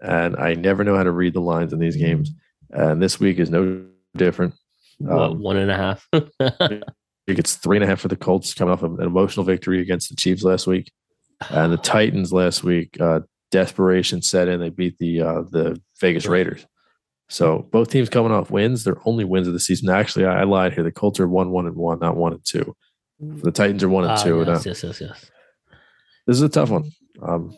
and 0.00 0.34
I 0.36 0.54
never 0.54 0.82
know 0.82 0.96
how 0.96 1.02
to 1.02 1.12
read 1.12 1.34
the 1.34 1.40
lines 1.40 1.72
in 1.74 1.78
these 1.78 1.96
games. 1.96 2.30
And 2.70 3.02
this 3.02 3.20
week 3.20 3.38
is 3.38 3.50
no 3.50 3.84
different. 4.16 4.54
What, 4.98 5.30
Um, 5.32 5.42
one 5.42 5.56
and 5.58 5.70
a 5.70 5.76
half. 5.76 6.08
It 7.28 7.34
gets 7.34 7.56
three 7.56 7.76
and 7.76 7.84
a 7.84 7.86
half 7.86 8.00
for 8.00 8.08
the 8.08 8.16
Colts, 8.16 8.54
coming 8.54 8.72
off 8.72 8.82
of 8.82 8.98
an 8.98 9.04
emotional 9.06 9.44
victory 9.44 9.80
against 9.82 10.08
the 10.08 10.16
Chiefs 10.16 10.42
last 10.42 10.66
week, 10.66 10.90
and 11.50 11.72
the 11.72 11.76
Titans 11.76 12.32
last 12.32 12.64
week. 12.64 12.96
Uh, 13.00 13.20
desperation 13.50 14.22
set 14.22 14.48
in; 14.48 14.60
they 14.60 14.70
beat 14.70 14.96
the 14.98 15.20
uh, 15.20 15.42
the 15.50 15.80
Vegas 16.00 16.26
Raiders. 16.26 16.66
So 17.28 17.68
both 17.70 17.90
teams 17.90 18.08
coming 18.08 18.32
off 18.32 18.50
wins. 18.50 18.84
They're 18.84 18.96
only 19.04 19.24
wins 19.24 19.46
of 19.46 19.52
the 19.52 19.60
season. 19.60 19.90
Actually, 19.90 20.24
I, 20.24 20.40
I 20.40 20.44
lied 20.44 20.72
here. 20.72 20.82
The 20.82 20.90
Colts 20.90 21.20
are 21.20 21.28
one 21.28 21.50
one 21.50 21.66
and 21.66 21.76
one, 21.76 21.98
not 21.98 22.16
one 22.16 22.32
and 22.32 22.44
two. 22.44 22.74
The 23.20 23.52
Titans 23.52 23.82
are 23.82 23.88
one 23.90 24.04
and 24.04 24.12
Ah, 24.14 24.22
two. 24.22 24.44
yes, 24.46 24.64
yes, 24.64 24.82
yes, 24.82 25.00
yes. 25.00 25.30
this 26.26 26.36
is 26.36 26.42
a 26.42 26.48
tough 26.48 26.70
one. 26.70 26.90
Um, 27.22 27.56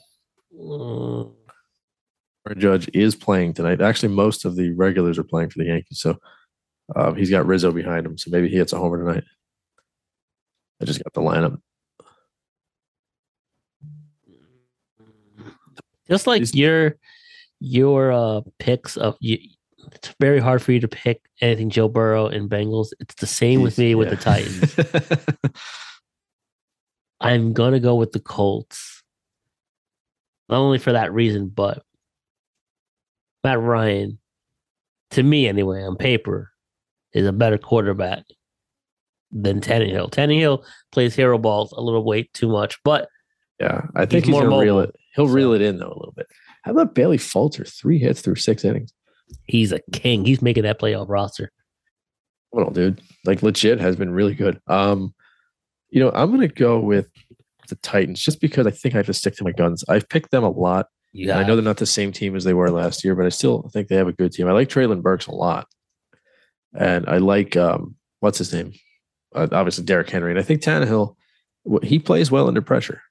Mm, 0.52 1.32
Aaron 2.46 2.60
Judge 2.60 2.90
is 2.92 3.14
playing 3.14 3.54
tonight. 3.54 3.80
Actually, 3.80 4.12
most 4.14 4.44
of 4.44 4.56
the 4.56 4.72
regulars 4.72 5.18
are 5.18 5.22
playing 5.24 5.48
for 5.48 5.58
the 5.58 5.66
Yankees, 5.66 6.00
so 6.00 6.18
um, 6.96 7.14
he's 7.16 7.30
got 7.30 7.46
Rizzo 7.46 7.70
behind 7.72 8.04
him. 8.04 8.18
So 8.18 8.30
maybe 8.30 8.48
he 8.48 8.56
hits 8.56 8.72
a 8.72 8.78
homer 8.78 8.98
tonight. 8.98 9.24
I 10.80 10.84
just 10.84 11.02
got 11.02 11.12
the 11.12 11.20
lineup. 11.20 11.60
Just 16.08 16.26
like 16.26 16.54
your 16.54 16.96
your 17.60 18.10
uh, 18.10 18.40
picks 18.58 18.96
of 18.96 19.16
you, 19.20 19.38
it's 19.92 20.14
very 20.20 20.40
hard 20.40 20.62
for 20.62 20.72
you 20.72 20.80
to 20.80 20.88
pick 20.88 21.22
anything 21.40 21.70
Joe 21.70 21.88
Burrow 21.88 22.26
and 22.26 22.50
Bengals. 22.50 22.88
It's 22.98 23.14
the 23.16 23.26
same 23.26 23.62
with 23.62 23.78
me 23.78 23.94
with 23.94 24.10
the 24.10 24.16
Titans. 24.16 24.76
I'm 27.20 27.52
gonna 27.52 27.80
go 27.80 27.94
with 27.94 28.12
the 28.12 28.20
Colts. 28.20 29.02
Not 30.48 30.58
only 30.58 30.78
for 30.78 30.92
that 30.92 31.12
reason, 31.12 31.48
but 31.48 31.82
Matt 33.44 33.60
Ryan, 33.60 34.18
to 35.12 35.22
me 35.22 35.46
anyway, 35.46 35.84
on 35.84 35.96
paper, 35.96 36.50
is 37.12 37.26
a 37.26 37.32
better 37.32 37.58
quarterback 37.58 38.24
than 39.32 39.60
Tannehill. 39.60 40.10
Tannehill 40.10 40.64
plays 40.92 41.14
hero 41.14 41.38
balls 41.38 41.72
a 41.72 41.80
little 41.80 42.04
way 42.04 42.28
too 42.34 42.48
much, 42.48 42.78
but 42.84 43.08
yeah, 43.60 43.82
I 43.94 44.06
think 44.06 44.24
He's 44.24 44.34
he's, 44.34 44.40
more 44.42 44.60
reel 44.60 44.80
it. 44.80 44.94
He'll 45.14 45.28
so- 45.28 45.34
reel 45.34 45.52
it 45.52 45.60
in 45.62 45.78
though 45.78 45.88
a 45.92 45.98
little 45.98 46.14
bit. 46.16 46.26
How 46.62 46.72
about 46.72 46.94
Bailey 46.94 47.18
Falter? 47.18 47.64
Three 47.64 47.98
hits 47.98 48.20
through 48.20 48.34
six 48.36 48.64
innings. 48.64 48.92
he's 49.46 49.72
a 49.72 49.80
king. 49.92 50.24
He's 50.24 50.42
making 50.42 50.64
that 50.64 50.78
playoff 50.80 51.06
roster. 51.08 51.52
Well, 52.52 52.70
dude, 52.70 53.00
like 53.24 53.42
legit 53.42 53.80
has 53.80 53.96
been 53.96 54.10
really 54.10 54.34
good. 54.34 54.60
Um, 54.66 55.14
you 55.90 56.00
know, 56.00 56.10
I'm 56.14 56.30
gonna 56.30 56.48
go 56.48 56.78
with 56.80 57.06
the 57.68 57.76
Titans 57.76 58.20
just 58.20 58.40
because 58.40 58.66
I 58.66 58.72
think 58.72 58.94
I 58.94 58.98
have 58.98 59.06
to 59.06 59.14
stick 59.14 59.36
to 59.36 59.44
my 59.44 59.52
guns. 59.52 59.84
I've 59.88 60.08
picked 60.08 60.32
them 60.32 60.42
a 60.44 60.50
lot. 60.50 60.86
Yeah, 61.12 61.38
I 61.38 61.44
know 61.44 61.54
they're 61.56 61.64
not 61.64 61.76
the 61.78 61.86
same 61.86 62.12
team 62.12 62.36
as 62.36 62.44
they 62.44 62.54
were 62.54 62.70
last 62.70 63.04
year, 63.04 63.14
but 63.14 63.26
I 63.26 63.30
still 63.30 63.68
think 63.72 63.88
they 63.88 63.96
have 63.96 64.08
a 64.08 64.12
good 64.12 64.32
team. 64.32 64.48
I 64.48 64.52
like 64.52 64.68
Treylon 64.68 65.02
Burks 65.02 65.26
a 65.26 65.34
lot, 65.34 65.66
and 66.78 67.08
I 67.08 67.18
like 67.18 67.56
um, 67.56 67.94
what's 68.20 68.38
his 68.38 68.52
name? 68.52 68.72
Uh, 69.34 69.48
obviously, 69.52 69.84
Derrick 69.84 70.10
Henry, 70.10 70.30
and 70.30 70.38
I 70.38 70.42
think 70.42 70.62
Tannehill. 70.62 71.16
He 71.82 71.98
plays 71.98 72.30
well 72.30 72.48
under 72.48 72.62
pressure, 72.62 73.02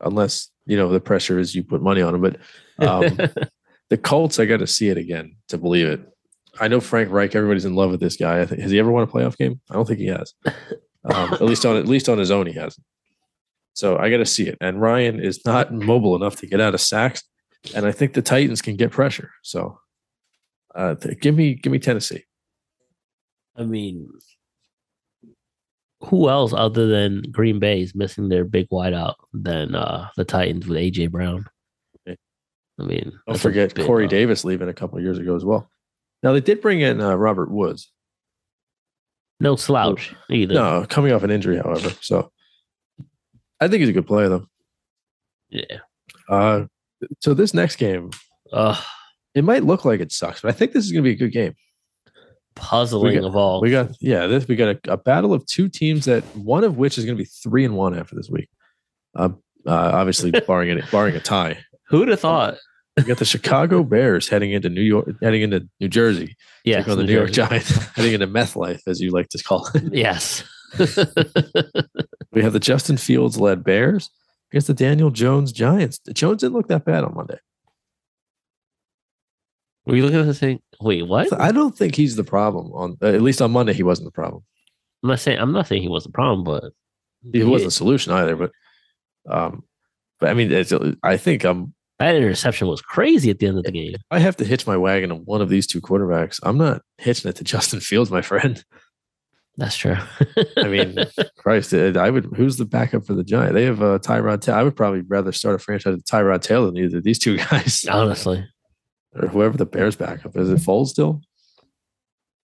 unless 0.00 0.50
you 0.66 0.76
know 0.76 0.90
the 0.90 1.00
pressure 1.00 1.38
is 1.38 1.54
you 1.54 1.62
put 1.62 1.82
money 1.82 2.00
on 2.00 2.14
him. 2.14 2.20
But 2.22 2.36
um, 2.78 3.18
the 3.90 3.98
Colts, 3.98 4.38
I 4.38 4.46
got 4.46 4.58
to 4.58 4.66
see 4.66 4.88
it 4.88 4.96
again 4.96 5.36
to 5.48 5.58
believe 5.58 5.86
it. 5.86 6.00
I 6.58 6.68
know 6.68 6.80
Frank 6.80 7.10
Reich. 7.10 7.34
Everybody's 7.34 7.66
in 7.66 7.74
love 7.74 7.90
with 7.90 8.00
this 8.00 8.16
guy. 8.16 8.40
I 8.40 8.46
think 8.46 8.62
has 8.62 8.70
he 8.70 8.78
ever 8.78 8.90
won 8.90 9.02
a 9.02 9.06
playoff 9.06 9.36
game? 9.36 9.60
I 9.70 9.74
don't 9.74 9.86
think 9.86 10.00
he 10.00 10.06
has. 10.06 10.34
Um, 11.04 11.32
at 11.32 11.42
least 11.42 11.64
on 11.64 11.76
at 11.76 11.86
least 11.86 12.08
on 12.08 12.18
his 12.18 12.30
own, 12.30 12.46
he 12.46 12.52
hasn't. 12.54 12.84
So 13.74 13.96
I 13.96 14.10
got 14.10 14.18
to 14.18 14.26
see 14.26 14.46
it. 14.46 14.58
And 14.60 14.80
Ryan 14.80 15.20
is 15.20 15.44
not 15.46 15.72
mobile 15.72 16.16
enough 16.16 16.36
to 16.36 16.46
get 16.46 16.60
out 16.60 16.74
of 16.74 16.80
sacks, 16.80 17.22
and 17.74 17.86
I 17.86 17.92
think 17.92 18.14
the 18.14 18.22
Titans 18.22 18.60
can 18.60 18.76
get 18.76 18.90
pressure. 18.90 19.30
So 19.42 19.78
uh, 20.74 20.94
give 20.94 21.34
me 21.34 21.54
give 21.54 21.72
me 21.72 21.78
Tennessee. 21.78 22.24
I 23.56 23.64
mean, 23.64 24.08
who 26.02 26.28
else 26.28 26.52
other 26.54 26.86
than 26.86 27.22
Green 27.30 27.58
Bay 27.58 27.82
is 27.82 27.94
missing 27.94 28.28
their 28.28 28.44
big 28.44 28.68
wideout 28.70 29.14
than 29.32 29.74
uh, 29.74 30.08
the 30.16 30.24
Titans 30.24 30.66
with 30.66 30.78
AJ 30.78 31.10
Brown? 31.10 31.44
I 32.08 32.16
mean, 32.82 33.12
Don't 33.26 33.38
forget 33.38 33.74
big 33.74 33.84
Corey 33.84 34.04
loss. 34.04 34.10
Davis 34.10 34.44
leaving 34.44 34.68
a 34.68 34.74
couple 34.74 34.96
of 34.96 35.04
years 35.04 35.18
ago 35.18 35.36
as 35.36 35.44
well. 35.44 35.70
Now 36.22 36.32
they 36.32 36.40
did 36.40 36.62
bring 36.62 36.80
in 36.80 37.00
uh, 37.00 37.14
Robert 37.14 37.50
Woods. 37.50 37.92
No 39.38 39.56
slouch 39.56 40.14
either. 40.30 40.54
No, 40.54 40.86
coming 40.88 41.12
off 41.12 41.22
an 41.22 41.30
injury, 41.30 41.58
however. 41.58 41.90
So 42.00 42.30
I 43.60 43.68
think 43.68 43.80
he's 43.80 43.88
a 43.90 43.94
good 43.94 44.06
player 44.06 44.28
though. 44.28 44.46
Yeah. 45.50 45.78
Uh, 46.28 46.64
so 47.20 47.34
this 47.34 47.54
next 47.54 47.76
game, 47.76 48.10
Ugh, 48.52 48.82
it 49.34 49.44
might 49.44 49.64
look 49.64 49.84
like 49.84 50.00
it 50.00 50.12
sucks, 50.12 50.40
but 50.40 50.48
I 50.48 50.52
think 50.52 50.72
this 50.72 50.84
is 50.84 50.92
going 50.92 51.04
to 51.04 51.08
be 51.08 51.14
a 51.14 51.18
good 51.18 51.32
game. 51.32 51.54
Puzzling 52.54 53.14
got- 53.14 53.24
of 53.24 53.36
all. 53.36 53.60
We 53.60 53.70
got 53.70 53.90
yeah, 54.00 54.26
this 54.26 54.46
we 54.46 54.56
got 54.56 54.76
a, 54.76 54.92
a 54.92 54.96
battle 54.96 55.32
of 55.32 55.44
two 55.46 55.68
teams 55.68 56.04
that 56.06 56.24
one 56.36 56.64
of 56.64 56.76
which 56.76 56.98
is 56.98 57.04
going 57.04 57.16
to 57.16 57.22
be 57.22 57.28
three 57.28 57.64
and 57.64 57.76
one 57.76 57.98
after 57.98 58.14
this 58.14 58.28
week. 58.30 58.48
Uh, 59.14 59.30
uh 59.66 59.90
obviously 59.94 60.30
barring 60.46 60.70
any, 60.70 60.82
barring 60.90 61.16
a 61.16 61.20
tie. 61.20 61.58
Who'd 61.88 62.08
have 62.08 62.20
thought? 62.20 62.56
We 62.96 63.04
got 63.04 63.18
the 63.18 63.24
Chicago 63.24 63.82
Bears 63.82 64.28
heading 64.28 64.52
into 64.52 64.68
New 64.68 64.82
York, 64.82 65.08
heading 65.22 65.42
into 65.42 65.66
New 65.80 65.88
Jersey. 65.88 66.36
Taking 66.66 66.90
on 66.90 66.98
the 66.98 67.04
New 67.04 67.12
New 67.12 67.18
York. 67.18 67.32
Giants, 67.32 67.70
heading 67.96 68.12
into 68.12 68.26
meth 68.26 68.56
life, 68.56 68.82
as 68.86 69.00
you 69.00 69.10
like 69.10 69.28
to 69.30 69.42
call 69.42 69.68
it. 69.74 69.94
Yes. 69.94 70.44
We 72.32 72.42
have 72.42 72.52
the 72.52 72.60
Justin 72.60 72.96
Fields 72.96 73.38
led 73.38 73.64
Bears 73.64 74.10
against 74.50 74.68
the 74.68 74.74
Daniel 74.74 75.10
Jones 75.10 75.52
Giants. 75.52 75.98
The 76.04 76.14
Jones 76.14 76.40
didn't 76.42 76.54
look 76.54 76.68
that 76.68 76.84
bad 76.84 77.04
on 77.04 77.14
Monday. 77.14 77.38
Were 79.86 79.96
you 79.96 80.02
looking 80.02 80.20
at 80.20 80.26
this 80.26 80.38
thing? 80.38 80.60
Wait, 80.80 81.06
what? 81.06 81.32
I 81.40 81.52
don't 81.52 81.76
think 81.76 81.94
he's 81.94 82.16
the 82.16 82.24
problem. 82.24 82.72
On 82.72 82.96
uh, 83.02 83.06
at 83.06 83.22
least 83.22 83.42
on 83.42 83.50
Monday, 83.50 83.72
he 83.72 83.82
wasn't 83.82 84.06
the 84.06 84.12
problem. 84.12 84.42
I'm 85.02 85.10
not 85.10 85.20
saying 85.20 85.38
I'm 85.38 85.52
not 85.52 85.66
saying 85.66 85.82
he 85.82 85.88
was 85.88 86.04
the 86.04 86.10
problem, 86.10 86.44
but 86.44 86.72
He 87.32 87.42
wasn't 87.42 87.68
the 87.68 87.72
solution 87.72 88.12
either. 88.12 88.36
But, 88.36 88.52
um, 89.28 89.64
but 90.18 90.30
I 90.30 90.34
mean, 90.34 90.52
it's, 90.52 90.72
I 91.02 91.16
think 91.16 91.44
I'm. 91.44 91.74
that 91.98 92.14
interception 92.14 92.68
was 92.68 92.82
crazy 92.82 93.30
at 93.30 93.38
the 93.38 93.46
end 93.46 93.58
of 93.58 93.64
the 93.64 93.72
game. 93.72 93.94
I 94.10 94.18
have 94.18 94.36
to 94.36 94.44
hitch 94.44 94.66
my 94.66 94.76
wagon 94.76 95.10
on 95.12 95.18
one 95.24 95.40
of 95.40 95.48
these 95.48 95.66
two 95.66 95.80
quarterbacks. 95.80 96.38
I'm 96.42 96.58
not 96.58 96.82
hitching 96.98 97.28
it 97.30 97.36
to 97.36 97.44
Justin 97.52 97.80
Fields, 97.80 98.10
my 98.10 98.22
friend. 98.22 98.62
That's 99.56 99.76
true. 99.76 99.96
I 100.56 100.68
mean, 100.68 100.96
Christ, 101.38 101.74
I 101.74 102.08
would. 102.08 102.26
Who's 102.36 102.56
the 102.56 102.64
backup 102.64 103.04
for 103.04 103.14
the 103.14 103.24
Giant? 103.24 103.54
They 103.54 103.64
have 103.64 103.82
uh, 103.82 103.98
Tyrod. 103.98 104.40
Ta- 104.42 104.58
I 104.58 104.62
would 104.62 104.76
probably 104.76 105.00
rather 105.02 105.32
start 105.32 105.54
a 105.54 105.58
franchise 105.58 105.94
with 105.96 106.04
Tyrod 106.04 106.40
Taylor 106.42 106.66
than 106.66 106.78
either 106.78 106.98
of 106.98 107.04
these 107.04 107.18
two 107.18 107.36
guys 107.50 107.84
honestly, 107.90 108.46
or 109.14 109.28
whoever 109.28 109.56
the 109.56 109.66
Bears 109.66 109.96
backup 109.96 110.36
is. 110.36 110.50
It 110.50 110.58
Foles 110.58 110.88
still. 110.88 111.20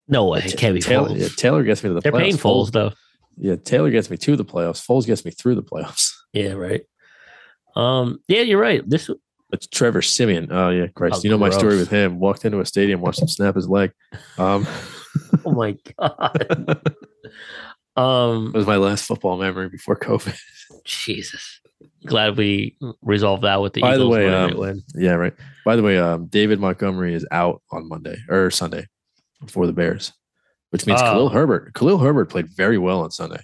no 0.07 0.27
way. 0.27 0.39
It 0.45 0.57
can't 0.57 0.75
be 0.75 0.81
Taylor, 0.81 1.09
Foles. 1.09 1.19
yeah, 1.19 1.27
Taylor 1.35 1.63
gets 1.63 1.83
me 1.83 1.89
to 1.89 1.93
the 1.95 2.01
They're 2.01 2.11
playoffs. 2.11 2.19
paying 2.19 2.37
Foles 2.37 2.71
though. 2.71 2.91
Yeah, 3.37 3.55
Taylor 3.55 3.89
gets 3.89 4.09
me 4.09 4.17
to 4.17 4.35
the 4.35 4.45
playoffs. 4.45 4.85
Foles 4.85 5.05
gets 5.07 5.25
me 5.25 5.31
through 5.31 5.55
the 5.55 5.63
playoffs. 5.63 6.11
Yeah, 6.33 6.53
right. 6.53 6.81
Um, 7.75 8.19
yeah, 8.27 8.41
you're 8.41 8.59
right. 8.59 8.81
This 8.89 9.07
It's 9.51 9.67
Trevor 9.67 10.01
Siemian. 10.01 10.47
Oh 10.51 10.69
yeah, 10.71 10.87
Christ! 10.87 11.17
Oh, 11.17 11.19
you 11.23 11.29
know 11.29 11.37
my 11.37 11.51
story 11.51 11.77
with 11.77 11.91
him. 11.91 12.19
Walked 12.19 12.43
into 12.43 12.59
a 12.59 12.65
stadium, 12.65 13.01
watched 13.01 13.21
him 13.21 13.27
snap 13.27 13.53
his 13.53 13.69
leg. 13.69 13.91
Um, 14.39 14.65
oh 15.45 15.51
my 15.51 15.77
god. 15.99 16.81
um 17.95 18.47
it 18.47 18.57
was 18.57 18.65
my 18.65 18.77
last 18.77 19.05
football 19.05 19.37
memory 19.37 19.69
before 19.69 19.95
COVID. 19.95 20.35
Jesus. 20.85 21.59
Glad 22.05 22.37
we 22.37 22.77
resolved 23.01 23.43
that 23.43 23.61
with 23.61 23.73
the 23.73 23.81
By 23.81 23.97
the 23.97 24.07
way, 24.07 24.33
um, 24.33 24.57
win. 24.57 24.81
yeah, 24.95 25.13
right. 25.13 25.33
By 25.65 25.75
the 25.75 25.83
way, 25.83 25.97
um, 25.97 26.27
David 26.27 26.59
Montgomery 26.59 27.13
is 27.13 27.25
out 27.31 27.61
on 27.71 27.87
Monday 27.87 28.17
or 28.29 28.51
Sunday 28.51 28.87
for 29.47 29.65
the 29.67 29.73
Bears, 29.73 30.11
which 30.71 30.85
means 30.85 31.01
Oh. 31.01 31.05
Khalil 31.05 31.29
Herbert. 31.29 31.73
Khalil 31.73 31.97
Herbert 31.99 32.29
played 32.29 32.47
very 32.55 32.77
well 32.77 33.01
on 33.01 33.11
Sunday. 33.11 33.41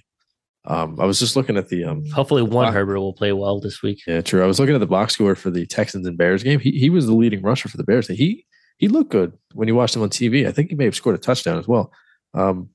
Um, 0.66 1.00
I 1.00 1.06
was 1.06 1.20
just 1.20 1.36
looking 1.36 1.58
at 1.58 1.70
the 1.70 1.86
um, 1.86 2.06
Hopefully 2.12 2.42
one 2.44 2.66
Wow. 2.68 2.72
Herbert 2.72 3.00
will 3.00 3.14
play 3.14 3.32
well 3.32 3.60
this 3.60 3.82
week. 3.82 4.02
Yeah, 4.06 4.22
true. 4.22 4.44
I 4.44 4.48
was 4.48 4.60
looking 4.60 4.76
at 4.76 4.80
the 4.82 4.88
box 4.88 5.14
score 5.14 5.34
for 5.36 5.50
the 5.50 5.66
Texans 5.66 6.06
and 6.06 6.18
Bears 6.18 6.44
game. 6.44 6.60
He 6.60 6.72
he 6.72 6.90
was 6.90 7.06
the 7.08 7.14
leading 7.16 7.42
rusher 7.42 7.70
for 7.70 7.78
the 7.78 7.84
Bears. 7.86 8.08
He 8.08 8.46
he 8.78 8.88
looked 8.90 9.10
good 9.12 9.34
when 9.54 9.68
you 9.68 9.76
watched 9.76 9.96
him 9.96 10.02
on 10.02 10.10
TV. 10.10 10.48
I 10.48 10.52
think 10.52 10.70
he 10.70 10.76
may 10.76 10.86
have 10.86 10.96
scored 10.96 11.16
a 11.16 11.20
touchdown 11.20 11.58
as 11.58 11.68
well. 11.68 11.92
Um, 12.34 12.70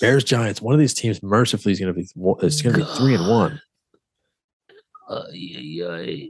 Bears 0.00 0.24
Giants. 0.24 0.60
One 0.60 0.74
of 0.74 0.80
these 0.80 0.92
teams 0.94 1.22
mercifully 1.22 1.72
is 1.72 1.80
going 1.80 1.94
to 1.94 1.98
be 1.98 2.06
it's 2.44 2.60
going 2.62 2.74
to 2.74 2.80
be 2.84 2.90
three 2.96 3.14
and 3.14 3.28
one. 3.28 3.60
Uh, 5.10 5.24
yeah, 5.32 5.58
yeah. 5.98 6.26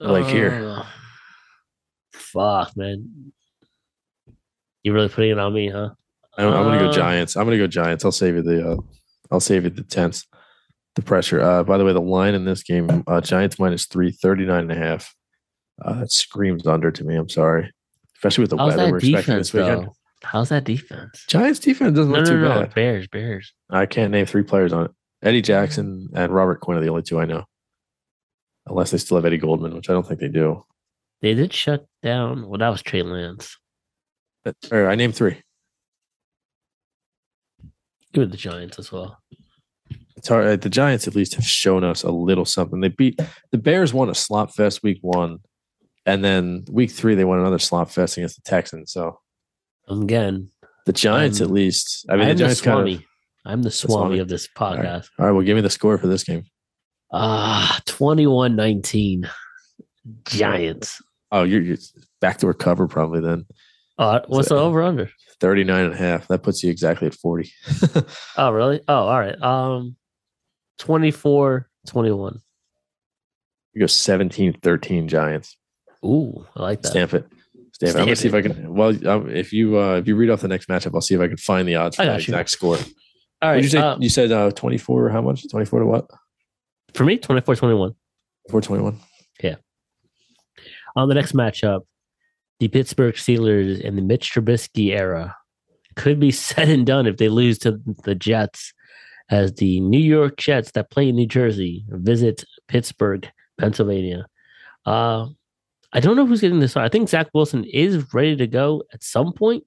Like 0.00 0.26
here. 0.26 0.50
Uh, 0.66 0.86
fuck, 2.12 2.76
man. 2.76 3.32
You're 4.82 4.94
really 4.94 5.08
putting 5.08 5.30
it 5.32 5.38
on 5.38 5.52
me, 5.52 5.68
huh? 5.68 5.90
I'm, 6.38 6.46
I'm 6.52 6.62
going 6.64 6.78
to 6.78 6.84
go 6.86 6.90
Uh, 6.90 6.94
Giants. 6.94 7.36
I'm 7.36 7.44
going 7.46 7.58
to 7.58 7.62
go 7.62 7.66
Giants. 7.68 8.04
I'll 8.04 8.12
save 8.12 8.36
you 8.36 8.42
the 8.42 8.70
uh, 8.72 8.76
I'll 9.30 9.40
save 9.40 9.64
you 9.64 9.70
the 9.70 9.82
tense, 9.82 10.26
the 10.94 11.02
pressure. 11.02 11.40
Uh, 11.42 11.64
by 11.64 11.76
the 11.78 11.84
way, 11.84 11.92
the 11.92 12.00
line 12.00 12.34
in 12.34 12.44
this 12.44 12.62
game, 12.62 13.02
uh, 13.06 13.20
Giants 13.20 13.58
minus 13.58 13.86
three, 13.86 14.10
39 14.12 14.60
and 14.60 14.72
a 14.72 14.76
half. 14.76 15.14
Uh, 15.84 16.00
that 16.00 16.10
screams 16.12 16.66
under 16.66 16.90
to 16.90 17.04
me. 17.04 17.14
I'm 17.14 17.28
sorry, 17.28 17.70
especially 18.16 18.42
with 18.42 18.50
the 18.50 18.56
How's 18.56 18.68
weather 18.70 18.84
that 18.84 18.90
we're 18.92 18.98
expecting 18.98 19.20
defense, 19.34 19.50
this 19.50 19.60
weekend. 19.60 19.86
though? 19.88 19.92
How's 20.24 20.48
that 20.48 20.64
defense? 20.64 21.24
Giants 21.28 21.60
defense 21.60 21.94
doesn't 21.94 22.10
No, 22.10 22.18
look 22.18 22.26
no, 22.26 22.32
too 22.32 22.40
no. 22.40 22.48
bad. 22.48 22.74
Bears, 22.74 23.06
Bears. 23.08 23.52
I 23.70 23.86
can't 23.86 24.10
name 24.10 24.26
three 24.26 24.42
players 24.42 24.72
on 24.72 24.86
it. 24.86 24.90
Eddie 25.22 25.42
Jackson 25.42 26.08
and 26.14 26.32
Robert 26.32 26.60
Quinn 26.60 26.78
are 26.78 26.80
the 26.80 26.88
only 26.88 27.02
two 27.02 27.20
I 27.20 27.26
know. 27.26 27.44
Unless 28.68 28.90
they 28.90 28.98
still 28.98 29.16
have 29.16 29.24
Eddie 29.24 29.38
Goldman, 29.38 29.74
which 29.74 29.88
I 29.90 29.92
don't 29.92 30.06
think 30.06 30.20
they 30.20 30.28
do. 30.28 30.64
They 31.22 31.34
did 31.34 31.52
shut 31.52 31.86
down. 32.02 32.48
Well, 32.48 32.58
that 32.58 32.68
was 32.68 32.82
Trey 32.82 33.02
Lance. 33.02 33.56
But, 34.44 34.56
all 34.70 34.78
right, 34.80 34.92
I 34.92 34.94
named 34.94 35.14
three. 35.16 35.42
Give 38.12 38.24
it 38.24 38.30
the 38.30 38.36
Giants 38.36 38.78
as 38.78 38.90
well. 38.90 39.18
It's 40.16 40.28
hard. 40.28 40.46
uh, 40.46 40.56
The 40.56 40.68
Giants 40.70 41.06
at 41.06 41.14
least 41.14 41.34
have 41.34 41.44
shown 41.44 41.84
us 41.84 42.02
a 42.02 42.10
little 42.10 42.44
something. 42.44 42.80
They 42.80 42.88
beat 42.88 43.20
the 43.52 43.58
Bears 43.58 43.92
won 43.94 44.08
a 44.10 44.14
slop 44.14 44.52
fest 44.54 44.82
week 44.82 44.98
one, 45.02 45.38
and 46.06 46.24
then 46.24 46.64
week 46.70 46.90
three 46.90 47.14
they 47.14 47.24
won 47.24 47.38
another 47.38 47.58
slop 47.58 47.90
fest 47.90 48.16
against 48.16 48.36
the 48.36 48.48
Texans. 48.48 48.92
So 48.92 49.18
Again, 49.88 50.50
the 50.86 50.92
Giants 50.92 51.40
I'm- 51.40 51.48
at 51.48 51.52
least. 51.54 52.06
I 52.08 52.12
mean, 52.14 52.22
I'm 52.22 52.28
the 52.28 52.34
the 52.34 52.38
Giants 52.44 52.60
kind 52.60 52.74
Swami. 52.76 52.94
of. 52.94 53.02
I'm 53.44 53.62
the 53.62 53.70
Swami 53.70 54.18
of 54.18 54.28
this 54.28 54.48
All 54.56 54.74
right. 54.74 54.84
podcast. 54.84 55.08
All 55.18 55.26
right, 55.26 55.32
well, 55.32 55.42
give 55.42 55.54
me 55.56 55.62
the 55.62 55.70
score 55.70 55.96
for 55.98 56.06
this 56.06 56.24
game. 56.24 56.44
Ah, 57.12 57.80
21 57.86 58.56
19. 58.56 59.28
Giants. 60.24 61.02
Oh, 61.30 61.42
you're, 61.42 61.62
you're 61.62 61.76
backdoor 62.20 62.54
cover 62.54 62.86
probably 62.86 63.20
then. 63.20 63.46
Uh, 63.98 64.20
what's 64.28 64.48
the 64.48 64.56
over 64.56 64.82
under? 64.82 65.10
39 65.40 65.84
and 65.86 65.94
a 65.94 65.96
half. 65.96 66.28
That 66.28 66.42
puts 66.42 66.62
you 66.62 66.70
exactly 66.70 67.06
at 67.06 67.14
40. 67.14 67.50
Oh, 68.36 68.50
really? 68.50 68.80
Oh, 68.88 69.06
all 69.08 69.18
right. 69.18 69.40
Um, 69.42 69.96
24 70.78 71.68
21. 71.88 72.40
you 73.74 73.80
go 73.80 73.86
17 73.86 74.52
13 74.62 75.08
Giants. 75.08 75.56
Ooh, 76.04 76.46
I 76.54 76.62
like 76.62 76.82
that. 76.82 76.88
Stamp 76.88 77.14
it. 77.14 77.26
Stamp, 77.72 77.96
it. 77.96 77.98
I'm 77.98 78.04
gonna 78.06 78.16
see 78.16 78.28
if 78.28 78.34
I 78.34 78.42
can. 78.42 78.72
Well, 78.74 79.08
um, 79.08 79.28
if 79.30 79.52
you 79.52 79.78
uh, 79.78 79.96
if 79.96 80.06
you 80.06 80.14
read 80.14 80.30
off 80.30 80.40
the 80.40 80.48
next 80.48 80.68
matchup, 80.68 80.94
I'll 80.94 81.00
see 81.00 81.14
if 81.14 81.20
I 81.20 81.26
can 81.26 81.36
find 81.36 81.66
the 81.66 81.74
odds 81.76 81.96
for 81.96 82.04
the 82.04 82.14
exact 82.14 82.50
score. 82.50 82.76
All 83.42 83.50
right. 83.50 83.62
you 83.62 83.68
say? 83.68 83.78
uh, 83.78 83.96
you 83.98 84.08
said 84.08 84.30
uh, 84.30 84.50
24. 84.52 85.10
How 85.10 85.20
much? 85.20 85.48
24 85.50 85.80
to 85.80 85.86
what? 85.86 86.06
For 86.94 87.04
me, 87.04 87.18
24 87.18 87.56
21. 87.56 87.94
24 88.50 88.76
21. 88.76 89.00
Yeah. 89.42 89.56
On 90.96 91.08
the 91.08 91.14
next 91.14 91.32
matchup, 91.32 91.82
the 92.60 92.68
Pittsburgh 92.68 93.14
Steelers 93.14 93.80
in 93.80 93.96
the 93.96 94.02
Mitch 94.02 94.32
Trubisky 94.32 94.90
era 94.90 95.36
could 95.96 96.18
be 96.18 96.30
said 96.32 96.68
and 96.68 96.86
done 96.86 97.06
if 97.06 97.16
they 97.16 97.28
lose 97.28 97.58
to 97.60 97.80
the 98.04 98.14
Jets, 98.14 98.72
as 99.30 99.54
the 99.54 99.80
New 99.80 100.00
York 100.00 100.36
Jets 100.36 100.72
that 100.72 100.90
play 100.90 101.08
in 101.08 101.16
New 101.16 101.26
Jersey 101.26 101.84
visit 101.88 102.44
Pittsburgh, 102.66 103.30
Pennsylvania. 103.58 104.26
Uh, 104.86 105.28
I 105.92 106.00
don't 106.00 106.16
know 106.16 106.26
who's 106.26 106.40
getting 106.40 106.60
this. 106.60 106.76
I 106.76 106.88
think 106.88 107.08
Zach 107.08 107.28
Wilson 107.32 107.64
is 107.64 108.12
ready 108.12 108.36
to 108.36 108.46
go 108.46 108.82
at 108.92 109.02
some 109.02 109.32
point. 109.32 109.64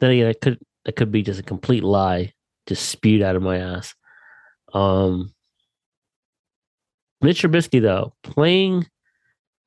Then 0.00 0.10
again, 0.10 0.26
it 0.28 0.40
could 0.40 0.58
that 0.84 0.96
could 0.96 1.10
be 1.10 1.22
just 1.22 1.40
a 1.40 1.44
complete 1.44 1.82
lie, 1.82 2.32
just 2.66 2.88
spewed 2.88 3.22
out 3.22 3.36
of 3.36 3.42
my 3.42 3.58
ass. 3.58 3.94
Um, 4.72 5.33
Mitch 7.24 7.42
Trubisky 7.42 7.80
though 7.80 8.14
playing 8.22 8.86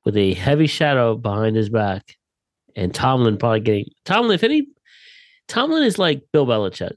with 0.04 0.16
a 0.16 0.34
heavy 0.34 0.66
shadow 0.66 1.16
behind 1.16 1.56
his 1.56 1.68
back, 1.68 2.16
and 2.76 2.94
Tomlin 2.94 3.36
probably 3.36 3.60
getting 3.60 3.86
Tomlin. 4.04 4.34
If 4.34 4.44
any, 4.44 4.68
Tomlin 5.48 5.82
is 5.82 5.98
like 5.98 6.22
Bill 6.32 6.46
Belichick. 6.46 6.94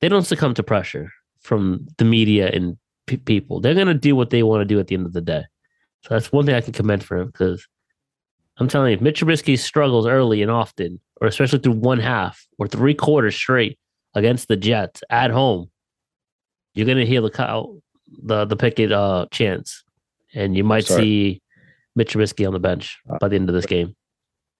They 0.00 0.08
don't 0.08 0.26
succumb 0.26 0.54
to 0.54 0.62
pressure 0.62 1.10
from 1.40 1.86
the 1.98 2.04
media 2.04 2.50
and 2.50 2.76
pe- 3.06 3.16
people. 3.16 3.60
They're 3.60 3.74
gonna 3.74 3.94
do 3.94 4.14
what 4.14 4.30
they 4.30 4.42
want 4.42 4.60
to 4.60 4.64
do 4.66 4.78
at 4.78 4.86
the 4.86 4.94
end 4.94 5.06
of 5.06 5.12
the 5.12 5.20
day. 5.20 5.44
So 6.02 6.14
that's 6.14 6.32
one 6.32 6.46
thing 6.46 6.54
I 6.54 6.60
can 6.60 6.72
commend 6.72 7.02
for 7.02 7.18
him 7.18 7.26
because 7.28 7.66
I'm 8.58 8.68
telling 8.68 8.90
you, 8.90 8.96
if 8.96 9.00
Mitch 9.00 9.20
Trubisky 9.22 9.58
struggles 9.58 10.06
early 10.06 10.42
and 10.42 10.50
often, 10.50 11.00
or 11.20 11.28
especially 11.28 11.60
through 11.60 11.72
one 11.72 11.98
half 11.98 12.46
or 12.58 12.68
three 12.68 12.94
quarters 12.94 13.34
straight 13.34 13.78
against 14.14 14.48
the 14.48 14.56
Jets 14.56 15.02
at 15.08 15.30
home, 15.30 15.70
you're 16.74 16.86
gonna 16.86 17.06
hear 17.06 17.20
the 17.20 17.30
cow, 17.30 17.80
the 18.22 18.44
the 18.44 18.56
picket 18.56 18.92
uh, 18.92 19.26
chants, 19.30 19.82
and 20.34 20.56
you 20.56 20.64
might 20.64 20.86
Sorry. 20.86 21.02
see 21.02 21.42
Mitch 21.96 22.14
Trubisky 22.14 22.46
on 22.46 22.52
the 22.52 22.58
bench 22.60 22.98
by 23.20 23.28
the 23.28 23.36
end 23.36 23.48
of 23.48 23.54
this 23.54 23.66
game. 23.66 23.94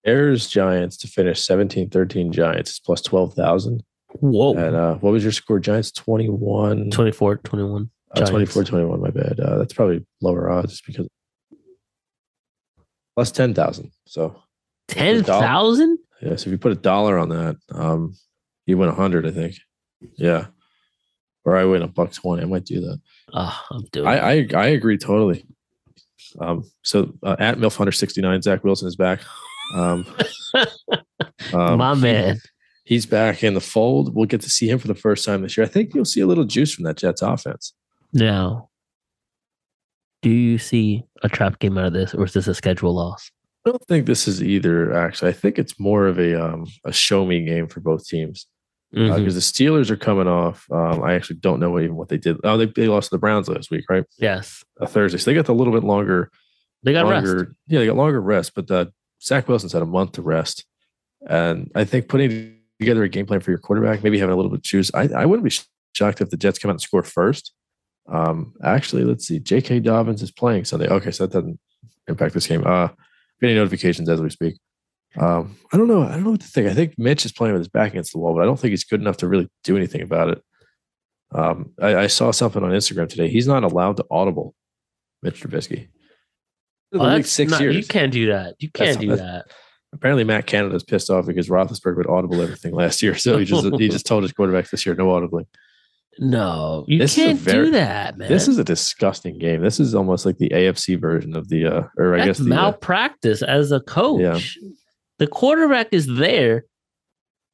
Bears 0.04 0.48
Giants 0.48 0.96
to 0.98 1.08
finish 1.08 1.40
17 1.42 1.90
13 1.90 2.32
Giants 2.32 2.70
is 2.72 2.80
plus 2.80 3.02
12,000. 3.02 3.82
Whoa, 4.14 4.56
And 4.56 4.74
uh, 4.74 4.94
what 4.96 5.12
was 5.12 5.22
your 5.22 5.30
score? 5.32 5.60
Giants 5.60 5.92
21, 5.92 6.90
24, 6.90 7.36
21. 7.36 7.90
uh, 8.16 8.26
24 8.26 8.64
21. 8.64 9.00
My 9.00 9.10
bad. 9.10 9.38
Uh, 9.38 9.58
that's 9.58 9.72
probably 9.74 10.04
lower 10.22 10.50
odds 10.50 10.72
just 10.72 10.86
because 10.86 11.06
plus 13.14 13.30
10,000. 13.32 13.90
So, 14.06 14.42
Ten 14.88 15.22
thousand? 15.22 15.98
yeah. 16.20 16.34
So 16.36 16.46
if 16.48 16.52
you 16.52 16.58
put 16.58 16.72
a 16.72 16.76
dollar 16.76 17.18
on 17.18 17.28
that, 17.28 17.56
um, 17.72 18.14
you 18.66 18.76
win 18.78 18.88
100, 18.88 19.26
I 19.26 19.30
think. 19.30 19.54
Yeah. 20.16 20.46
Or 21.44 21.56
I 21.56 21.64
win 21.64 21.82
a 21.82 21.88
buck 21.88 22.12
20. 22.12 22.42
I 22.42 22.46
might 22.46 22.64
do 22.64 22.80
that. 22.82 23.00
Oh, 23.32 23.60
I'm 23.70 23.84
doing. 23.92 24.06
I, 24.06 24.18
I 24.18 24.46
I 24.54 24.66
agree 24.66 24.98
totally. 24.98 25.44
Um, 26.38 26.64
so 26.82 27.12
uh, 27.22 27.36
at 27.38 27.58
MILF 27.58 27.76
Hunter 27.76 27.92
sixty 27.92 28.20
nine, 28.20 28.42
Zach 28.42 28.62
Wilson 28.62 28.86
is 28.88 28.96
back. 28.96 29.20
Um, 29.74 30.06
um, 31.54 31.78
My 31.78 31.94
man. 31.94 32.38
he's 32.84 33.06
back 33.06 33.42
in 33.42 33.54
the 33.54 33.60
fold. 33.60 34.14
We'll 34.14 34.26
get 34.26 34.40
to 34.42 34.50
see 34.50 34.68
him 34.68 34.78
for 34.78 34.88
the 34.88 34.94
first 34.94 35.24
time 35.24 35.42
this 35.42 35.56
year. 35.56 35.64
I 35.64 35.68
think 35.68 35.94
you'll 35.94 36.04
see 36.04 36.20
a 36.20 36.26
little 36.26 36.44
juice 36.44 36.72
from 36.74 36.84
that 36.84 36.96
Jets 36.98 37.22
offense. 37.22 37.72
Now, 38.12 38.68
do 40.22 40.30
you 40.30 40.58
see 40.58 41.04
a 41.22 41.28
trap 41.28 41.58
game 41.58 41.78
out 41.78 41.86
of 41.86 41.92
this, 41.92 42.14
or 42.14 42.24
is 42.24 42.32
this 42.34 42.48
a 42.48 42.54
schedule 42.54 42.94
loss? 42.94 43.30
I 43.66 43.70
don't 43.70 43.86
think 43.88 44.06
this 44.06 44.26
is 44.28 44.42
either. 44.42 44.92
Actually, 44.94 45.30
I 45.30 45.34
think 45.34 45.58
it's 45.58 45.78
more 45.80 46.06
of 46.06 46.18
a 46.18 46.40
um, 46.42 46.66
a 46.84 46.92
show 46.92 47.24
me 47.24 47.44
game 47.44 47.66
for 47.68 47.80
both 47.80 48.06
teams 48.06 48.46
because 48.92 49.20
Mhm. 49.20 49.24
the 49.34 49.40
Steelers 49.40 49.90
are 49.90 49.96
coming 49.96 50.26
off. 50.26 50.66
Um, 50.70 51.02
I 51.02 51.14
actually 51.14 51.36
don't 51.36 51.60
know 51.60 51.70
what, 51.70 51.82
even 51.82 51.96
what 51.96 52.08
they 52.08 52.16
did. 52.16 52.36
Oh, 52.44 52.56
they, 52.56 52.66
they 52.66 52.88
lost 52.88 53.10
to 53.10 53.14
the 53.14 53.18
Browns 53.20 53.48
last 53.48 53.70
week, 53.70 53.84
right? 53.88 54.04
yes, 54.18 54.64
A 54.80 54.86
Thursday, 54.86 55.18
so 55.18 55.30
they 55.30 55.34
got 55.34 55.48
a 55.48 55.52
little 55.52 55.72
bit 55.72 55.84
longer 55.84 56.30
they 56.82 56.92
got 56.92 57.06
longer, 57.06 57.36
rest. 57.36 57.50
Yeah, 57.68 57.80
they 57.80 57.86
got 57.86 57.96
longer 57.96 58.20
rest, 58.20 58.52
but 58.54 58.70
uh, 58.70 58.86
Zach 59.22 59.46
Wilson's 59.48 59.72
had 59.74 59.82
a 59.82 59.86
month 59.86 60.12
to 60.12 60.22
rest, 60.22 60.64
and 61.28 61.70
I 61.74 61.84
think 61.84 62.08
putting 62.08 62.56
together 62.80 63.02
a 63.04 63.08
game 63.08 63.26
plan 63.26 63.40
for 63.40 63.50
your 63.50 63.58
quarterback, 63.58 64.02
maybe 64.02 64.18
having 64.18 64.32
a 64.32 64.36
little 64.36 64.50
bit 64.50 64.58
of 64.60 64.62
juice. 64.62 64.90
I, 64.94 65.08
I 65.14 65.26
wouldn't 65.26 65.44
be 65.44 65.54
shocked 65.92 66.20
if 66.22 66.30
the 66.30 66.36
Jets 66.38 66.58
come 66.58 66.70
out 66.70 66.74
and 66.74 66.80
score 66.80 67.02
first. 67.02 67.52
Um, 68.08 68.54
actually, 68.64 69.04
let's 69.04 69.26
see. 69.26 69.38
J.K. 69.38 69.80
Dobbins 69.80 70.22
is 70.22 70.30
playing 70.32 70.64
Sunday. 70.64 70.88
Okay, 70.88 71.10
so 71.10 71.26
that 71.26 71.32
doesn't 71.34 71.60
impact 72.08 72.32
this 72.34 72.46
game. 72.46 72.66
Uh, 72.66 72.88
getting 73.40 73.56
notifications 73.56 74.08
as 74.08 74.20
we 74.22 74.30
speak. 74.30 74.56
Um, 75.18 75.56
I 75.72 75.76
don't 75.76 75.88
know. 75.88 76.02
I 76.02 76.12
don't 76.12 76.24
know 76.24 76.30
what 76.30 76.40
to 76.40 76.46
think. 76.46 76.68
I 76.68 76.74
think 76.74 76.94
Mitch 76.98 77.24
is 77.24 77.32
playing 77.32 77.54
with 77.54 77.60
his 77.60 77.68
back 77.68 77.90
against 77.92 78.12
the 78.12 78.18
wall, 78.18 78.34
but 78.34 78.42
I 78.42 78.44
don't 78.44 78.58
think 78.58 78.70
he's 78.70 78.84
good 78.84 79.00
enough 79.00 79.16
to 79.18 79.28
really 79.28 79.48
do 79.64 79.76
anything 79.76 80.02
about 80.02 80.28
it. 80.30 80.42
Um, 81.32 81.70
I, 81.80 81.96
I 81.96 82.06
saw 82.06 82.30
something 82.30 82.62
on 82.62 82.70
Instagram 82.70 83.08
today. 83.08 83.28
He's 83.28 83.46
not 83.46 83.64
allowed 83.64 83.96
to 83.98 84.04
audible 84.10 84.54
Mitch 85.22 85.42
Trubisky. 85.42 85.88
League 86.92 87.02
that's 87.02 87.30
six 87.30 87.52
not- 87.52 87.60
years. 87.60 87.76
You 87.76 87.84
can't 87.84 88.12
do 88.12 88.26
that. 88.32 88.56
You 88.58 88.70
can't 88.70 88.98
That's- 89.00 89.18
do 89.18 89.24
that. 89.24 89.46
Apparently, 89.92 90.22
Matt 90.22 90.46
Canada's 90.46 90.84
pissed 90.84 91.10
off 91.10 91.26
because 91.26 91.48
Roethlisberger 91.48 91.96
would 91.96 92.06
audible 92.06 92.40
everything 92.40 92.72
last 92.74 93.02
year, 93.02 93.16
so 93.16 93.38
he 93.38 93.44
just 93.44 93.66
he 93.76 93.88
just 93.88 94.06
told 94.06 94.22
his 94.22 94.32
quarterbacks 94.32 94.70
this 94.70 94.86
year 94.86 94.94
no 94.94 95.06
audibling. 95.08 95.46
No, 96.18 96.84
you 96.88 96.98
This 96.98 97.14
can't 97.14 97.38
very- 97.38 97.66
do 97.66 97.70
that, 97.72 98.18
man. 98.18 98.28
This 98.28 98.46
is 98.48 98.58
a 98.58 98.64
disgusting 98.64 99.38
game. 99.38 99.62
This 99.62 99.80
is 99.80 99.94
almost 99.94 100.26
like 100.26 100.36
the 100.38 100.50
AFC 100.50 101.00
version 101.00 101.34
of 101.34 101.48
the, 101.48 101.64
uh, 101.66 101.82
or 101.96 102.14
I 102.14 102.18
That's 102.18 102.26
guess 102.26 102.46
the, 102.46 102.52
uh, 102.52 102.56
malpractice 102.56 103.42
as 103.42 103.72
a 103.72 103.80
coach. 103.80 104.58
The 105.20 105.26
quarterback 105.28 105.88
is 105.92 106.06
there. 106.06 106.64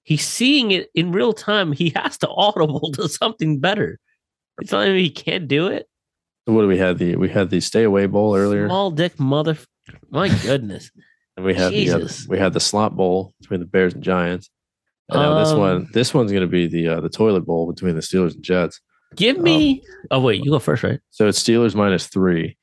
He's 0.05 0.27
seeing 0.27 0.71
it 0.71 0.89
in 0.95 1.11
real 1.13 1.33
time. 1.33 1.73
He 1.73 1.91
has 1.97 2.17
to 2.19 2.29
audible 2.31 2.93
to 2.93 3.09
something 3.09 3.59
better. 3.61 3.99
It's 4.63 4.73
not 4.73 4.87
like 4.87 4.95
he 4.97 5.11
can't 5.11 5.49
do 5.49 5.67
it. 5.67 5.87
what 6.47 6.63
do 6.63 6.69
we 6.69 6.79
had 6.79 6.97
the 6.99 7.17
we 7.17 7.29
had 7.29 7.51
the 7.51 7.61
stay 7.61 7.83
away 7.83 8.07
bowl 8.07 8.35
earlier, 8.37 8.69
Small 8.69 8.91
dick 8.91 9.19
mother. 9.21 9.59
My 10.11 10.29
goodness. 10.43 10.91
and 11.37 11.45
we 11.45 11.55
had 11.55 11.73
the 11.73 11.91
uh, 11.91 12.09
we 12.29 12.39
had 12.39 12.53
the 12.55 12.61
slot 12.61 12.97
bowl 12.97 13.35
between 13.41 13.61
the 13.61 13.67
Bears 13.67 13.93
and 13.95 14.03
Giants. 14.03 14.49
And 15.11 15.21
now 15.21 15.39
this 15.41 15.51
Um, 15.51 15.59
one 15.59 15.89
this 15.93 16.15
one's 16.15 16.31
going 16.33 16.41
to 16.43 16.47
be 16.49 16.67
the 16.69 16.89
uh, 16.89 17.01
the 17.01 17.11
toilet 17.11 17.45
bowl 17.45 17.67
between 17.71 17.95
the 17.97 18.01
Steelers 18.01 18.35
and 18.35 18.43
Jets. 18.43 18.81
Give 19.17 19.39
me. 19.39 19.83
oh 20.11 20.21
wait, 20.21 20.45
you 20.45 20.51
go 20.51 20.59
first, 20.59 20.83
right? 20.83 21.01
So 21.11 21.27
it's 21.29 21.43
Steelers 21.43 21.75
minus 21.75 22.07
three, 22.07 22.57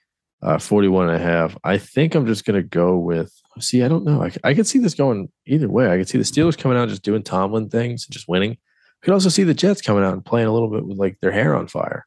uh, 0.43 0.57
41 0.57 1.09
and 1.09 1.21
a 1.21 1.23
half. 1.23 1.57
I 1.63 1.77
think 1.77 2.15
I'm 2.15 2.27
just 2.27 2.45
going 2.45 2.61
to 2.61 2.67
go 2.67 2.97
with, 2.97 3.31
see, 3.59 3.81
I 3.81 3.87
don't 3.87 4.03
know. 4.03 4.21
I, 4.21 4.31
I 4.43 4.53
could 4.53 4.67
see 4.67 4.79
this 4.79 4.93
going 4.93 5.29
either 5.45 5.69
way. 5.69 5.89
I 5.89 5.97
could 5.97 6.09
see 6.09 6.17
the 6.17 6.23
Steelers 6.25 6.57
coming 6.57 6.77
out 6.77 6.89
just 6.89 7.01
doing 7.01 7.23
Tomlin 7.23 7.69
things 7.69 8.05
and 8.05 8.13
just 8.13 8.27
winning. 8.27 8.51
I 8.51 9.05
could 9.05 9.13
also 9.13 9.29
see 9.29 9.43
the 9.43 9.53
Jets 9.53 9.81
coming 9.81 10.03
out 10.03 10.13
and 10.13 10.25
playing 10.25 10.47
a 10.47 10.53
little 10.53 10.69
bit 10.69 10.85
with 10.85 10.97
like 10.97 11.19
their 11.21 11.31
hair 11.31 11.55
on 11.55 11.67
fire. 11.67 12.05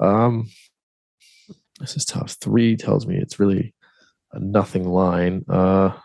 Um, 0.00 0.50
this 1.78 1.96
is 1.96 2.04
tough. 2.04 2.32
Three 2.40 2.76
tells 2.76 3.06
me 3.06 3.16
it's 3.16 3.38
really 3.38 3.74
a 4.32 4.40
nothing 4.40 4.88
line. 4.88 5.44
Uh, 5.48 5.92
I 5.94 6.00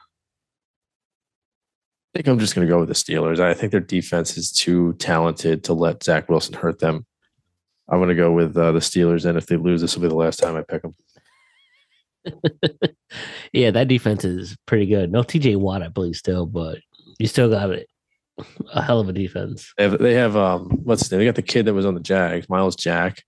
think 2.13 2.27
I'm 2.27 2.39
just 2.39 2.53
going 2.53 2.67
to 2.67 2.71
go 2.71 2.79
with 2.79 2.89
the 2.89 2.93
Steelers. 2.93 3.39
I 3.39 3.55
think 3.55 3.71
their 3.71 3.79
defense 3.79 4.37
is 4.37 4.51
too 4.51 4.93
talented 4.93 5.63
to 5.63 5.73
let 5.73 6.03
Zach 6.03 6.29
Wilson 6.29 6.53
hurt 6.53 6.77
them. 6.77 7.07
I'm 7.89 7.97
going 7.97 8.09
to 8.09 8.15
go 8.15 8.31
with 8.31 8.55
uh, 8.55 8.71
the 8.71 8.79
Steelers, 8.79 9.25
and 9.25 9.37
if 9.37 9.47
they 9.47 9.57
lose, 9.57 9.81
this 9.81 9.95
will 9.95 10.03
be 10.03 10.09
the 10.09 10.15
last 10.15 10.37
time 10.37 10.55
I 10.55 10.61
pick 10.61 10.83
them. 10.83 10.93
Yeah, 13.53 13.69
that 13.69 13.87
defense 13.87 14.25
is 14.25 14.57
pretty 14.65 14.87
good. 14.87 15.11
No 15.11 15.21
TJ 15.21 15.57
Watt, 15.57 15.83
I 15.83 15.87
believe, 15.87 16.15
still, 16.15 16.47
but 16.47 16.79
you 17.19 17.27
still 17.27 17.49
got 17.51 17.69
it. 17.69 17.87
A 18.73 18.81
hell 18.81 18.99
of 18.99 19.07
a 19.07 19.13
defense. 19.13 19.71
They 19.77 19.83
have, 19.83 19.99
they 19.99 20.13
have 20.15 20.35
um, 20.35 20.69
what's 20.83 21.03
his 21.03 21.11
name? 21.11 21.19
They 21.19 21.25
got 21.25 21.35
the 21.35 21.43
kid 21.43 21.65
that 21.67 21.75
was 21.75 21.85
on 21.85 21.93
the 21.93 21.99
Jags, 21.99 22.49
Myles 22.49 22.75
Jack. 22.75 23.21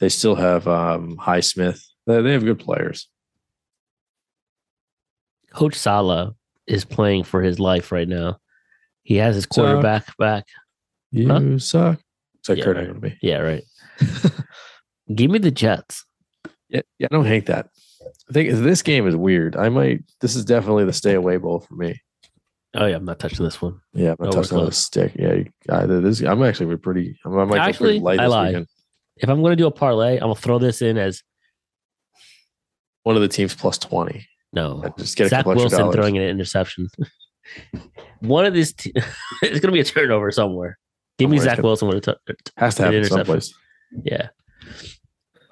They 0.00 0.08
still 0.08 0.34
have 0.34 0.66
um, 0.66 1.16
Highsmith. 1.16 1.80
They, 2.08 2.20
they 2.22 2.32
have 2.32 2.42
good 2.44 2.58
players. 2.58 3.08
Coach 5.52 5.74
Saleh 5.76 6.34
is 6.66 6.84
playing 6.84 7.22
for 7.24 7.40
his 7.42 7.60
life 7.60 7.92
right 7.92 8.08
now. 8.08 8.38
He 9.02 9.16
has 9.16 9.36
his 9.36 9.44
Suck. 9.44 9.52
quarterback 9.54 10.16
back. 10.18 10.44
You 11.12 11.28
Huh? 11.28 11.58
suck. 11.58 12.00
It's 12.40 12.48
like 12.48 12.58
Yeah. 12.58 12.64
Kurt 12.64 12.76
Angle 12.78 12.94
to 12.94 13.00
me. 13.00 13.18
Yeah, 13.22 13.38
right. 13.38 13.62
Give 15.14 15.30
me 15.30 15.38
the 15.38 15.50
Jets. 15.52 16.04
Yeah, 16.68 16.82
yeah, 16.98 17.06
I 17.10 17.14
don't 17.14 17.24
hate 17.26 17.46
that. 17.46 17.68
I 18.28 18.32
think 18.32 18.50
this 18.50 18.82
game 18.82 19.06
is 19.06 19.16
weird. 19.16 19.56
I 19.56 19.68
might. 19.68 20.02
This 20.20 20.36
is 20.36 20.44
definitely 20.44 20.84
the 20.84 20.92
stay 20.92 21.14
away 21.14 21.36
bowl 21.36 21.60
for 21.60 21.74
me. 21.74 22.00
Oh 22.74 22.86
yeah, 22.86 22.96
I'm 22.96 23.04
not 23.04 23.18
touching 23.18 23.44
this 23.44 23.60
one. 23.62 23.80
Yeah, 23.94 24.10
I'm 24.10 24.16
Oh, 24.20 24.24
not 24.26 24.34
we're 24.36 24.42
touching 24.42 24.58
a 24.58 24.72
stick. 24.72 25.12
Yeah, 25.16 25.32
you- 25.34 25.50
I, 25.70 25.86
this. 25.86 26.20
I'm 26.20 26.42
actually 26.42 26.76
pretty. 26.76 27.18
I 27.24 27.28
might 27.28 27.58
Actually, 27.58 27.98
light 28.00 28.20
I 28.20 28.24
this 28.24 28.30
lied. 28.30 28.46
weekend. 28.48 28.66
If 29.16 29.28
I'm 29.28 29.40
going 29.40 29.52
to 29.52 29.56
do 29.56 29.66
a 29.66 29.70
parlay, 29.70 30.14
I'm 30.14 30.20
gonna 30.20 30.34
throw 30.36 30.58
this 30.58 30.80
in 30.82 30.96
as 30.98 31.22
One 33.04 33.16
of 33.16 33.22
the 33.22 33.28
teams 33.28 33.54
plus 33.54 33.78
twenty. 33.78 34.26
no. 34.52 34.84
Just 34.98 35.16
get 35.16 35.30
Zach 35.30 35.46
Wilson 35.46 35.78
dollars. 35.78 35.94
throwing 35.94 36.16
an 36.18 36.24
interception. 36.24 36.88
one 38.20 38.44
of 38.44 38.52
these, 38.54 38.72
te- 38.74 38.92
it's 39.42 39.60
going 39.60 39.62
to 39.62 39.72
be 39.72 39.80
a 39.80 39.84
turnover 39.84 40.30
somewhere. 40.30 40.78
Give 41.18 41.30
me 41.30 41.38
Somewhere 41.38 41.44
it's 41.46 41.50
Zach 41.50 41.56
gonna- 41.56 41.66
Wilson 41.68 41.88
with 41.88 42.08
a 42.08 42.16
tu- 42.26 42.34
Has 42.58 42.74
to 42.76 42.82
an 42.82 42.84
happen 42.86 42.98
interception. 42.98 43.24
someplace. 43.40 43.54
yeah. 44.04 44.28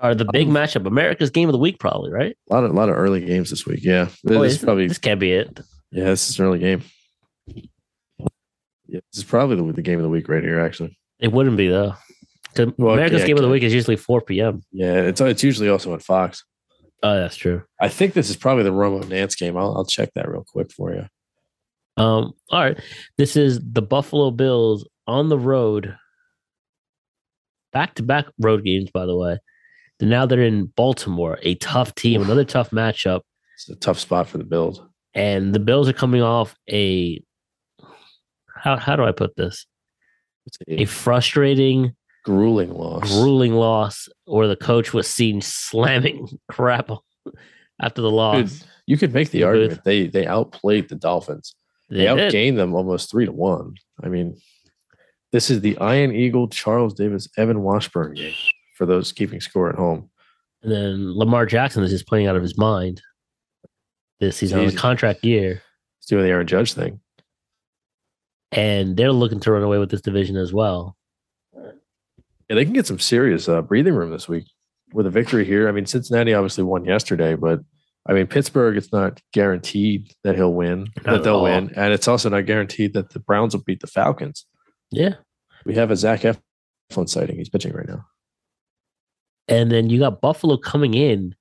Or 0.02 0.14
the 0.14 0.26
big 0.30 0.48
Um, 0.48 0.54
matchup, 0.54 0.86
America's 0.86 1.30
game 1.30 1.48
of 1.48 1.52
the 1.52 1.58
week, 1.58 1.78
probably, 1.78 2.10
right? 2.12 2.36
A 2.50 2.54
lot 2.54 2.64
of 2.64 2.70
a 2.70 2.74
lot 2.74 2.88
of 2.90 2.96
early 2.96 3.24
games 3.24 3.48
this 3.50 3.64
week. 3.66 3.80
Yeah, 3.82 4.08
this 4.24 4.36
is 4.36 4.52
this, 4.56 4.64
probably 4.64 4.88
this 4.88 4.98
can't 4.98 5.18
be 5.20 5.32
it. 5.32 5.60
yeah, 5.90 6.04
this 6.04 6.28
is 6.28 6.38
an 6.38 6.46
early 6.46 6.58
game. 6.58 6.82
Yeah, 8.88 9.00
this 9.12 9.18
is 9.18 9.24
probably 9.24 9.56
the, 9.56 9.72
the 9.72 9.82
game 9.82 9.98
of 9.98 10.02
the 10.02 10.08
week 10.08 10.28
right 10.28 10.42
here. 10.42 10.60
Actually, 10.60 10.98
It 11.18 11.32
wouldn't 11.32 11.56
be 11.56 11.68
though. 11.68 11.94
Well, 12.78 12.94
America's 12.94 13.20
yeah, 13.20 13.26
game 13.26 13.36
of 13.36 13.42
the 13.42 13.50
week 13.50 13.62
is 13.62 13.74
usually 13.74 13.96
4 13.96 14.22
p.m. 14.22 14.62
yeah, 14.72 14.94
it's 14.94 15.20
it's 15.20 15.42
usually 15.42 15.68
also 15.68 15.92
on 15.92 15.98
Fox. 16.00 16.44
Oh, 17.02 17.14
that's 17.14 17.36
true. 17.36 17.62
I 17.80 17.88
think 17.88 18.14
this 18.14 18.30
is 18.30 18.36
probably 18.36 18.64
the 18.64 18.72
Romo 18.72 19.06
Nance 19.06 19.34
game. 19.34 19.56
I'll 19.56 19.76
I'll 19.76 19.84
check 19.84 20.10
that 20.14 20.28
real 20.28 20.44
quick 20.46 20.72
for 20.72 20.94
you. 20.94 21.06
Um, 22.02 22.32
all 22.50 22.60
right. 22.60 22.78
This 23.18 23.36
is 23.36 23.60
the 23.62 23.82
Buffalo 23.82 24.30
Bills 24.30 24.86
on 25.06 25.28
the 25.28 25.38
road. 25.38 25.96
Back 27.72 27.94
to 27.96 28.02
back 28.02 28.26
road 28.38 28.64
games, 28.64 28.90
by 28.90 29.04
the 29.06 29.16
way. 29.16 29.38
Now 30.00 30.26
they're 30.26 30.42
in 30.42 30.66
Baltimore, 30.76 31.38
a 31.42 31.54
tough 31.56 31.94
team, 31.94 32.22
another 32.22 32.44
tough 32.44 32.70
matchup. 32.70 33.20
It's 33.54 33.68
a 33.70 33.76
tough 33.76 33.98
spot 33.98 34.28
for 34.28 34.38
the 34.38 34.44
Bills. 34.44 34.80
And 35.14 35.54
the 35.54 35.58
Bills 35.60 35.88
are 35.88 35.92
coming 35.94 36.20
off 36.22 36.54
a 36.70 37.22
how 38.54 38.76
how 38.76 38.96
do 38.96 39.04
I 39.04 39.12
put 39.12 39.36
this? 39.36 39.66
A 40.68 40.82
a 40.82 40.84
frustrating, 40.84 41.94
grueling 42.24 42.72
loss. 42.74 43.10
grueling 43.10 43.52
loss 43.54 44.08
where 44.26 44.48
the 44.48 44.56
coach 44.56 44.92
was 44.92 45.06
seen 45.06 45.40
slamming 45.40 46.28
crap 46.50 46.90
after 47.80 48.02
the 48.02 48.08
Dude, 48.10 48.14
loss. 48.14 48.64
you 48.86 48.96
could 48.96 49.12
make 49.14 49.30
the 49.30 49.40
could. 49.40 49.46
argument 49.46 49.84
they 49.84 50.06
they 50.08 50.26
outplayed 50.26 50.88
the 50.88 50.94
Dolphins. 50.94 51.54
They, 51.88 51.98
They 51.98 52.14
did. 52.14 52.32
outgained 52.32 52.56
them 52.56 52.74
almost 52.74 53.10
three 53.10 53.24
to 53.26 53.32
one. 53.32 53.74
I 54.02 54.08
mean, 54.08 54.36
this 55.32 55.50
is 55.50 55.60
the 55.62 55.76
Ian 55.80 56.14
Eagle, 56.14 56.48
Charles 56.48 56.94
Davis, 56.94 57.28
Evan 57.38 57.62
Washburn 57.62 58.14
game 58.14 58.34
for 58.76 58.86
those 58.86 59.12
keeping 59.12 59.40
score 59.40 59.68
at 59.68 59.74
home. 59.76 60.10
And 60.62 60.72
then 60.72 61.16
Lamar 61.16 61.46
Jackson 61.46 61.82
is 61.82 61.90
just 61.90 62.06
playing 62.06 62.26
out 62.26 62.36
of 62.36 62.42
his 62.42 62.58
mind 62.58 63.00
this 64.20 64.36
season 64.36 64.60
on 64.60 64.66
a 64.66 64.72
contract 64.72 65.24
year. 65.24 65.62
He's 66.00 66.06
doing 66.08 66.24
the 66.24 66.30
Aaron 66.30 66.46
Judge 66.46 66.72
thing. 66.72 67.00
And 68.52 68.96
they're 68.96 69.12
looking 69.12 69.40
to 69.40 69.52
run 69.52 69.62
away 69.62 69.78
with 69.78 69.90
this 69.90 70.00
division 70.00 70.36
as 70.36 70.52
well. 70.52 70.96
Yeah, 71.54 72.54
they 72.54 72.64
can 72.64 72.74
get 72.74 72.86
some 72.86 72.98
serious 72.98 73.48
uh, 73.48 73.60
breathing 73.62 73.94
room 73.94 74.10
this 74.10 74.28
week 74.28 74.44
with 74.92 75.06
a 75.06 75.10
victory 75.10 75.44
here. 75.44 75.68
I 75.68 75.72
mean, 75.72 75.86
Cincinnati 75.86 76.32
obviously 76.32 76.64
won 76.64 76.84
yesterday, 76.84 77.34
but 77.34 77.60
I 78.08 78.12
mean, 78.12 78.28
Pittsburgh, 78.28 78.76
it's 78.76 78.92
not 78.92 79.20
guaranteed 79.32 80.12
that 80.22 80.36
he'll 80.36 80.54
win, 80.54 80.86
Not 81.04 81.04
that 81.06 81.24
they'll 81.24 81.36
all. 81.36 81.42
win. 81.42 81.72
And 81.74 81.92
it's 81.92 82.06
also 82.06 82.28
not 82.28 82.46
guaranteed 82.46 82.94
that 82.94 83.10
the 83.10 83.18
Browns 83.18 83.54
will 83.54 83.64
beat 83.64 83.80
the 83.80 83.88
Falcons. 83.88 84.46
Yeah. 84.92 85.14
We 85.64 85.74
have 85.74 85.90
a 85.90 85.96
Zach 85.96 86.20
Eflin 86.20 87.08
sighting. 87.08 87.36
He's 87.36 87.48
pitching 87.48 87.72
right 87.72 87.88
now. 87.88 88.04
And 89.48 89.70
then 89.70 89.90
you 89.90 89.98
got 89.98 90.20
Buffalo 90.20 90.56
coming 90.56 90.94
in 90.94 91.34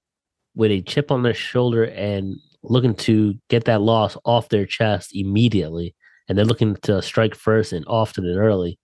with 0.56 0.72
a 0.72 0.82
chip 0.82 1.12
on 1.12 1.24
their 1.24 1.34
shoulder 1.34 1.86
and 1.86 2.36
looking 2.64 2.96
to 2.96 3.36
get 3.50 3.66
that 3.66 3.82
loss 3.82 4.16
off 4.26 4.50
their 4.50 4.66
chest 4.66 5.12
immediately. 5.16 5.96
And 6.28 6.38
they're 6.38 6.46
looking 6.46 6.76
to 6.84 7.02
strike 7.02 7.36
first 7.36 7.74
and 7.74 7.86
often 7.88 8.26
and 8.26 8.38
early. 8.40 8.80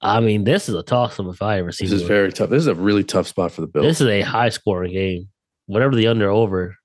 I 0.00 0.20
mean, 0.20 0.44
this 0.44 0.68
is 0.68 0.74
a 0.74 0.82
toss 0.82 1.18
'em 1.18 1.28
if 1.28 1.42
I 1.42 1.58
ever 1.58 1.72
see 1.72 1.84
This 1.84 1.92
is 1.94 2.02
one. 2.02 2.08
very 2.08 2.32
tough. 2.32 2.50
This 2.50 2.60
is 2.60 2.66
a 2.68 2.74
really 2.74 3.02
tough 3.04 3.26
spot 3.26 3.50
for 3.52 3.62
the 3.62 3.66
Bills. 3.66 3.84
This 3.84 4.00
is 4.00 4.06
a 4.06 4.20
high 4.22 4.48
scoring 4.50 4.92
game. 4.92 5.28
Whatever 5.66 5.96
the 5.96 6.06
under 6.06 6.30
over, 6.30 6.76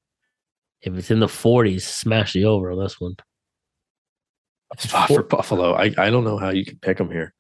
if 0.82 0.94
it's 0.96 1.12
in 1.12 1.20
the 1.20 1.28
40s, 1.28 1.84
smash 1.84 2.34
the 2.34 2.46
over 2.46 2.72
on 2.72 2.80
this 2.80 3.00
one. 3.00 3.16
spot 4.78 5.08
for 5.10 5.22
Buffalo. 5.24 5.74
I, 5.74 5.94
I 5.98 6.10
don't 6.10 6.24
know 6.24 6.38
how 6.38 6.50
you 6.50 6.66
can 6.66 6.80
pick 6.80 6.98
them 6.98 7.12
here. 7.12 7.34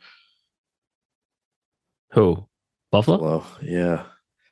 Who? 2.11 2.47
Buffalo? 2.93 3.17
Buffalo, 3.17 3.43
yeah, 3.63 4.03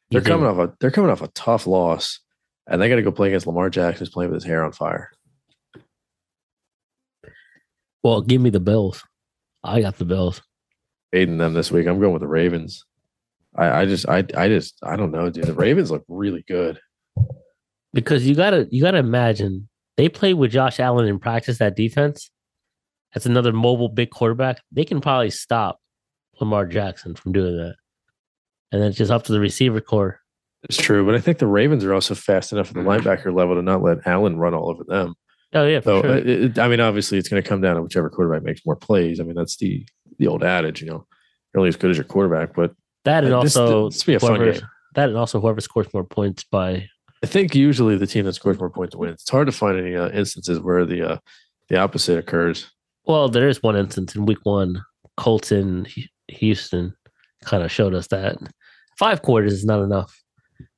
they're 0.09 0.22
coming 0.22 0.47
think- 0.47 0.59
off 0.59 0.69
a 0.69 0.76
they're 0.80 0.91
coming 0.91 1.11
off 1.11 1.22
a 1.22 1.27
tough 1.30 1.68
loss, 1.68 2.19
and 2.68 2.81
they 2.81 2.89
got 2.89 2.95
to 2.95 3.03
go 3.03 3.11
play 3.11 3.27
against 3.30 3.45
Lamar 3.47 3.69
Jackson, 3.69 3.99
who's 3.99 4.09
playing 4.09 4.31
with 4.31 4.41
his 4.41 4.47
hair 4.49 4.63
on 4.65 4.72
fire. 4.72 5.11
Well, 8.03 8.22
give 8.22 8.41
me 8.41 8.49
the 8.49 8.59
Bills. 8.59 9.03
I 9.63 9.81
got 9.81 9.97
the 9.97 10.05
Bills. 10.05 10.41
Aiding 11.13 11.38
them 11.38 11.53
this 11.53 11.72
week. 11.72 11.88
I'm 11.88 11.99
going 11.99 12.13
with 12.13 12.22
the 12.22 12.27
Ravens. 12.27 12.84
I, 13.55 13.81
I 13.81 13.85
just 13.85 14.07
I 14.09 14.23
I 14.35 14.47
just 14.47 14.80
I 14.84 14.95
don't 14.95 15.11
know, 15.11 15.30
dude. 15.30 15.43
The 15.43 15.53
Ravens 15.53 15.91
look 15.91 16.03
really 16.07 16.43
good. 16.47 16.80
because 17.93 18.26
you 18.27 18.34
gotta 18.34 18.68
you 18.72 18.81
gotta 18.81 18.97
imagine 18.97 19.69
they 19.97 20.09
play 20.09 20.34
with 20.34 20.51
Josh 20.51 20.80
Allen 20.80 21.07
in 21.07 21.19
practice 21.19 21.59
that 21.59 21.76
defense. 21.76 22.31
That's 23.13 23.26
another 23.26 23.51
mobile 23.51 23.89
big 23.89 24.09
quarterback. 24.09 24.61
They 24.72 24.85
can 24.85 25.01
probably 25.01 25.30
stop 25.31 25.80
Lamar 26.39 26.65
Jackson 26.65 27.13
from 27.13 27.34
doing 27.34 27.57
that. 27.57 27.76
And 28.72 28.81
then 28.81 28.89
it's 28.89 28.98
just 28.98 29.11
up 29.11 29.23
to 29.23 29.31
the 29.31 29.39
receiver 29.39 29.81
core. 29.81 30.19
It's 30.64 30.77
true, 30.77 31.06
but 31.06 31.15
I 31.15 31.19
think 31.19 31.39
the 31.39 31.48
Ravens 31.48 31.84
are 31.84 31.93
also 31.93 32.14
fast 32.15 32.52
enough 32.52 32.68
at 32.69 32.76
the 32.76 32.81
linebacker 32.81 33.34
level 33.35 33.56
to 33.56 33.61
not 33.61 33.81
let 33.81 34.06
Allen 34.06 34.38
run 34.38 34.53
all 34.53 34.69
over 34.69 34.84
them. 34.84 35.15
Oh 35.53 35.65
yeah, 35.65 35.80
for 35.80 35.85
So 35.85 36.02
sure. 36.03 36.18
it, 36.18 36.27
it- 36.30 36.60
I 36.60 36.68
mean, 36.68 36.80
obviously, 36.80 37.18
it's 37.18 37.27
going 37.27 37.41
to 37.41 37.48
come 37.49 37.61
down 37.61 37.76
to 37.76 37.81
whichever 37.81 38.10
quarterback 38.10 38.43
makes 38.43 38.61
more 38.65 38.76
plays. 38.76 39.19
I 39.19 39.23
mean, 39.23 39.35
that's 39.35 39.57
the 39.57 39.85
the 40.19 40.27
old 40.27 40.43
adage, 40.43 40.81
you 40.81 40.88
know, 40.88 41.06
you're 41.53 41.60
only 41.60 41.69
as 41.69 41.76
good 41.76 41.89
as 41.89 41.98
your 41.98 42.03
quarterback. 42.03 42.53
But 42.56 42.73
that 43.06 43.23
and 43.23 43.34
this- 43.43 43.57
also 43.57 43.89
this 43.89 44.06
will 44.06 44.11
be 44.11 44.15
a 44.15 44.19
fun 44.19 44.35
whoever- 44.35 44.52
game. 44.60 44.61
that 44.95 45.10
and 45.10 45.18
also 45.18 45.41
whoever 45.41 45.61
scores 45.61 45.91
more 45.93 46.03
points 46.03 46.43
by 46.43 46.88
I 47.23 47.27
think 47.27 47.53
usually 47.56 47.98
the 47.98 48.07
team 48.07 48.26
that 48.26 48.34
scores 48.34 48.57
more 48.60 48.69
points 48.69 48.95
wins. 48.95 49.22
It's 49.22 49.30
hard 49.30 49.48
to 49.48 49.52
find 49.52 49.77
any 49.80 49.95
uh, 49.95 50.10
instances 50.10 50.60
where 50.60 50.85
the 50.85 51.02
uh, 51.14 51.18
the 51.69 51.77
opposite 51.77 52.18
occurs. 52.19 52.69
well, 53.06 53.27
there 53.30 53.49
is 53.49 53.61
one 53.64 53.76
instance 53.76 54.15
in 54.15 54.26
week 54.27 54.39
one, 54.43 54.81
Colton 55.18 55.88
Houston 56.30 56.93
kind 57.43 57.64
of 57.64 57.72
showed 57.72 57.93
us 57.95 58.07
that 58.07 58.38
five 58.97 59.22
quarters 59.22 59.53
is 59.53 59.65
not 59.65 59.81
enough. 59.81 60.22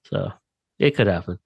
So 0.05 0.31
it 0.79 0.91
could 0.95 1.07
happen. 1.07 1.39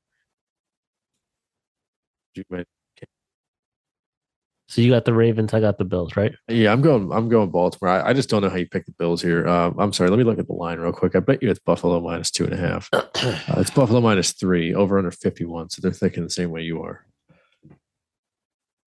So 4.69 4.81
you 4.81 4.91
got 4.91 5.05
the 5.05 5.13
Ravens, 5.13 5.53
I 5.53 5.61
got 5.61 5.77
the 5.77 5.85
Bills, 5.85 6.17
right? 6.17 6.33
Yeah, 6.49 6.73
I'm 6.73 6.81
going. 6.81 7.09
I'm 7.13 7.29
going 7.29 7.49
Baltimore. 7.49 7.89
I, 7.89 8.09
I 8.09 8.13
just 8.13 8.29
don't 8.29 8.41
know 8.41 8.49
how 8.49 8.57
you 8.57 8.67
pick 8.67 8.85
the 8.85 8.91
Bills 8.91 9.21
here. 9.21 9.47
Uh, 9.47 9.71
I'm 9.77 9.93
sorry. 9.93 10.09
Let 10.09 10.19
me 10.19 10.25
look 10.25 10.39
at 10.39 10.47
the 10.47 10.53
line 10.53 10.79
real 10.79 10.91
quick. 10.91 11.15
I 11.15 11.19
bet 11.19 11.41
you 11.41 11.49
it's 11.49 11.59
Buffalo 11.59 12.01
minus 12.01 12.31
two 12.31 12.43
and 12.43 12.53
a 12.53 12.57
half. 12.57 12.89
Uh, 13.17 13.59
it's 13.59 13.71
Buffalo 13.71 13.99
minus 13.99 14.33
three 14.33 14.75
over 14.75 14.97
under 14.97 15.09
51. 15.09 15.69
So 15.69 15.81
they're 15.81 15.91
thinking 15.91 16.23
the 16.23 16.29
same 16.29 16.51
way 16.51 16.61
you 16.61 16.83
are. 16.83 17.05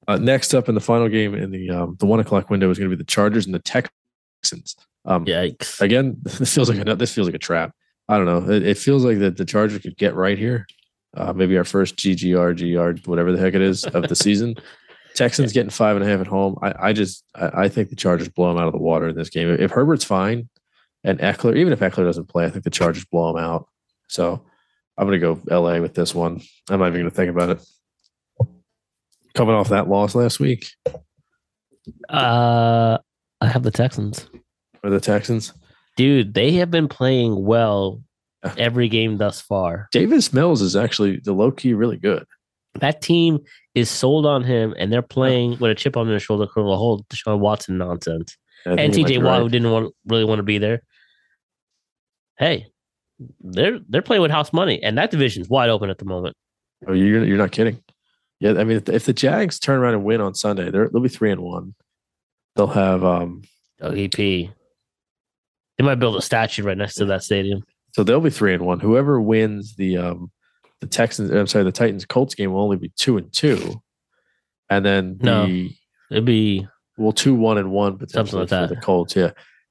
Uh, 0.07 0.17
next 0.17 0.55
up 0.55 0.69
in 0.69 0.75
the 0.75 0.81
final 0.81 1.09
game 1.09 1.35
in 1.35 1.51
the 1.51 1.71
um, 1.71 1.97
the 1.99 2.07
one 2.07 2.21
o'clock 2.21 2.49
window 2.49 2.71
is 2.71 2.79
going 2.79 2.91
to 2.91 2.97
be 2.97 3.01
the 3.01 3.07
Chargers 3.07 3.47
and 3.47 3.55
the 3.55 3.59
Texans. 3.59 4.77
Um, 5.05 5.25
Yikes. 5.25 5.81
again, 5.81 6.17
this 6.23 6.55
feels 6.55 6.69
like 6.69 6.87
a 6.87 6.95
this 6.95 7.13
feels 7.15 7.27
like 7.29 7.35
a 7.35 7.39
trap. 7.39 7.73
I 8.09 8.17
don't 8.17 8.27
know. 8.27 8.53
It, 8.53 8.67
it 8.67 8.79
feels 8.79 9.05
like 9.05 9.19
that 9.21 9.37
the 9.37 9.45
Chargers 9.45 9.81
could 9.81 9.97
get 9.97 10.15
right 10.15 10.37
here. 10.39 10.67
Uh, 11.17 11.33
maybe 11.33 11.57
our 11.57 11.65
first 11.65 11.97
GGR, 11.97 12.57
GR, 12.57 13.11
whatever 13.11 13.33
the 13.33 13.39
heck 13.39 13.55
it 13.55 13.63
is 13.63 13.85
of 13.85 14.09
the 14.09 14.15
season. 14.27 14.57
Texans 15.15 15.53
getting 15.53 15.71
five 15.71 15.97
and 15.97 16.05
a 16.05 16.09
half 16.09 16.21
at 16.21 16.27
home. 16.29 16.57
I, 16.63 16.89
I 16.89 16.93
just 16.93 17.25
I, 17.35 17.63
I 17.65 17.69
think 17.69 17.89
the 17.91 17.97
Chargers 17.97 18.29
blow 18.29 18.49
them 18.49 18.59
out 18.59 18.67
of 18.69 18.73
the 18.73 18.79
water 18.79 19.09
in 19.09 19.17
this 19.17 19.31
game. 19.31 19.49
If 19.49 19.71
Herbert's 19.73 20.05
fine 20.05 20.49
and 21.03 21.19
Ekeler, 21.19 21.57
even 21.57 21.73
if 21.73 21.81
Ekeler 21.81 22.05
doesn't 22.05 22.29
play, 22.29 22.45
I 22.45 22.51
think 22.51 22.65
the 22.65 22.71
Chargers 22.71 23.05
blow 23.07 23.33
them 23.33 23.43
out. 23.43 23.69
So 24.09 24.45
I'm 24.97 25.07
gonna 25.07 25.19
go 25.19 25.41
LA 25.51 25.79
with 25.81 25.95
this 25.95 26.15
one. 26.15 26.43
I'm 26.69 26.79
not 26.79 26.89
even 26.89 27.01
gonna 27.01 27.11
think 27.11 27.31
about 27.31 27.51
it. 27.51 28.47
Coming 29.35 29.55
off 29.55 29.69
that 29.71 29.89
loss 29.89 30.15
last 30.15 30.41
week 30.41 30.73
Uh, 32.09 32.99
I 33.41 33.47
have 33.47 33.63
the 33.63 33.71
Texans. 33.71 34.29
For 34.81 34.91
the 34.91 35.01
Texans. 35.01 35.53
Dude, 35.97 36.35
they 36.35 36.53
have 36.53 36.71
been 36.71 36.89
playing 36.89 37.45
well 37.45 38.03
Yeah. 38.45 38.55
every 38.59 38.89
game 38.89 39.19
thus 39.19 39.41
far. 39.41 39.89
Davis 39.93 40.33
Mills 40.33 40.63
is 40.63 40.75
actually 40.77 41.19
the 41.19 41.33
low 41.33 41.51
key 41.51 41.75
really 41.75 41.97
good. 41.99 42.25
That 42.81 43.03
team 43.03 43.41
is 43.75 43.91
sold 43.91 44.25
on 44.27 44.45
him, 44.45 44.75
and 44.79 44.93
they're 44.93 45.03
playing 45.03 45.59
with 45.59 45.71
a 45.73 45.75
chip 45.75 45.97
on 45.97 46.07
their 46.09 46.21
shoulder 46.21 46.47
for 46.53 46.63
the 46.63 46.77
whole 46.77 47.05
Deshaun 47.13 47.41
Watson 47.41 47.77
nonsense. 47.79 48.37
Think 48.65 48.79
And 48.81 48.93
TJ 48.95 49.19
Watt, 49.23 49.25
right. 49.33 49.39
who 49.43 49.49
didn't 49.49 49.71
want 49.71 49.95
really 50.07 50.25
want 50.25 50.39
to 50.39 50.43
be 50.45 50.59
there. 50.59 50.83
Hey, 52.39 52.67
they're 53.41 53.81
they're 53.89 54.03
playing 54.03 54.23
with 54.23 54.31
house 54.31 54.53
money, 54.53 54.83
and 54.83 54.97
that 54.99 55.11
division's 55.11 55.49
wide 55.49 55.69
open 55.71 55.91
at 55.91 55.99
the 55.99 56.05
moment. 56.05 56.37
Oh, 56.87 56.93
you're 56.93 57.25
you're 57.25 57.37
not 57.37 57.53
kidding. 57.53 57.83
Yeah, 58.39 58.53
I 58.53 58.65
mean, 58.65 58.79
if 58.79 58.85
the, 58.87 58.95
if 58.95 59.05
the 59.05 59.13
Jags 59.13 59.59
turn 59.59 59.79
around 59.81 59.95
and 59.95 60.05
win 60.05 60.23
on 60.23 60.35
Sunday, 60.35 60.71
they're, 60.71 60.89
they'll 60.89 61.03
be 61.03 61.11
three 61.11 61.31
and 61.31 61.43
one. 61.43 61.75
They'll 62.57 62.69
have 62.69 63.05
um, 63.05 63.43
OEP. 63.83 64.51
They 65.81 65.87
might 65.87 65.95
build 65.95 66.15
a 66.17 66.21
statue 66.21 66.63
right 66.63 66.77
next 66.77 66.97
to 66.97 67.07
that 67.07 67.23
stadium. 67.23 67.65
so 67.95 68.05
they'll 68.05 68.21
be 68.21 68.29
three 68.29 68.53
and 68.53 68.67
one. 68.67 68.81
Whoever 68.81 69.19
wins 69.19 69.77
the 69.77 69.97
um, 69.97 70.31
the 70.83 70.87
Texans, 70.87 71.31
I'm 71.31 71.47
sorry, 71.47 71.65
the 71.65 71.73
Titans 71.73 72.05
Colts 72.05 72.35
game 72.35 72.53
will 72.53 72.61
only 72.61 72.77
be 72.77 72.91
two 72.99 73.17
and 73.17 73.33
two, 73.33 73.81
and 74.69 74.85
then 74.85 75.17
No. 75.23 75.47
the 75.47 75.73
It'd 76.11 76.27
be 76.27 76.69
well 76.99 77.13
two 77.13 77.35
one 77.35 77.57
and 77.57 77.71
one 77.71 77.97
potentially 77.97 78.13
Something 78.13 78.41
like 78.41 78.49
for 78.69 78.75
that. 78.75 78.75
the 78.75 78.77
Colts. 78.83 79.17
Yeah, 79.17 79.31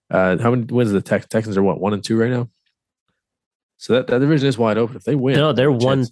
uh, 0.10 0.40
how 0.40 0.50
many 0.50 0.64
wins 0.64 0.92
the 0.92 1.00
Tex- 1.00 1.28
Texans 1.28 1.56
are? 1.58 1.62
What 1.62 1.80
one 1.80 1.94
and 1.94 2.04
two 2.04 2.18
right 2.18 2.32
now. 2.32 2.50
So 3.78 3.94
that, 3.94 4.08
that 4.08 4.18
division 4.18 4.48
is 4.48 4.58
wide 4.58 4.80
open. 4.80 4.96
If 4.96 5.04
they 5.04 5.14
win, 5.14 5.36
no, 5.36 5.54
they're 5.54 5.68
they 5.68 5.74
have 5.74 5.82
a 5.84 5.86
one, 5.86 6.08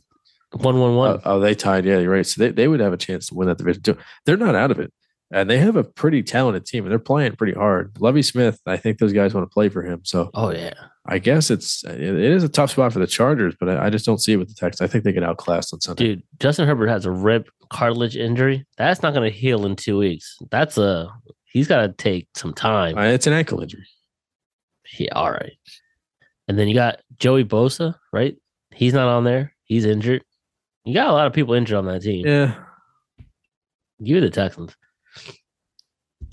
one, 0.52 0.80
one, 0.80 0.96
one. 0.96 1.10
Oh, 1.10 1.22
oh, 1.26 1.40
they 1.40 1.56
tied. 1.56 1.86
Yeah, 1.86 1.98
you're 1.98 2.12
right. 2.12 2.24
So 2.24 2.40
they, 2.44 2.52
they 2.52 2.68
would 2.68 2.82
have 2.82 2.94
a 2.94 2.98
chance 2.98 3.30
to 3.30 3.34
win 3.34 3.48
that 3.48 3.58
division 3.58 3.82
too. 3.82 3.98
They're 4.28 4.38
not 4.38 4.54
out 4.54 4.70
of 4.70 4.78
it. 4.80 4.94
And 5.30 5.50
they 5.50 5.58
have 5.58 5.76
a 5.76 5.84
pretty 5.84 6.24
talented 6.24 6.66
team 6.66 6.86
and 6.86 6.92
they're 6.92 7.00
playing 7.00 7.36
pretty 7.36 7.54
hard. 7.54 7.98
Lovie 8.00 8.22
Smith, 8.22 8.62
I 8.66 8.78
think 8.78 8.98
those 8.98 9.12
guys 9.12 9.34
want 9.34 9.50
to 9.50 9.54
play 9.54 9.68
for 9.68 9.84
him. 9.84 10.02
So 10.06 10.30
oh 10.34 10.52
yeah, 10.52 10.74
I 11.06 11.20
guess 11.20 11.52
it's 11.52 11.84
it 11.84 12.00
is 12.00 12.44
a 12.46 12.50
tough 12.50 12.72
spot 12.72 12.94
for 12.94 13.00
the 13.00 13.08
Chargers, 13.08 13.54
but 13.60 13.68
I, 13.68 13.88
I 13.88 13.90
just 13.90 14.06
don't 14.06 14.22
see 14.22 14.34
it 14.34 14.38
with 14.38 14.48
the 14.48 14.54
Texans. 14.54 14.88
I 14.88 14.90
think 14.90 15.04
they 15.04 15.12
get 15.12 15.24
outclassed 15.24 15.74
on 15.74 15.82
Sunday. 15.82 16.16
Dude, 16.16 16.24
Justin 16.40 16.66
Herbert 16.66 16.88
has 16.88 17.06
a 17.06 17.12
rib 17.12 17.46
cartilage 17.70 18.16
injury. 18.16 18.66
That's 18.78 19.02
not 19.02 19.14
going 19.14 19.30
to 19.30 19.38
heal 19.38 19.66
in 19.66 19.76
two 19.76 19.98
weeks. 19.98 20.38
That's 20.50 20.78
a 20.78 21.10
he's 21.44 21.68
got 21.68 21.82
to 21.82 21.92
take 21.92 22.30
some 22.36 22.54
time. 22.54 22.98
Uh, 22.98 23.04
it's 23.04 23.28
an 23.28 23.34
ankle 23.34 23.62
injury. 23.62 23.86
Yeah, 24.98 25.10
all 25.14 25.32
right. 25.32 25.58
And 26.48 26.58
then 26.58 26.70
you 26.70 26.74
got 26.74 27.02
Joey 27.20 27.44
Bosa, 27.44 27.96
right? 28.14 28.38
He's 28.74 28.94
not 28.94 29.10
on 29.10 29.26
there. 29.26 29.54
He's 29.66 29.84
injured. 29.84 30.24
You 30.86 30.94
got 30.94 31.10
a 31.10 31.14
lot 31.14 31.28
of 31.28 31.34
people 31.34 31.54
injured 31.54 31.78
on 31.78 31.86
that 31.88 32.02
team. 32.02 32.26
Yeah, 32.26 32.54
Give 34.00 34.16
You 34.16 34.22
the 34.22 34.30
Texans. 34.30 34.74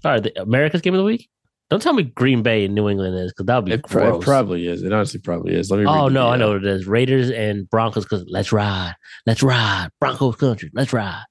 All 0.04 0.12
right, 0.12 0.22
the 0.22 0.40
America's 0.40 0.80
game 0.80 0.94
of 0.94 0.98
the 0.98 1.04
week. 1.04 1.28
Don't 1.70 1.80
tell 1.80 1.94
me 1.94 2.02
Green 2.02 2.42
Bay 2.42 2.66
and 2.66 2.74
New 2.74 2.88
England 2.88 3.16
is 3.18 3.32
because 3.32 3.46
that 3.46 3.56
would 3.56 3.64
be 3.64 3.72
it, 3.72 3.84
pro- 3.84 4.18
it 4.18 4.22
probably 4.22 4.68
is. 4.68 4.82
It 4.82 4.92
honestly 4.92 5.18
probably 5.20 5.54
is. 5.54 5.70
Let 5.70 5.80
me. 5.80 5.86
oh 5.86 6.08
no, 6.08 6.28
I 6.28 6.36
know 6.36 6.48
what 6.48 6.58
it 6.58 6.66
is. 6.66 6.86
Raiders 6.86 7.30
and 7.30 7.68
Broncos 7.68 8.04
because 8.04 8.24
let's 8.28 8.52
ride, 8.52 8.94
let's 9.26 9.42
ride, 9.42 9.88
Broncos 9.98 10.36
country, 10.36 10.70
let's 10.74 10.92
ride. 10.92 11.24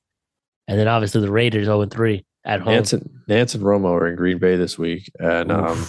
And 0.67 0.79
then 0.79 0.87
obviously 0.87 1.21
the 1.21 1.31
Raiders 1.31 1.65
zero 1.65 1.81
and 1.81 1.91
three 1.91 2.25
at 2.45 2.61
home. 2.61 2.73
Nance 2.73 2.93
and, 2.93 3.09
Nance 3.27 3.53
and 3.53 3.63
Romo 3.63 3.91
are 3.91 4.07
in 4.07 4.15
Green 4.15 4.39
Bay 4.39 4.55
this 4.55 4.77
week, 4.77 5.11
and 5.19 5.51
um, 5.51 5.85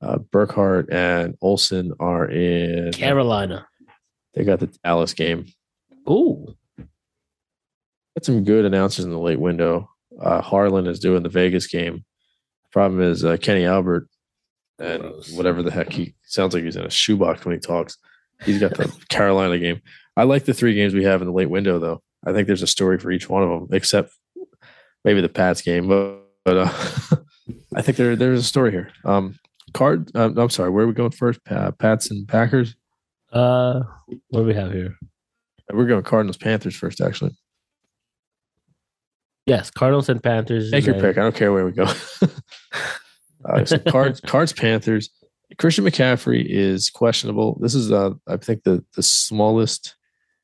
uh, 0.00 0.18
Burkhardt 0.18 0.90
and 0.90 1.36
Olsen 1.42 1.92
are 2.00 2.24
in 2.28 2.92
Carolina. 2.92 3.66
They 4.34 4.44
got 4.44 4.60
the 4.60 4.68
Dallas 4.82 5.12
game. 5.12 5.46
Ooh, 6.08 6.56
Got 6.78 8.24
some 8.24 8.44
good 8.44 8.64
announcers 8.64 9.04
in 9.04 9.10
the 9.10 9.18
late 9.18 9.38
window. 9.38 9.90
Uh, 10.20 10.40
Harlan 10.40 10.86
is 10.86 10.98
doing 10.98 11.22
the 11.22 11.28
Vegas 11.28 11.66
game. 11.66 12.04
Problem 12.72 13.00
is 13.02 13.24
uh, 13.24 13.36
Kenny 13.38 13.64
Albert 13.64 14.08
and 14.78 15.02
Gross. 15.02 15.32
whatever 15.32 15.62
the 15.62 15.70
heck 15.70 15.92
he 15.92 16.14
sounds 16.24 16.54
like 16.54 16.64
he's 16.64 16.76
in 16.76 16.84
a 16.84 16.90
shoebox 16.90 17.44
when 17.44 17.54
he 17.54 17.60
talks. 17.60 17.96
He's 18.44 18.60
got 18.60 18.76
the 18.76 18.92
Carolina 19.08 19.58
game. 19.58 19.80
I 20.16 20.24
like 20.24 20.44
the 20.44 20.54
three 20.54 20.74
games 20.74 20.94
we 20.94 21.04
have 21.04 21.20
in 21.22 21.26
the 21.26 21.32
late 21.34 21.50
window 21.50 21.78
though. 21.78 22.02
I 22.26 22.32
think 22.32 22.46
there's 22.46 22.62
a 22.62 22.66
story 22.66 22.98
for 22.98 23.10
each 23.10 23.28
one 23.28 23.42
of 23.42 23.48
them, 23.48 23.68
except 23.72 24.12
maybe 25.04 25.20
the 25.20 25.28
Pats 25.28 25.62
game. 25.62 25.88
But, 25.88 26.18
but 26.44 26.56
uh, 26.58 27.16
I 27.74 27.82
think 27.82 27.96
there 27.96 28.16
there's 28.16 28.40
a 28.40 28.44
story 28.44 28.70
here. 28.72 28.90
Um, 29.04 29.38
card. 29.72 30.10
Uh, 30.14 30.30
I'm 30.36 30.50
sorry. 30.50 30.70
Where 30.70 30.84
are 30.84 30.88
we 30.88 30.94
going 30.94 31.10
first? 31.12 31.44
Pa- 31.44 31.70
Pats 31.72 32.10
and 32.10 32.26
Packers. 32.26 32.74
uh, 33.32 33.80
what 34.30 34.40
do 34.40 34.46
we 34.46 34.54
have 34.54 34.72
here? 34.72 34.96
We're 35.72 35.86
going 35.86 36.02
Cardinals 36.02 36.36
Panthers 36.38 36.74
first. 36.76 37.00
Actually, 37.00 37.36
Yes, 39.48 39.70
Cardinals 39.70 40.08
and 40.08 40.22
Panthers. 40.22 40.70
take 40.70 40.86
your 40.86 40.94
then- 40.94 41.02
pick. 41.02 41.18
I 41.18 41.22
don't 41.22 41.34
care 41.34 41.52
where 41.52 41.64
we 41.64 41.72
go. 41.72 41.84
uh, 43.44 43.64
so 43.64 43.78
cards, 43.78 44.20
cards, 44.20 44.52
Panthers. 44.52 45.10
Christian 45.58 45.84
McCaffrey 45.84 46.44
is 46.46 46.90
questionable. 46.90 47.58
This 47.60 47.74
is, 47.74 47.90
uh, 47.90 48.10
I 48.26 48.36
think, 48.36 48.64
the 48.64 48.84
the 48.94 49.02
smallest 49.02 49.96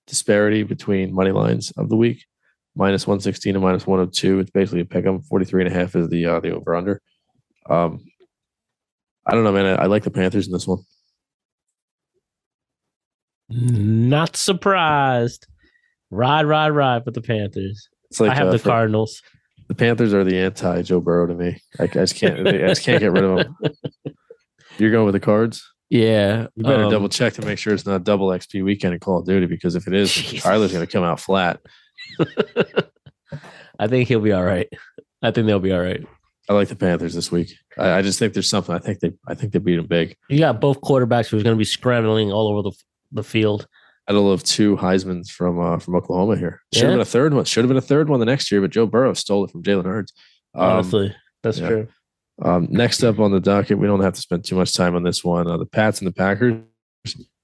disparity 0.07 0.63
between 0.63 1.15
money 1.15 1.31
lines 1.31 1.71
of 1.73 1.89
the 1.89 1.97
week. 1.97 2.25
Minus 2.75 3.07
one 3.07 3.21
sixteen 3.21 3.55
and 3.55 3.63
minus 3.63 3.87
one 3.87 3.99
hundred 3.99 4.15
two. 4.15 4.41
It's 4.41 4.51
basically 4.51 4.81
a 4.81 4.85
pick. 4.85 5.05
I'm 5.05 5.23
forty 5.23 5.45
three 5.45 5.65
and 5.65 5.73
a 5.73 5.77
half 5.77 5.95
is 5.95 6.09
the 6.09 6.27
uh, 6.27 6.41
the 6.41 6.55
over 6.55 6.75
under. 6.75 7.01
Um, 7.69 8.05
I 9.27 9.33
don't 9.33 9.45
know, 9.45 9.53
man. 9.53 9.67
I, 9.67 9.83
I 9.83 9.87
like 9.87 10.03
the 10.05 10.11
Panthers 10.11 10.47
in 10.47 10.53
this 10.53 10.67
one. 10.67 10.81
Not 13.49 14.37
surprised. 14.37 15.47
Ride, 16.11 16.47
ride, 16.47 16.71
ride 16.71 17.05
with 17.05 17.15
the 17.15 17.21
Panthers. 17.21 17.89
It's 18.15 18.21
like 18.21 18.31
I 18.31 18.35
have 18.37 18.47
uh, 18.47 18.53
the 18.53 18.59
for- 18.61 18.69
Cardinals. 18.69 19.23
the 19.67 19.75
Panthers 19.75 20.15
are 20.15 20.23
the 20.23 20.39
anti 20.39 20.83
Joe 20.83 21.01
Burrow 21.01 21.27
to 21.27 21.35
me. 21.35 21.61
I, 21.81 21.83
I 21.83 21.87
just 21.89 22.15
can't. 22.15 22.47
I 22.47 22.59
just 22.69 22.85
can't 22.85 23.01
get 23.01 23.11
rid 23.11 23.25
of 23.25 23.39
them. 23.39 23.57
You're 24.79 24.93
going 24.93 25.05
with 25.05 25.15
the 25.15 25.21
Cards. 25.21 25.69
Yeah, 25.91 26.47
You 26.55 26.63
better 26.63 26.85
um, 26.85 26.93
double 26.93 27.09
check 27.09 27.33
to 27.35 27.43
make 27.45 27.59
sure 27.59 27.75
it's 27.75 27.85
not 27.85 28.05
double 28.05 28.29
XP 28.29 28.63
weekend 28.65 28.95
in 28.95 29.01
Call 29.01 29.19
of 29.19 29.27
Duty 29.27 29.47
because 29.47 29.75
if 29.75 29.89
it 29.89 29.95
is, 29.95 30.13
Jesus. 30.15 30.45
Kyler's 30.45 30.73
going 30.73 30.87
to 30.87 30.93
come 30.93 31.03
out 31.03 31.19
flat. 31.19 31.61
I 33.81 33.89
think 33.89 34.07
he'll 34.07 34.21
be 34.21 34.33
all 34.33 34.45
right. 34.45 34.69
I 35.21 35.33
think 35.33 35.49
they'll 35.49 35.59
be 35.59 35.73
all 35.73 35.81
right. 35.81 36.07
I 36.49 36.53
like 36.53 36.69
the 36.69 36.77
Panthers 36.77 37.15
this 37.15 37.33
week. 37.33 37.53
I, 37.77 37.95
I 37.95 38.03
just 38.03 38.21
think 38.21 38.33
there's 38.33 38.49
something. 38.49 38.77
I 38.77 38.79
think 38.79 39.01
they. 39.01 39.13
I 39.27 39.35
think 39.35 39.53
they 39.53 39.59
beat 39.59 39.75
them 39.77 39.87
big. 39.87 40.17
You 40.29 40.39
got 40.39 40.61
both 40.61 40.81
quarterbacks 40.83 41.31
who's 41.31 41.43
going 41.43 41.57
to 41.57 41.59
be 41.59 41.65
scrambling 41.65 42.31
all 42.31 42.47
over 42.47 42.63
the 42.63 42.73
the 43.11 43.25
field. 43.25 43.67
I 44.07 44.13
don't 44.13 44.27
love 44.29 44.43
two 44.43 44.77
Heisman's 44.77 45.31
from 45.31 45.59
uh, 45.59 45.79
from 45.79 45.95
Oklahoma 45.97 46.37
here. 46.37 46.61
Should 46.73 46.83
have 46.83 46.91
Yeah. 46.91 46.95
been 46.97 47.01
a 47.01 47.05
third 47.07 47.35
one. 47.35 47.45
Should 47.45 47.65
have 47.65 47.69
been 47.69 47.77
a 47.79 47.81
third 47.81 48.09
one 48.09 48.21
the 48.21 48.27
next 48.27 48.53
year, 48.53 48.61
but 48.61 48.71
Joe 48.71 48.87
Burrow 48.87 49.15
stole 49.15 49.45
it 49.45 49.51
from 49.51 49.63
Jalen 49.63 49.87
Hurts. 49.87 50.13
Um, 50.55 50.63
Honestly, 50.65 51.15
that's 51.43 51.59
yeah. 51.59 51.69
true. 51.69 51.89
Um, 52.43 52.67
next 52.71 53.03
up 53.03 53.19
on 53.21 53.31
the 53.31 53.41
docket, 53.41 53.79
we 53.79 53.87
don't 53.87 54.01
have 54.03 54.15
to 54.15 54.21
spend 54.21 54.45
too 54.45 54.57
much 54.57 54.75
time 54.75 54.95
on 54.97 55.05
this 55.05 55.25
one. 55.25 55.47
Uh, 55.49 55.57
the 55.57 55.67
Pats 55.67 56.01
and 56.01 56.09
the 56.09 56.13
Packers. 56.13 56.61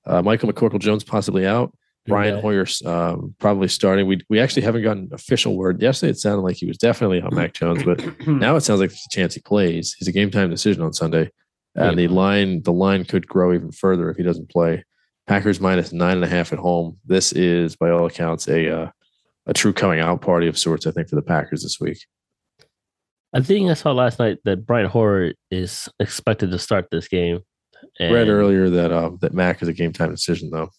Uh, 0.07 0.21
Michael 0.23 0.53
McCorkle 0.53 0.81
Jones 0.81 1.05
possibly 1.05 1.47
out. 1.47 1.73
Brian 2.07 2.37
Yeah. 2.37 2.41
Hoyer 2.41 2.67
um, 2.87 3.35
probably 3.39 3.69
starting. 3.69 4.07
We 4.07 4.21
we 4.29 4.41
actually 4.41 4.63
haven't 4.63 4.83
gotten 4.83 5.09
official 5.13 5.57
word. 5.57 5.81
Yesterday 5.81 6.11
it 6.11 6.19
sounded 6.19 6.43
like 6.43 6.57
he 6.57 6.67
was 6.67 6.79
definitely 6.79 7.21
on 7.21 7.35
Mac 7.35 7.53
Jones, 7.55 7.83
but 7.85 8.03
now 8.27 8.57
it 8.57 8.63
sounds 8.63 8.81
like 8.81 8.91
there's 8.91 9.07
a 9.11 9.15
chance 9.15 9.35
he 9.35 9.41
plays. 9.41 9.95
He's 9.99 10.09
a 10.09 10.13
game 10.13 10.31
time 10.31 10.51
decision 10.51 10.83
on 10.83 10.93
Sunday, 10.95 11.31
and 11.75 11.99
the 11.99 12.09
line 12.09 12.63
the 12.63 12.73
line 12.73 13.05
could 13.05 13.27
grow 13.29 13.53
even 13.55 13.71
further 13.71 14.11
if 14.11 14.17
he 14.17 14.23
doesn't 14.23 14.51
play. 14.51 14.85
Packers 15.31 15.61
minus 15.61 15.93
nine 15.93 16.17
and 16.17 16.25
a 16.25 16.27
half 16.27 16.53
at 16.53 16.59
home. 16.59 16.99
This 17.05 17.31
is 17.31 17.77
by 17.77 17.89
all 17.89 18.05
accounts 18.05 18.49
a 18.49 18.69
uh, 18.69 18.91
a 19.47 19.55
true 19.55 19.73
coming 19.73 20.01
out 20.01 20.23
party 20.23 20.49
of 20.49 20.59
sorts. 20.59 20.89
I 20.89 20.91
think 20.91 21.09
for 21.09 21.15
the 21.15 21.23
Packers 21.23 21.63
this 21.63 21.79
week. 21.79 22.05
I 23.33 23.41
think 23.41 23.71
I 23.71 23.75
saw 23.75 23.93
last 23.93 24.19
night 24.19 24.39
that 24.43 24.67
Brian 24.67 24.89
Hoyer 24.89 25.35
is 25.53 25.89
expected 26.01 26.51
to 26.51 26.59
start 26.59 26.89
this 26.91 27.07
game. 27.07 27.43
And 28.01 28.13
Read 28.13 28.29
earlier 28.29 28.69
that 28.71 28.91
um, 28.91 29.19
that 29.21 29.33
Mac 29.33 29.63
is 29.63 29.69
a 29.69 29.73
game 29.73 29.93
time 29.93 30.11
decision 30.11 30.51
though. 30.51 30.71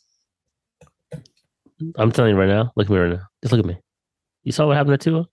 I'm 1.95 2.11
telling 2.11 2.31
you 2.31 2.37
right 2.37 2.49
now. 2.49 2.73
Look 2.75 2.87
at 2.87 2.91
me 2.91 2.97
right 2.97 3.11
now. 3.11 3.23
Just 3.41 3.53
look 3.53 3.59
at 3.59 3.65
me. 3.65 3.79
You 4.43 4.51
saw 4.51 4.67
what 4.67 4.75
happened 4.75 4.99
to 4.99 5.09
Tua? 5.09 5.27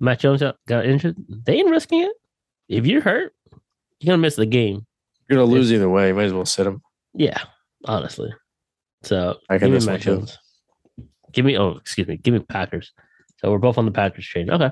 Mac 0.00 0.18
Jones 0.18 0.42
got, 0.42 0.56
got 0.68 0.84
injured. 0.84 1.16
They 1.46 1.54
ain't 1.54 1.70
risking 1.70 2.02
it. 2.02 2.12
If 2.68 2.84
you're 2.84 3.00
hurt, 3.00 3.32
you're 4.00 4.12
gonna 4.12 4.18
miss 4.18 4.36
the 4.36 4.44
game. 4.44 4.84
You're 5.30 5.38
gonna 5.38 5.50
lose 5.50 5.72
either 5.72 5.88
way. 5.88 6.08
You 6.08 6.14
might 6.14 6.24
as 6.24 6.34
well 6.34 6.44
sit 6.44 6.66
him. 6.66 6.82
Yeah, 7.14 7.42
honestly. 7.84 8.32
So 9.02 9.36
I 9.48 9.58
give 9.58 9.70
me 9.70 9.98
Jones. 9.98 10.38
Give 11.32 11.44
me 11.44 11.58
oh 11.58 11.76
excuse 11.76 12.06
me. 12.06 12.16
Give 12.16 12.34
me 12.34 12.40
Packers. 12.40 12.92
So 13.38 13.50
we're 13.50 13.58
both 13.58 13.78
on 13.78 13.84
the 13.84 13.90
Packers 13.92 14.26
train. 14.26 14.50
Okay. 14.50 14.70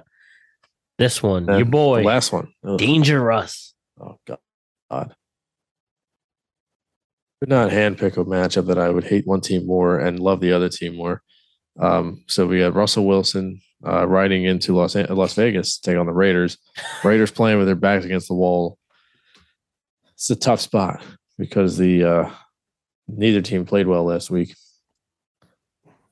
This 0.98 1.22
one, 1.22 1.48
And 1.48 1.58
your 1.58 1.66
boy, 1.66 2.00
the 2.00 2.06
last 2.06 2.32
one. 2.32 2.52
Ugh. 2.66 2.78
Dangerous. 2.78 3.74
Oh 4.00 4.18
God. 4.26 4.38
God. 4.90 5.14
Could 7.40 7.48
not 7.48 7.70
handpick 7.70 8.16
a 8.16 8.24
matchup 8.24 8.66
that 8.66 8.78
I 8.78 8.88
would 8.88 9.04
hate 9.04 9.26
one 9.26 9.40
team 9.40 9.66
more 9.66 9.98
and 9.98 10.20
love 10.20 10.40
the 10.40 10.52
other 10.52 10.68
team 10.68 10.94
more. 10.94 11.22
Um, 11.80 12.22
so 12.28 12.46
we 12.46 12.60
got 12.60 12.74
Russell 12.74 13.04
Wilson 13.04 13.60
uh, 13.84 14.06
riding 14.06 14.44
into 14.44 14.76
Los 14.76 14.94
An- 14.94 15.12
Las 15.14 15.34
Vegas 15.34 15.78
to 15.78 15.90
take 15.90 15.98
on 15.98 16.06
the 16.06 16.12
Raiders. 16.12 16.58
Raiders 17.04 17.32
playing 17.32 17.58
with 17.58 17.66
their 17.66 17.74
backs 17.74 18.04
against 18.04 18.28
the 18.28 18.34
wall. 18.34 18.78
It's 20.14 20.30
a 20.30 20.36
tough 20.36 20.60
spot 20.60 21.02
because 21.36 21.78
the 21.78 22.04
uh, 22.04 22.30
neither 23.08 23.40
team 23.42 23.64
played 23.64 23.86
well 23.86 24.04
last 24.04 24.30
week. 24.30 24.54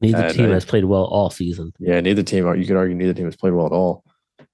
Neither 0.01 0.19
And 0.19 0.35
team 0.35 0.51
I- 0.51 0.55
has 0.55 0.65
played 0.65 0.85
well 0.85 1.05
all 1.05 1.31
season. 1.31 1.73
Yeah, 1.79 2.01
neither 2.01 2.23
team. 2.23 2.47
You 2.59 2.67
could 2.67 2.77
argue 2.77 2.95
neither 2.97 3.15
team 3.15 3.27
has 3.27 3.37
played 3.37 3.53
well 3.53 3.67
at 3.67 3.73
all. 3.73 4.05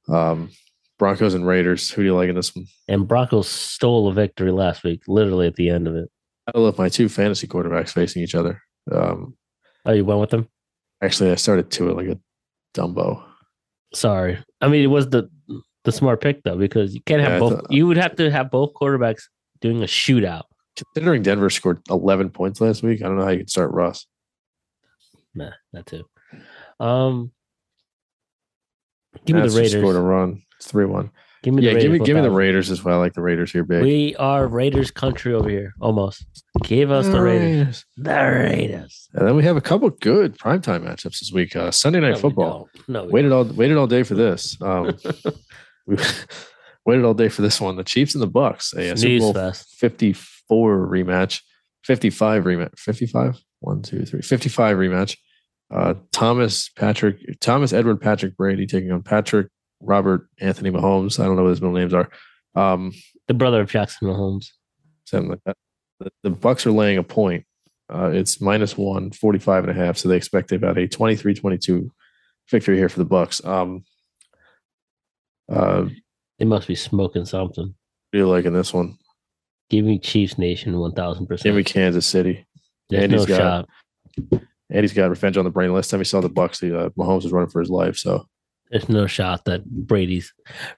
Um, 0.08 0.50
Broncos 0.98 1.34
and 1.34 1.46
Raiders. 1.46 1.90
Who 1.90 2.02
do 2.02 2.06
you 2.06 2.14
like 2.16 2.28
in 2.28 2.34
this 2.34 2.54
one? 2.54 2.66
And 2.88 3.06
Broncos 3.06 3.48
stole 3.48 4.08
a 4.08 4.12
victory 4.12 4.50
last 4.50 4.82
week, 4.82 5.02
literally 5.06 5.46
at 5.46 5.54
the 5.56 5.68
end 5.70 5.86
of 5.86 5.94
it. 5.94 6.10
I 6.52 6.58
love 6.58 6.78
my 6.78 6.88
two 6.88 7.08
fantasy 7.08 7.46
quarterbacks 7.46 7.90
facing 7.90 8.22
each 8.22 8.34
other. 8.34 8.60
Um, 8.90 9.36
Oh, 9.84 9.92
you 9.92 10.04
went 10.04 10.20
with 10.20 10.30
them? 10.30 10.48
Actually, 11.00 11.30
I 11.30 11.36
started 11.36 11.70
to 11.72 11.90
it 11.90 11.96
like 11.96 12.08
a 12.08 12.18
Dumbo. 12.74 13.22
Sorry. 13.94 14.38
I 14.60 14.68
mean, 14.68 14.82
it 14.82 14.88
was 14.88 15.08
the 15.10 15.28
the 15.84 15.92
smart 15.92 16.20
pick 16.20 16.42
though, 16.42 16.56
because 16.56 16.92
you 16.94 17.00
can't 17.02 17.20
have 17.22 17.32
Yeah, 17.34 17.38
both. 17.38 17.52
thought- 17.60 17.72
you 17.72 17.86
would 17.86 17.96
have 17.98 18.16
to 18.16 18.28
have 18.30 18.50
both 18.50 18.72
quarterbacks 18.74 19.22
doing 19.60 19.82
a 19.82 19.86
shootout. 19.86 20.42
Considering 20.76 21.22
Denver 21.22 21.50
scored 21.50 21.80
11 21.90 22.30
points 22.30 22.60
last 22.60 22.82
week, 22.82 23.02
I 23.02 23.06
don't 23.06 23.16
know 23.16 23.24
how 23.24 23.30
you 23.30 23.38
could 23.38 23.50
start 23.50 23.72
Russ. 23.72 24.06
Nah, 25.34 25.50
that 25.72 25.86
too. 25.86 26.04
Um, 26.80 27.32
give 29.24 29.36
me 29.36 29.42
the 29.42 29.56
Raiders. 29.56 29.72
scored 29.72 29.96
a 29.96 30.00
run. 30.00 30.42
It's 30.58 30.68
3 30.68 30.84
1. 30.86 31.10
Give 31.42 31.54
me 31.54 31.62
Yeah, 31.62 31.74
the 31.74 31.80
give 31.80 31.92
me 31.92 31.98
give 32.00 32.16
me 32.16 32.22
the 32.22 32.30
Raiders 32.30 32.70
as 32.70 32.82
well. 32.82 32.96
I 32.96 32.98
like 32.98 33.14
the 33.14 33.22
Raiders 33.22 33.52
here 33.52 33.62
big. 33.62 33.82
We 33.82 34.16
are 34.16 34.48
Raiders 34.48 34.90
country 34.90 35.32
over 35.32 35.48
here, 35.48 35.74
almost. 35.80 36.26
Give 36.64 36.90
us 36.90 37.06
the 37.06 37.20
Raiders. 37.20 37.84
The 37.96 38.10
Raiders. 38.14 39.08
And 39.14 39.28
then 39.28 39.36
we 39.36 39.44
have 39.44 39.56
a 39.56 39.60
couple 39.60 39.88
good 39.90 40.36
primetime 40.38 40.82
matchups 40.82 41.20
this 41.20 41.30
week. 41.32 41.54
Uh, 41.54 41.70
Sunday 41.70 42.00
No, 42.00 42.08
Night 42.08 42.16
we 42.16 42.22
Football. 42.22 42.68
No, 42.88 43.04
Waited 43.04 43.32
all 43.32 43.44
waited 43.44 43.76
all 43.76 43.86
day 43.86 44.02
for 44.02 44.14
this. 44.14 44.60
Um, 44.60 44.96
we 45.86 45.96
waited 46.86 47.04
all 47.04 47.14
day 47.14 47.28
for 47.28 47.42
this 47.42 47.60
one. 47.60 47.76
The 47.76 47.84
Chiefs 47.84 48.14
and 48.14 48.22
the 48.22 48.26
Bucks. 48.26 48.72
A, 48.72 48.96
Super 48.96 49.18
Bowl 49.20 49.34
fest. 49.34 49.76
54 50.48 50.88
rematch. 50.88 51.40
55 51.84 52.44
rematch. 52.44 52.78
55? 52.78 53.38
One, 53.60 53.82
two, 53.82 54.04
three. 54.04 54.22
55 54.22 54.76
rematch. 54.76 55.16
Uh, 55.72 55.94
Thomas 56.12 56.68
Patrick, 56.70 57.16
Thomas 57.40 57.72
Edward 57.72 58.00
Patrick 58.00 58.36
Brady 58.36 58.66
taking 58.66 58.92
on 58.92 59.02
Patrick 59.02 59.48
Robert 59.80 60.28
Anthony 60.40 60.70
Mahomes. 60.70 61.18
I 61.18 61.24
don't 61.24 61.36
know 61.36 61.42
what 61.42 61.50
his 61.50 61.60
middle 61.60 61.76
names 61.76 61.92
are. 61.94 62.08
Um, 62.54 62.92
The 63.28 63.34
brother 63.34 63.60
of 63.60 63.70
Jackson 63.70 64.08
Mahomes. 64.08 64.46
something 65.04 65.30
like 65.30 65.40
that. 65.46 65.56
The, 66.00 66.10
the 66.22 66.30
Bucks 66.30 66.66
are 66.66 66.72
laying 66.72 66.98
a 66.98 67.02
point. 67.02 67.44
Uh, 67.92 68.10
it's 68.12 68.40
minus 68.40 68.76
one, 68.76 69.10
45 69.12 69.64
and 69.68 69.78
a 69.78 69.84
half. 69.84 69.96
So 69.96 70.08
they 70.08 70.16
expect 70.16 70.52
about 70.52 70.78
a 70.78 70.86
23 70.88 71.34
22 71.34 71.90
victory 72.50 72.76
here 72.76 72.88
for 72.88 72.98
the 72.98 73.04
Bucks. 73.04 73.44
Um, 73.44 73.84
uh, 75.50 75.86
They 76.38 76.44
must 76.44 76.68
be 76.68 76.74
smoking 76.74 77.24
something. 77.24 77.74
you 78.12 78.28
like 78.28 78.44
in 78.44 78.52
this 78.52 78.72
one? 78.72 78.96
Give 79.70 79.84
me 79.84 79.98
Chiefs 79.98 80.38
Nation 80.38 80.78
one 80.78 80.92
thousand 80.92 81.26
percent. 81.26 81.44
Give 81.44 81.54
me. 81.56 81.64
Kansas 81.64 82.06
City. 82.06 82.46
There's 82.88 83.02
Andy's 83.04 83.28
no 83.28 83.36
got- 83.36 83.38
shot. 83.38 84.42
Andy's 84.70 84.92
got 84.92 85.10
revenge 85.10 85.36
on 85.36 85.44
the 85.44 85.50
brain. 85.50 85.72
Last 85.72 85.90
time 85.90 86.00
he 86.00 86.04
saw 86.04 86.20
the 86.20 86.28
Bucks, 86.28 86.58
the 86.58 86.76
uh, 86.78 86.88
Mahomes 86.90 87.22
was 87.22 87.32
running 87.32 87.50
for 87.50 87.60
his 87.60 87.70
life. 87.70 87.96
So 87.96 88.26
There's 88.70 88.88
no 88.88 89.06
shot 89.06 89.44
that 89.44 89.64
Brady's 89.64 90.32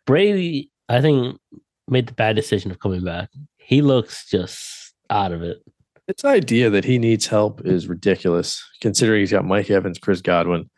Brady. 0.07 0.71
I 0.89 1.01
think 1.01 1.39
made 1.87 2.07
the 2.07 2.13
bad 2.15 2.37
decision 2.37 2.71
of 2.71 2.81
coming 2.81 3.03
back. 3.05 3.31
He 3.57 3.81
looks 3.83 4.29
just 4.29 4.95
out 5.11 5.33
of 5.33 5.43
it. 5.43 5.59
This 6.07 6.25
idea 6.25 6.71
that 6.71 6.85
he 6.85 6.99
needs 6.99 7.27
help 7.27 7.67
is 7.67 7.87
ridiculous, 7.89 8.63
considering 8.81 9.21
he's 9.21 9.31
got 9.31 9.45
Mike 9.45 9.71
Evans, 9.71 9.99
Chris 9.99 10.23
Godwin, 10.23 10.71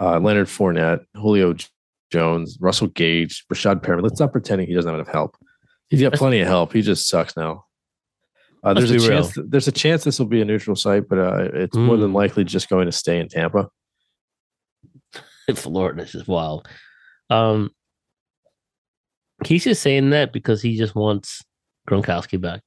uh, 0.00 0.18
Leonard 0.18 0.46
Fournette, 0.46 1.00
Julio 1.14 1.54
Jones, 2.10 2.56
Russell 2.60 2.86
Gage, 2.88 3.44
Breshad 3.52 3.82
Perriman. 3.82 4.02
Let's 4.02 4.20
not 4.20 4.32
pretending 4.32 4.66
he 4.66 4.74
doesn't 4.74 4.90
have 4.90 4.98
enough 5.00 5.12
help. 5.12 5.36
He's 5.92 6.00
got 6.00 6.14
plenty 6.14 6.40
of 6.40 6.48
help. 6.48 6.72
He 6.72 6.80
just 6.82 7.06
sucks 7.06 7.36
now. 7.36 7.66
Uh, 8.64 8.72
there's 8.74 8.90
a 8.90 8.94
be 8.94 9.00
real. 9.00 9.08
chance. 9.22 9.38
There's 9.46 9.68
a 9.68 9.72
chance 9.72 10.04
this 10.04 10.18
will 10.18 10.26
be 10.26 10.40
a 10.40 10.44
neutral 10.44 10.74
site, 10.74 11.06
but 11.08 11.18
uh, 11.18 11.48
it's 11.52 11.76
more 11.76 11.96
than 11.98 12.12
Mm. 12.12 12.14
likely 12.14 12.44
just 12.44 12.68
going 12.70 12.86
to 12.86 12.92
stay 12.92 13.18
in 13.20 13.28
Tampa. 13.28 13.68
Florida 15.54 16.02
is 16.02 16.12
just 16.12 16.28
wild. 16.28 16.66
Um, 17.28 17.70
he's 19.44 19.64
just 19.64 19.82
saying 19.82 20.10
that 20.10 20.32
because 20.32 20.62
he 20.62 20.76
just 20.78 20.94
wants 20.94 21.42
Gronkowski 21.88 22.40
back. 22.40 22.62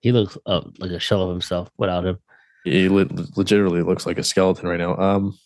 He 0.00 0.10
looks 0.12 0.36
uh, 0.46 0.62
like 0.78 0.90
a 0.90 0.98
shell 0.98 1.22
of 1.22 1.30
himself 1.30 1.70
without 1.78 2.04
him. 2.06 2.18
He 2.64 2.88
le- 2.88 3.06
legitimately 3.36 3.82
looks 3.82 4.06
like 4.06 4.18
a 4.18 4.24
skeleton 4.24 4.68
right 4.68 4.78
now. 4.80 4.96
Um, 4.96 5.38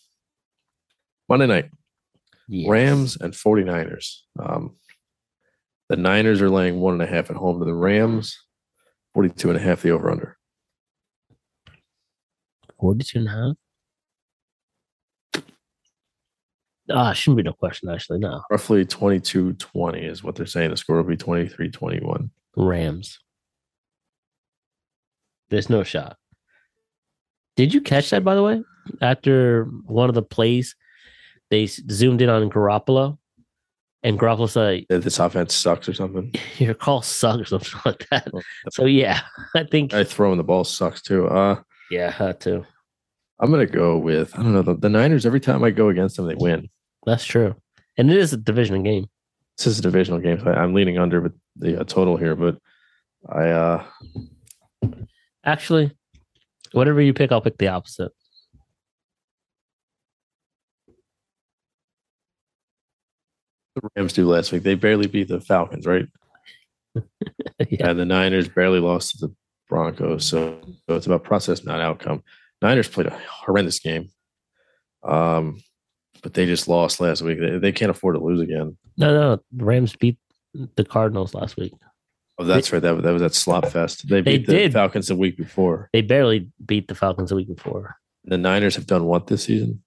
Monday 1.27 1.45
night. 1.47 1.69
Yes. 2.47 2.69
Rams 2.69 3.17
and 3.21 3.33
49ers. 3.33 4.21
Um, 4.39 4.75
the 5.89 5.97
Niners 5.97 6.41
are 6.41 6.49
laying 6.49 6.79
one 6.79 6.93
and 6.93 7.01
a 7.01 7.07
half 7.07 7.29
at 7.29 7.35
home 7.35 7.59
to 7.59 7.65
the 7.65 7.73
Rams, 7.73 8.37
42 9.13 9.49
and 9.49 9.57
a 9.57 9.61
half 9.61 9.81
the 9.81 9.91
over 9.91 10.09
under. 10.09 10.37
42 12.79 13.19
and 13.19 13.27
a 13.27 13.31
half. 13.31 13.55
Ah, 16.91 17.13
shouldn't 17.13 17.37
be 17.37 17.43
no 17.43 17.53
question, 17.53 17.89
actually. 17.89 18.19
No. 18.19 18.41
Roughly 18.49 18.85
22 18.85 19.53
20 19.53 19.99
is 19.99 20.23
what 20.23 20.35
they're 20.35 20.45
saying. 20.45 20.71
The 20.71 20.77
score 20.77 20.97
will 20.97 21.03
be 21.03 21.17
23 21.17 21.69
21. 21.69 22.31
Rams. 22.55 23.19
There's 25.49 25.69
no 25.69 25.83
shot. 25.83 26.17
Did 27.55 27.73
you 27.73 27.81
catch 27.81 28.09
that, 28.11 28.23
by 28.23 28.35
the 28.35 28.43
way? 28.43 28.63
After 29.01 29.65
one 29.85 30.09
of 30.09 30.15
the 30.15 30.23
plays, 30.23 30.75
they 31.49 31.65
zoomed 31.67 32.21
in 32.21 32.29
on 32.29 32.49
Garoppolo, 32.49 33.17
and 34.03 34.19
Garoppolo 34.19 34.49
said, 34.49 34.85
This 35.03 35.19
offense 35.19 35.53
sucks 35.53 35.89
or 35.89 35.93
something. 35.93 36.33
Your 36.57 36.73
call 36.73 37.01
sucks 37.01 37.51
or 37.51 37.59
something 37.59 37.79
like 37.85 38.07
that. 38.09 38.29
Oh, 38.33 38.41
So, 38.71 38.85
yeah, 38.85 39.21
I 39.55 39.63
think, 39.63 39.93
I 39.93 40.03
throwing 40.03 40.37
the 40.37 40.43
ball 40.43 40.63
sucks 40.63 41.01
too. 41.01 41.27
Uh, 41.27 41.61
yeah, 41.91 42.07
I 42.07 42.23
had 42.23 42.39
to. 42.41 42.65
I'm 43.39 43.51
going 43.51 43.65
to 43.65 43.71
go 43.71 43.97
with, 43.97 44.37
I 44.37 44.43
don't 44.43 44.53
know, 44.53 44.61
the, 44.61 44.75
the 44.75 44.89
Niners, 44.89 45.25
every 45.25 45.39
time 45.39 45.63
I 45.63 45.71
go 45.71 45.89
against 45.89 46.17
them, 46.17 46.27
they 46.27 46.35
win. 46.35 46.69
That's 47.05 47.23
true. 47.25 47.55
And 47.97 48.11
it 48.11 48.17
is 48.17 48.33
a 48.33 48.37
division 48.37 48.83
game. 48.83 49.07
This 49.57 49.67
is 49.67 49.79
a 49.79 49.81
divisional 49.81 50.19
game. 50.19 50.39
So 50.39 50.51
I, 50.51 50.61
I'm 50.61 50.73
leaning 50.73 50.97
under 50.97 51.21
with 51.21 51.33
the 51.55 51.79
uh, 51.81 51.83
total 51.85 52.17
here, 52.17 52.35
but 52.35 52.57
I, 53.29 53.49
uh, 53.49 53.85
Actually, 55.45 55.91
whatever 56.73 57.01
you 57.01 57.13
pick, 57.13 57.31
I'll 57.31 57.41
pick 57.41 57.57
the 57.57 57.69
opposite. 57.69 58.11
The 63.81 63.89
Rams 63.95 64.13
do 64.13 64.27
last 64.27 64.51
week. 64.51 64.63
They 64.63 64.75
barely 64.75 65.07
beat 65.07 65.27
the 65.27 65.41
Falcons, 65.41 65.85
right? 65.85 66.05
yeah. 66.95 67.89
and 67.89 67.99
the 67.99 68.05
Niners 68.05 68.47
barely 68.49 68.79
lost 68.79 69.19
to 69.19 69.27
the 69.27 69.35
Broncos. 69.69 70.25
So, 70.25 70.59
so 70.89 70.95
it's 70.95 71.05
about 71.05 71.23
process, 71.23 71.63
not 71.63 71.79
outcome. 71.81 72.23
Niners 72.61 72.87
played 72.87 73.07
a 73.07 73.19
horrendous 73.29 73.79
game, 73.79 74.09
um, 75.03 75.61
but 76.23 76.33
they 76.33 76.45
just 76.45 76.67
lost 76.67 76.99
last 76.99 77.21
week. 77.21 77.39
They, 77.39 77.57
they 77.57 77.71
can't 77.71 77.91
afford 77.91 78.15
to 78.15 78.23
lose 78.23 78.41
again. 78.41 78.77
No, 78.97 79.13
no, 79.13 79.41
the 79.51 79.63
Rams 79.65 79.95
beat 79.95 80.17
the 80.75 80.83
Cardinals 80.83 81.33
last 81.33 81.55
week. 81.57 81.73
Oh, 82.37 82.43
that's 82.45 82.71
right. 82.73 82.81
That, 82.81 82.95
was- 82.95 83.03
that 83.03 83.11
was 83.11 83.21
that 83.21 83.33
slop 83.35 83.67
fest. 83.67 84.07
They 84.07 84.21
They 84.21 84.37
beat 84.37 84.47
the 84.47 84.53
did. 84.53 84.73
Falcons 84.73 85.07
the 85.07 85.15
week 85.15 85.37
before. 85.37 85.89
They 85.93 86.01
barely 86.01 86.49
beat 86.65 86.87
the 86.87 86.95
Falcons 86.95 87.29
the 87.29 87.35
week 87.35 87.53
before. 87.53 87.95
The 88.25 88.37
Niners 88.37 88.75
have 88.75 88.87
done 88.87 89.05
what 89.05 89.27
this 89.27 89.43
season? 89.45 89.83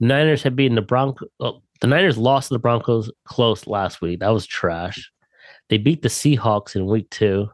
Niners 0.00 0.42
have 0.42 0.56
beaten 0.56 0.74
the 0.76 0.82
Broncos. 0.82 1.28
Oh, 1.40 1.62
the 1.80 1.86
Niners 1.86 2.18
lost 2.18 2.48
to 2.48 2.54
the 2.54 2.58
Broncos 2.58 3.10
close 3.24 3.66
last 3.66 4.00
week. 4.00 4.20
That 4.20 4.28
was 4.30 4.46
trash. 4.46 5.10
They 5.68 5.78
beat 5.78 6.02
the 6.02 6.08
Seahawks 6.08 6.76
in 6.76 6.86
week 6.86 7.10
two, 7.10 7.48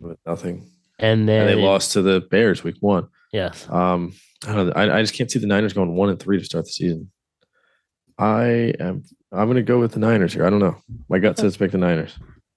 With 0.00 0.18
nothing. 0.26 0.68
and 0.98 1.28
then 1.28 1.48
And 1.48 1.50
they 1.50 1.62
lost 1.62 1.92
to 1.92 2.02
the 2.02 2.20
Bears 2.30 2.64
week 2.64 2.76
one. 2.80 3.08
Yes, 3.32 3.66
Um, 3.70 4.12
I 4.46 4.54
don't 4.54 4.66
know. 4.66 4.72
I, 4.74 4.98
I 4.98 5.02
just 5.02 5.14
can't 5.14 5.30
see 5.30 5.38
the 5.38 5.46
Niners 5.46 5.72
going 5.72 5.94
one 5.96 6.10
and 6.10 6.18
three 6.20 6.38
to 6.38 6.44
start 6.44 6.64
the 6.66 6.70
season. 6.72 7.10
I 8.18 8.74
am. 8.78 9.04
I'm 9.32 9.46
going 9.46 9.56
to 9.56 9.62
go 9.62 9.78
with 9.80 9.92
the 9.92 9.98
Niners 10.00 10.34
here. 10.34 10.44
I 10.44 10.50
don't 10.50 10.58
know. 10.60 10.76
My 11.08 11.18
gut 11.18 11.38
says 11.38 11.56
pick 11.56 11.70
the 11.70 11.78
Niners. 11.78 12.14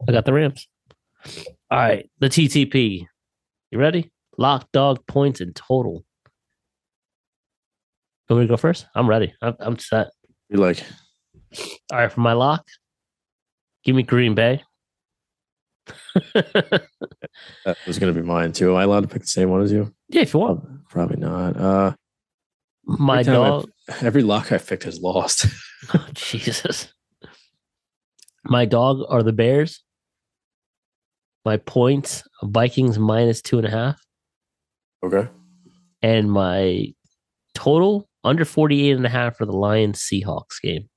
I 0.08 0.12
got 0.12 0.26
the 0.26 0.34
Rams. 0.34 0.68
All 1.72 1.78
right, 1.80 2.10
the 2.20 2.28
TTP. 2.28 3.08
You 3.72 3.80
ready? 3.80 4.12
Lock 4.38 4.70
dog 4.74 5.06
points 5.08 5.40
in 5.40 5.54
total. 5.54 6.04
Want 8.30 8.42
me 8.42 8.48
to 8.48 8.52
go 8.52 8.58
first? 8.58 8.86
I'm 8.96 9.08
ready. 9.08 9.34
I'm, 9.42 9.56
I'm 9.60 9.80
set. 9.80 10.08
You 10.50 10.58
like? 10.58 10.84
All 11.91 11.99
right, 11.99 12.11
for 12.11 12.22
my 12.22 12.34
lock, 12.34 12.65
give 13.84 13.95
me 13.95 14.03
Green 14.03 14.36
Bay. 14.36 14.64
That 17.65 17.77
was 17.88 17.99
going 17.99 18.14
to 18.14 18.19
be 18.19 18.26
mine 18.26 18.52
too. 18.53 18.72
Am 18.72 18.76
I 18.77 18.84
allowed 18.84 19.02
to 19.02 19.07
pick 19.07 19.22
the 19.22 19.27
same 19.27 19.49
one 19.49 19.61
as 19.61 19.72
you? 19.72 19.94
yeah, 20.10 20.22
if 20.22 20.34
you 20.34 20.40
want. 20.40 20.64
Probably 20.90 21.18
not. 21.18 21.57
Uh, 21.57 21.94
My 22.86 23.19
every 23.19 23.34
dog. 23.34 23.69
every 24.02 24.22
lock 24.23 24.52
I 24.52 24.57
picked 24.57 24.84
has 24.84 24.99
lost. 24.99 25.48
Oh, 25.94 26.07
Jesus. 26.14 26.91
My 28.44 28.65
dog 28.65 29.02
are 29.07 29.22
the 29.22 29.34
Bears. 29.34 29.84
My 31.44 31.57
points, 31.57 32.23
Vikings 32.41 32.98
minus 32.98 33.40
two 33.44 33.60
and 33.60 33.68
a 33.68 33.69
half. 33.69 34.02
okay. 35.06 35.30
And 36.02 36.32
my 36.32 36.88
total 37.53 38.10
under 38.23 38.45
48 38.45 38.95
and 38.95 39.06
a 39.06 39.10
half 39.10 39.38
for 39.38 39.45
the 39.45 39.52
Lions 39.56 39.99
Seahawks 40.02 40.60
game. 40.64 40.90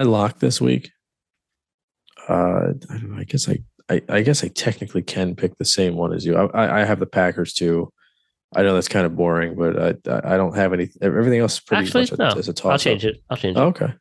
I 0.00 0.04
locked 0.04 0.40
this 0.40 0.60
week. 0.60 0.90
Uh, 2.28 2.72
I 2.90 2.98
don't 2.98 3.10
know. 3.12 3.18
I 3.20 3.24
guess 3.24 3.48
I, 3.48 3.58
I, 3.88 4.02
I 4.08 4.22
guess 4.22 4.42
I 4.44 4.48
technically 4.48 5.02
can 5.02 5.34
pick 5.36 5.56
the 5.58 5.64
same 5.64 5.94
one 5.96 6.12
as 6.12 6.24
you. 6.24 6.36
I, 6.36 6.46
I- 6.46 6.80
I 6.80 6.84
have 6.84 6.98
the 7.00 7.06
Packers 7.06 7.52
too. 7.54 7.92
I 8.54 8.62
know 8.62 8.74
that's 8.74 8.88
kind 8.88 9.06
of 9.06 9.14
boring, 9.14 9.54
but 9.56 9.80
I, 9.80 10.10
I 10.12 10.34
I 10.34 10.36
don't 10.36 10.56
have 10.56 10.72
any. 10.72 10.88
Everything 11.00 11.38
else 11.38 11.54
is 11.54 11.60
pretty 11.60 11.84
Actually, 11.84 12.08
much 12.18 12.34
a, 12.34 12.38
is 12.38 12.48
a 12.48 12.52
toss. 12.52 12.72
I'll 12.72 12.78
change 12.78 13.04
it. 13.04 13.22
I'll 13.30 13.36
change 13.36 13.56
it. 13.56 13.60
Oh, 13.60 13.66
okay. 13.68 13.92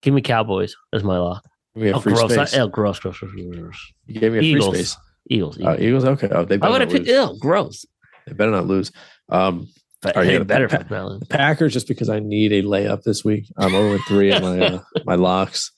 Give 0.00 0.14
me 0.14 0.22
Cowboys 0.22 0.74
as 0.94 1.04
my 1.04 1.18
lock. 1.18 1.44
Give 1.74 1.82
me 1.84 1.90
a 1.90 1.96
Oh, 1.96 2.00
free 2.00 2.14
gross. 2.14 2.32
space. 2.32 2.54
Oh, 2.56 2.68
gross, 2.68 2.98
gross, 3.00 3.18
gross, 3.18 3.32
gross, 3.32 3.56
gross. 3.56 3.92
You 4.06 4.20
gave 4.20 4.32
me 4.32 4.38
a 4.38 4.42
Eagles. 4.42 4.68
free 4.70 4.78
space. 4.84 4.96
Eagles. 5.28 5.56
Uh, 5.58 5.60
Eagles. 5.60 5.80
Eagles. 5.80 6.04
Okay. 6.06 6.28
Oh, 6.30 6.44
they 6.46 6.54
I 6.54 6.58
better 6.58 6.72
would 6.72 6.78
not 6.78 6.80
have 6.80 6.90
picked, 6.90 7.06
lose. 7.06 7.30
ew, 7.32 7.38
gross. 7.38 7.84
They 8.26 8.32
better 8.32 8.50
not 8.50 8.66
lose. 8.66 8.92
Um, 9.28 9.68
But 10.04 10.16
All 10.16 10.22
right, 10.22 10.28
hey, 10.28 10.36
yeah, 10.36 10.44
better 10.44 10.68
Pa- 10.68 10.84
for 10.84 11.18
Packers, 11.30 11.72
just 11.72 11.88
because 11.88 12.10
I 12.10 12.20
need 12.20 12.52
a 12.52 12.62
layup 12.62 13.04
this 13.04 13.24
week. 13.24 13.46
I'm 13.56 13.70
0 13.70 13.98
3 14.06 14.32
in 14.32 14.42
my 14.42 14.60
uh, 14.60 14.80
my 15.06 15.14
locks. 15.14 15.72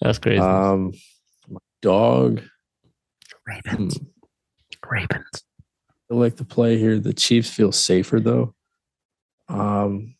That's 0.00 0.18
crazy. 0.18 0.40
Um, 0.40 0.92
my 1.48 1.60
dog. 1.80 2.40
Hmm, 2.40 2.46
Ravens. 3.46 4.00
Ravens. 4.90 5.44
I 6.10 6.14
like 6.14 6.34
the 6.34 6.44
play 6.44 6.78
here. 6.78 6.98
The 6.98 7.12
Chiefs 7.12 7.48
feel 7.50 7.70
safer 7.70 8.18
though. 8.18 8.54
Um, 9.48 10.16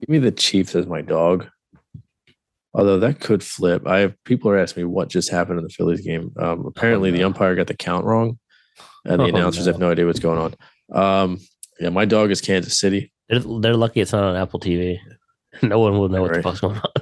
give 0.00 0.10
me 0.10 0.18
the 0.18 0.32
Chiefs 0.32 0.74
as 0.74 0.86
my 0.86 1.00
dog. 1.00 1.46
Although 2.74 2.98
that 2.98 3.20
could 3.20 3.42
flip. 3.42 3.86
I 3.86 4.00
have 4.00 4.22
people 4.24 4.50
are 4.50 4.58
asking 4.58 4.82
me 4.82 4.88
what 4.88 5.08
just 5.08 5.30
happened 5.30 5.58
in 5.58 5.64
the 5.64 5.70
Phillies 5.70 6.02
game. 6.02 6.30
Um, 6.38 6.66
apparently 6.66 7.10
the 7.10 7.20
no. 7.20 7.28
umpire 7.28 7.54
got 7.54 7.68
the 7.68 7.74
count 7.74 8.04
wrong, 8.04 8.38
and 9.04 9.20
the 9.20 9.24
Oh, 9.24 9.28
announcers 9.28 9.66
no. 9.66 9.72
have 9.72 9.80
no 9.80 9.90
idea 9.90 10.06
what's 10.06 10.20
going 10.20 10.38
on. 10.38 10.54
Um, 10.92 11.38
yeah, 11.80 11.88
my 11.90 12.04
dog 12.04 12.30
is 12.30 12.40
Kansas 12.40 12.78
City. 12.78 13.12
They're, 13.28 13.40
they're 13.60 13.76
lucky 13.76 14.00
it's 14.00 14.12
not 14.12 14.24
on 14.24 14.36
Apple 14.36 14.60
TV. 14.60 14.98
No 15.62 15.78
one 15.80 15.98
will 15.98 16.08
know 16.08 16.22
what 16.22 16.32
the 16.32 16.42
fuck's 16.42 16.60
going 16.60 16.78
on. 16.78 16.92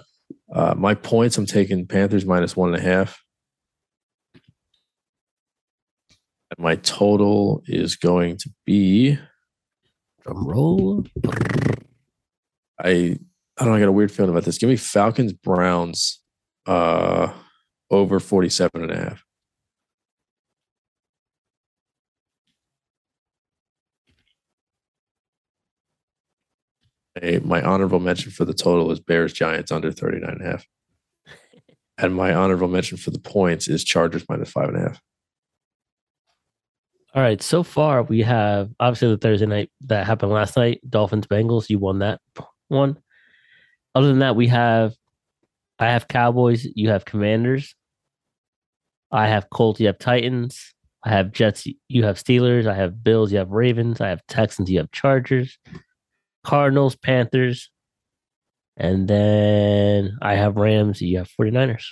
Uh, 0.53 0.75
my 0.77 0.95
points, 0.95 1.39
I'm 1.39 1.47
taking 1.47 1.87
Panthers 1.87 2.27
minus 2.27 2.57
one 2.57 2.75
and 2.75 2.79
a 2.79 2.85
half. 2.85 3.23
And 6.51 6.59
my 6.59 6.75
total 6.77 7.63
is 7.67 7.95
going 7.97 8.39
to 8.39 8.51
be 8.67 9.17
Drum 10.25 10.47
roll. 10.47 11.05
I 12.83 13.19
I 13.57 13.65
don't 13.65 13.69
know, 13.69 13.75
I 13.75 13.79
got 13.81 13.89
a 13.89 13.93
weird 13.93 14.11
feeling 14.11 14.31
about 14.31 14.45
this. 14.45 14.59
Give 14.59 14.69
me 14.69 14.77
Falcons 14.77 15.33
Browns 15.33 16.21
uh 16.67 17.33
over 17.91 18.19
47 18.21 18.71
and 18.83 18.91
a 18.91 18.97
half. 18.97 19.25
My 27.45 27.63
honorable 27.63 28.01
mention 28.01 28.31
for 28.31 28.45
the 28.45 28.55
total 28.55 28.91
is 28.91 29.01
Bears 29.01 29.33
Giants 29.33 29.73
under 29.73 29.93
39 29.93 30.31
and 30.31 30.43
a 30.43 30.45
half. 30.45 30.67
And 31.99 32.15
my 32.15 32.33
honorable 32.33 32.69
mention 32.69 32.97
for 32.97 33.11
the 33.11 33.19
points 33.19 33.69
is 33.69 33.85
Chargers 33.85 34.25
minus 34.27 34.51
five 34.51 34.69
and 34.69 34.79
a 34.79 34.81
half. 34.81 35.03
All 37.15 37.23
right. 37.23 37.43
So 37.43 37.63
far, 37.63 38.03
we 38.03 38.23
have 38.23 38.71
obviously 38.81 39.09
the 39.09 39.19
Thursday 39.19 39.45
night 39.45 39.71
that 39.83 40.07
happened 40.07 40.33
last 40.33 40.57
night. 40.57 40.81
Dolphins 40.89 41.27
Bengals. 41.27 41.69
You 41.69 41.79
won 41.79 41.99
that 41.99 42.21
one. 42.69 42.97
Other 43.95 44.09
than 44.09 44.21
that, 44.21 44.35
we 44.35 44.47
have 44.47 44.95
I 45.79 45.91
have 45.91 46.09
Cowboys. 46.09 46.67
You 46.75 46.91
have 46.91 47.05
Commanders. 47.05 47.75
I 49.11 49.27
have 49.29 49.51
Colts. 49.51 49.81
You 49.81 49.89
have 49.89 49.99
Titans. 49.99 50.75
I 51.03 51.09
have 51.11 51.33
Jets. 51.33 51.67
You 51.89 52.05
have 52.05 52.17
Steelers. 52.17 52.67
I 52.67 52.75
have 52.75 53.03
Bills. 53.03 53.33
You 53.33 53.39
have 53.39 53.51
Ravens. 53.51 54.01
I 54.01 54.09
have 54.09 54.21
Texans. 54.29 54.71
You 54.71 54.79
have 54.79 54.93
Chargers. 54.93 55.59
Cardinals. 56.45 56.97
Panthers. 56.97 57.71
And 58.77 59.09
then 59.09 60.17
I 60.23 60.35
have 60.35 60.57
Rams. 60.57 61.01
You 61.01 61.19
have 61.19 61.31
49ers. 61.41 61.85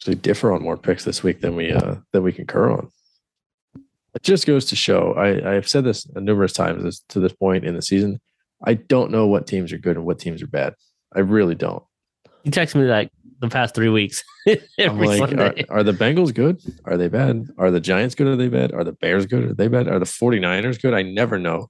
So 0.00 0.10
we 0.10 0.16
differ 0.16 0.52
on 0.52 0.62
more 0.62 0.76
picks 0.76 1.04
this 1.04 1.22
week 1.22 1.40
than 1.40 1.54
we 1.54 1.70
uh 1.72 1.96
than 2.12 2.24
we 2.24 2.32
concur 2.32 2.70
on. 2.70 2.88
It 4.14 4.22
just 4.22 4.46
goes 4.46 4.64
to 4.66 4.76
show. 4.76 5.12
I 5.12 5.54
I've 5.54 5.68
said 5.68 5.84
this 5.84 6.08
numerous 6.14 6.52
times 6.52 6.82
this, 6.82 7.00
to 7.10 7.20
this 7.20 7.32
point 7.32 7.64
in 7.64 7.76
the 7.76 7.82
season. 7.82 8.20
I 8.64 8.74
don't 8.74 9.12
know 9.12 9.26
what 9.28 9.46
teams 9.46 9.72
are 9.72 9.78
good 9.78 9.96
and 9.96 10.04
what 10.04 10.18
teams 10.18 10.42
are 10.42 10.48
bad. 10.48 10.74
I 11.14 11.20
really 11.20 11.54
don't. 11.54 11.82
You 12.42 12.50
text 12.50 12.74
me 12.74 12.82
like 12.82 13.10
the 13.40 13.48
past 13.48 13.74
three 13.74 13.88
weeks. 13.88 14.24
Every 14.78 15.06
like, 15.06 15.22
are, 15.22 15.28
Sunday. 15.28 15.64
are 15.68 15.82
the 15.82 15.92
Bengals 15.92 16.34
good? 16.34 16.60
Are 16.84 16.96
they 16.96 17.08
bad? 17.08 17.48
Are 17.58 17.70
the 17.70 17.80
Giants 17.80 18.14
good? 18.14 18.26
Are 18.26 18.36
they 18.36 18.48
bad? 18.48 18.72
Are 18.72 18.84
the 18.84 18.92
Bears 18.92 19.26
good? 19.26 19.44
Are 19.44 19.54
they 19.54 19.68
bad? 19.68 19.88
Are 19.88 19.98
the 19.98 20.04
49ers 20.04 20.80
good? 20.80 20.94
I 20.94 21.02
never 21.02 21.38
know. 21.38 21.68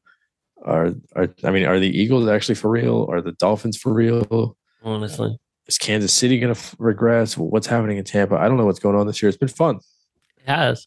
Are, 0.64 0.92
are 1.16 1.28
I 1.44 1.50
mean, 1.50 1.64
are 1.64 1.78
the 1.80 1.88
Eagles 1.88 2.28
actually 2.28 2.54
for 2.54 2.70
real? 2.70 3.06
Are 3.10 3.20
the 3.20 3.32
Dolphins 3.32 3.76
for 3.76 3.92
real? 3.92 4.56
Honestly, 4.82 5.36
Is 5.66 5.78
Kansas 5.78 6.12
City 6.12 6.38
going 6.38 6.54
to 6.54 6.76
regress? 6.78 7.36
What's 7.36 7.66
happening 7.66 7.98
in 7.98 8.04
Tampa? 8.04 8.36
I 8.36 8.48
don't 8.48 8.56
know 8.56 8.66
what's 8.66 8.78
going 8.78 8.96
on 8.96 9.06
this 9.06 9.22
year. 9.22 9.28
It's 9.28 9.38
been 9.38 9.48
fun. 9.48 9.80
it 10.38 10.48
has. 10.48 10.86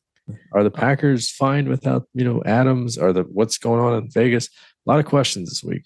Are 0.53 0.63
the 0.63 0.71
Packers 0.71 1.29
fine 1.29 1.69
without 1.69 2.07
you 2.13 2.23
know 2.25 2.41
Adams? 2.45 2.97
Are 2.97 3.13
the 3.13 3.23
what's 3.23 3.57
going 3.57 3.79
on 3.79 3.93
in 4.03 4.09
Vegas? 4.09 4.47
A 4.47 4.89
lot 4.89 4.99
of 4.99 5.05
questions 5.05 5.49
this 5.49 5.63
week, 5.63 5.83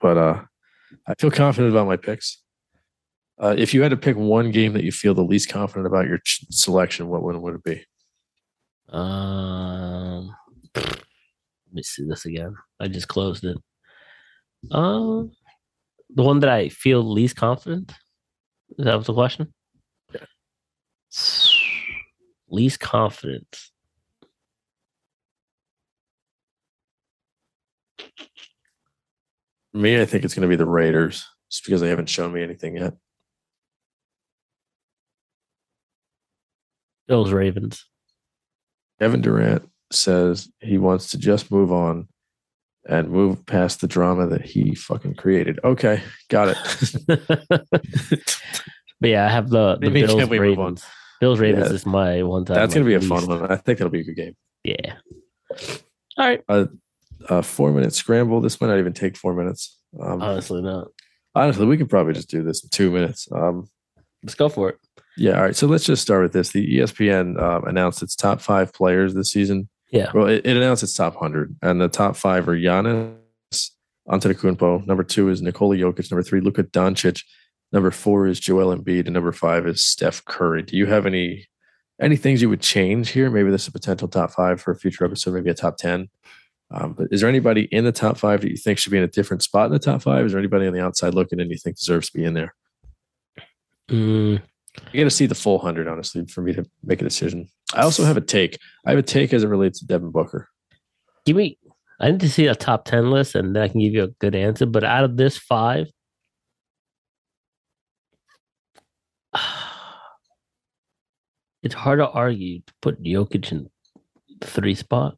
but 0.00 0.16
uh, 0.16 0.40
I 1.06 1.14
feel 1.14 1.30
confident 1.30 1.72
about 1.72 1.86
my 1.86 1.96
picks. 1.96 2.38
Uh, 3.38 3.54
if 3.58 3.74
you 3.74 3.82
had 3.82 3.90
to 3.90 3.96
pick 3.96 4.16
one 4.16 4.50
game 4.52 4.72
that 4.74 4.84
you 4.84 4.92
feel 4.92 5.14
the 5.14 5.22
least 5.24 5.48
confident 5.48 5.86
about 5.86 6.06
your 6.06 6.18
ch- 6.18 6.44
selection, 6.50 7.08
what 7.08 7.22
one 7.22 7.42
would 7.42 7.54
it 7.54 7.64
be? 7.64 7.84
Um, 8.88 10.34
let 11.72 11.76
me 11.76 11.82
see 11.82 12.04
this 12.04 12.26
again. 12.26 12.54
I 12.80 12.88
just 12.88 13.08
closed 13.08 13.44
it. 13.44 13.56
Um, 14.70 15.32
the 16.14 16.22
one 16.22 16.40
that 16.40 16.50
I 16.50 16.68
feel 16.68 17.02
least 17.02 17.36
confident. 17.36 17.92
Is 18.78 18.84
that 18.84 18.98
was 18.98 19.06
the 19.06 19.14
question? 19.14 19.54
Yeah. 20.12 20.26
Least 22.50 22.78
confident. 22.78 23.58
For 29.72 29.78
me, 29.78 29.98
I 29.98 30.04
think 30.04 30.24
it's 30.26 30.34
going 30.34 30.42
to 30.42 30.48
be 30.48 30.56
the 30.56 30.66
Raiders, 30.66 31.26
just 31.50 31.64
because 31.64 31.80
they 31.80 31.88
haven't 31.88 32.10
shown 32.10 32.34
me 32.34 32.42
anything 32.42 32.76
yet. 32.76 32.92
Bills 37.08 37.32
Ravens. 37.32 37.86
Kevin 39.00 39.22
Durant 39.22 39.71
says 39.94 40.48
he 40.60 40.78
wants 40.78 41.10
to 41.10 41.18
just 41.18 41.50
move 41.50 41.72
on 41.72 42.08
and 42.88 43.10
move 43.10 43.44
past 43.46 43.80
the 43.80 43.86
drama 43.86 44.26
that 44.28 44.42
he 44.44 44.74
fucking 44.74 45.14
created. 45.14 45.60
Okay, 45.64 46.02
got 46.28 46.48
it. 46.56 47.62
But 49.00 49.10
yeah, 49.10 49.26
I 49.26 49.30
have 49.30 49.50
the, 49.50 49.74
do 49.74 49.80
the 49.80 49.86
you 49.88 49.92
mean, 49.94 50.06
Bills 50.06 50.20
can 50.20 50.28
we 50.30 50.38
move 50.38 50.58
on? 50.60 50.64
Ravens. 50.66 50.84
Bills 51.20 51.40
Ravens 51.40 51.68
Yeah. 51.70 51.74
is 51.74 51.84
my 51.86 52.22
one 52.22 52.44
time. 52.44 52.54
That's 52.54 52.72
going 52.72 52.86
to 52.86 52.88
be 52.88 52.94
a 52.94 53.00
fun 53.00 53.26
one. 53.26 53.50
I 53.50 53.56
think 53.56 53.78
that'll 53.78 53.90
be 53.90 54.00
a 54.00 54.04
good 54.04 54.14
game. 54.14 54.36
Yeah. 54.62 54.94
All 56.16 56.28
right. 56.28 56.40
A 57.28 57.42
four 57.42 57.72
minute 57.72 57.94
scramble. 57.94 58.40
This 58.40 58.60
might 58.60 58.68
not 58.68 58.78
even 58.78 58.92
take 58.92 59.16
four 59.16 59.34
minutes. 59.34 59.76
Um, 60.00 60.22
Honestly, 60.22 60.62
not. 60.62 60.86
honestly, 61.34 61.66
we 61.66 61.76
could 61.76 61.90
probably 61.90 62.12
just 62.12 62.30
do 62.30 62.44
this 62.44 62.62
in 62.62 62.70
two 62.70 62.92
minutes. 62.92 63.26
Um, 63.32 63.68
Let's 64.22 64.36
go 64.36 64.48
for 64.48 64.68
it. 64.68 64.78
yeah. 65.16 65.32
All 65.32 65.42
right. 65.42 65.56
So 65.56 65.66
let's 65.66 65.84
just 65.84 66.00
start 66.02 66.22
with 66.22 66.32
this. 66.32 66.50
The 66.50 66.78
ESPN 66.78 67.42
um, 67.42 67.64
announced 67.64 68.04
its 68.04 68.14
top 68.14 68.40
five 68.40 68.72
players 68.72 69.14
this 69.14 69.32
season. 69.32 69.68
Yeah. 69.92 70.10
Well, 70.14 70.26
it, 70.26 70.44
it 70.44 70.56
announced 70.56 70.82
its 70.82 70.94
top 70.94 71.14
100, 71.14 71.54
and 71.62 71.80
the 71.80 71.88
top 71.88 72.16
five 72.16 72.48
are 72.48 72.56
Giannis 72.56 73.14
Antetokounmpo. 74.08 74.86
Number 74.86 75.04
two 75.04 75.28
is 75.28 75.42
Nikola 75.42 75.76
Jokic. 75.76 76.10
Number 76.10 76.22
three, 76.22 76.40
Luka 76.40 76.64
Doncic. 76.64 77.22
Number 77.72 77.90
four 77.90 78.26
is 78.26 78.40
Joel 78.40 78.76
Embiid, 78.76 79.04
and 79.04 79.12
number 79.12 79.32
five 79.32 79.66
is 79.66 79.82
Steph 79.82 80.24
Curry. 80.24 80.62
Do 80.62 80.76
you 80.76 80.86
have 80.86 81.06
any 81.06 81.46
any 82.00 82.16
things 82.16 82.42
you 82.42 82.48
would 82.48 82.60
change 82.62 83.10
here? 83.10 83.30
Maybe 83.30 83.50
this 83.50 83.62
is 83.62 83.68
a 83.68 83.72
potential 83.72 84.08
top 84.08 84.30
five 84.32 84.60
for 84.60 84.72
a 84.72 84.76
future 84.76 85.04
episode, 85.04 85.34
maybe 85.34 85.50
a 85.50 85.54
top 85.54 85.76
ten. 85.76 86.08
Um, 86.70 86.94
but 86.94 87.08
is 87.10 87.20
there 87.20 87.28
anybody 87.28 87.64
in 87.64 87.84
the 87.84 87.92
top 87.92 88.16
five 88.16 88.40
that 88.40 88.50
you 88.50 88.56
think 88.56 88.78
should 88.78 88.92
be 88.92 88.96
in 88.98 89.04
a 89.04 89.08
different 89.08 89.42
spot 89.42 89.66
in 89.66 89.72
the 89.72 89.78
top 89.78 90.00
five? 90.02 90.24
Is 90.24 90.32
there 90.32 90.38
anybody 90.38 90.66
on 90.66 90.72
the 90.72 90.82
outside 90.82 91.12
looking 91.14 91.38
and 91.38 91.50
you 91.50 91.58
think 91.58 91.76
deserves 91.76 92.08
to 92.10 92.16
be 92.18 92.24
in 92.24 92.32
there? 92.32 92.54
Mm, 93.90 94.40
You 94.92 95.00
got 95.00 95.04
to 95.04 95.10
see 95.10 95.26
the 95.26 95.34
full 95.34 95.58
hundred, 95.58 95.86
honestly, 95.86 96.24
for 96.26 96.40
me 96.40 96.54
to 96.54 96.64
make 96.82 97.00
a 97.02 97.04
decision. 97.04 97.48
I 97.74 97.82
also 97.82 98.04
have 98.04 98.16
a 98.16 98.20
take. 98.20 98.58
I 98.86 98.90
have 98.90 98.98
a 98.98 99.02
take 99.02 99.32
as 99.32 99.42
it 99.44 99.48
relates 99.48 99.80
to 99.80 99.86
Devin 99.86 100.10
Booker. 100.10 100.48
give 101.24 101.36
me. 101.36 101.58
I 102.00 102.10
need 102.10 102.20
to 102.20 102.30
see 102.30 102.46
a 102.46 102.54
top 102.54 102.84
ten 102.84 103.10
list, 103.10 103.34
and 103.34 103.54
then 103.54 103.62
I 103.62 103.68
can 103.68 103.80
give 103.80 103.92
you 103.92 104.04
a 104.04 104.08
good 104.08 104.34
answer. 104.34 104.66
But 104.66 104.84
out 104.84 105.04
of 105.04 105.16
this 105.16 105.38
five, 105.38 105.88
it's 111.62 111.74
hard 111.74 112.00
to 112.00 112.08
argue 112.08 112.60
to 112.60 112.72
put 112.82 113.02
Jokic 113.02 113.52
in 113.52 113.70
the 114.40 114.46
three 114.46 114.74
spot. 114.74 115.16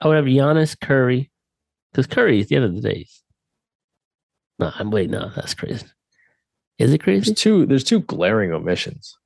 I 0.00 0.08
would 0.08 0.16
have 0.16 0.26
Giannis, 0.26 0.78
Curry, 0.78 1.30
because 1.92 2.06
Curry 2.06 2.40
is 2.40 2.48
the 2.48 2.56
end 2.56 2.64
of 2.64 2.74
the 2.74 2.82
days. 2.82 3.22
No, 4.58 4.72
I'm 4.74 4.90
waiting. 4.90 5.12
no, 5.12 5.30
that's 5.34 5.54
crazy. 5.54 5.86
Is 6.78 6.92
it 6.92 7.02
crazy? 7.02 7.30
There's 7.30 7.38
two. 7.38 7.66
There's 7.66 7.84
two 7.84 8.00
glaring 8.00 8.52
omissions. 8.52 9.16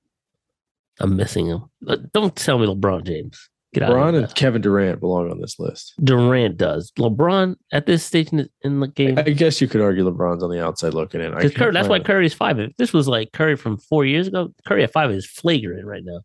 I'm 1.01 1.17
missing 1.17 1.47
him. 1.47 1.65
But 1.83 2.13
Don't 2.13 2.35
tell 2.37 2.59
me 2.59 2.67
LeBron 2.67 3.05
James. 3.05 3.49
Get 3.73 3.85
out 3.85 3.93
LeBron 3.93 4.19
and 4.25 4.35
Kevin 4.35 4.61
Durant 4.63 4.99
belong 4.99 5.31
on 5.31 5.41
this 5.41 5.59
list. 5.61 5.95
Durant 6.03 6.57
does. 6.57 6.91
LeBron 6.99 7.55
at 7.73 7.87
this 7.87 8.05
stage 8.05 8.29
in 8.33 8.39
the, 8.39 8.51
in 8.63 8.81
the 8.81 8.89
game. 8.89 9.17
I 9.17 9.23
guess 9.31 9.61
you 9.61 9.69
could 9.69 9.81
argue 9.81 10.05
LeBron's 10.11 10.43
on 10.43 10.51
the 10.51 10.63
outside 10.65 10.93
looking 10.93 11.21
in. 11.21 11.33
I 11.33 11.37
Because 11.37 11.55
Curry, 11.55 11.73
that's 11.73 11.89
why. 11.89 12.01
Curry's 12.01 12.35
five. 12.35 12.59
If 12.59 12.77
this 12.79 12.93
was 12.93 13.07
like 13.07 13.31
Curry 13.33 13.57
from 13.57 13.79
four 13.79 14.05
years 14.05 14.27
ago, 14.27 14.53
Curry 14.67 14.83
at 14.83 14.93
five 14.93 15.11
is 15.13 15.25
flagrant 15.25 15.87
right 15.87 16.03
now. 16.05 16.21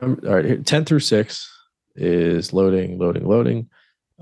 Um, 0.00 0.20
all 0.26 0.34
right, 0.34 0.44
here, 0.44 0.56
ten 0.58 0.84
through 0.84 1.00
six 1.00 1.50
is 1.96 2.52
loading, 2.52 2.98
loading, 2.98 3.26
loading. 3.26 3.68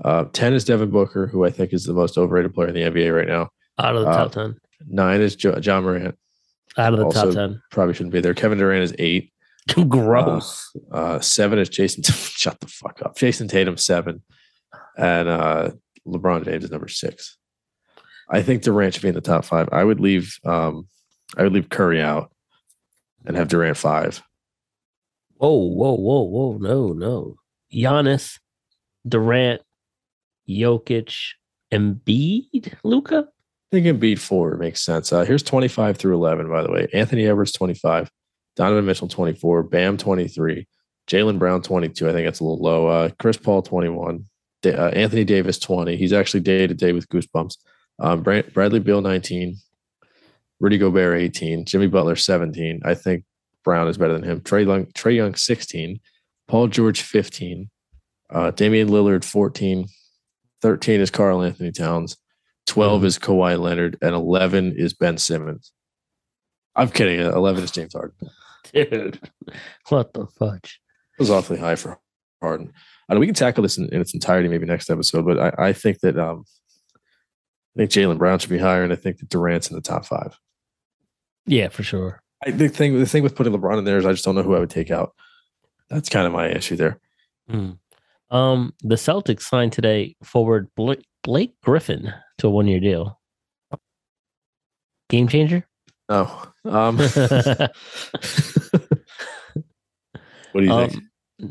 Uh, 0.03 0.25
Ten 0.33 0.53
is 0.53 0.63
Devin 0.65 0.89
Booker, 0.89 1.27
who 1.27 1.45
I 1.45 1.51
think 1.51 1.71
is 1.73 1.83
the 1.83 1.93
most 1.93 2.17
overrated 2.17 2.53
player 2.53 2.67
in 2.69 2.73
the 2.73 2.81
NBA 2.81 3.15
right 3.15 3.27
now. 3.27 3.49
Out 3.79 3.95
of 3.95 4.03
the 4.03 4.07
Uh, 4.09 4.17
top 4.17 4.31
ten. 4.31 4.55
Nine 4.87 5.21
is 5.21 5.35
jo- 5.35 5.59
Ja 5.61 5.79
Morant. 5.81 6.15
Out 6.77 6.93
of 6.93 6.99
the 6.99 7.05
also- 7.05 7.25
top 7.25 7.33
ten. 7.33 7.61
Probably 7.71 7.93
shouldn't 7.93 8.13
be 8.13 8.21
there. 8.21 8.33
Kevin 8.33 8.57
Durant 8.57 8.83
is 8.83 8.95
eight. 8.99 9.31
Gross. 9.87 10.75
Uh, 10.91 11.19
seven 11.19 11.57
is 11.59 11.69
Jayson. 11.69 12.03
shut 12.05 12.59
the 12.59 12.67
fuck 12.67 13.01
up. 13.03 13.15
Jayson 13.17 13.47
Tatum 13.47 13.77
seven, 13.77 14.21
and 14.97 15.29
uh, 15.29 15.71
LeBron 16.07 16.43
James 16.45 16.65
is 16.65 16.71
number 16.71 16.87
six. 16.89 17.37
I 18.29 18.41
think 18.41 18.63
Durant 18.63 18.93
should 18.93 19.03
be 19.03 19.09
in 19.09 19.15
the 19.15 19.21
top 19.21 19.45
five. 19.45 19.69
I 19.71 19.83
would 19.83 19.99
leave. 19.99 20.37
Um, 20.45 20.87
I 21.37 21.43
would 21.43 21.53
leave 21.53 21.69
Curry 21.69 22.01
out, 22.01 22.31
and 23.25 23.37
have 23.37 23.47
Durant 23.47 23.77
five. 23.77 24.21
whoa, 25.37 25.49
whoa, 25.53 25.93
whoa, 25.93 26.21
whoa. 26.23 26.57
No, 26.57 26.87
no. 26.93 27.35
Giannis, 27.73 28.39
Durant, 29.07 29.61
Jokic, 30.49 31.15
Embiid, 31.71 32.73
Luka. 32.83 33.27
Think 33.73 33.87
Embiid 33.87 34.19
four 34.19 34.55
makes 34.57 34.83
sense. 34.83 35.11
Uh, 35.11 35.25
here's 35.25 35.41
25 35.41 35.97
through 35.97 36.13
11, 36.13 36.47
by 36.47 36.61
the 36.61 36.71
way. 36.71 36.87
Anthony 36.93 37.25
Edwards 37.25 37.51
25, 37.53 38.07
Donovan 38.55 38.85
Mitchell 38.85 39.07
24, 39.07 39.63
Bam 39.63 39.97
23, 39.97 40.67
Jaylen 41.07 41.39
Brown 41.39 41.63
22. 41.63 42.07
I 42.07 42.11
think 42.11 42.27
that's 42.27 42.39
a 42.39 42.43
little 42.43 42.63
low. 42.63 42.85
Uh, 42.85 43.09
Chris 43.17 43.35
Paul 43.35 43.63
21, 43.63 44.25
Da- 44.61 44.75
uh, 44.75 44.89
Anthony 44.89 45.23
Davis 45.23 45.57
20. 45.57 45.95
He's 45.95 46.13
actually 46.13 46.41
day 46.41 46.67
to 46.67 46.75
day 46.75 46.93
with 46.93 47.09
goosebumps. 47.09 47.57
Um, 47.97 48.21
Brad- 48.21 48.53
Bradley 48.53 48.79
Beal 48.79 49.01
19, 49.01 49.57
Rudy 50.59 50.77
Gobert 50.77 51.19
18, 51.19 51.65
Jimmy 51.65 51.87
Butler 51.87 52.15
17. 52.15 52.81
I 52.85 52.93
think 52.93 53.23
Brown 53.63 53.87
is 53.87 53.97
better 53.97 54.13
than 54.13 54.21
him. 54.21 54.41
Trae 54.41 54.67
Young, 54.67 54.85
Trae 54.93 55.15
Young 55.15 55.33
16, 55.33 55.99
Paul 56.47 56.67
George 56.67 57.01
15, 57.01 57.71
uh, 58.29 58.51
Damian 58.51 58.89
Lillard 58.89 59.23
14, 59.23 59.87
13 60.61 61.01
is 61.01 61.09
Karl-Anthony 61.09 61.71
Towns. 61.71 62.17
12 62.67 63.01
Mhm. 63.01 63.05
is 63.05 63.19
Kawhi 63.19 63.59
Leonard, 63.59 63.97
and 64.01 64.15
11 64.15 64.73
is 64.77 64.93
Ben 64.93 65.17
Simmons. 65.17 65.71
I'm 66.75 66.89
kidding. 66.89 67.21
uh, 67.21 67.31
11 67.31 67.63
is 67.63 67.71
James 67.71 67.93
Harden. 67.93 68.15
Dude, 68.73 69.19
what 69.89 70.13
the 70.13 70.25
fudge? 70.27 70.79
It 71.17 71.21
was 71.21 71.29
awfully 71.29 71.59
high 71.59 71.75
for 71.75 71.99
Harden. 72.41 72.73
I 73.09 73.13
know 73.13 73.19
we 73.19 73.25
can 73.27 73.35
tackle 73.35 73.61
this 73.61 73.77
in, 73.77 73.89
in 73.93 74.01
its 74.01 74.13
entirety 74.13 74.47
maybe 74.47 74.65
next 74.65 74.89
episode, 74.89 75.25
but 75.25 75.39
I, 75.39 75.67
I 75.69 75.73
think 75.73 75.99
that 75.99 76.17
um, 76.17 76.45
I 77.75 77.79
think 77.79 77.91
Jaylen 77.91 78.17
Brown 78.17 78.39
should 78.39 78.49
be 78.49 78.57
higher, 78.57 78.83
and 78.83 78.93
I 78.93 78.95
think 78.95 79.17
that 79.17 79.29
Durant's 79.29 79.69
in 79.69 79.75
the 79.75 79.81
top 79.81 80.05
five. 80.05 80.39
Yeah, 81.45 81.67
for 81.69 81.83
sure. 81.83 82.21
I, 82.45 82.51
the 82.51 82.69
thing 82.69 82.97
the 82.97 83.05
thing 83.05 83.21
with 83.23 83.35
putting 83.35 83.53
LeBron 83.53 83.77
in 83.77 83.83
there 83.83 83.97
is 83.97 84.05
I 84.05 84.11
just 84.13 84.23
don't 84.25 84.35
know 84.35 84.43
who 84.43 84.55
I 84.55 84.59
would 84.59 84.69
take 84.69 84.89
out. 84.89 85.13
That's 85.89 86.09
kind 86.09 86.25
of 86.25 86.31
my 86.33 86.47
issue 86.49 86.75
there. 86.77 86.99
Hmm. 87.49 87.71
Um, 88.31 88.73
the 88.81 88.95
Celtics 88.95 89.41
signed 89.41 89.73
today 89.73 90.15
forward 90.23 90.69
Blake, 90.75 91.05
Blake 91.23 91.53
Griffin 91.61 92.13
to 92.39 92.47
a 92.47 92.49
one 92.49 92.67
year 92.67 92.79
deal. 92.79 93.19
Game 95.09 95.27
changer. 95.27 95.65
Oh, 96.09 96.51
um, 96.65 96.97
what 96.97 97.69
do 100.55 100.63
you 100.63 100.71
Um, 100.71 100.89
think? 100.89 101.03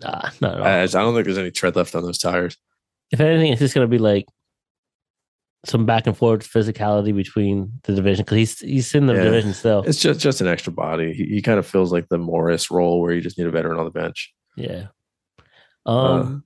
nah, 0.03 0.31
not 0.41 0.55
at 0.55 0.61
all. 0.61 0.67
I, 0.67 0.83
I 0.83 0.87
don't 0.87 1.15
think 1.15 1.25
there's 1.25 1.39
any 1.39 1.51
tread 1.51 1.75
left 1.77 1.95
on 1.95 2.03
those 2.03 2.19
tires. 2.19 2.57
if 3.11 3.21
anything, 3.21 3.53
it's 3.53 3.61
just 3.61 3.75
gonna 3.75 3.87
be 3.87 3.99
like 3.99 4.27
some 5.65 5.87
back 5.87 6.07
and 6.07 6.17
forth 6.17 6.49
physicality 6.49 7.15
between 7.15 7.73
the 7.85 7.95
division 7.95 8.25
because 8.25 8.37
he's 8.37 8.59
he's 8.61 8.95
in 8.95 9.07
the 9.07 9.15
Yeah. 9.15 9.25
division 9.25 9.53
still. 9.55 9.83
It's 9.87 10.01
just 10.01 10.21
just 10.21 10.41
an 10.41 10.49
extra 10.49 10.73
body. 10.73 11.13
He, 11.13 11.25
he 11.25 11.43
kind 11.43 11.59
of 11.59 11.67
feels 11.67 11.93
like 11.93 12.09
the 12.09 12.19
Morris 12.19 12.71
role 12.71 13.01
where 13.01 13.13
you 13.15 13.21
just 13.21 13.39
need 13.39 13.47
a 13.47 13.51
veteran 13.51 13.79
on 13.79 13.85
the 13.85 13.91
bench. 13.91 14.33
Yeah. 14.57 14.89
Uh, 15.87 15.91
Um. 15.91 16.45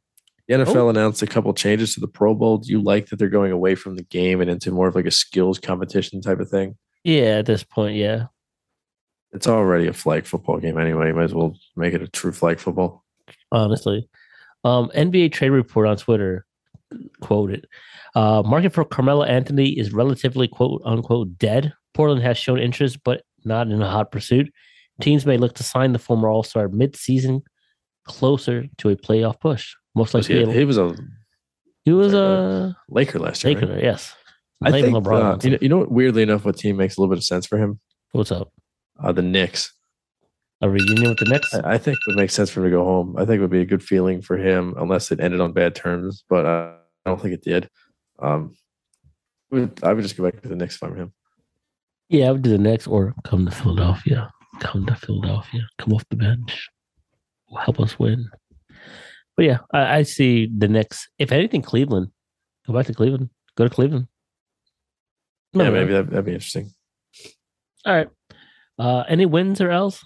The 0.48 0.54
NFL 0.54 0.90
announced 0.90 1.22
a 1.22 1.26
couple 1.26 1.52
changes 1.54 1.94
to 1.94 2.00
the 2.00 2.06
Pro 2.06 2.34
Bowl. 2.34 2.58
Do 2.58 2.70
you 2.70 2.80
like 2.80 3.06
that 3.08 3.18
they're 3.18 3.28
going 3.28 3.50
away 3.50 3.74
from 3.74 3.96
the 3.96 4.04
game 4.04 4.40
and 4.40 4.48
into 4.48 4.70
more 4.70 4.86
of 4.86 4.94
like 4.94 5.06
a 5.06 5.10
skills 5.10 5.58
competition 5.58 6.20
type 6.20 6.40
of 6.40 6.48
thing? 6.48 6.76
yeah. 7.04 7.38
At 7.38 7.46
this 7.46 7.64
point, 7.64 7.96
yeah. 7.96 8.26
It's 9.32 9.48
already 9.48 9.86
a 9.88 9.92
flag 9.92 10.24
football 10.24 10.58
game 10.58 10.78
anyway. 10.78 11.08
You 11.08 11.14
Might 11.14 11.24
as 11.24 11.34
well 11.34 11.56
make 11.74 11.94
it 11.94 12.02
a 12.02 12.08
true 12.08 12.32
flag 12.32 12.58
football. 12.60 13.04
honestly. 13.50 14.08
Um, 14.64 14.90
NBA 14.94 15.32
trade 15.32 15.50
report 15.50 15.86
on 15.86 15.96
Twitter 15.96 16.46
quoted 17.20 17.66
uh, 18.14 18.42
market 18.44 18.72
for 18.72 18.84
Carmelo 18.84 19.24
Anthony 19.24 19.68
is 19.70 19.92
relatively 19.92 20.48
quote 20.48 20.82
unquote 20.84 21.36
dead. 21.38 21.72
Portland 21.94 22.22
has 22.22 22.38
shown 22.38 22.58
interest, 22.58 22.98
but 23.04 23.22
not 23.44 23.68
in 23.68 23.82
a 23.82 23.90
hot 23.90 24.10
pursuit. 24.10 24.52
Teams 25.00 25.26
may 25.26 25.36
look 25.36 25.54
to 25.56 25.62
sign 25.62 25.92
the 25.92 25.98
former 25.98 26.28
All 26.28 26.42
Star 26.42 26.68
mid 26.68 26.96
season, 26.96 27.42
closer 28.04 28.66
to 28.78 28.88
a 28.88 28.96
playoff 28.96 29.38
push. 29.40 29.74
Most 29.96 30.12
likely, 30.12 30.44
He, 30.44 30.52
he 30.52 30.64
was 30.66 30.76
a 30.76 30.94
he 31.86 31.92
was 31.92 32.12
a 32.12 32.76
Laker 32.90 33.18
last 33.18 33.42
year. 33.42 33.54
Laker. 33.54 33.72
right? 33.72 33.82
Yes, 33.82 34.14
I 34.62 34.70
think 34.70 34.88
LeBron 34.88 35.22
uh, 35.22 35.38
you, 35.42 35.50
know, 35.50 35.58
you 35.62 35.68
know 35.70 35.78
what? 35.78 35.90
Weirdly 35.90 36.22
enough, 36.22 36.44
what 36.44 36.58
team 36.58 36.76
makes 36.76 36.96
a 36.96 37.00
little 37.00 37.10
bit 37.10 37.18
of 37.18 37.24
sense 37.24 37.46
for 37.46 37.56
him? 37.56 37.80
What's 38.12 38.30
up? 38.30 38.52
Uh, 39.02 39.12
the 39.12 39.22
Knicks. 39.22 39.72
A 40.60 40.68
reunion 40.68 41.08
with 41.08 41.18
the 41.18 41.24
Knicks? 41.24 41.54
I, 41.54 41.72
I 41.74 41.78
think 41.78 41.96
it 41.96 42.10
would 42.10 42.16
make 42.16 42.30
sense 42.30 42.50
for 42.50 42.60
him 42.60 42.64
to 42.64 42.76
go 42.76 42.84
home. 42.84 43.16
I 43.16 43.24
think 43.24 43.38
it 43.38 43.40
would 43.40 43.50
be 43.50 43.60
a 43.62 43.66
good 43.66 43.82
feeling 43.82 44.20
for 44.20 44.36
him, 44.36 44.74
unless 44.76 45.10
it 45.10 45.20
ended 45.20 45.40
on 45.40 45.52
bad 45.52 45.74
terms. 45.74 46.24
But 46.28 46.44
uh, 46.44 46.74
I 47.06 47.10
don't 47.10 47.20
think 47.20 47.32
it 47.32 47.42
did. 47.42 47.70
Um, 48.18 48.54
I 49.50 49.56
would, 49.56 49.80
I 49.82 49.92
would 49.94 50.02
just 50.02 50.16
go 50.16 50.24
back 50.24 50.42
to 50.42 50.48
the 50.48 50.56
Knicks 50.56 50.76
if 50.76 50.82
I'm 50.82 50.94
him. 50.96 51.12
Yeah, 52.10 52.28
I 52.28 52.32
would 52.32 52.42
do 52.42 52.50
the 52.50 52.58
Knicks 52.58 52.86
or 52.86 53.14
come 53.24 53.46
to 53.46 53.50
Philadelphia. 53.50 54.30
Come 54.60 54.84
to 54.86 54.94
Philadelphia. 54.94 55.66
Come 55.78 55.94
off 55.94 56.04
the 56.10 56.16
bench. 56.16 56.68
Help 57.58 57.80
us 57.80 57.98
win. 57.98 58.28
But 59.36 59.44
yeah, 59.44 59.58
I, 59.72 59.98
I 59.98 60.02
see 60.02 60.48
the 60.56 60.68
Knicks. 60.68 61.08
If 61.18 61.32
anything, 61.32 61.62
Cleveland. 61.62 62.08
Go 62.66 62.72
back 62.72 62.86
to 62.86 62.94
Cleveland. 62.94 63.30
Go 63.56 63.64
to 63.64 63.70
Cleveland. 63.70 64.08
Yeah, 65.52 65.70
maybe 65.70 65.92
that, 65.92 66.10
that'd 66.10 66.24
be 66.24 66.34
interesting. 66.34 66.72
All 67.84 67.94
right. 67.94 68.08
Uh, 68.78 69.04
any 69.08 69.26
wins 69.26 69.60
or 69.60 69.70
else? 69.70 70.04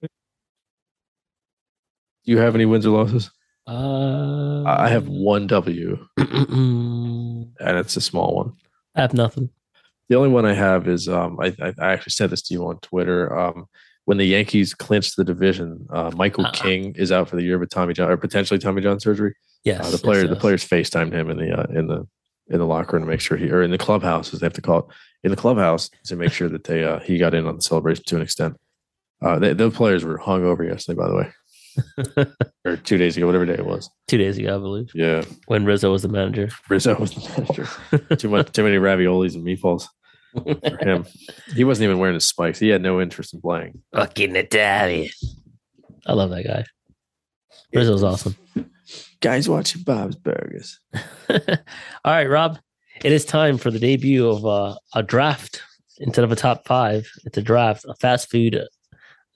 Do 0.00 0.08
you 2.24 2.38
have 2.38 2.54
any 2.54 2.66
wins 2.66 2.86
or 2.86 2.90
losses? 2.90 3.30
Uh, 3.66 4.62
I 4.64 4.86
I 4.86 4.88
have 4.88 5.08
one 5.08 5.46
W, 5.46 6.06
and 6.16 7.52
it's 7.60 7.96
a 7.96 8.00
small 8.00 8.34
one. 8.34 8.52
I 8.94 9.02
have 9.02 9.14
nothing. 9.14 9.50
The 10.08 10.16
only 10.16 10.28
one 10.28 10.44
I 10.44 10.54
have 10.54 10.88
is 10.88 11.08
um, 11.08 11.38
I, 11.40 11.54
I 11.60 11.72
I 11.78 11.92
actually 11.92 12.10
said 12.10 12.30
this 12.30 12.42
to 12.42 12.54
you 12.54 12.66
on 12.66 12.78
Twitter. 12.80 13.36
Um, 13.36 13.66
when 14.04 14.18
the 14.18 14.26
Yankees 14.26 14.74
clinched 14.74 15.16
the 15.16 15.24
division, 15.24 15.86
uh, 15.90 16.10
Michael 16.16 16.44
Uh-uh. 16.46 16.52
King 16.52 16.94
is 16.96 17.12
out 17.12 17.28
for 17.28 17.36
the 17.36 17.42
year 17.42 17.58
with 17.58 17.70
Tommy 17.70 17.94
John 17.94 18.10
or 18.10 18.16
potentially 18.16 18.58
Tommy 18.58 18.82
John 18.82 18.98
surgery. 19.00 19.34
Yes. 19.64 19.80
Uh, 19.80 19.84
the 19.84 19.90
yes, 19.92 20.00
player, 20.00 20.22
the 20.26 20.34
yes. 20.34 20.40
players 20.40 20.68
FaceTimed 20.68 21.12
him 21.12 21.30
in 21.30 21.36
the 21.36 21.58
uh, 21.58 21.66
in 21.70 21.86
the 21.86 22.06
in 22.48 22.58
the 22.58 22.66
locker 22.66 22.96
room 22.96 23.04
to 23.04 23.10
make 23.10 23.20
sure 23.20 23.36
he 23.36 23.50
or 23.50 23.62
in 23.62 23.70
the 23.70 23.78
clubhouse 23.78 24.34
as 24.34 24.40
they 24.40 24.46
have 24.46 24.52
to 24.54 24.62
call 24.62 24.80
it 24.80 24.84
in 25.24 25.30
the 25.30 25.36
clubhouse 25.36 25.88
to 26.06 26.16
make 26.16 26.32
sure 26.32 26.48
that 26.48 26.64
they 26.64 26.82
uh, 26.84 26.98
he 27.00 27.18
got 27.18 27.34
in 27.34 27.46
on 27.46 27.56
the 27.56 27.62
celebration 27.62 28.04
to 28.06 28.16
an 28.16 28.22
extent. 28.22 28.56
Uh, 29.22 29.38
they, 29.38 29.52
those 29.52 29.74
players 29.74 30.04
were 30.04 30.18
hung 30.18 30.44
over 30.44 30.64
yesterday, 30.64 30.98
by 30.98 31.08
the 31.08 31.14
way, 31.14 32.26
or 32.64 32.76
two 32.76 32.98
days 32.98 33.16
ago, 33.16 33.26
whatever 33.26 33.46
day 33.46 33.54
it 33.54 33.64
was. 33.64 33.88
Two 34.08 34.18
days 34.18 34.36
ago, 34.36 34.56
I 34.56 34.58
believe, 34.58 34.90
Yeah, 34.94 35.22
when 35.46 35.64
Rizzo 35.64 35.92
was 35.92 36.02
the 36.02 36.08
manager. 36.08 36.48
Rizzo 36.68 36.98
was 36.98 37.14
the 37.14 37.28
manager. 37.38 38.16
too 38.16 38.28
much, 38.28 38.50
too 38.50 38.64
many 38.64 38.78
raviolis 38.78 39.36
and 39.36 39.46
meatballs 39.46 39.86
for 40.32 40.84
him. 40.84 41.06
He 41.54 41.64
wasn't 41.64 41.84
even 41.84 41.98
wearing 41.98 42.14
his 42.14 42.26
spikes. 42.26 42.58
He 42.58 42.68
had 42.68 42.82
no 42.82 43.00
interest 43.00 43.34
in 43.34 43.40
playing. 43.40 43.82
Fucking 43.94 44.36
Italian. 44.36 45.10
I 46.06 46.12
love 46.14 46.30
that 46.30 46.44
guy. 46.44 46.64
Rizzo's 47.74 48.02
awesome. 48.02 48.36
Guys 49.20 49.48
watching 49.48 49.82
Bob's 49.82 50.16
Burgers. 50.16 50.80
All 51.30 51.38
right, 52.04 52.28
Rob. 52.28 52.58
It 53.04 53.12
is 53.12 53.24
time 53.24 53.58
for 53.58 53.70
the 53.70 53.78
debut 53.78 54.28
of 54.28 54.44
uh, 54.44 54.76
a 54.94 55.02
draft 55.02 55.62
instead 55.98 56.24
of 56.24 56.32
a 56.32 56.36
top 56.36 56.66
five. 56.66 57.10
It's 57.24 57.38
a 57.38 57.42
draft, 57.42 57.84
a 57.88 57.94
fast 57.96 58.30
food 58.30 58.60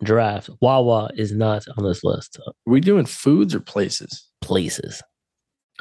draft. 0.03 0.51
Wawa 0.61 1.11
is 1.17 1.33
not 1.33 1.65
on 1.77 1.85
this 1.85 2.05
list. 2.05 2.39
Are 2.47 2.53
we 2.67 2.81
doing 2.81 3.07
foods 3.07 3.55
or 3.55 3.61
places? 3.61 4.29
Places. 4.41 5.03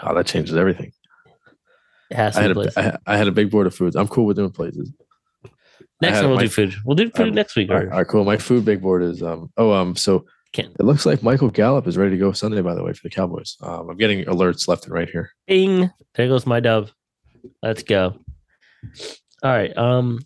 Oh, 0.02 0.16
that 0.16 0.26
changes 0.26 0.56
everything. 0.56 0.92
It 2.12 2.18
has 2.18 2.36
to 2.36 2.40
I 2.40 2.44
had 2.44 2.48
be 2.50 2.52
a, 2.52 2.56
places. 2.56 2.78
I, 2.78 2.98
I 3.08 3.18
had 3.18 3.28
a 3.28 3.32
big 3.32 3.50
board 3.50 3.68
of 3.68 3.76
foods. 3.76 3.96
I'm 3.96 4.08
cool 4.08 4.26
with 4.26 4.38
doing 4.38 4.52
places. 4.52 4.92
Next 6.02 6.20
time 6.20 6.28
we'll 6.30 6.36
my- 6.38 6.44
do 6.44 6.50
food. 6.50 6.76
We'll 6.86 6.96
do 6.96 7.10
food 7.10 7.30
um, 7.30 7.36
next 7.36 7.56
week. 7.56 7.70
All 7.70 7.78
right, 7.78 7.90
all 7.92 7.98
right, 8.00 8.08
cool. 8.08 8.24
My 8.26 8.38
food 8.38 8.66
big 8.66 8.82
board 8.82 9.04
is 9.04 9.22
um 9.24 9.52
oh 9.58 9.72
um 9.72 9.96
so 9.96 10.26
it 10.58 10.80
looks 10.80 11.06
like 11.06 11.22
Michael 11.22 11.50
Gallup 11.50 11.86
is 11.86 11.98
ready 11.98 12.12
to 12.12 12.18
go 12.18 12.32
Sunday. 12.32 12.62
By 12.62 12.76
the 12.76 12.84
way, 12.84 12.94
for 12.94 13.02
the 13.04 13.10
Cowboys. 13.10 13.58
Um, 13.62 13.90
I'm 13.90 13.98
getting 13.98 14.24
alerts 14.26 14.68
left 14.70 14.86
and 14.86 14.94
right 14.94 15.10
here. 15.10 15.32
Bing. 15.48 15.92
There 16.14 16.28
goes 16.30 16.46
my 16.46 16.62
dove. 16.62 16.94
Let's 17.62 17.84
go. 17.84 18.18
All 19.44 19.52
right. 19.52 19.76
Um. 19.78 20.20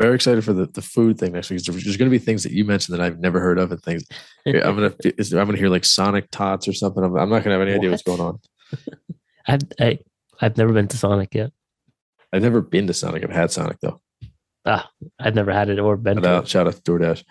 Very 0.00 0.14
excited 0.16 0.44
for 0.44 0.52
the, 0.52 0.66
the 0.66 0.82
food 0.82 1.18
thing 1.18 1.32
next 1.32 1.48
week. 1.50 1.62
There's 1.62 1.96
going 1.96 2.10
to 2.10 2.16
be 2.16 2.18
things 2.18 2.42
that 2.42 2.50
you 2.50 2.64
mentioned 2.64 2.98
that 2.98 3.04
I've 3.04 3.20
never 3.20 3.38
heard 3.40 3.58
of, 3.58 3.70
and 3.70 3.80
things 3.82 4.04
I'm 4.46 4.52
gonna 4.74 4.94
is- 5.04 5.32
I'm 5.32 5.46
gonna 5.46 5.58
hear 5.58 5.68
like 5.68 5.84
Sonic 5.84 6.28
Tots 6.30 6.66
or 6.68 6.72
something. 6.72 7.02
I'm, 7.04 7.16
I'm 7.16 7.28
not 7.30 7.44
gonna 7.44 7.56
have 7.58 7.62
any 7.66 7.74
idea 7.74 7.90
what's 7.90 8.02
going 8.02 8.20
on. 8.20 8.40
I've 9.46 9.60
I, 9.80 9.98
I've 10.40 10.56
never 10.56 10.72
been 10.72 10.88
to 10.88 10.96
Sonic 10.96 11.34
yet. 11.34 11.52
I've 12.32 12.42
never 12.42 12.60
been 12.60 12.86
to 12.88 12.94
Sonic. 12.94 13.22
I've 13.24 13.30
had 13.30 13.50
Sonic 13.52 13.78
though. 13.80 14.00
I've 14.64 15.34
never 15.34 15.52
had 15.52 15.68
it 15.68 15.78
or 15.78 15.96
been 15.96 16.16
Shout 16.18 16.24
to. 16.24 16.28
out, 16.30 16.42
it. 16.44 16.48
shout 16.48 16.66
out 16.68 16.74
to 16.74 16.82
DoorDash. 16.82 17.24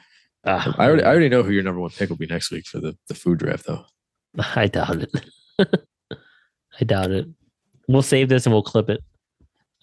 Ah, 0.45 0.75
I 0.77 0.85
already 0.87 1.03
I 1.03 1.09
already 1.09 1.29
know 1.29 1.43
who 1.43 1.51
your 1.51 1.63
number 1.63 1.79
one 1.79 1.91
pick 1.91 2.09
will 2.09 2.17
be 2.17 2.25
next 2.25 2.51
week 2.51 2.65
for 2.65 2.79
the, 2.79 2.97
the 3.07 3.13
food 3.13 3.39
draft 3.39 3.65
though. 3.67 3.85
I 4.55 4.67
doubt 4.67 4.97
it. 5.03 5.25
I 6.79 6.83
doubt 6.85 7.11
it. 7.11 7.27
We'll 7.87 8.01
save 8.01 8.29
this 8.29 8.45
and 8.45 8.53
we'll 8.53 8.63
clip 8.63 8.89
it. 8.89 9.01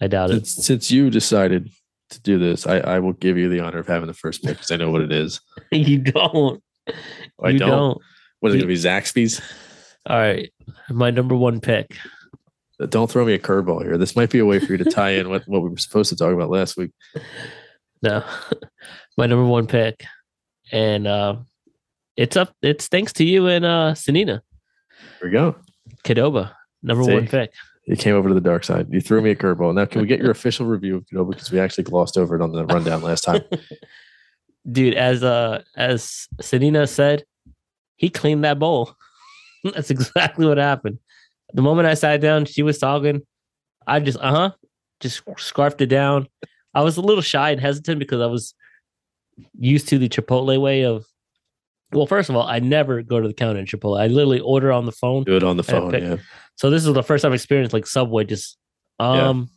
I 0.01 0.07
doubt 0.07 0.31
it. 0.31 0.47
Since, 0.47 0.65
since 0.65 0.91
you 0.91 1.09
decided 1.09 1.69
to 2.09 2.21
do 2.21 2.39
this, 2.39 2.65
I, 2.67 2.77
I 2.79 2.99
will 2.99 3.13
give 3.13 3.37
you 3.37 3.49
the 3.49 3.59
honor 3.59 3.79
of 3.79 3.87
having 3.87 4.07
the 4.07 4.13
first 4.13 4.43
pick 4.43 4.55
because 4.55 4.71
I 4.71 4.77
know 4.77 4.91
what 4.91 5.01
it 5.01 5.11
is. 5.11 5.39
You 5.71 5.99
don't. 5.99 6.63
I 7.43 7.49
you 7.49 7.59
don't. 7.59 7.69
don't. 7.69 7.97
What 8.39 8.49
is 8.49 8.55
it 8.55 8.65
going 8.65 8.67
to 8.69 8.73
be? 8.73 8.75
Zaxby's? 8.75 9.39
All 10.07 10.17
right. 10.17 10.51
My 10.89 11.11
number 11.11 11.35
one 11.35 11.59
pick. 11.59 11.95
Don't 12.87 13.11
throw 13.11 13.25
me 13.25 13.33
a 13.33 13.39
curveball 13.39 13.83
here. 13.83 13.97
This 13.97 14.15
might 14.15 14.29
be 14.29 14.39
a 14.39 14.45
way 14.45 14.59
for 14.59 14.71
you 14.71 14.77
to 14.77 14.85
tie 14.85 15.11
in 15.11 15.29
what, 15.29 15.45
what 15.47 15.61
we 15.61 15.69
were 15.69 15.77
supposed 15.77 16.09
to 16.09 16.15
talk 16.15 16.33
about 16.33 16.49
last 16.49 16.77
week. 16.77 16.91
No. 18.01 18.23
My 19.17 19.25
number 19.25 19.45
one 19.45 19.67
pick. 19.67 20.05
And 20.71 21.05
uh 21.05 21.35
it's 22.15 22.37
up 22.37 22.55
it's 22.61 22.87
thanks 22.87 23.11
to 23.13 23.25
you 23.25 23.47
and 23.47 23.65
uh 23.65 23.93
Sanina. 23.93 24.39
Here 25.19 25.23
we 25.23 25.31
go. 25.31 25.55
Qdoba. 26.05 26.53
Number 26.81 27.03
See? 27.03 27.13
one 27.13 27.27
pick. 27.27 27.51
You 27.87 27.97
came 27.97 28.15
over 28.15 28.29
to 28.29 28.33
the 28.33 28.39
dark 28.39 28.63
side. 28.63 28.87
You 28.89 29.01
threw 29.01 29.21
me 29.21 29.31
a 29.31 29.35
curveball. 29.35 29.73
Now, 29.73 29.85
can 29.85 29.99
we 29.99 30.07
get 30.07 30.19
your 30.19 30.31
official 30.39 30.65
review 30.65 30.95
of 30.95 31.05
Qdoba 31.07 31.31
because 31.31 31.51
we 31.51 31.59
actually 31.59 31.85
glossed 31.85 32.17
over 32.17 32.35
it 32.35 32.41
on 32.41 32.51
the 32.51 32.65
rundown 32.65 33.01
last 33.01 33.25
time? 33.25 33.41
Dude, 34.71 34.93
as 34.93 35.23
uh 35.23 35.63
as 35.75 36.27
Sanina 36.41 36.87
said, 36.87 37.25
he 37.97 38.09
cleaned 38.09 38.45
that 38.45 38.59
bowl. 38.59 38.95
That's 39.63 39.89
exactly 39.89 40.45
what 40.45 40.57
happened. 40.57 40.99
The 41.53 41.61
moment 41.61 41.87
I 41.87 41.93
sat 41.95 42.21
down, 42.21 42.45
she 42.45 42.63
was 42.63 42.77
talking. 42.77 43.21
I 43.87 43.99
just 43.99 44.19
uh-huh, 44.19 44.51
just 44.99 45.21
scarfed 45.37 45.81
it 45.81 45.87
down. 45.87 46.27
I 46.73 46.81
was 46.81 46.97
a 46.97 47.01
little 47.01 47.23
shy 47.23 47.49
and 47.51 47.59
hesitant 47.59 47.99
because 47.99 48.21
I 48.21 48.27
was 48.27 48.53
used 49.57 49.87
to 49.89 49.97
the 49.97 50.09
Chipotle 50.09 50.59
way 50.61 50.85
of 50.85 51.05
well, 51.91 52.05
first 52.05 52.29
of 52.29 52.35
all, 52.35 52.43
I 52.43 52.59
never 52.59 53.01
go 53.01 53.19
to 53.19 53.27
the 53.27 53.33
counter 53.33 53.59
in 53.59 53.65
Chipotle. 53.65 53.99
I 53.99 54.05
literally 54.07 54.39
order 54.41 54.71
on 54.71 54.85
the 54.85 54.91
phone. 54.91 55.23
Do 55.23 55.35
it 55.35 55.43
on 55.43 55.57
the 55.57 55.63
phone. 55.63 55.91
Yeah. 55.93 56.17
So 56.55 56.69
this 56.69 56.85
is 56.85 56.93
the 56.93 57.01
first 57.01 57.23
time 57.23 57.31
I 57.31 57.35
experienced 57.35 57.73
like 57.73 57.87
Subway 57.87 58.25
just 58.25 58.57
Yeah. 58.99 59.29
um 59.29 59.49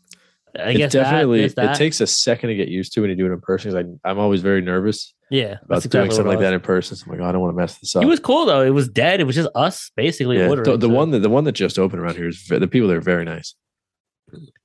I 0.58 0.70
It 0.70 0.76
guess 0.76 0.92
definitely 0.92 1.46
that, 1.48 1.56
that. 1.56 1.74
it 1.74 1.78
takes 1.78 2.00
a 2.00 2.06
second 2.06 2.50
to 2.50 2.54
get 2.54 2.68
used 2.68 2.92
to 2.94 3.00
when 3.00 3.10
you 3.10 3.16
do 3.16 3.26
it 3.26 3.32
in 3.32 3.40
person. 3.40 3.98
I, 4.04 4.08
I'm 4.10 4.18
always 4.18 4.40
very 4.42 4.60
nervous 4.62 5.14
yeah 5.32 5.54
about 5.64 5.68
that's 5.68 5.86
doing 5.86 6.10
something 6.10 6.26
like 6.26 6.40
that 6.40 6.52
in 6.52 6.60
person. 6.60 6.96
So 6.96 7.06
I'm 7.06 7.12
like, 7.12 7.20
oh, 7.20 7.28
I 7.28 7.32
don't 7.32 7.40
want 7.40 7.52
to 7.52 7.56
mess 7.56 7.78
this 7.78 7.96
up. 7.96 8.02
It 8.02 8.06
was 8.06 8.20
cool 8.20 8.46
though. 8.46 8.62
It 8.62 8.70
was 8.70 8.88
dead. 8.88 9.20
It 9.20 9.24
was 9.24 9.34
just 9.34 9.48
us 9.54 9.90
basically 9.96 10.38
yeah, 10.38 10.48
ordering. 10.48 10.70
the, 10.70 10.86
the 10.86 10.92
so 10.92 10.94
one 10.94 11.10
that 11.10 11.20
the 11.20 11.30
one 11.30 11.44
that 11.44 11.52
just 11.52 11.78
opened 11.78 12.00
around 12.00 12.16
here 12.16 12.28
is 12.28 12.46
the 12.46 12.68
people 12.68 12.88
there 12.88 12.98
are 12.98 13.00
very 13.00 13.24
nice. 13.24 13.54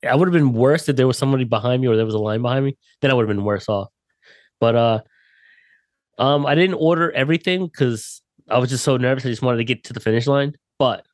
I 0.07 0.15
would 0.15 0.27
have 0.27 0.33
been 0.33 0.53
worse 0.53 0.87
if 0.87 0.95
there 0.95 1.07
was 1.07 1.17
somebody 1.17 1.43
behind 1.43 1.81
me 1.81 1.87
or 1.87 1.95
there 1.95 2.05
was 2.05 2.13
a 2.13 2.19
line 2.19 2.41
behind 2.41 2.65
me. 2.65 2.77
Then 3.01 3.11
I 3.11 3.13
would 3.13 3.27
have 3.27 3.35
been 3.35 3.43
worse 3.43 3.67
off. 3.67 3.89
But 4.59 4.75
uh, 4.75 5.01
um, 6.17 6.45
I 6.45 6.55
didn't 6.55 6.75
order 6.75 7.11
everything 7.11 7.67
because 7.67 8.21
I 8.49 8.59
was 8.59 8.69
just 8.69 8.83
so 8.83 8.97
nervous. 8.97 9.25
I 9.25 9.29
just 9.29 9.41
wanted 9.41 9.57
to 9.57 9.63
get 9.63 9.83
to 9.85 9.93
the 9.93 9.99
finish 9.99 10.27
line. 10.27 10.55
But 10.79 11.05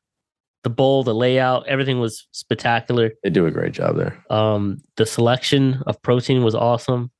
the 0.62 0.70
bowl, 0.70 1.04
the 1.04 1.14
layout, 1.14 1.66
everything 1.68 2.00
was 2.00 2.26
spectacular. 2.32 3.12
They 3.22 3.30
do 3.30 3.46
a 3.46 3.50
great 3.50 3.72
job 3.72 3.96
there. 3.96 4.24
Um, 4.30 4.82
the 4.96 5.06
selection 5.06 5.82
of 5.86 6.00
protein 6.02 6.42
was 6.42 6.54
awesome. 6.54 7.10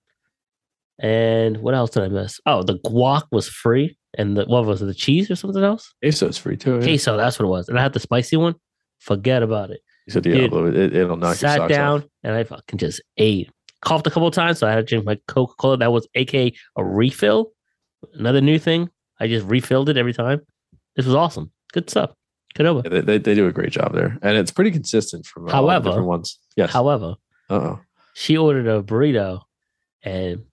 And 1.01 1.59
what 1.59 1.75
else 1.75 1.91
did 1.91 2.05
I 2.05 2.09
miss? 2.09 2.41
Oh, 2.47 2.63
the 2.63 2.79
guac 2.81 3.25
was 3.33 3.49
free, 3.49 3.97
and 4.17 4.37
the 4.37 4.45
what 4.45 4.65
was 4.65 4.81
it? 4.81 4.87
The 4.87 4.95
cheese 4.95 5.31
or 5.31 5.35
something 5.37 5.63
else? 5.65 5.93
Queso's 6.03 6.39
free 6.39 6.57
too. 6.57 6.77
Yeah. 6.77 6.83
Queso, 6.85 7.17
that's 7.17 7.39
what 7.39 7.47
it 7.47 7.49
was. 7.49 7.69
And 7.69 7.79
I 7.79 7.83
had 7.83 7.93
the 7.93 8.01
spicy 8.01 8.37
one. 8.37 8.55
Forget 9.01 9.43
about 9.43 9.71
it. 9.71 9.81
You 10.07 10.13
said 10.13 10.23
Dude, 10.23 10.35
Diablo, 10.39 10.67
it, 10.67 10.95
it'll 10.95 11.17
knock 11.17 11.29
your 11.31 11.35
Sat 11.35 11.57
socks 11.57 11.73
down 11.73 11.99
off. 12.01 12.09
and 12.23 12.35
I 12.35 12.45
fucking 12.45 12.79
just 12.79 13.03
ate. 13.17 13.51
Coughed 13.83 14.07
a 14.07 14.11
couple 14.11 14.29
of 14.29 14.35
times, 14.35 14.59
so 14.59 14.67
I 14.67 14.71
had 14.71 14.77
to 14.77 14.83
drink 14.85 15.05
my 15.05 15.19
Coca 15.29 15.55
Cola. 15.59 15.77
That 15.79 15.93
was 15.93 16.07
aka 16.15 16.53
a 16.77 16.85
refill. 16.85 17.53
Another 18.15 18.41
new 18.41 18.59
thing. 18.59 18.89
I 19.19 19.27
just 19.27 19.47
refilled 19.47 19.89
it 19.89 19.97
every 19.97 20.13
time. 20.15 20.41
This 20.97 21.07
was 21.07 21.15
awesome. 21.15 21.51
Good 21.73 21.91
stuff. 21.91 22.13
Good 22.55 22.67
over. 22.67 22.83
Yeah, 22.85 22.91
they, 22.91 23.01
they, 23.01 23.19
they 23.19 23.35
do 23.35 23.47
a 23.49 23.53
great 23.53 23.73
job 23.73 23.95
there, 23.95 24.17
and 24.23 24.37
it's 24.37 24.53
pretty 24.53 24.71
consistent 24.71 25.27
from 25.27 25.47
the 25.47 25.53
However- 25.53 25.89
different 25.89 26.07
ones. 26.07 26.39
Yes. 26.57 26.71
However, 26.73 27.17
uh 27.51 27.55
oh. 27.55 27.81
she 28.15 28.37
ordered 28.37 28.69
a 28.69 28.81
burrito, 28.83 29.41
and 30.05 30.45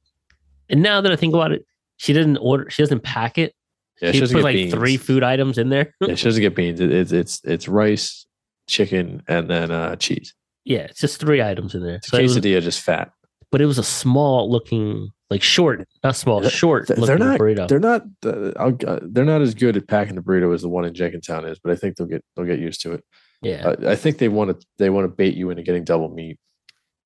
and 0.72 0.81
now 0.81 1.02
that 1.02 1.11
I 1.11 1.15
think 1.15 1.34
about 1.35 1.52
it, 1.52 1.65
she 1.98 2.14
didn't 2.14 2.38
order. 2.38 2.69
She 2.69 2.81
doesn't 2.81 3.03
pack 3.03 3.38
it. 3.38 3.53
Yeah, 4.02 4.10
she 4.10 4.14
she 4.14 4.19
doesn't 4.22 4.38
put 4.38 4.43
like 4.43 4.56
beans. 4.56 4.73
three 4.73 4.98
food 4.98 5.22
items 5.23 5.57
in 5.60 5.69
there. 5.69 5.93
Yeah, 6.02 6.15
she 6.15 6.23
doesn't 6.26 6.41
get 6.41 6.56
beans. 6.56 6.80
It, 6.80 6.91
it's 6.91 7.11
it's 7.11 7.41
it's 7.43 7.68
rice, 7.68 8.26
chicken, 8.68 9.22
and 9.27 9.48
then 9.49 9.69
uh, 9.69 9.95
cheese. 9.98 10.34
yeah, 10.65 10.80
it's 10.89 10.99
just 11.02 11.19
three 11.19 11.41
items 11.41 11.76
in 11.76 11.84
there. 11.84 11.95
It's 11.95 12.07
So 12.07 12.18
it 12.18 12.23
was, 12.23 12.38
quesadilla, 12.38 12.61
just 12.61 12.81
fat. 12.81 13.11
but 13.52 13.61
it 13.61 13.65
was 13.68 13.77
a 13.77 13.84
small 13.84 14.49
looking, 14.49 15.11
like 15.30 15.43
short, 15.43 15.88
not 16.03 16.15
small, 16.15 16.41
short 16.49 16.88
they're 16.88 16.98
looking 16.98 17.19
not- 17.19 17.39
burrito. 17.39 17.68
They're 17.68 17.80
not. 17.80 18.03
Uh, 18.26 18.52
I'll, 18.57 18.76
uh, 18.88 18.99
they're 19.03 19.26
not 19.26 19.41
as 19.41 19.53
good 19.53 19.77
at 19.77 19.88
packing 19.88 20.15
the 20.15 20.22
burrito 20.22 20.52
as 20.53 20.61
the 20.64 20.69
one 20.69 20.85
in 20.85 20.93
Jenkintown 20.93 21.45
is, 21.49 21.60
but 21.60 21.72
I 21.72 21.76
think 21.76 21.98
they'll 21.98 22.07
get 22.07 22.23
they'll 22.35 22.45
get 22.48 22.57
used 22.60 22.81
to 22.81 22.93
it. 22.93 23.03
yeah, 23.43 23.68
Uh, 23.68 23.89
I 23.91 23.95
think 23.95 24.18
they 24.18 24.30
want 24.30 24.60
to 24.60 24.65
they 24.80 24.89
want 24.89 25.03
to 25.06 25.10
bait 25.15 25.35
you 25.35 25.52
into 25.52 25.61
getting 25.61 25.84
double 25.84 26.10
meat. 26.10 26.39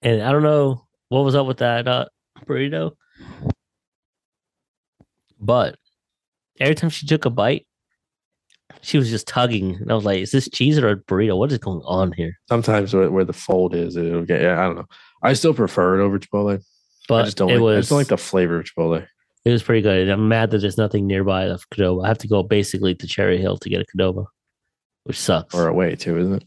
and 0.01 0.21
I 0.21 0.31
don't 0.31 0.43
know 0.43 0.85
what 1.09 1.25
was 1.25 1.35
up 1.35 1.45
with 1.47 1.57
that 1.57 1.87
uh, 1.89 2.05
burrito, 2.45 2.91
but 5.45 5.77
every 6.59 6.75
time 6.75 6.89
she 6.89 7.05
took 7.05 7.25
a 7.25 7.29
bite, 7.29 7.65
she 8.81 8.97
was 8.97 9.09
just 9.09 9.27
tugging, 9.27 9.75
and 9.75 9.91
I 9.91 9.95
was 9.95 10.05
like, 10.05 10.19
"Is 10.21 10.31
this 10.31 10.49
cheese 10.49 10.77
or 10.77 10.89
a 10.89 10.95
burrito? 10.97 11.37
What 11.37 11.51
is 11.51 11.57
going 11.59 11.81
on 11.85 12.11
here?" 12.11 12.37
Sometimes 12.49 12.93
where, 12.93 13.09
where 13.11 13.25
the 13.25 13.33
fold 13.33 13.73
is, 13.75 13.95
it'll 13.95 14.25
get. 14.25 14.41
Yeah, 14.41 14.59
I 14.59 14.65
don't 14.65 14.75
know. 14.75 14.85
I 15.23 15.33
still 15.33 15.53
prefer 15.53 15.99
it 15.99 16.03
over 16.03 16.19
Chipotle. 16.19 16.63
But 17.07 17.15
I 17.21 17.23
just 17.25 17.37
don't. 17.37 17.49
it 17.51 17.53
Like, 17.55 17.61
was 17.61 17.77
I 17.77 17.79
just 17.81 17.89
don't 17.89 17.97
like 17.99 18.07
the 18.07 18.17
flavor 18.17 18.59
of 18.59 18.65
Chipotle. 18.65 19.05
it 19.45 19.51
was 19.51 19.61
pretty 19.63 19.81
good. 19.81 20.01
And 20.01 20.11
I'm 20.11 20.27
mad 20.27 20.51
that 20.51 20.59
there's 20.59 20.77
nothing 20.77 21.05
nearby 21.07 21.43
of 21.45 21.69
Qdoba. 21.69 22.03
I 22.05 22.07
have 22.07 22.17
to 22.19 22.27
go 22.27 22.41
basically 22.43 22.95
to 22.95 23.07
Cherry 23.07 23.37
Hill 23.39 23.57
to 23.57 23.69
get 23.69 23.81
a 23.81 23.85
Qdoba, 23.97 24.25
which 25.03 25.19
sucks. 25.19 25.53
Or 25.53 25.67
away 25.67 25.95
too, 25.95 26.17
isn't 26.17 26.33
it? 26.33 26.43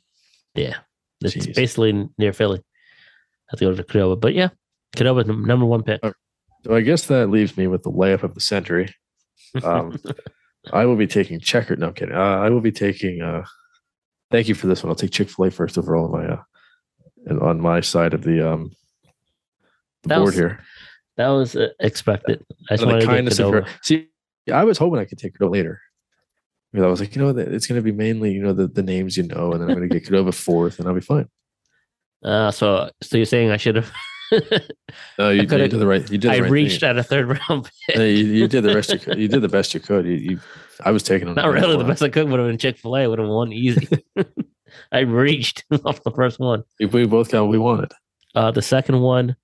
Yeah, 0.55 0.77
it's 1.23 1.35
Jeez. 1.35 1.55
basically 1.55 2.09
near 2.19 2.33
Philly. 2.33 2.59
I 2.59 3.51
have 3.51 3.59
to 3.61 3.65
go 3.67 3.75
to 3.75 3.83
Qdoba, 3.85 4.21
but 4.21 4.35
yeah, 4.35 4.49
num- 5.01 5.45
number 5.45 5.65
one 5.65 5.83
pick. 5.85 6.01
Uh, 6.03 6.13
So 6.65 6.75
I 6.75 6.81
guess 6.81 7.07
that 7.07 7.31
leaves 7.31 7.57
me 7.57 7.67
with 7.67 7.83
the 7.83 7.91
layup 7.91 8.23
of 8.23 8.35
the 8.35 8.41
century. 8.41 8.95
Um, 9.63 9.99
I 10.73 10.85
will 10.87 10.97
be 10.97 11.07
taking 11.07 11.41
checker. 11.41 11.77
No, 11.77 11.89
I'm 11.89 11.95
kidding. 11.95 12.15
Uh, 12.15 12.19
I 12.19 12.51
will 12.51 12.61
be 12.61 12.73
taking. 12.73 13.23
Uh, 13.23 13.45
thank 14.31 14.49
you 14.49 14.55
for 14.55 14.67
this 14.67 14.83
one. 14.83 14.91
I'll 14.91 14.97
take 14.97 15.13
Chick 15.13 15.31
Fil 15.31 15.47
A 15.47 15.51
first 15.51 15.79
overall 15.79 16.07
on 16.07 16.13
my 16.13 16.27
uh, 16.35 16.43
and 17.27 17.41
on 17.41 17.61
my 17.61 17.81
side 17.81 18.13
of 18.15 18.23
the 18.25 18.47
um 18.51 18.71
the 20.03 20.09
That 20.09 20.17
board 20.17 20.27
was- 20.27 20.35
here. 20.35 20.61
that 21.17 21.29
was 21.29 21.57
uh, 21.57 21.69
expected. 21.81 22.45
I 22.71 22.75
just 22.77 22.87
the 22.87 22.93
to 22.93 22.99
get 23.01 23.07
kindness 23.09 23.39
of 23.39 23.53
her. 23.53 23.67
See, 23.83 24.09
I 24.53 24.65
was 24.65 24.79
hoping 24.79 24.99
I 25.01 25.05
could 25.05 25.19
take 25.19 25.39
Qdoba 25.39 25.51
later. 25.53 25.81
Because 26.73 26.85
I 26.85 26.89
was 26.91 27.01
like, 27.01 27.17
you 27.17 27.23
know, 27.23 27.31
it's 27.31 27.67
going 27.67 27.79
to 27.81 27.83
be 27.83 27.93
mainly, 27.93 28.31
you 28.33 28.43
know, 28.43 28.53
the, 28.53 28.67
the 28.69 28.83
names 28.83 29.17
you 29.17 29.23
know, 29.23 29.53
and 29.53 29.61
then 29.63 29.71
I'm 29.71 29.77
going 29.77 29.89
to 29.89 29.99
get 30.01 30.07
Qdoba 30.07 30.35
fourth, 30.35 30.79
and 30.79 30.87
I'll 30.87 30.95
be 30.95 31.01
fine. 31.01 31.27
Uh, 32.23 32.51
so, 32.51 32.91
so 33.01 33.17
you're 33.17 33.25
saying 33.25 33.51
I 33.51 33.57
should 33.57 33.77
have? 33.77 33.91
No, 35.19 35.31
you, 35.31 35.43
you 35.43 35.47
coulda- 35.49 35.69
did 35.69 35.79
the 35.81 35.87
right. 35.87 36.11
You 36.11 36.19
did. 36.19 36.31
I 36.31 36.41
right 36.41 36.51
reached 36.51 36.81
Thing. 36.81 36.91
at 36.91 36.99
a 36.99 37.03
third 37.03 37.29
round 37.29 37.65
pick. 37.87 37.97
No, 37.97 38.05
you, 38.05 38.25
you 38.25 38.49
did 38.49 38.63
the 38.65 38.75
rest. 38.75 38.93
You, 38.93 38.99
could. 38.99 39.19
you 39.19 39.29
did 39.29 39.43
the 39.43 39.49
best 39.49 39.73
you 39.75 39.81
could. 39.81 40.07
You, 40.07 40.13
you 40.15 40.41
I 40.85 40.91
was 40.91 41.03
taking 41.03 41.27
them. 41.27 41.35
Not 41.37 41.51
really 41.53 41.77
the 41.77 41.85
best 41.85 42.03
I 42.03 42.09
could. 42.09 42.29
Would 42.29 42.39
have 42.39 42.49
been 42.49 42.59
Chick 42.59 42.79
Fil 42.79 42.97
A. 42.97 43.09
Would 43.09 43.19
have 43.19 43.29
won 43.29 43.53
easy. 43.53 43.89
I 44.93 45.01
reached 45.01 45.65
off 45.85 46.03
the 46.03 46.11
first 46.13 46.39
one. 46.39 46.63
We, 46.79 46.87
we 46.87 47.07
both 47.07 47.31
got 47.31 47.43
what 47.43 47.51
we 47.51 47.59
wanted. 47.59 47.93
Uh, 48.35 48.51
the 48.51 48.63
second 48.63 49.01
one, 49.01 49.35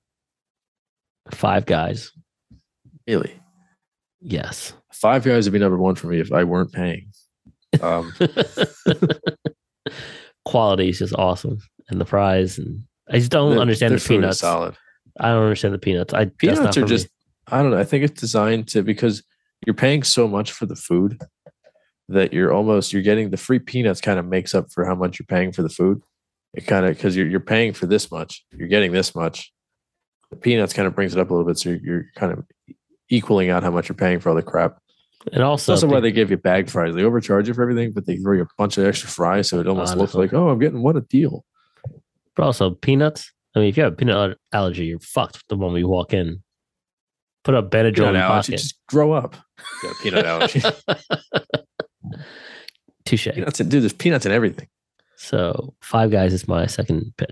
Five 1.31 1.65
Guys. 1.67 2.13
Really, 3.09 3.35
Yes. 4.21 4.73
five 4.93 5.25
guys 5.25 5.45
would 5.47 5.53
be 5.53 5.59
number 5.59 5.77
one 5.77 5.95
for 5.95 6.07
me 6.07 6.19
if 6.21 6.33
I 6.33 6.45
weren't 6.45 6.73
paying. 6.73 7.11
Um, 7.83 8.13
Quality 10.45 10.91
is 10.91 10.99
just 10.99 11.15
awesome, 11.15 11.59
and 11.89 12.01
the 12.01 12.05
fries, 12.05 12.59
and 12.59 12.85
I 13.09 13.19
just 13.19 13.31
don't 13.31 13.51
their- 13.51 13.61
understand 13.61 13.95
the 13.95 14.01
peanuts. 14.07 14.39
Solid. 14.39 14.77
I 15.21 15.29
don't 15.29 15.43
understand 15.45 15.75
the 15.75 15.79
peanuts. 15.79 16.13
I 16.13 16.27
Peanuts 16.27 16.77
are 16.77 16.85
just. 16.85 17.07
me. 17.07 17.11
I 17.49 17.63
don't 17.63 17.71
know. 17.71 17.79
I 17.79 17.85
think 17.85 18.05
it's 18.05 18.21
designed 18.21 18.69
to 18.69 18.83
because 18.83 19.23
you're 19.67 19.75
paying 19.75 20.03
so 20.03 20.27
much 20.27 20.51
for 20.53 20.67
the 20.67 20.77
food 20.77 21.21
that 22.09 22.33
you're 22.33 22.53
almost 22.53 22.93
you're 22.93 23.03
getting 23.03 23.31
the 23.31 23.37
free 23.37 23.59
peanuts 23.59 24.01
kind 24.01 24.19
of 24.19 24.27
makes 24.27 24.55
up 24.55 24.67
for 24.73 24.85
how 24.85 24.95
much 24.95 25.19
you're 25.19 25.27
paying 25.27 25.53
for 25.53 25.63
the 25.63 25.69
food. 25.69 26.03
It 26.55 26.67
kind 26.67 26.87
of 26.87 26.97
because 26.97 27.17
you're 27.17 27.27
you're 27.27 27.41
paying 27.41 27.73
for 27.73 27.87
this 27.87 28.11
much, 28.11 28.45
you're 28.57 28.69
getting 28.69 28.93
this 28.93 29.15
much. 29.15 29.53
The 30.31 30.37
peanuts 30.37 30.73
kind 30.73 30.87
of 30.87 30.95
brings 30.95 31.15
it 31.15 31.21
up 31.21 31.31
a 31.31 31.35
little 31.35 31.47
bit, 31.47 31.59
so 31.59 31.71
you're, 31.71 31.79
you're 31.81 32.07
kind 32.17 32.33
of 32.33 32.45
equaling 33.09 33.51
out 33.51 33.63
how 33.63 33.71
much 33.71 33.89
you're 33.89 33.97
paying 33.97 34.19
for 34.21 34.31
all 34.31 34.35
the 34.35 34.43
crap. 34.43 34.79
and 35.33 35.43
also, 35.43 35.73
that's 35.73 35.85
why 35.85 36.01
they 36.01 36.11
give 36.13 36.31
you 36.31 36.37
bag 36.37 36.69
fries. 36.71 36.95
They 36.95 37.03
overcharge 37.03 37.47
you 37.47 37.55
for 37.55 37.63
everything, 37.63 37.93
but 37.93 38.07
they 38.07 38.17
throw 38.17 38.35
you 38.35 38.43
a 38.43 38.49
bunch 38.59 38.79
of 38.79 38.87
extra 38.87 39.09
fries, 39.09 39.49
so 39.49 39.61
it 39.61 39.67
almost 39.69 39.97
looks 39.97 40.15
like, 40.15 40.33
oh, 40.33 40.49
I'm 40.49 40.59
getting 40.59 40.83
what 40.83 40.97
a 40.97 41.03
deal. 41.03 41.45
But 42.37 42.45
also 42.45 42.71
peanuts. 42.71 43.33
I 43.55 43.61
mean, 43.61 43.69
if 43.69 43.77
you 43.77 43.85
have 43.85 43.93
a 43.93 43.97
peanut 43.97 44.37
allergy, 44.53 44.87
you're 44.87 44.99
fucked 44.99 45.43
the 45.49 45.57
moment 45.57 45.79
you 45.81 45.89
walk 45.89 46.13
in. 46.13 46.43
Put 47.45 47.55
a 47.55 47.63
Benadryl 47.63 47.95
Peanut 47.95 48.09
in 48.09 48.15
your 48.15 48.23
allergy, 48.23 48.53
pocket. 48.53 48.59
just 48.63 48.79
grow 48.89 49.13
up. 49.13 49.37
You 49.59 49.89
got 49.89 49.93
a 49.93 50.03
peanut 50.03 50.25
allergy. 50.27 50.63
Touche. 53.05 53.29
peanuts, 53.35 53.61
in- 53.61 53.69
dude. 53.69 53.83
There's 53.83 53.93
peanuts 53.93 54.25
in 54.27 54.33
everything. 54.33 54.69
So 55.17 55.75
Five 55.81 56.11
Guys 56.11 56.33
is 56.33 56.49
my 56.49 56.67
second 56.67 57.13
pick. 57.17 57.31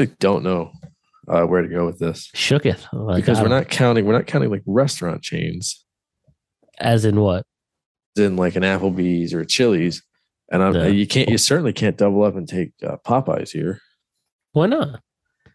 I 0.00 0.06
don't 0.20 0.42
know 0.42 0.72
uh, 1.28 1.42
where 1.42 1.62
to 1.62 1.68
go 1.68 1.86
with 1.86 1.98
this 2.00 2.30
Shook 2.34 2.66
it 2.66 2.84
Oh, 2.92 3.14
because 3.14 3.40
we're 3.40 3.48
not 3.48 3.68
counting. 3.68 4.04
We're 4.06 4.12
not 4.14 4.26
counting 4.26 4.50
like 4.50 4.62
restaurant 4.66 5.22
chains, 5.22 5.84
as 6.78 7.04
in 7.04 7.20
what? 7.20 7.44
as 8.16 8.24
in 8.24 8.36
like 8.36 8.54
an 8.56 8.62
Applebee's 8.62 9.32
or 9.34 9.40
a 9.40 9.46
Chili's. 9.46 10.02
And 10.50 10.62
I'm, 10.62 10.72
No. 10.72 10.86
you 10.86 11.06
can't. 11.06 11.28
You 11.28 11.38
certainly 11.38 11.72
can't 11.72 11.96
double 11.96 12.22
up 12.22 12.36
and 12.36 12.46
take 12.48 12.72
uh, 12.86 12.96
Popeyes 13.06 13.50
here. 13.50 13.80
Why 14.52 14.66
not? 14.66 15.00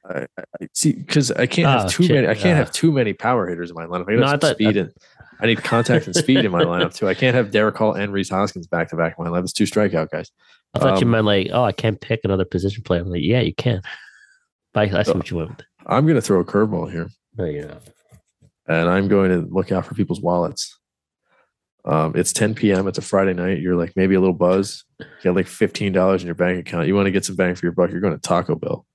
I, 0.05 0.21
I 0.37 0.43
I- 0.61 0.67
see 0.73 0.93
because 0.93 1.31
I 1.31 1.45
can't 1.45 1.67
Oh, 1.67 1.81
have 1.83 1.91
too 1.91 2.03
shit. 2.03 2.15
many. 2.15 2.27
I 2.27 2.33
can't 2.33 2.53
Uh. 2.55 2.63
have 2.63 2.71
too 2.71 2.91
many 2.91 3.13
power 3.13 3.47
hitters 3.47 3.69
in 3.69 3.75
my 3.75 3.85
lineup. 3.85 4.09
I, 4.09 4.13
No, 4.15 4.21
no, 4.21 4.27
I 4.27 4.37
thought- 4.37 4.55
speed 4.55 4.77
and 4.77 4.91
I 5.39 5.45
need 5.45 5.63
contact 5.63 6.05
and 6.07 6.15
speed 6.15 6.43
in 6.43 6.51
my 6.51 6.63
lineup 6.65 6.93
too. 6.95 7.07
I 7.07 7.13
can't 7.13 7.35
have 7.35 7.51
Darick 7.51 7.75
Hall 7.77 7.93
and 7.93 8.11
Rhys 8.11 8.29
Hoskins 8.29 8.67
back 8.67 8.89
to 8.89 8.95
back 8.95 9.15
in 9.17 9.23
my 9.23 9.29
lineup. 9.29 9.43
It's 9.43 9.53
two 9.53 9.63
strikeout 9.65 10.09
guys. 10.09 10.31
I 10.73 10.79
thought 10.79 10.99
you 10.99 11.05
Um, 11.07 11.11
meant 11.11 11.25
like, 11.25 11.49
oh, 11.53 11.63
I 11.63 11.71
can't 11.71 11.99
pick 12.01 12.21
another 12.23 12.45
position 12.45 12.83
player. 12.83 13.01
I'm 13.01 13.09
like, 13.09 13.21
yeah, 13.23 13.41
you 13.41 13.53
can. 13.55 13.81
But 14.73 14.93
I, 14.93 14.99
I 14.99 15.03
see 15.03 15.11
Uh, 15.11 15.15
what 15.15 15.29
you 15.31 15.37
went 15.37 15.49
with. 15.49 15.61
I'm 15.87 16.05
going 16.05 16.15
to 16.15 16.21
throw 16.21 16.39
a 16.39 16.45
curveball 16.45 16.91
here. 16.91 17.07
There 17.35 17.47
you 17.51 17.61
go. 17.63 17.77
and 18.67 18.89
I'm 18.89 19.07
going 19.07 19.29
to 19.31 19.47
look 19.53 19.71
out 19.71 19.85
for 19.85 19.95
people's 19.95 20.21
wallets. 20.21 20.77
Um, 21.89 22.13
it's 22.15 22.31
10 22.33 22.53
p.m. 22.53 22.87
It's 22.87 22.99
a 22.99 23.01
Friday 23.01 23.33
night. 23.33 23.61
You're 23.61 23.75
like 23.75 23.93
maybe 23.95 24.13
a 24.13 24.19
little 24.19 24.35
buzz. 24.35 24.83
You 24.99 25.05
got 25.23 25.35
like 25.35 25.47
$15 25.47 26.19
in 26.19 26.25
your 26.25 26.35
bank 26.35 26.59
account. 26.59 26.87
You 26.87 26.93
want 26.95 27.07
to 27.07 27.11
get 27.11 27.25
some 27.25 27.35
bang 27.35 27.55
for 27.55 27.65
your 27.65 27.73
buck. 27.73 27.89
You're 27.89 27.99
going 27.99 28.13
to 28.13 28.19
Taco 28.19 28.53
Bell. 28.55 28.85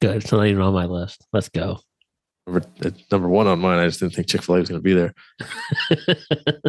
Good. 0.00 0.16
It's 0.16 0.32
not 0.32 0.46
even 0.46 0.60
on 0.60 0.74
my 0.74 0.86
list. 0.86 1.24
Let's 1.32 1.48
go. 1.48 1.78
Number, 2.46 2.66
number 3.12 3.28
one 3.28 3.46
on 3.46 3.60
mine. 3.60 3.78
I 3.78 3.86
just 3.86 4.00
didn't 4.00 4.14
think 4.14 4.26
Chick 4.26 4.42
Fil 4.42 4.56
A 4.56 4.58
was 4.58 4.68
going 4.68 4.82
to 4.82 4.82
be 4.82 4.92
there. 4.94 5.14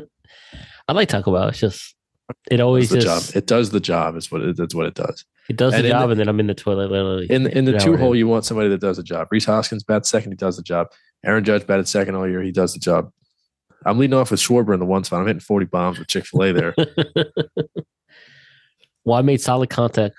I 0.87 0.93
like 0.93 1.09
Taco 1.09 1.33
Bell. 1.33 1.47
It's 1.49 1.59
just 1.59 1.95
it 2.49 2.59
always 2.59 2.89
the 2.89 2.99
just 2.99 3.33
job. 3.33 3.35
It 3.37 3.47
does 3.47 3.71
the 3.71 3.79
job. 3.79 4.15
Is 4.15 4.31
what 4.31 4.41
it, 4.41 4.57
that's 4.57 4.75
what 4.75 4.85
it 4.85 4.93
does. 4.93 5.25
it 5.49 5.57
does 5.57 5.73
And 5.73 5.83
the 5.85 5.89
job, 5.89 6.07
the- 6.07 6.11
and 6.11 6.19
then 6.19 6.29
I'm 6.29 6.39
in 6.39 6.47
the 6.47 6.53
toilet 6.53 6.91
literally. 6.91 7.25
In 7.29 7.47
in 7.47 7.65
the 7.65 7.77
two 7.79 7.97
hole, 7.97 8.15
you 8.15 8.27
want 8.27 8.45
somebody 8.45 8.69
that 8.69 8.79
does 8.79 8.97
the 8.97 9.03
job. 9.03 9.27
Rhys 9.31 9.45
Hoskins 9.45 9.83
bats 9.83 10.09
second. 10.09 10.31
He 10.31 10.35
does 10.35 10.55
the 10.57 10.63
job. 10.63 10.87
Aaron 11.25 11.43
Judge 11.43 11.65
batted 11.65 11.87
second 11.87 12.15
all 12.15 12.27
year. 12.29 12.41
He 12.43 12.51
does 12.51 12.73
the 12.73 12.79
job. 12.79 13.11
I'm 13.85 13.97
leading 13.97 14.15
off 14.15 14.31
with 14.31 14.39
Schwarber 14.39 14.73
in 14.73 14.79
the 14.79 14.85
one 14.85 15.03
spot. 15.03 15.21
I'm 15.21 15.27
hitting 15.27 15.39
40 15.39 15.67
bombs 15.67 15.99
with 15.99 16.07
Chick 16.07 16.25
Fil 16.25 16.43
A 16.43 16.51
there. 16.53 16.75
well, 19.05 19.17
I 19.17 19.21
made 19.21 19.41
solid 19.41 19.69
contact 19.69 20.15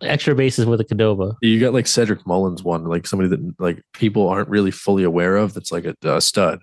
extra 0.00 0.34
bases 0.34 0.66
with 0.66 0.80
a 0.80 0.84
Qdoba. 0.84 1.36
You 1.42 1.58
got 1.60 1.72
like 1.72 1.86
Cedric 1.86 2.26
Mullins 2.26 2.62
one, 2.62 2.84
like 2.84 3.06
somebody 3.06 3.28
that 3.30 3.54
like 3.58 3.82
people 3.92 4.28
aren't 4.28 4.48
really 4.48 4.70
fully 4.70 5.04
aware 5.04 5.36
of. 5.36 5.54
That's 5.54 5.72
like 5.72 5.84
a, 5.84 5.94
a 6.02 6.20
stud. 6.20 6.60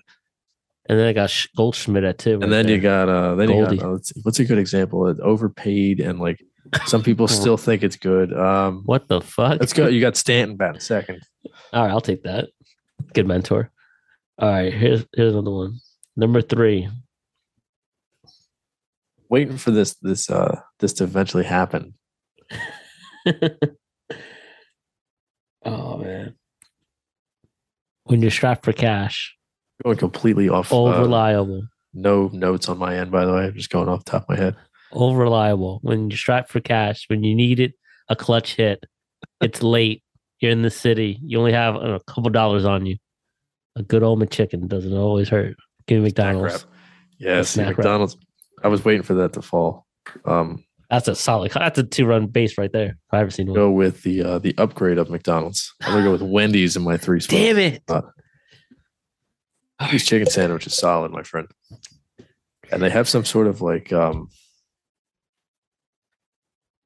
And 0.87 0.99
then 0.99 1.07
I 1.07 1.13
got 1.13 1.47
Goldschmidt 1.55 2.03
at 2.03 2.17
two. 2.17 2.39
And 2.41 2.51
then 2.51 2.67
you 2.67 2.79
got 2.79 3.09
uh 3.09 3.35
then 3.35 3.47
Goldie. 3.47 3.75
you 3.75 3.81
got 3.81 3.91
uh, 3.91 3.99
what's 4.23 4.39
a 4.39 4.45
good 4.45 4.57
example? 4.57 5.07
It 5.07 5.19
overpaid 5.19 5.99
and 5.99 6.19
like 6.19 6.43
some 6.85 7.01
people 7.03 7.27
still 7.29 7.57
think 7.57 7.83
it's 7.83 7.95
good. 7.95 8.37
Um 8.37 8.83
what 8.85 9.07
the 9.07 9.21
fuck? 9.21 9.59
let's 9.59 9.73
go. 9.73 9.87
You 9.87 10.01
got 10.01 10.17
Stanton 10.17 10.57
batting 10.57 10.81
second. 10.81 11.21
All 11.71 11.83
right, 11.83 11.91
I'll 11.91 12.01
take 12.01 12.23
that. 12.23 12.49
Good 13.13 13.27
mentor. 13.27 13.71
All 14.39 14.49
right, 14.49 14.73
here's 14.73 15.05
here's 15.15 15.33
another 15.33 15.51
one. 15.51 15.79
Number 16.15 16.41
three. 16.41 16.89
Waiting 19.29 19.57
for 19.57 19.71
this 19.71 19.95
this 20.01 20.29
uh 20.29 20.59
this 20.79 20.93
to 20.93 21.03
eventually 21.05 21.43
happen. 21.43 21.95
oh 25.65 25.97
man. 25.97 26.35
When 28.03 28.21
you're 28.21 28.31
strapped 28.31 28.65
for 28.65 28.73
cash, 28.73 29.35
Going 29.83 29.97
completely 29.97 30.49
off. 30.49 30.71
all 30.71 30.87
uh, 30.89 30.99
reliable. 30.99 31.63
no 31.93 32.29
notes 32.33 32.69
on 32.69 32.77
my 32.77 32.97
end, 32.97 33.11
by 33.11 33.25
the 33.25 33.33
way. 33.33 33.45
I'm 33.45 33.53
just 33.55 33.69
going 33.69 33.87
off 33.89 34.05
the 34.05 34.11
top 34.11 34.23
of 34.23 34.29
my 34.29 34.35
head. 34.35 34.55
all 34.91 35.15
reliable. 35.15 35.79
When 35.81 36.09
you're 36.09 36.17
strapped 36.17 36.51
for 36.51 36.59
cash, 36.59 37.05
when 37.07 37.23
you 37.23 37.33
need 37.33 37.59
it, 37.59 37.73
a 38.09 38.15
clutch 38.15 38.55
hit. 38.55 38.83
It's 39.41 39.63
late. 39.63 40.03
You're 40.39 40.51
in 40.51 40.61
the 40.61 40.69
city. 40.69 41.19
You 41.23 41.39
only 41.39 41.53
have 41.53 41.75
uh, 41.75 41.93
a 41.95 41.99
couple 42.01 42.29
dollars 42.29 42.65
on 42.65 42.85
you. 42.85 42.97
A 43.77 43.81
good 43.83 44.03
old 44.03 44.19
McChicken 44.19 44.67
doesn't 44.67 44.93
always 44.93 45.29
hurt. 45.29 45.55
Give 45.87 45.99
me 45.99 46.05
McDonald's. 46.05 46.65
Yes, 47.19 47.55
Yeah, 47.55 47.63
A 47.63 47.67
wrap. 47.67 47.77
McDonald's. 47.77 48.17
I 48.63 48.67
was 48.67 48.83
waiting 48.85 49.03
for 49.03 49.13
that 49.15 49.33
to 49.33 49.41
fall. 49.41 49.85
Um, 50.25 50.63
That's 50.89 51.07
a 51.07 51.15
solid. 51.15 51.51
That's 51.51 51.79
a 51.79 51.83
two 51.83 52.05
run 52.05 52.27
base 52.27 52.57
right 52.57 52.71
there. 52.71 52.89
If 52.89 53.13
I 53.13 53.19
ever 53.19 53.29
seen 53.31 53.47
one. 53.47 53.55
go 53.55 53.71
with 53.71 54.03
the 54.03 54.23
uh, 54.23 54.39
the 54.39 54.55
upgrade 54.57 54.97
of 54.97 55.09
McDonald's. 55.09 55.73
I'm 55.81 55.93
gonna 55.93 56.03
go 56.05 56.11
with 56.11 56.21
Wendy's 56.21 56.75
in 56.75 56.83
my 56.83 56.97
three 56.97 57.19
spot. 57.19 57.37
Damn 57.37 57.57
it! 57.57 57.83
Wendy's 59.79 60.05
chicken 60.05 60.29
sandwich 60.29 60.67
is 60.67 60.73
solid, 60.75 61.11
my 61.11 61.23
friend. 61.23 61.47
And 62.71 62.81
they 62.81 62.89
have 62.89 63.09
some 63.09 63.25
sort 63.25 63.47
of 63.47 63.61
like 63.61 63.91
um 63.91 64.29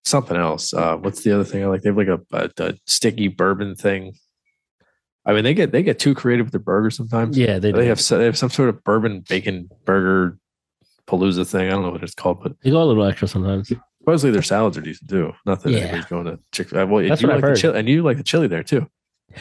something 0.05 0.37
else. 0.37 0.73
Uh 0.73 0.95
what's 0.97 1.23
the 1.23 1.33
other 1.33 1.43
thing 1.43 1.63
I 1.63 1.67
like? 1.67 1.81
They 1.81 1.89
have 1.89 1.97
like 1.97 2.07
a, 2.07 2.19
a, 2.31 2.49
a 2.69 2.73
sticky 2.85 3.27
bourbon 3.27 3.75
thing. 3.75 4.13
I 5.27 5.33
mean, 5.33 5.43
they 5.43 5.53
get 5.53 5.71
they 5.71 5.83
get 5.83 5.99
too 5.99 6.15
creative 6.15 6.45
with 6.47 6.53
their 6.53 6.59
burgers 6.61 6.95
sometimes. 6.95 7.37
Yeah, 7.37 7.59
they, 7.59 7.71
They 7.71 7.85
have 7.87 7.99
they 8.07 8.25
have 8.25 8.37
some 8.37 8.49
sort 8.49 8.69
of 8.69 8.83
bourbon 8.83 9.23
bacon 9.27 9.69
burger 9.85 10.37
palooza 11.05 11.45
thing. 11.45 11.67
I 11.67 11.71
don't 11.71 11.83
know 11.83 11.91
what 11.91 12.01
it's 12.03 12.15
called, 12.15 12.41
but 12.41 12.53
They 12.61 12.71
go 12.71 12.81
a 12.81 12.85
little 12.85 13.03
extra 13.05 13.27
sometimes. 13.27 13.71
supposedly 13.99 14.31
their 14.31 14.41
salads 14.41 14.77
are 14.77 14.81
decent 14.81 15.09
too. 15.09 15.33
Not 15.45 15.61
that 15.63 15.71
Yeah. 15.71 15.79
anybody's 15.79 16.05
going 16.05 16.25
to 16.25 16.39
Chick. 16.53 16.71
Well, 16.71 16.87
That's 17.07 17.21
you 17.21 17.27
what 17.27 17.35
like 17.35 17.35
I've 17.35 17.41
the 17.41 17.47
heard. 17.49 17.57
chili, 17.57 17.79
and 17.79 17.89
you 17.89 18.01
like 18.03 18.17
the 18.17 18.23
chili 18.23 18.47
there 18.47 18.63
too. 18.63 18.87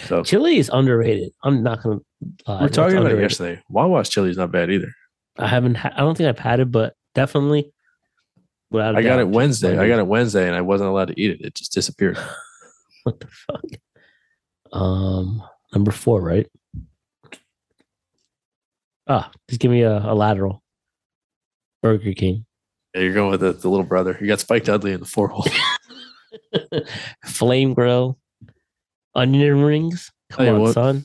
So 0.08 0.24
Chili 0.24 0.58
is 0.58 0.68
underrated. 0.72 1.30
I'm 1.44 1.62
not 1.62 1.82
gonna. 1.82 2.00
Lie. 2.48 2.62
we're 2.62 2.68
talking 2.68 2.96
about 2.98 3.06
it 3.06 3.12
underrated. 3.12 3.20
yesterday. 3.22 3.62
Wawa's 3.70 4.08
chili 4.08 4.30
is 4.30 4.36
not 4.36 4.50
bad 4.50 4.70
either. 4.72 4.92
I 5.38 5.46
haven't. 5.46 5.76
Ha- 5.76 5.92
I 5.94 6.00
don't 6.00 6.16
think 6.18 6.28
I've 6.28 6.38
had 6.40 6.58
it, 6.58 6.72
but 6.72 6.94
definitely. 7.14 7.72
Without 8.72 8.96
I 8.96 9.02
got 9.02 9.10
doubt, 9.10 9.18
it 9.20 9.28
Wednesday. 9.28 9.78
I 9.78 9.86
got 9.86 10.00
it 10.00 10.06
Wednesday, 10.08 10.48
and 10.48 10.56
I 10.56 10.62
wasn't 10.62 10.90
allowed 10.90 11.08
to 11.08 11.20
eat 11.20 11.30
it. 11.30 11.40
It 11.42 11.54
just 11.54 11.72
disappeared. 11.72 12.18
What 13.04 13.20
the 13.20 13.28
fuck? 13.28 13.62
Um, 14.72 15.42
number 15.74 15.90
four, 15.90 16.20
right? 16.20 16.46
Ah, 19.08 19.30
just 19.48 19.60
give 19.60 19.70
me 19.70 19.82
a, 19.82 19.98
a 19.98 20.14
lateral. 20.14 20.62
Burger 21.82 22.12
King. 22.12 22.44
Yeah, 22.94 23.02
you're 23.02 23.14
going 23.14 23.30
with 23.30 23.40
the, 23.40 23.52
the 23.52 23.68
little 23.68 23.86
brother. 23.86 24.16
You 24.20 24.26
got 24.26 24.40
Spike 24.40 24.64
Dudley 24.64 24.92
in 24.92 25.00
the 25.00 25.06
four 25.06 25.28
hole. 25.28 25.46
Flame 27.24 27.74
grill. 27.74 28.18
Onion 29.14 29.62
rings. 29.62 30.10
Come 30.30 30.48
on, 30.48 30.60
what, 30.60 30.74
son. 30.74 31.04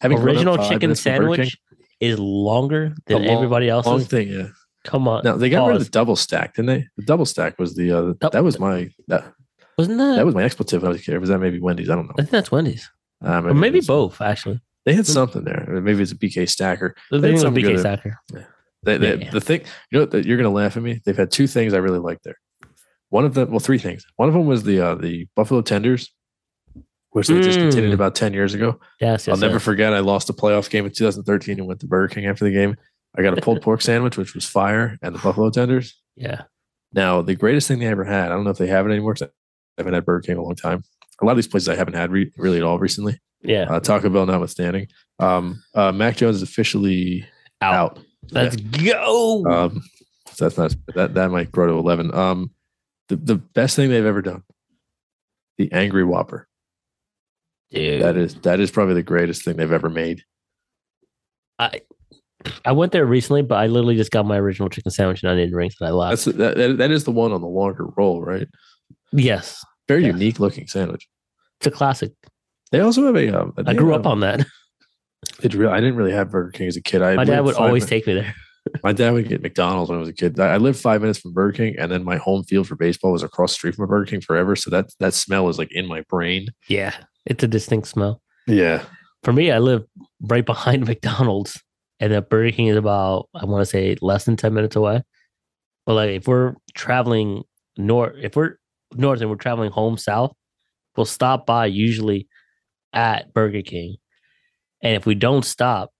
Having 0.00 0.18
Original 0.18 0.56
chicken 0.58 0.80
minutes 0.80 1.02
from 1.02 1.12
Burger 1.18 1.34
sandwich 1.34 1.58
is 2.00 2.18
longer 2.18 2.94
than 3.06 3.24
long- 3.24 3.36
everybody 3.36 3.66
King, 3.66 3.74
long 3.74 3.84
else's. 3.86 4.08
thing. 4.08 4.28
Yeah. 4.28 4.48
Come 4.84 5.06
on. 5.06 5.22
Now 5.22 5.36
they 5.36 5.48
got 5.48 5.66
rid 5.66 5.76
of 5.76 5.84
the 5.84 5.90
double 5.90 6.16
stack, 6.16 6.54
didn't 6.54 6.66
they? 6.66 6.86
The 6.96 7.04
double 7.04 7.24
stack 7.24 7.58
was 7.58 7.76
the 7.76 7.92
uh, 7.92 8.28
that 8.30 8.42
was 8.42 8.58
my 8.58 8.88
that, 9.06 9.32
Wasn't 9.78 9.98
that? 9.98 10.16
that 10.16 10.26
was 10.26 10.34
my 10.34 10.42
expletive. 10.42 10.84
I 10.84 10.88
was. 10.88 11.06
Was 11.06 11.28
that 11.28 11.38
maybe 11.38 11.60
Wendy's? 11.60 11.88
I 11.88 11.94
don't 11.94 12.06
know. 12.06 12.14
I 12.18 12.22
think 12.22 12.30
that's 12.30 12.50
Wendy's. 12.50 12.90
Uh, 13.24 13.42
Or 13.44 13.54
maybe 13.54 13.80
both, 13.80 14.20
actually. 14.20 14.60
They 14.84 14.94
had 14.94 15.06
something 15.06 15.44
there. 15.44 15.64
Maybe 15.68 16.02
it's 16.02 16.10
a 16.12 16.16
BK 16.16 16.48
stacker. 16.48 16.96
The 17.10 17.18
They 17.18 17.30
had 17.32 17.40
something 17.40 17.62
BK 17.62 17.68
good. 17.68 17.80
Stacker. 17.80 18.20
They, 18.82 18.96
they, 18.98 19.14
Yeah. 19.16 19.30
The 19.30 19.40
thing, 19.40 19.60
you 19.90 20.00
know, 20.00 20.06
what, 20.06 20.24
you're 20.24 20.36
gonna 20.36 20.50
laugh 20.50 20.76
at 20.76 20.82
me. 20.82 21.00
They've 21.04 21.16
had 21.16 21.30
two 21.30 21.46
things 21.46 21.72
I 21.72 21.78
really 21.78 22.00
like 22.00 22.20
there. 22.22 22.36
One 23.10 23.24
of 23.24 23.34
them, 23.34 23.50
well, 23.50 23.60
three 23.60 23.78
things. 23.78 24.04
One 24.16 24.28
of 24.28 24.34
them 24.34 24.46
was 24.46 24.64
the 24.64 24.80
uh, 24.80 24.94
the 24.96 25.28
Buffalo 25.36 25.62
Tenders, 25.62 26.10
which 27.10 27.28
they 27.28 27.40
just 27.42 27.58
Mm. 27.58 27.62
continued 27.70 27.92
about 27.94 28.14
ten 28.16 28.32
years 28.32 28.54
ago. 28.54 28.80
Yes, 29.00 29.26
yes. 29.26 29.28
I'll 29.28 29.40
never 29.40 29.54
yes. 29.54 29.62
forget. 29.62 29.92
I 29.92 30.00
lost 30.00 30.30
a 30.30 30.32
playoff 30.32 30.68
game 30.70 30.84
in 30.86 30.92
2013 30.92 31.58
and 31.58 31.68
went 31.68 31.80
to 31.80 31.86
Burger 31.86 32.12
King 32.14 32.26
after 32.26 32.44
the 32.44 32.50
game. 32.50 32.76
I 33.16 33.22
got 33.22 33.36
a 33.38 33.40
pulled 33.42 33.62
pork 33.62 33.82
sandwich, 33.88 34.16
which 34.16 34.34
was 34.34 34.46
fire, 34.46 34.98
and 35.02 35.14
the 35.14 35.18
buffalo 35.20 35.50
tenders. 35.50 36.00
Yeah. 36.16 36.42
Now, 36.94 37.22
the 37.22 37.34
greatest 37.36 37.68
thing 37.68 37.78
they 37.78 37.86
ever 37.86 38.04
had. 38.04 38.26
I 38.26 38.34
don't 38.34 38.44
know 38.44 38.50
if 38.50 38.58
they 38.58 38.66
have 38.66 38.86
it 38.86 38.90
anymore. 38.90 39.14
I 39.22 39.26
haven't 39.78 39.94
had 39.94 40.04
Burger 40.04 40.22
King 40.22 40.32
in 40.32 40.38
a 40.38 40.42
long 40.42 40.56
time. 40.56 40.82
A 41.20 41.24
lot 41.24 41.32
of 41.32 41.36
these 41.36 41.48
places 41.48 41.68
I 41.68 41.76
haven't 41.76 41.94
had 41.94 42.10
re- 42.10 42.32
really 42.36 42.58
at 42.58 42.62
all 42.64 42.78
recently. 42.78 43.18
Yeah. 43.42 43.66
Uh, 43.68 43.80
Taco 43.80 44.08
Bell 44.08 44.26
notwithstanding. 44.26 44.88
Um, 45.18 45.62
uh, 45.74 45.92
Mac 45.92 46.16
Jones 46.16 46.36
is 46.36 46.42
officially 46.42 47.26
out. 47.60 47.98
Let's 48.30 48.56
go. 48.56 49.44
Um, 49.46 49.82
so 50.32 50.48
that's 50.48 50.58
not 50.58 50.74
that 50.94 51.14
that 51.14 51.30
might 51.30 51.52
grow 51.52 51.66
to 51.66 51.72
11. 51.74 52.14
Um, 52.14 52.50
the 53.08 53.16
the 53.16 53.36
best 53.36 53.76
thing 53.76 53.90
they've 53.90 54.04
ever 54.04 54.22
done. 54.22 54.42
The 55.58 55.70
Angry 55.72 56.04
Whopper. 56.04 56.48
Dude. 57.70 58.02
That 58.02 58.16
is 58.16 58.34
that 58.36 58.60
is 58.60 58.70
probably 58.70 58.94
the 58.94 59.02
greatest 59.02 59.44
thing 59.44 59.56
they've 59.56 59.72
ever 59.72 59.90
made. 59.90 60.22
I 61.58 61.80
I 62.64 62.72
went 62.72 62.92
there 62.92 63.06
recently, 63.06 63.42
but 63.42 63.56
I 63.56 63.66
literally 63.66 63.96
just 63.96 64.10
got 64.10 64.26
my 64.26 64.38
original 64.38 64.68
chicken 64.68 64.90
sandwich 64.90 65.22
and 65.22 65.30
onion 65.30 65.54
rings 65.54 65.76
and 65.80 65.88
I. 65.88 66.10
That's 66.10 66.24
that, 66.24 66.56
that, 66.56 66.78
that 66.78 66.90
is 66.90 67.04
the 67.04 67.12
one 67.12 67.32
on 67.32 67.40
the 67.40 67.46
longer 67.46 67.86
roll, 67.96 68.22
right? 68.22 68.48
yes. 69.12 69.64
Very 69.88 70.02
Yeah. 70.02 70.08
unique 70.12 70.40
looking 70.40 70.66
sandwich. 70.66 71.08
It's 71.60 71.66
a 71.66 71.70
classic. 71.70 72.12
They 72.70 72.80
also 72.80 73.04
have 73.06 73.16
a. 73.16 73.28
Um, 73.40 73.52
I 73.66 73.74
grew 73.74 73.94
up 73.94 74.06
on 74.06 74.20
that. 74.20 74.46
It 75.42 75.54
real. 75.54 75.70
I 75.70 75.78
didn't 75.78 75.94
really 75.94 76.12
have 76.12 76.30
Burger 76.32 76.50
King 76.50 76.66
as 76.66 76.76
a 76.76 76.82
kid. 76.82 77.00
I 77.00 77.14
My 77.14 77.24
dad 77.24 77.40
would 77.40 77.54
always 77.54 77.84
min- 77.84 77.88
take 77.90 78.06
me 78.08 78.14
there. 78.14 78.34
My 78.82 78.92
dad 78.92 79.12
would 79.12 79.28
get 79.28 79.40
McDonald's 79.40 79.88
when 79.88 79.96
I 79.96 80.00
was 80.00 80.08
a 80.08 80.12
kid. 80.12 80.38
I 80.40 80.56
lived 80.56 80.80
five 80.80 81.00
minutes 81.00 81.18
from 81.20 81.32
Burger 81.32 81.56
King, 81.56 81.76
and 81.78 81.90
then 81.92 82.02
my 82.04 82.16
home 82.16 82.42
field 82.42 82.66
for 82.66 82.74
baseball 82.74 83.12
was 83.12 83.22
across 83.22 83.52
the 83.52 83.54
street 83.54 83.74
from 83.76 83.84
a 83.84 83.88
Burger 83.88 84.06
King 84.06 84.20
forever. 84.20 84.56
So 84.56 84.68
that 84.70 84.86
that 84.98 85.14
smell 85.14 85.48
is 85.48 85.58
like 85.58 85.70
in 85.72 85.86
my 85.86 86.00
brain. 86.08 86.48
Yeah. 86.68 86.92
It's 87.24 87.42
a 87.44 87.48
distinct 87.48 87.86
smell. 87.88 88.20
Yeah, 88.48 88.82
For 89.22 89.32
me, 89.32 89.52
I 89.52 89.58
live 89.60 89.84
right 90.20 90.44
behind 90.44 90.86
McDonald's 90.88 91.60
and 92.00 92.12
the 92.12 92.20
Burger 92.22 92.50
King 92.50 92.66
is 92.66 92.76
about, 92.76 93.28
I 93.34 93.44
want 93.44 93.62
to 93.62 93.66
say 93.66 93.96
less 94.00 94.24
than 94.24 94.36
10 94.36 94.52
minutes 94.52 94.74
away. 94.74 95.02
But 95.86 95.94
like 95.94 96.10
if 96.10 96.26
we're 96.26 96.54
traveling 96.74 97.44
north, 97.76 98.16
if 98.20 98.34
we're 98.34 98.56
north 98.94 99.20
and 99.20 99.30
we're 99.30 99.36
traveling 99.36 99.70
home 99.70 99.96
south, 99.96 100.32
we'll 100.96 101.06
stop 101.06 101.46
by 101.46 101.66
usually 101.66 102.28
at 102.92 103.32
Burger 103.32 103.62
King. 103.62 103.96
And 104.82 104.96
if 104.96 105.06
we 105.06 105.14
don't 105.14 105.44
stop, 105.44 105.92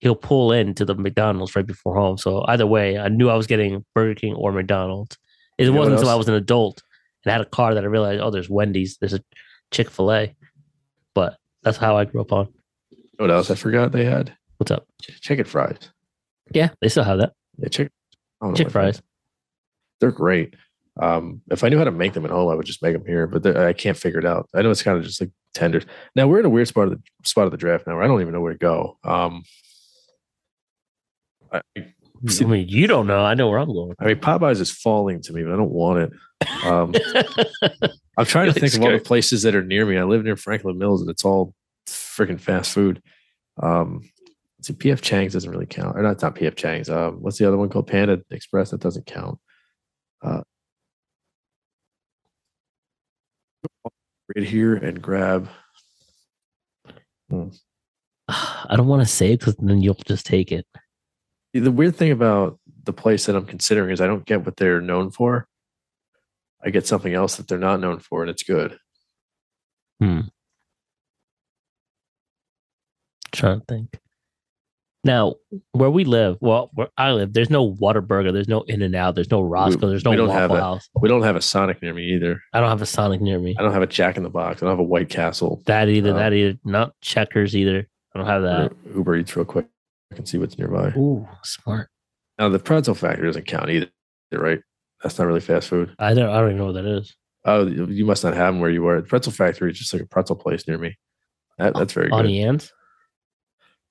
he'll 0.00 0.16
pull 0.16 0.52
into 0.52 0.84
the 0.84 0.94
McDonald's 0.94 1.54
right 1.54 1.66
before 1.66 1.94
home. 1.94 2.18
So 2.18 2.44
either 2.48 2.66
way, 2.66 2.98
I 2.98 3.08
knew 3.08 3.30
I 3.30 3.36
was 3.36 3.46
getting 3.46 3.84
Burger 3.94 4.14
King 4.14 4.34
or 4.34 4.52
McDonald's. 4.52 5.16
It 5.58 5.64
You 5.64 5.72
wasn't 5.72 5.96
until 5.96 6.10
I 6.10 6.16
was 6.16 6.28
an 6.28 6.34
adult 6.34 6.82
and 7.24 7.32
had 7.32 7.40
a 7.40 7.46
car 7.46 7.74
that 7.74 7.84
I 7.84 7.86
realized, 7.86 8.20
oh, 8.20 8.30
there's 8.30 8.50
Wendy's, 8.50 8.96
there's 8.98 9.14
a 9.14 9.22
Chick 9.70 9.90
fil 9.90 10.12
A. 10.12 10.34
But 11.14 11.36
that's 11.62 11.76
how 11.78 11.96
I 11.96 12.04
grew 12.04 12.20
up 12.20 12.32
on. 12.32 12.48
what 13.18 13.30
else 13.30 13.50
I 13.50 13.54
forgot 13.54 13.92
they 13.92 14.04
had? 14.04 14.36
What's 14.56 14.70
up? 14.70 14.86
Chicken 15.00 15.44
fries. 15.44 15.90
Yeah, 16.52 16.70
they 16.80 16.88
still 16.88 17.04
have 17.04 17.18
that. 17.18 17.32
Yeah, 17.58 17.68
chicken. 17.68 17.92
I 18.40 18.46
don't 18.46 18.52
know 18.52 18.56
Chick 18.56 18.70
fries. 18.70 19.00
They're 20.00 20.10
great. 20.10 20.54
Um, 21.00 21.40
if 21.50 21.64
I 21.64 21.68
knew 21.68 21.78
how 21.78 21.84
to 21.84 21.90
make 21.90 22.12
them 22.12 22.24
at 22.24 22.30
home, 22.30 22.50
I 22.50 22.54
would 22.54 22.66
just 22.66 22.82
make 22.82 22.92
them 22.92 23.06
here. 23.06 23.26
But 23.26 23.56
I 23.56 23.72
can't 23.72 23.96
figure 23.96 24.18
it 24.18 24.26
out. 24.26 24.48
I 24.54 24.62
know 24.62 24.70
it's 24.70 24.82
kind 24.82 24.98
of 24.98 25.04
just 25.04 25.20
like 25.20 25.30
tenders. 25.54 25.84
Now 26.14 26.26
we're 26.26 26.40
in 26.40 26.46
a 26.46 26.50
weird 26.50 26.68
spot 26.68 26.88
of 26.88 26.90
the 26.92 27.02
spot 27.24 27.46
of 27.46 27.50
the 27.50 27.56
draft 27.56 27.86
now. 27.86 27.94
Where 27.94 28.04
I 28.04 28.06
don't 28.06 28.20
even 28.20 28.32
know 28.32 28.40
where 28.40 28.52
to 28.52 28.58
go. 28.58 28.98
Um, 29.04 29.42
I, 31.52 31.62
I 31.76 32.44
mean, 32.44 32.68
you 32.68 32.86
don't 32.86 33.06
know. 33.06 33.24
I 33.24 33.34
know 33.34 33.48
where 33.48 33.58
I'm 33.58 33.72
going. 33.72 33.94
I 33.98 34.06
mean, 34.06 34.16
Popeyes 34.16 34.60
is 34.60 34.70
falling 34.70 35.22
to 35.22 35.32
me, 35.32 35.42
but 35.42 35.52
I 35.52 35.56
don't 35.56 35.72
want 35.72 35.98
it. 35.98 36.64
Um, 36.64 36.94
I'm 38.16 38.26
trying 38.26 38.52
to 38.52 38.58
think 38.58 38.74
of 38.74 38.82
all 38.82 38.92
the 38.92 39.00
places 39.00 39.42
that 39.42 39.54
are 39.54 39.64
near 39.64 39.86
me. 39.86 39.98
I 39.98 40.04
live 40.04 40.24
near 40.24 40.36
Franklin 40.36 40.78
Mills, 40.78 41.00
and 41.00 41.10
it's 41.10 41.24
all 41.24 41.54
freaking 41.86 42.38
fast 42.38 42.72
food. 42.72 43.02
Um, 43.60 44.02
see, 44.60 44.72
PF 44.72 45.00
Chang's 45.00 45.32
doesn't 45.32 45.50
really 45.50 45.66
count, 45.66 45.96
or 45.96 46.02
not, 46.02 46.22
not 46.22 46.36
PF 46.36 46.56
Chang's. 46.56 46.88
Um, 46.88 47.22
what's 47.22 47.38
the 47.38 47.46
other 47.46 47.56
one 47.56 47.68
called? 47.68 47.86
Panda 47.88 48.20
Express. 48.30 48.70
That 48.70 48.80
doesn't 48.80 49.06
count. 49.06 49.38
Uh, 50.22 50.42
right 54.34 54.46
here 54.46 54.74
and 54.74 55.00
grab. 55.00 55.48
I 58.28 58.76
don't 58.76 58.86
want 58.86 59.02
to 59.02 59.08
say 59.08 59.32
it 59.32 59.40
because 59.40 59.56
then 59.56 59.80
you'll 59.80 59.94
just 59.94 60.26
take 60.26 60.52
it. 60.52 60.66
The 61.54 61.70
weird 61.70 61.96
thing 61.96 62.12
about 62.12 62.58
the 62.84 62.92
place 62.92 63.26
that 63.26 63.36
I'm 63.36 63.44
considering 63.46 63.90
is 63.90 64.00
I 64.00 64.06
don't 64.06 64.24
get 64.24 64.44
what 64.44 64.56
they're 64.56 64.80
known 64.80 65.10
for. 65.10 65.46
I 66.64 66.70
get 66.70 66.86
something 66.86 67.12
else 67.12 67.36
that 67.36 67.48
they're 67.48 67.58
not 67.58 67.80
known 67.80 67.98
for, 67.98 68.22
and 68.22 68.30
it's 68.30 68.44
good. 68.44 68.78
Hmm. 70.00 70.20
Trying 73.32 73.60
to 73.60 73.66
think. 73.66 73.98
Now, 75.04 75.34
where 75.72 75.90
we 75.90 76.04
live, 76.04 76.36
well, 76.40 76.70
where 76.74 76.88
I 76.96 77.10
live, 77.10 77.32
there's 77.32 77.50
no 77.50 77.72
Whataburger, 77.74 78.32
there's 78.32 78.46
no 78.46 78.60
In 78.62 78.82
and 78.82 78.94
Out, 78.94 79.16
there's 79.16 79.30
no 79.32 79.42
Roscoe, 79.42 79.88
there's 79.88 80.04
no 80.04 80.10
we 80.12 80.16
don't 80.16 80.28
have 80.28 80.50
Waffle 80.50 80.56
a- 80.56 80.60
House. 80.74 80.88
We 81.00 81.08
don't 81.08 81.22
have 81.22 81.34
a 81.34 81.40
Sonic 81.40 81.82
near 81.82 81.92
me 81.92 82.04
either. 82.14 82.40
I 82.52 82.60
don't 82.60 82.68
have 82.68 82.82
a 82.82 82.86
Sonic 82.86 83.20
near 83.20 83.40
me. 83.40 83.56
I 83.58 83.62
don't 83.62 83.72
have 83.72 83.82
a 83.82 83.86
Jack 83.88 84.16
in 84.16 84.22
the 84.22 84.30
Box. 84.30 84.62
I 84.62 84.66
don't 84.66 84.72
have 84.72 84.78
a 84.78 84.84
White 84.84 85.08
Castle. 85.08 85.60
That 85.66 85.88
either, 85.88 86.10
Oh. 86.10 86.14
that 86.18 86.32
either, 86.32 86.56
not 86.64 86.92
Checkers 87.00 87.56
either. 87.56 87.88
I 88.14 88.18
don't 88.18 88.28
have 88.28 88.42
that. 88.42 88.72
Uber 88.94 89.16
Eats 89.16 89.34
real 89.36 89.44
quick. 89.44 89.66
I 90.12 90.14
can 90.14 90.24
see 90.26 90.38
what's 90.38 90.56
nearby. 90.56 90.92
Ooh, 90.96 91.26
smart. 91.42 91.88
Now 92.38 92.48
the 92.48 92.58
pretzel 92.60 92.94
factory 92.94 93.26
doesn't 93.26 93.46
count 93.46 93.70
either, 93.70 93.88
right? 94.32 94.60
That's 95.02 95.18
not 95.18 95.26
really 95.26 95.40
fast 95.40 95.68
food. 95.68 95.94
I 95.98 96.14
don't, 96.14 96.28
I 96.30 96.36
don't 96.38 96.50
even 96.50 96.58
know 96.58 96.66
what 96.66 96.74
that 96.74 96.84
is. 96.86 97.16
Oh, 97.44 97.66
you 97.66 98.04
must 98.04 98.22
not 98.22 98.34
have 98.34 98.54
them 98.54 98.60
where 98.60 98.70
you 98.70 98.86
are. 98.86 99.00
The 99.00 99.06
pretzel 99.08 99.32
factory 99.32 99.72
is 99.72 99.78
just 99.78 99.92
like 99.92 100.02
a 100.02 100.06
pretzel 100.06 100.36
place 100.36 100.68
near 100.68 100.78
me. 100.78 100.96
That, 101.58 101.74
that's 101.74 101.92
very 101.92 102.08
On 102.12 102.22
good. 102.22 102.28
the 102.28 102.42
ends. 102.42 102.72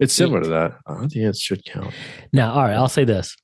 It's 0.02 0.14
similar 0.14 0.42
to 0.42 0.50
that. 0.50 0.80
I 0.88 0.98
think 1.02 1.16
it 1.16 1.38
should 1.38 1.64
count. 1.64 1.94
Now, 2.34 2.54
all 2.54 2.64
right, 2.64 2.74
I'll 2.74 2.90
say 2.90 3.06
this: 3.06 3.38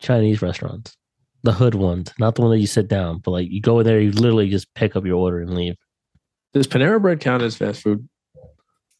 Chinese 0.00 0.42
restaurants, 0.42 0.96
the 1.44 1.52
hood 1.52 1.76
ones, 1.76 2.12
not 2.18 2.34
the 2.34 2.42
one 2.42 2.50
that 2.50 2.58
you 2.58 2.66
sit 2.66 2.88
down, 2.88 3.18
but 3.18 3.30
like 3.30 3.48
you 3.48 3.60
go 3.60 3.78
in 3.78 3.86
there, 3.86 4.00
you 4.00 4.10
literally 4.10 4.50
just 4.50 4.74
pick 4.74 4.96
up 4.96 5.06
your 5.06 5.16
order 5.16 5.40
and 5.40 5.54
leave. 5.54 5.76
Does 6.52 6.66
Panera 6.66 7.00
Bread 7.00 7.20
count 7.20 7.44
as 7.44 7.56
fast 7.56 7.82
food? 7.82 8.08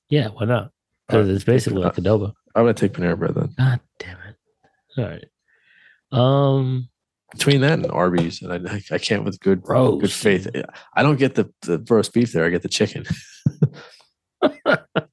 Yeah, 0.09 0.29
why 0.29 0.47
not? 0.47 0.71
Because 1.09 1.29
it's 1.29 1.43
basically 1.43 1.83
like 1.83 1.97
adobo. 1.97 2.33
I'm 2.55 2.63
gonna 2.63 2.75
take 2.75 2.93
Panera 2.93 3.19
Bread 3.19 3.35
then. 3.35 3.53
God 3.59 3.81
damn 3.99 4.19
it! 4.29 4.37
All 4.97 5.05
right. 5.05 5.25
Um, 6.13 6.89
Between 7.33 7.63
that 7.63 7.81
and 7.81 7.91
Arby's, 7.91 8.43
and 8.43 8.69
I, 8.69 8.81
I 8.93 8.99
can't 8.99 9.25
with 9.25 9.41
good 9.41 9.63
good 9.65 10.13
faith. 10.13 10.47
I 10.95 11.03
don't 11.03 11.19
get 11.19 11.35
the, 11.35 11.53
the 11.63 11.85
roast 11.91 12.13
beef 12.13 12.33
there. 12.33 12.45
I 12.45 12.51
get 12.51 12.63
the 12.63 12.69
chicken. 12.69 13.05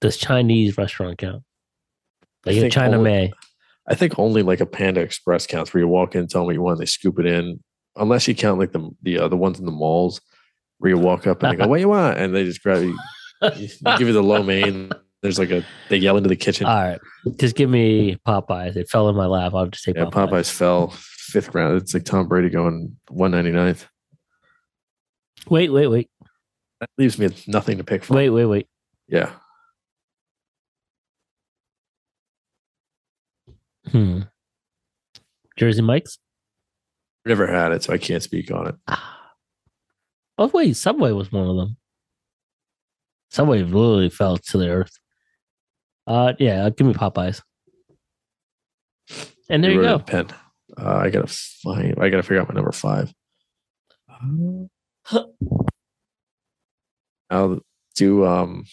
Does 0.00 0.16
Chinese 0.16 0.78
restaurant 0.78 1.18
count? 1.18 1.42
Like 2.46 2.56
think 2.56 2.72
China 2.72 2.98
only- 2.98 3.10
May. 3.10 3.32
I 3.90 3.94
think 3.94 4.18
only 4.18 4.42
like 4.42 4.60
a 4.60 4.66
Panda 4.66 5.00
Express 5.00 5.46
counts 5.46 5.72
where 5.72 5.80
you 5.80 5.88
walk 5.88 6.14
in, 6.14 6.26
tell 6.26 6.42
them 6.42 6.46
what 6.46 6.54
you 6.54 6.60
want, 6.62 6.78
they 6.78 6.84
scoop 6.84 7.18
it 7.18 7.26
in. 7.26 7.62
Unless 7.96 8.28
you 8.28 8.34
count 8.34 8.60
like 8.60 8.72
the 8.72 8.90
the 9.02 9.18
uh, 9.18 9.28
the 9.28 9.36
ones 9.36 9.58
in 9.58 9.64
the 9.64 9.72
malls 9.72 10.20
where 10.78 10.90
you 10.90 10.98
walk 10.98 11.26
up 11.26 11.42
and 11.42 11.52
they 11.52 11.56
go, 11.56 11.66
"What 11.68 11.80
you 11.80 11.88
want?" 11.88 12.18
and 12.18 12.34
they 12.34 12.44
just 12.44 12.62
grab 12.62 12.82
you, 12.82 12.96
you 13.56 13.68
give 13.96 14.06
you 14.06 14.12
the 14.12 14.22
lo 14.22 14.42
mein. 14.42 14.90
There's 15.22 15.38
like 15.38 15.50
a 15.50 15.64
they 15.88 15.96
yell 15.96 16.16
into 16.16 16.28
the 16.28 16.36
kitchen. 16.36 16.66
All 16.66 16.76
right, 16.76 17.00
just 17.40 17.56
give 17.56 17.68
me 17.68 18.16
Popeyes. 18.26 18.76
It 18.76 18.88
fell 18.88 19.08
in 19.08 19.16
my 19.16 19.26
lap. 19.26 19.52
I'll 19.54 19.66
just 19.66 19.84
take 19.84 19.96
yeah, 19.96 20.04
Popeyes. 20.04 20.28
Popeyes 20.28 20.50
fell 20.52 20.90
fifth 20.90 21.54
round. 21.54 21.80
It's 21.80 21.92
like 21.92 22.04
Tom 22.04 22.28
Brady 22.28 22.50
going 22.50 22.96
199th. 23.10 23.86
Wait, 25.48 25.70
wait, 25.72 25.86
wait, 25.88 26.10
That 26.80 26.90
leaves 26.98 27.18
me 27.18 27.30
nothing 27.46 27.78
to 27.78 27.84
pick 27.84 28.04
from. 28.04 28.16
wait, 28.16 28.30
wait, 28.30 28.44
wait. 28.44 28.68
Yeah, 29.08 29.30
Hmm. 33.90 34.20
Jersey 35.56 35.82
Mike's. 35.82 36.18
never 37.26 37.46
had 37.46 37.72
it, 37.72 37.82
so 37.82 37.92
I 37.92 37.98
can't 37.98 38.22
speak 38.22 38.50
on 38.50 38.68
it. 38.68 38.74
Ah. 38.86 39.14
Oh 40.38 40.46
wait, 40.54 40.76
Subway 40.76 41.12
was 41.12 41.32
one 41.32 41.48
of 41.48 41.56
them. 41.56 41.76
Subway 43.30 43.62
literally 43.62 44.08
fell 44.08 44.36
to 44.36 44.58
the 44.58 44.68
earth. 44.68 44.92
Uh, 46.06 46.32
yeah, 46.38 46.70
give 46.70 46.86
me 46.86 46.94
Popeyes. 46.94 47.42
And 49.50 49.62
there 49.64 49.72
you 49.72 49.80
it 49.80 49.84
go. 49.84 49.98
Pen. 49.98 50.28
Uh, 50.76 50.96
I 50.96 51.10
gotta 51.10 51.26
find. 51.26 51.96
I 52.00 52.08
gotta 52.08 52.22
figure 52.22 52.40
out 52.40 52.48
my 52.48 52.54
number 52.54 52.72
five. 52.72 53.12
I'll 57.30 57.60
do 57.96 58.24
um 58.24 58.64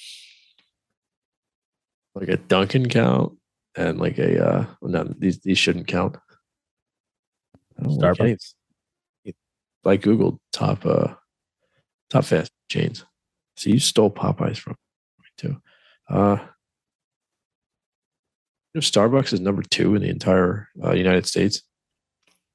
like 2.14 2.30
a 2.30 2.38
Dunkin' 2.38 2.90
count 2.90 3.38
and 3.76 4.00
like 4.00 4.18
a 4.18 4.46
uh 4.46 4.66
no 4.82 5.04
these 5.18 5.40
these 5.40 5.58
shouldn't 5.58 5.88
count. 5.88 6.18
Don't 7.82 7.92
like 7.98 8.20
any- 8.20 8.34
Starbucks. 8.36 8.54
I 9.86 9.98
top 10.52 10.86
uh 10.86 11.14
top 12.10 12.26
fast 12.26 12.52
chains. 12.70 13.06
So 13.58 13.70
you 13.70 13.80
stole 13.80 14.12
Popeyes 14.12 14.58
from 14.58 14.76
me 15.20 15.26
too. 15.38 15.62
Uh 16.10 16.38
you 18.74 18.80
know, 18.80 18.82
Starbucks 18.82 19.34
is 19.34 19.40
number 19.40 19.62
two 19.64 19.96
in 19.96 20.02
the 20.02 20.10
entire 20.10 20.68
uh, 20.84 20.92
United 20.94 21.26
States 21.26 21.62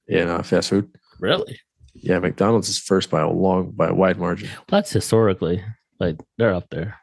in 0.07 0.29
uh, 0.29 0.43
fast 0.43 0.69
food. 0.69 0.91
Really? 1.19 1.59
Yeah, 1.95 2.19
McDonald's 2.19 2.69
is 2.69 2.79
first 2.79 3.09
by 3.11 3.23
a 3.23 3.29
long 3.31 3.71
by 3.71 3.89
a 3.89 3.95
wide 3.95 4.19
margin. 4.19 4.51
That's 4.69 4.91
historically 4.93 5.65
like 5.99 6.17
they're 6.37 6.55
up 6.55 6.69
there. 6.71 6.99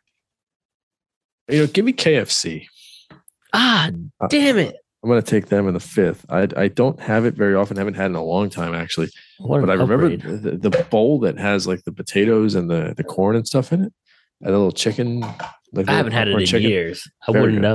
You 1.50 1.60
know, 1.60 1.68
give 1.68 1.86
me 1.86 1.94
KFC. 1.94 2.68
Ah, 3.54 3.90
Uh, 4.20 4.28
damn 4.28 4.58
it! 4.58 4.76
I'm 5.04 5.10
gonna 5.10 5.22
take 5.22 5.48
them 5.48 5.68
in 5.68 5.74
the 5.74 5.80
fifth. 5.80 6.26
I 6.30 6.48
I 6.56 6.68
don't 6.68 7.00
have 7.00 7.26
it 7.26 7.36
very 7.36 7.56
often. 7.56 7.78
Haven't 7.78 7.94
had 7.96 8.06
it 8.06 8.10
in 8.12 8.16
a 8.16 8.24
long 8.24 8.50
time 8.50 8.74
actually. 8.74 9.10
But 9.40 9.70
I 9.70 9.74
remember 9.74 10.16
the, 10.18 10.52
the 10.58 10.86
bowl 10.90 11.20
that 11.20 11.38
has 11.38 11.68
like 11.68 11.84
the 11.84 11.92
potatoes 11.92 12.56
and 12.56 12.70
the 12.70 12.94
the 12.98 13.04
corn 13.04 13.36
and 13.36 13.48
stuff 13.48 13.72
in 13.72 13.84
it, 13.84 13.94
and 14.42 14.50
a 14.50 14.58
little 14.58 14.72
chicken. 14.72 15.22
Like 15.74 15.88
I 15.90 15.94
haven't 15.94 16.14
had 16.14 16.28
it 16.28 16.40
in 16.40 16.46
chicken. 16.46 16.70
years. 16.70 17.08
I 17.28 17.32
Very 17.32 17.42
wouldn't 17.44 17.62
good. 17.62 17.68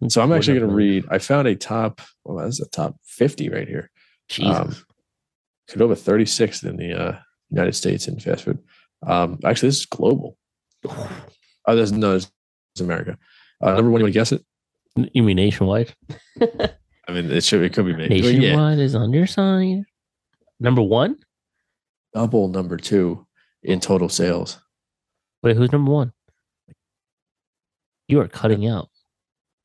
know. 0.00 0.08
So 0.08 0.20
I'm 0.22 0.32
actually 0.32 0.60
gonna 0.60 0.72
read. 0.72 1.04
I 1.10 1.18
found 1.18 1.48
a 1.48 1.54
top. 1.56 2.00
Well, 2.24 2.44
that's 2.44 2.60
a 2.60 2.68
top 2.68 2.96
50 3.04 3.48
right 3.48 3.66
here. 3.68 3.90
Jesus. 4.28 4.56
Um, 4.56 4.76
Qdoba 5.70 5.94
36th 5.96 6.64
in 6.64 6.76
the 6.76 6.92
uh, 6.92 7.18
United 7.50 7.74
States 7.74 8.08
in 8.08 8.18
fast 8.18 8.44
food. 8.44 8.58
Um, 9.06 9.38
actually, 9.44 9.68
this 9.68 9.78
is 9.78 9.86
global. 9.86 10.36
Oh, 10.84 11.76
there's 11.76 11.92
no, 11.92 12.14
it's 12.16 12.30
America. 12.80 13.16
Uh, 13.62 13.74
number 13.74 13.90
one, 13.90 14.00
you 14.00 14.04
want 14.04 14.12
to 14.14 14.18
guess 14.18 14.32
it? 14.32 14.44
You 14.96 15.22
mean 15.22 15.36
nationwide? 15.36 15.94
I 16.40 17.12
mean, 17.12 17.30
it 17.30 17.42
should. 17.44 17.62
It 17.62 17.72
could 17.72 17.86
be 17.86 17.96
made. 17.96 18.10
Nationwide 18.10 18.78
yeah, 18.78 18.84
is 18.84 18.94
on 18.94 19.12
your 19.12 19.26
side. 19.26 19.84
Number 20.58 20.82
one? 20.82 21.16
double 22.12 22.48
number 22.48 22.76
two 22.76 23.26
in 23.62 23.80
total 23.80 24.08
sales. 24.08 24.60
Wait, 25.42 25.56
who's 25.56 25.72
number 25.72 25.90
one? 25.90 26.12
You 28.08 28.20
are 28.20 28.28
cutting 28.28 28.66
out. 28.66 28.88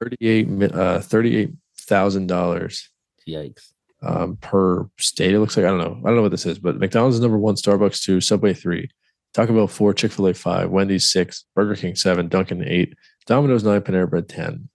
38 0.01 0.47
uh 0.73 0.99
$38,000 0.99 2.83
Yikes. 3.27 3.71
um, 4.03 4.37
per 4.37 4.87
state. 4.99 5.33
It 5.33 5.39
looks 5.39 5.57
like 5.57 5.65
I 5.65 5.69
don't 5.69 5.79
know. 5.79 5.99
I 6.03 6.07
don't 6.07 6.17
know 6.17 6.21
what 6.21 6.31
this 6.31 6.45
is, 6.45 6.59
but 6.59 6.77
McDonald's 6.77 7.15
is 7.15 7.21
number 7.21 7.37
one, 7.37 7.55
Starbucks 7.55 8.03
two, 8.03 8.21
Subway 8.21 8.53
three, 8.53 8.89
Taco 9.33 9.53
Bell 9.53 9.67
four, 9.67 9.93
Chick 9.93 10.11
Fil 10.11 10.27
A 10.27 10.33
five, 10.33 10.69
Wendy's 10.69 11.09
six, 11.09 11.45
Burger 11.55 11.75
King 11.75 11.95
seven, 11.95 12.27
Dunkin' 12.27 12.63
eight, 12.63 12.93
Domino's 13.25 13.63
nine, 13.63 13.81
Panera 13.81 14.09
Bread 14.09 14.29
ten. 14.29 14.69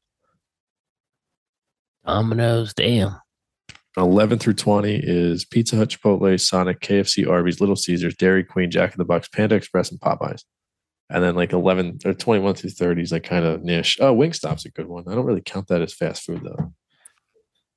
Domino's, 2.14 2.74
damn. 2.74 3.16
11 3.96 4.38
through 4.40 4.54
20 4.54 5.00
is 5.02 5.44
Pizza 5.44 5.76
Hut, 5.76 5.88
Chipotle, 5.90 6.38
Sonic, 6.40 6.80
KFC, 6.80 7.28
Arby's, 7.28 7.60
Little 7.60 7.76
Caesars, 7.76 8.16
Dairy 8.16 8.42
Queen, 8.44 8.70
Jack 8.70 8.92
in 8.92 8.98
the 8.98 9.04
Box, 9.04 9.28
Panda 9.28 9.54
Express, 9.54 9.90
and 9.90 10.00
Popeyes. 10.00 10.42
And 11.08 11.22
then 11.22 11.34
like 11.36 11.52
11 11.52 12.00
or 12.04 12.14
21 12.14 12.54
through 12.54 12.70
30 12.70 13.02
is 13.02 13.12
like 13.12 13.22
kind 13.24 13.44
of 13.44 13.62
niche. 13.62 13.98
Oh, 14.00 14.14
Wingstop's 14.14 14.64
a 14.64 14.70
good 14.70 14.86
one. 14.86 15.04
I 15.08 15.14
don't 15.14 15.24
really 15.24 15.42
count 15.44 15.68
that 15.68 15.82
as 15.82 15.94
fast 15.94 16.22
food 16.24 16.42
though. 16.44 16.72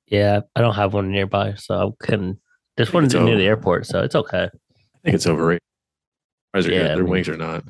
Yeah, 0.08 0.42
I 0.56 0.62
don't 0.62 0.76
have 0.76 0.94
one 0.94 1.12
nearby, 1.12 1.54
so 1.56 1.76
I 1.76 2.06
couldn't. 2.06 2.40
This 2.78 2.92
one's 2.94 3.14
near 3.14 3.38
the 3.38 3.46
airport, 3.46 3.86
so 3.88 4.02
it's 4.02 4.16
okay. 4.16 4.46
I 4.46 5.00
think 5.04 5.16
it's 5.16 5.28
overrated. 5.28 5.62
Fries 6.52 6.68
are 6.68 6.72
Yeah, 6.72 6.78
good. 6.80 6.86
I 6.92 6.96
Their 6.96 7.04
mean- 7.04 7.12
wings 7.12 7.30
are 7.30 7.38
not. 7.38 7.64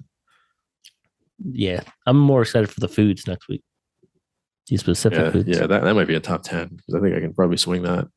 Yeah, 1.45 1.81
I'm 2.05 2.17
more 2.19 2.41
excited 2.41 2.69
for 2.69 2.79
the 2.79 2.87
foods 2.87 3.27
next 3.27 3.47
week. 3.49 3.63
These 4.67 4.79
specific 4.81 5.19
Yeah, 5.19 5.31
foods. 5.31 5.47
yeah, 5.49 5.67
that, 5.67 5.83
that 5.83 5.93
might 5.93 6.07
be 6.07 6.15
a 6.15 6.19
top 6.19 6.43
10 6.43 6.69
because 6.69 6.95
I 6.95 6.99
think 7.01 7.15
I 7.15 7.19
can 7.19 7.33
probably 7.33 7.57
swing 7.57 7.83
that. 7.83 8.07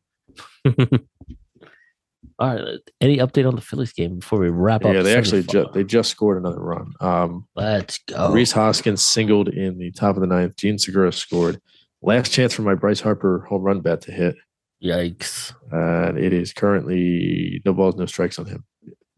All 2.39 2.55
right. 2.55 2.79
Any 3.01 3.17
update 3.19 3.49
on 3.49 3.55
the 3.57 3.63
Phillies 3.63 3.93
game 3.93 4.19
before 4.19 4.39
we 4.39 4.51
wrap 4.51 4.85
up? 4.85 4.95
Yeah, 4.95 5.03
they 5.03 5.17
actually 5.17 5.43
ju- 5.43 5.69
they 5.73 5.85
just 5.85 6.11
scored 6.11 6.37
another 6.37 6.61
run. 6.61 6.93
Um, 7.01 7.47
Let's 7.57 7.99
go. 8.07 8.31
Rhys 8.31 8.53
Hoskins 8.53 9.03
singled 9.03 9.49
in 9.49 9.79
the 9.79 9.91
top 9.93 10.17
of 10.17 10.21
the 10.21 10.27
ninth. 10.27 10.57
Jean 10.57 10.79
Segura 10.79 11.13
scored. 11.13 11.61
Last 12.03 12.31
chance 12.33 12.53
for 12.53 12.61
my 12.63 12.75
Bryce 12.75 13.01
Harper 13.01 13.47
home 13.49 13.63
run 13.63 13.81
bet 13.81 14.03
to 14.03 14.13
hit. 14.13 14.37
Yikes. 14.85 15.55
and 15.73 16.19
it 16.19 16.35
is 16.35 16.53
currently 16.53 17.63
no 17.65 17.73
balls, 17.73 17.97
no 17.97 18.05
strikes 18.05 18.39
on 18.39 18.45
him. 18.45 18.65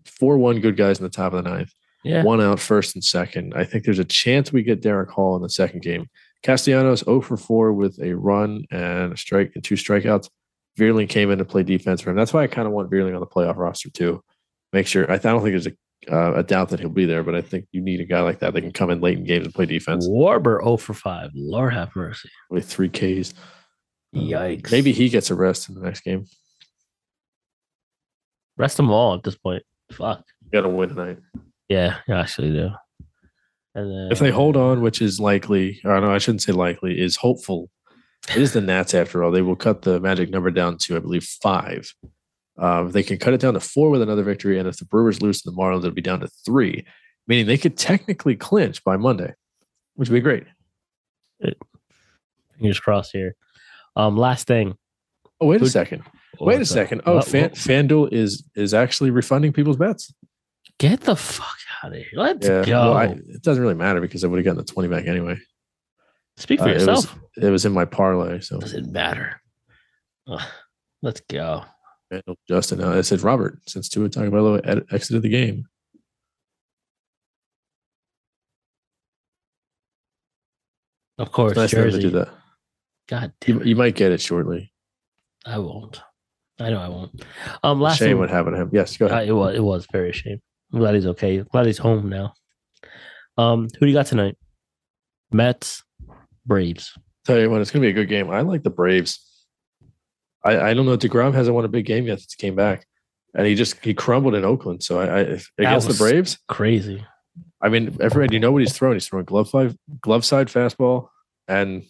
Four 0.05 0.39
one 0.39 0.61
good 0.61 0.77
guys 0.77 0.99
in 0.99 1.05
the 1.05 1.11
top 1.11 1.33
of 1.33 1.43
the 1.43 1.51
ninth. 1.51 1.73
Yeah. 2.05 2.23
One 2.23 2.41
out 2.41 2.61
first 2.61 2.95
and 2.95 3.03
second. 3.03 3.53
I 3.57 3.65
think 3.65 3.85
there's 3.85 3.99
a 3.99 4.05
chance 4.05 4.53
we 4.53 4.63
get 4.63 4.81
Darick 4.81 5.09
Hall 5.09 5.35
in 5.35 5.43
the 5.43 5.51
second 5.51 5.83
game. 5.83 6.07
Castellanos 6.43 7.01
0 7.05 7.20
for 7.20 7.36
4 7.36 7.73
with 7.73 7.98
a 8.01 8.15
run 8.15 8.65
and 8.70 9.12
a 9.12 9.16
strike 9.16 9.52
and 9.55 9.65
two 9.65 9.74
strikeouts. 9.74 10.28
Vierling 10.78 11.09
came 11.09 11.31
in 11.31 11.39
to 11.39 11.44
play 11.44 11.65
defense 11.65 12.01
for 12.01 12.10
him. 12.10 12.16
That's 12.16 12.32
why 12.32 12.44
I 12.44 12.47
kind 12.47 12.69
of 12.69 12.73
want 12.73 12.90
Vierling 12.90 13.15
on 13.15 13.20
the 13.20 13.27
playoff 13.27 13.56
roster 13.56 13.90
too. 13.90 14.23
Make 14.73 14.86
sure 14.86 15.10
I 15.10 15.16
don't 15.19 15.43
think 15.43 15.52
there's 15.52 15.66
a 15.66 15.73
uh, 16.10 16.35
a 16.35 16.43
doubt 16.44 16.69
that 16.69 16.78
he'll 16.78 16.89
be 16.89 17.06
there, 17.06 17.24
but 17.24 17.35
I 17.35 17.43
think 17.43 17.66
you 17.73 17.81
need 17.81 18.01
a 18.01 18.05
guy 18.05 18.20
like 18.20 18.39
that 18.39 18.55
that 18.55 18.60
can 18.60 18.73
come 18.73 18.90
in 18.90 19.01
late 19.01 19.19
in 19.19 19.24
games 19.24 19.44
and 19.47 19.55
play 19.55 19.66
defense 19.66 20.06
Schwarber 20.06 20.62
0 20.62 20.77
for 20.77 20.94
5. 20.94 21.31
Lord 21.35 21.74
have 21.74 21.94
mercy. 21.97 22.31
with 22.51 22.66
three 22.66 22.89
Ks. 22.89 23.35
Yikes. 24.15 24.70
Maybe 24.70 24.93
he 24.93 25.09
gets 25.09 25.31
a 25.31 25.35
rest 25.35 25.69
in 25.69 25.74
the 25.74 25.81
next 25.81 26.01
game. 26.02 26.24
Rest 28.56 28.77
them 28.77 28.90
all 28.90 29.15
at 29.15 29.23
this 29.23 29.36
point. 29.36 29.62
Fuck. 29.93 30.24
Got 30.52 30.62
to 30.62 30.69
win 30.69 30.89
tonight. 30.89 31.19
Yeah, 31.69 31.98
you 32.06 32.15
actually 32.15 32.52
do. 32.52 32.70
And 33.74 33.90
then 33.90 34.09
If 34.12 34.19
they 34.19 34.31
hold 34.31 34.57
on, 34.57 34.81
which 34.81 35.01
is 35.03 35.20
likely, 35.20 35.81
or 35.85 36.01
no, 36.01 36.11
I 36.12 36.19
shouldn't 36.19 36.43
say 36.43 36.53
likely, 36.53 37.01
is 37.01 37.16
hopeful. 37.16 37.70
It 38.31 38.36
is 38.43 38.53
the 38.53 38.61
Nats 38.61 38.95
after 38.95 39.23
all. 39.23 39.31
They 39.31 39.43
will 39.43 39.57
cut 39.57 39.82
the 39.82 40.01
magic 40.01 40.31
number 40.31 40.51
down 40.51 40.78
to, 40.78 40.97
I 40.97 40.99
believe, 40.99 41.24
five. 41.24 41.93
Um, 42.59 42.90
they 42.90 43.03
can 43.05 43.19
cut 43.19 43.35
it 43.35 43.40
down 43.40 43.55
to 43.55 43.61
four 43.61 43.89
with 43.90 44.03
another 44.03 44.24
victory, 44.24 44.59
and 44.59 44.69
if 44.69 44.78
the 44.78 44.85
Brewers 44.85 45.23
lose 45.23 45.43
to 45.43 45.51
the 45.51 45.57
Marlins, 45.57 45.78
it'll 45.78 45.93
be 45.93 46.01
down 46.03 46.20
to 46.20 46.28
three, 46.45 46.85
meaning 47.28 47.47
they 47.47 47.57
could 47.59 47.77
technically 47.78 48.35
clinch 48.35 48.82
by 48.82 48.97
Monday, 48.97 49.35
which 49.95 50.09
would 50.09 50.16
be 50.16 50.20
great. 50.20 50.45
fingers 52.59 52.81
crossed 52.81 53.12
here. 53.12 53.35
Um, 53.97 54.16
last 54.16 54.47
thing. 54.47 54.74
Oh, 55.40 55.47
wait 55.47 55.62
a 55.62 55.69
second. 55.69 56.03
Wait 56.40 56.61
a 56.61 56.65
second. 56.66 57.03
Oh, 57.07 57.16
What- 57.16 57.24
Fan, 57.27 57.51
FanDuel 57.51 58.12
is 58.12 58.45
is 58.55 58.74
actually 58.74 59.11
refunding 59.11 59.53
people's 59.53 59.77
bets. 59.77 60.12
Get 60.78 61.03
the 61.03 61.16
fuck 61.16 61.57
out 61.83 61.93
of 61.93 61.99
here. 61.99 62.07
Let's 62.15 62.47
Yeah. 62.47 62.65
go. 62.65 62.73
Well, 62.91 62.93
I, 62.97 63.05
it 63.07 63.43
doesn't 63.43 63.63
really 63.63 63.75
matter 63.75 64.01
because 64.01 64.25
I 64.25 64.27
would 64.27 64.39
have 64.39 64.45
gotten 64.45 64.59
the 64.59 64.65
20 64.65 64.89
back 64.89 65.07
anyway. 65.07 65.37
Speak 66.37 66.61
for 66.61 66.67
Uh, 66.67 66.71
it 66.71 66.75
was- 66.75 66.87
yourself. 66.87 67.19
It 67.37 67.51
was 67.51 67.65
in 67.65 67.73
my 67.73 67.85
parlay. 67.85 68.41
So 68.41 68.59
Doesn't 68.59 68.91
matter. 68.93 69.41
Ugh, 70.27 70.41
let's 71.03 71.21
go. 71.23 71.65
Justin. 72.49 72.83
Uh, 72.83 72.91
I 72.97 73.01
said 73.03 73.21
Robert, 73.23 73.59
since 73.69 73.89
Tua 73.89 74.09
Tagovailoa 74.09 74.61
ed- 74.65 74.85
exited 74.91 75.23
the 75.23 75.29
game. 75.29 75.67
Of 81.19 81.33
course, 81.33 81.57
nice 81.57 81.73
of 81.73 81.79
them 81.79 81.87
to 81.87 81.91
Jersey. 81.93 82.03
do 82.03 82.11
that. 82.11 82.29
God 83.09 83.33
damn 83.41 83.57
You, 83.57 83.61
it. 83.63 83.67
you 83.69 83.77
might 83.77 83.95
get 83.97 84.13
it 84.13 84.21
shortly. 84.21 84.73
I 85.45 85.59
won't. 85.59 86.01
I 86.61 86.71
know 86.71 86.81
I 86.81 86.89
won't. 86.89 87.25
Um, 87.63 87.81
last 87.81 87.99
Shame 87.99 88.09
thing, 88.11 88.19
what 88.19 88.31
happened 88.31 88.57
to 88.57 88.63
him. 88.63 88.71
Yes, 88.73 88.97
go 88.97 89.07
uh, 89.07 89.11
ahead. 89.11 89.29
it 89.29 89.33
was 89.33 89.55
it 89.55 89.63
was 89.63 89.87
very 89.93 90.13
shame. 90.13 90.41
I'm 90.73 90.81
glad 90.81 90.95
he's 90.95 91.07
okay. 91.07 91.39
Glad 91.39 91.66
he's 91.66 91.78
home 91.78 92.09
now. 92.09 92.35
Um, 93.36 93.69
who 93.78 93.81
do 93.81 93.86
you 93.86 93.95
got 93.95 94.07
tonight? 94.07 94.36
Mets, 95.32 95.82
Braves. 96.47 96.97
Tell 97.24 97.39
you 97.39 97.51
what, 97.51 97.61
it's 97.61 97.70
going 97.70 97.82
to 97.82 97.86
be 97.86 97.90
a 97.90 97.93
good 97.93 98.09
game. 98.09 98.31
I 98.31 98.40
like 98.40 98.62
the 98.62 98.70
Braves. 98.70 99.24
I, 100.45 100.70
I 100.70 100.74
don't 100.74 100.86
know. 100.86 100.97
Degrom 100.97 101.35
hasn't 101.35 101.55
won 101.55 101.65
a 101.65 101.69
big 101.69 101.85
game 101.85 102.07
yet 102.07 102.20
since 102.20 102.35
he 102.35 102.40
came 102.40 102.55
back, 102.55 102.86
and 103.35 103.47
he 103.47 103.55
just 103.55 103.82
he 103.85 103.93
crumbled 103.95 104.35
in 104.35 104.45
Oakland. 104.45 104.82
So 104.82 105.01
I, 105.01 105.20
I 105.20 105.40
against 105.59 105.89
the 105.89 105.95
Braves, 105.95 106.39
Crazy. 106.49 107.05
I 107.61 107.69
mean, 107.69 107.97
everybody, 108.01 108.35
you 108.35 108.40
know 108.40 108.53
what 108.53 108.61
he's 108.61 108.77
throwing? 108.77 108.95
He's 108.95 109.09
throwing 109.09 109.24
glove 109.24 109.51
five, 109.51 109.77
glove 110.01 110.24
side 110.24 110.49
fastball 110.49 111.09
and 111.49 111.85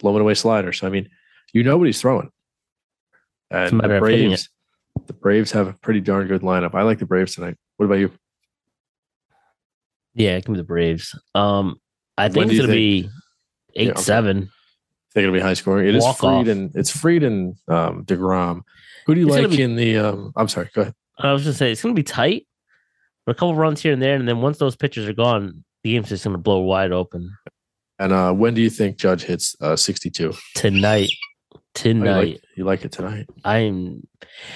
blowing 0.00 0.22
away 0.22 0.34
slider. 0.34 0.72
So 0.72 0.86
I 0.86 0.90
mean, 0.90 1.08
you 1.52 1.62
know 1.62 1.76
what 1.76 1.86
he's 1.86 2.00
throwing. 2.00 2.30
And 3.50 3.80
the 3.80 3.98
Braves, 3.98 4.48
the 5.06 5.12
Braves 5.12 5.52
have 5.52 5.68
a 5.68 5.72
pretty 5.74 6.00
darn 6.00 6.26
good 6.26 6.42
lineup. 6.42 6.74
I 6.74 6.82
like 6.82 6.98
the 6.98 7.06
Braves 7.06 7.34
tonight. 7.34 7.56
What 7.76 7.86
about 7.86 7.98
you? 7.98 8.12
Yeah, 10.14 10.38
give 10.40 10.48
me 10.48 10.56
the 10.56 10.64
Braves. 10.64 11.18
Um, 11.34 11.76
I 12.18 12.28
think 12.28 12.50
it's 12.50 12.60
gonna 12.60 12.72
be 12.72 13.08
eight 13.74 13.86
Yeah, 13.86 13.92
okay. 13.92 14.02
seven. 14.02 14.50
think 15.12 15.22
it'll 15.24 15.32
be 15.34 15.40
high 15.40 15.54
scoring. 15.54 15.88
It 15.88 15.94
is 15.94 16.02
Walk 16.04 16.18
Fried 16.18 16.42
off. 16.42 16.48
and 16.48 16.70
it's 16.74 16.90
Fried 16.90 17.22
and 17.22 17.54
um, 17.68 18.04
Degrom. 18.04 18.62
Who 19.06 19.14
do 19.14 19.20
you 19.20 19.26
It's 19.28 19.36
like 19.36 19.50
be- 19.50 19.62
in 19.62 19.76
the? 19.76 19.96
Um, 19.98 20.32
I'm 20.36 20.48
sorry. 20.48 20.68
Go 20.74 20.82
ahead. 20.82 20.94
I 21.18 21.32
was 21.32 21.44
just 21.44 21.58
saying 21.58 21.72
it's 21.72 21.82
gonna 21.82 21.94
be 21.94 22.02
tight, 22.02 22.46
but 23.26 23.32
a 23.32 23.34
couple 23.34 23.54
runs 23.54 23.80
here 23.80 23.92
and 23.92 24.02
there, 24.02 24.14
and 24.16 24.26
then 24.28 24.40
once 24.40 24.58
those 24.58 24.76
pitchers 24.76 25.08
are 25.08 25.12
gone, 25.14 25.64
the 25.84 25.92
game's 25.92 26.08
just 26.08 26.24
gonna 26.24 26.38
blow 26.38 26.60
wide 26.60 26.92
open 26.92 27.30
And 27.98 28.12
uh, 28.12 28.32
when 28.32 28.54
do 28.54 28.60
you 28.62 28.70
think 28.70 28.96
Judge 28.96 29.22
hits 29.22 29.54
uh, 29.60 29.76
62? 29.76 30.32
tonight. 30.54 31.08
Oh, 31.12 31.56
you, 31.56 31.60
Tonight, 31.74 32.16
like, 32.32 32.40
you 32.56 32.64
like 32.64 32.84
it 32.84 32.90
tonight? 32.92 33.26
I'm 33.44 34.06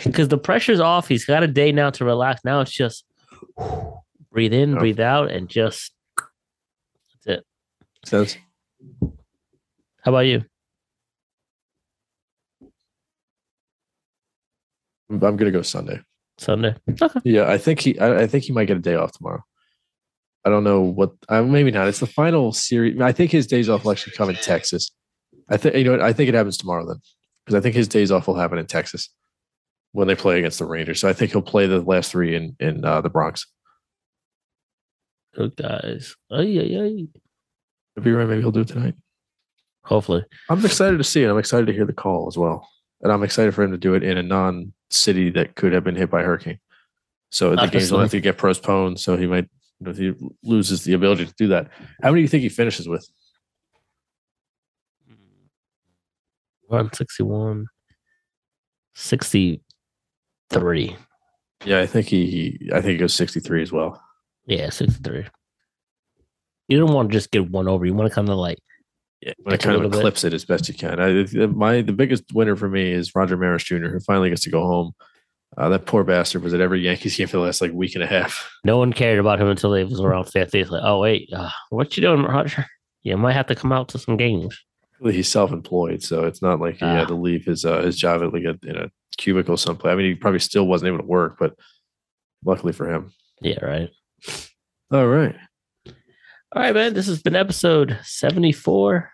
because 0.04 0.28
the 0.28 0.36
pressure's 0.38 0.80
off. 0.80 1.06
He's 1.08 1.24
got 1.24 1.42
a 1.44 1.46
day 1.46 1.70
now 1.70 1.90
to 1.90 2.04
relax. 2.04 2.40
Now 2.44 2.60
it's 2.60 2.72
just 2.72 3.04
breathe 4.34 4.52
in, 4.52 4.74
breathe 4.74 5.00
out, 5.00 5.30
and 5.30 5.48
just. 5.48 5.92
That's 7.24 7.38
it. 7.38 7.46
Sounds. 8.04 8.36
How 10.02 10.10
about 10.10 10.26
you? 10.26 10.44
I'm, 15.08 15.18
gonna 15.18 15.50
go 15.52 15.62
Sunday. 15.62 16.00
Sunday. 16.36 16.74
Okay. 17.00 17.20
Yeah, 17.24 17.48
I 17.48 17.56
think 17.56 17.80
he. 17.80 17.98
I, 17.98 18.22
I 18.22 18.26
think 18.26 18.44
he 18.44 18.52
might 18.52 18.66
get 18.66 18.76
a 18.76 18.80
day 18.80 18.96
off 18.96 19.12
tomorrow. 19.12 19.42
I 20.44 20.50
don't 20.50 20.64
know 20.64 20.80
what. 20.80 21.12
Uh, 21.28 21.42
maybe 21.42 21.70
not. 21.70 21.86
It's 21.86 22.00
the 22.00 22.06
final 22.06 22.52
series. 22.52 23.00
I 23.00 23.12
think 23.12 23.30
his 23.30 23.46
days 23.46 23.68
off 23.68 23.84
will 23.84 23.92
actually 23.92 24.14
come 24.14 24.28
in 24.28 24.36
Texas. 24.36 24.90
I 25.48 25.56
think 25.56 25.76
you 25.76 25.84
know. 25.84 25.92
What, 25.92 26.02
I 26.02 26.12
think 26.12 26.28
it 26.28 26.34
happens 26.34 26.58
tomorrow 26.58 26.84
then, 26.84 26.96
because 27.46 27.56
I 27.56 27.60
think 27.60 27.76
his 27.76 27.86
days 27.86 28.10
off 28.10 28.26
will 28.26 28.34
happen 28.34 28.58
in 28.58 28.66
Texas 28.66 29.08
when 29.92 30.08
they 30.08 30.16
play 30.16 30.38
against 30.38 30.58
the 30.58 30.66
Rangers. 30.66 31.00
So 31.00 31.08
I 31.08 31.12
think 31.12 31.30
he'll 31.30 31.42
play 31.42 31.66
the 31.66 31.80
last 31.80 32.10
three 32.10 32.34
in 32.34 32.56
in 32.58 32.84
uh, 32.84 33.00
the 33.00 33.10
Bronx. 33.10 33.46
Good 35.34 35.56
guys. 35.56 36.14
Ay, 36.30 36.58
ay, 36.58 36.80
ay. 36.80 37.06
If 37.96 38.04
you're 38.04 38.18
right, 38.18 38.28
maybe 38.28 38.40
he'll 38.40 38.52
do 38.52 38.60
it 38.60 38.68
tonight. 38.68 38.94
Hopefully. 39.84 40.24
I'm 40.48 40.64
excited 40.64 40.98
to 40.98 41.04
see 41.04 41.22
it. 41.22 41.30
I'm 41.30 41.38
excited 41.38 41.66
to 41.66 41.72
hear 41.72 41.84
the 41.84 41.92
call 41.92 42.26
as 42.28 42.38
well, 42.38 42.68
and 43.02 43.12
I'm 43.12 43.22
excited 43.22 43.54
for 43.54 43.62
him 43.62 43.72
to 43.72 43.78
do 43.78 43.94
it 43.94 44.02
in 44.02 44.16
a 44.16 44.22
non-city 44.22 45.30
that 45.30 45.56
could 45.56 45.72
have 45.72 45.84
been 45.84 45.96
hit 45.96 46.10
by 46.10 46.22
a 46.22 46.24
hurricane. 46.24 46.58
So 47.30 47.56
the 47.56 47.66
games 47.66 47.90
will 47.90 48.00
have 48.00 48.12
to 48.12 48.20
get 48.20 48.38
postponed. 48.38 49.00
So 49.00 49.16
he 49.16 49.26
might, 49.26 49.48
you 49.80 49.86
know, 49.86 49.90
if 49.90 49.98
he 49.98 50.14
loses 50.44 50.84
the 50.84 50.92
ability 50.92 51.26
to 51.26 51.34
do 51.36 51.48
that. 51.48 51.68
How 52.00 52.10
many 52.10 52.20
do 52.20 52.22
you 52.22 52.28
think 52.28 52.42
he 52.42 52.48
finishes 52.48 52.88
with? 52.88 53.06
161. 56.68 57.66
63. 58.94 60.96
Yeah, 61.64 61.80
I 61.80 61.86
think 61.86 62.06
he, 62.06 62.26
he 62.26 62.70
I 62.72 62.80
think 62.80 62.92
he 62.92 62.98
goes 62.98 63.14
63 63.14 63.62
as 63.62 63.72
well. 63.72 64.00
Yeah, 64.46 64.70
63. 64.70 65.26
You 66.68 66.78
don't 66.78 66.92
want 66.92 67.10
to 67.10 67.12
just 67.12 67.30
get 67.30 67.50
one 67.50 67.68
over. 67.68 67.84
You 67.84 67.94
want 67.94 68.08
to 68.10 68.14
kind 68.14 68.28
of 68.28 68.36
like, 68.36 68.58
Yeah, 69.20 69.32
Like 69.44 69.56
a 69.56 69.58
kind 69.58 69.76
of 69.76 69.82
little 69.82 69.90
bit. 69.90 69.98
eclipse 70.00 70.24
it 70.24 70.32
as 70.34 70.44
best 70.44 70.68
you 70.68 70.74
can. 70.74 71.00
I, 71.00 71.46
my 71.46 71.82
the 71.82 71.92
biggest 71.92 72.24
winner 72.32 72.56
for 72.56 72.68
me 72.68 72.90
is 72.92 73.14
Roger 73.14 73.36
Maris 73.36 73.64
Jr., 73.64 73.88
who 73.88 74.00
finally 74.00 74.30
gets 74.30 74.42
to 74.42 74.50
go 74.50 74.66
home. 74.66 74.92
Uh, 75.56 75.68
that 75.68 75.86
poor 75.86 76.02
bastard 76.02 76.42
was 76.42 76.52
at 76.52 76.60
every 76.60 76.80
Yankees 76.80 77.16
game 77.16 77.28
for 77.28 77.36
the 77.36 77.42
last 77.42 77.60
like 77.60 77.72
week 77.72 77.94
and 77.94 78.02
a 78.02 78.06
half. 78.08 78.50
no 78.64 78.76
one 78.78 78.92
cared 78.92 79.18
about 79.20 79.40
him 79.40 79.48
until 79.48 79.70
they 79.70 79.84
was 79.84 80.00
around 80.00 80.24
fifth. 80.24 80.54
It's 80.54 80.70
like, 80.70 80.82
oh, 80.84 81.00
wait, 81.00 81.28
uh, 81.32 81.50
what 81.70 81.96
you 81.96 82.00
doing, 82.00 82.22
Roger? 82.22 82.66
You 83.02 83.16
might 83.18 83.34
have 83.34 83.46
to 83.46 83.54
come 83.54 83.70
out 83.70 83.88
to 83.90 83.98
some 83.98 84.16
games. 84.16 84.58
He's 85.02 85.28
self-employed, 85.28 86.02
so 86.02 86.24
it's 86.24 86.40
not 86.40 86.60
like 86.60 86.76
he 86.76 86.84
Ah. 86.86 86.94
had 86.96 87.08
to 87.08 87.14
leave 87.14 87.44
his 87.44 87.64
uh, 87.64 87.82
his 87.82 87.96
job 87.98 88.22
at 88.22 88.32
like 88.32 88.44
a, 88.44 88.58
in 88.68 88.76
a 88.76 88.90
cubicle 89.18 89.56
someplace. 89.58 89.92
I 89.92 89.94
mean, 89.96 90.06
he 90.06 90.14
probably 90.14 90.38
still 90.40 90.66
wasn't 90.66 90.88
able 90.88 90.98
to 90.98 91.04
work, 91.06 91.36
but 91.38 91.54
luckily 92.44 92.72
for 92.72 92.90
him. 92.90 93.12
Yeah, 93.42 93.62
right. 93.64 93.90
All 94.92 95.06
right. 95.06 95.34
All 95.86 96.62
right, 96.62 96.74
man. 96.74 96.94
This 96.94 97.06
has 97.06 97.22
been 97.22 97.34
episode 97.36 97.98
74 98.04 99.10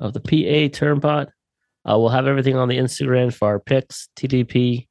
of 0.00 0.12
the 0.12 0.20
PA 0.20 0.68
Turnpot. 0.76 1.26
Uh, 1.88 1.98
we'll 1.98 2.08
have 2.10 2.26
everything 2.26 2.56
on 2.56 2.68
the 2.68 2.76
Instagram 2.78 3.32
for 3.32 3.48
our 3.48 3.58
picks, 3.60 4.08
TDP, 4.16 4.86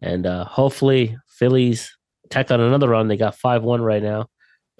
and 0.00 0.26
uh, 0.26 0.44
hopefully 0.44 1.16
Phillies 1.28 1.96
tack 2.30 2.50
on 2.50 2.60
another 2.60 2.88
run. 2.88 3.08
They 3.08 3.16
got 3.16 3.36
5 3.36 3.62
1 3.62 3.82
right 3.82 4.02
now. 4.02 4.26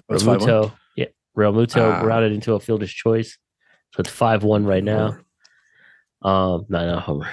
One. 0.07 0.19
Realmuto, 0.19 0.73
yeah, 0.97 1.07
Realmuto 1.37 1.83
Ah. 1.83 2.01
routed 2.01 2.33
into 2.33 2.55
a 2.55 2.61
fielder's 2.61 2.93
choice. 2.93 3.39
So 3.95 4.01
it's 4.01 4.11
5 4.11 4.43
1 4.43 4.65
right 4.65 4.83
now. 4.83 5.19
Um, 6.23 6.65
no, 6.69 6.95
no, 6.95 6.99
Homer. 7.01 7.29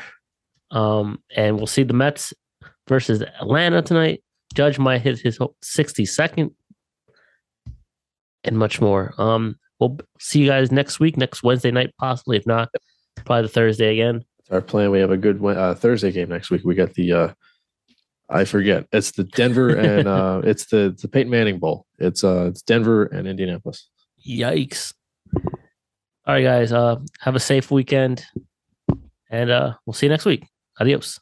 Um, 0.69 1.23
and 1.35 1.57
we'll 1.57 1.67
see 1.67 1.83
the 1.83 1.93
Mets 1.93 2.33
versus 2.87 3.21
Atlanta 3.21 3.81
tonight. 3.81 4.23
Judge 4.53 4.77
might 4.77 5.01
hit 5.01 5.19
his 5.19 5.39
62nd 5.63 6.51
and 8.43 8.57
much 8.57 8.81
more. 8.81 9.13
Um, 9.17 9.55
we'll 9.79 9.99
see 10.19 10.39
you 10.39 10.47
guys 10.47 10.71
next 10.71 10.99
week, 10.99 11.17
next 11.17 11.43
Wednesday 11.43 11.71
night, 11.71 11.93
possibly. 11.97 12.37
If 12.37 12.45
not, 12.45 12.69
probably 13.25 13.43
the 13.43 13.49
Thursday 13.53 13.93
again. 13.93 14.23
It's 14.39 14.51
our 14.51 14.61
plan. 14.61 14.91
We 14.91 14.99
have 14.99 15.11
a 15.11 15.17
good 15.17 15.43
uh, 15.43 15.75
Thursday 15.75 16.11
game 16.11 16.29
next 16.29 16.49
week. 16.49 16.61
We 16.63 16.75
got 16.75 16.93
the 16.93 17.13
uh, 17.13 17.33
I 18.29 18.45
forget. 18.45 18.87
It's 18.91 19.11
the 19.11 19.25
Denver 19.25 19.69
and 19.75 20.07
uh, 20.07 20.41
it's 20.43 20.65
the 20.65 20.95
the 20.99 21.07
Peyton 21.07 21.29
Manning 21.29 21.59
Bowl. 21.59 21.85
It's 21.99 22.23
uh 22.23 22.45
it's 22.45 22.61
Denver 22.61 23.05
and 23.05 23.27
Indianapolis. 23.27 23.89
Yikes. 24.25 24.93
All 26.25 26.35
right, 26.35 26.43
guys. 26.43 26.71
Uh, 26.71 26.97
have 27.19 27.35
a 27.35 27.39
safe 27.39 27.71
weekend, 27.71 28.23
and 29.29 29.49
uh, 29.49 29.73
we'll 29.85 29.93
see 29.93 30.05
you 30.05 30.11
next 30.11 30.25
week. 30.25 30.47
Adios. 30.79 31.19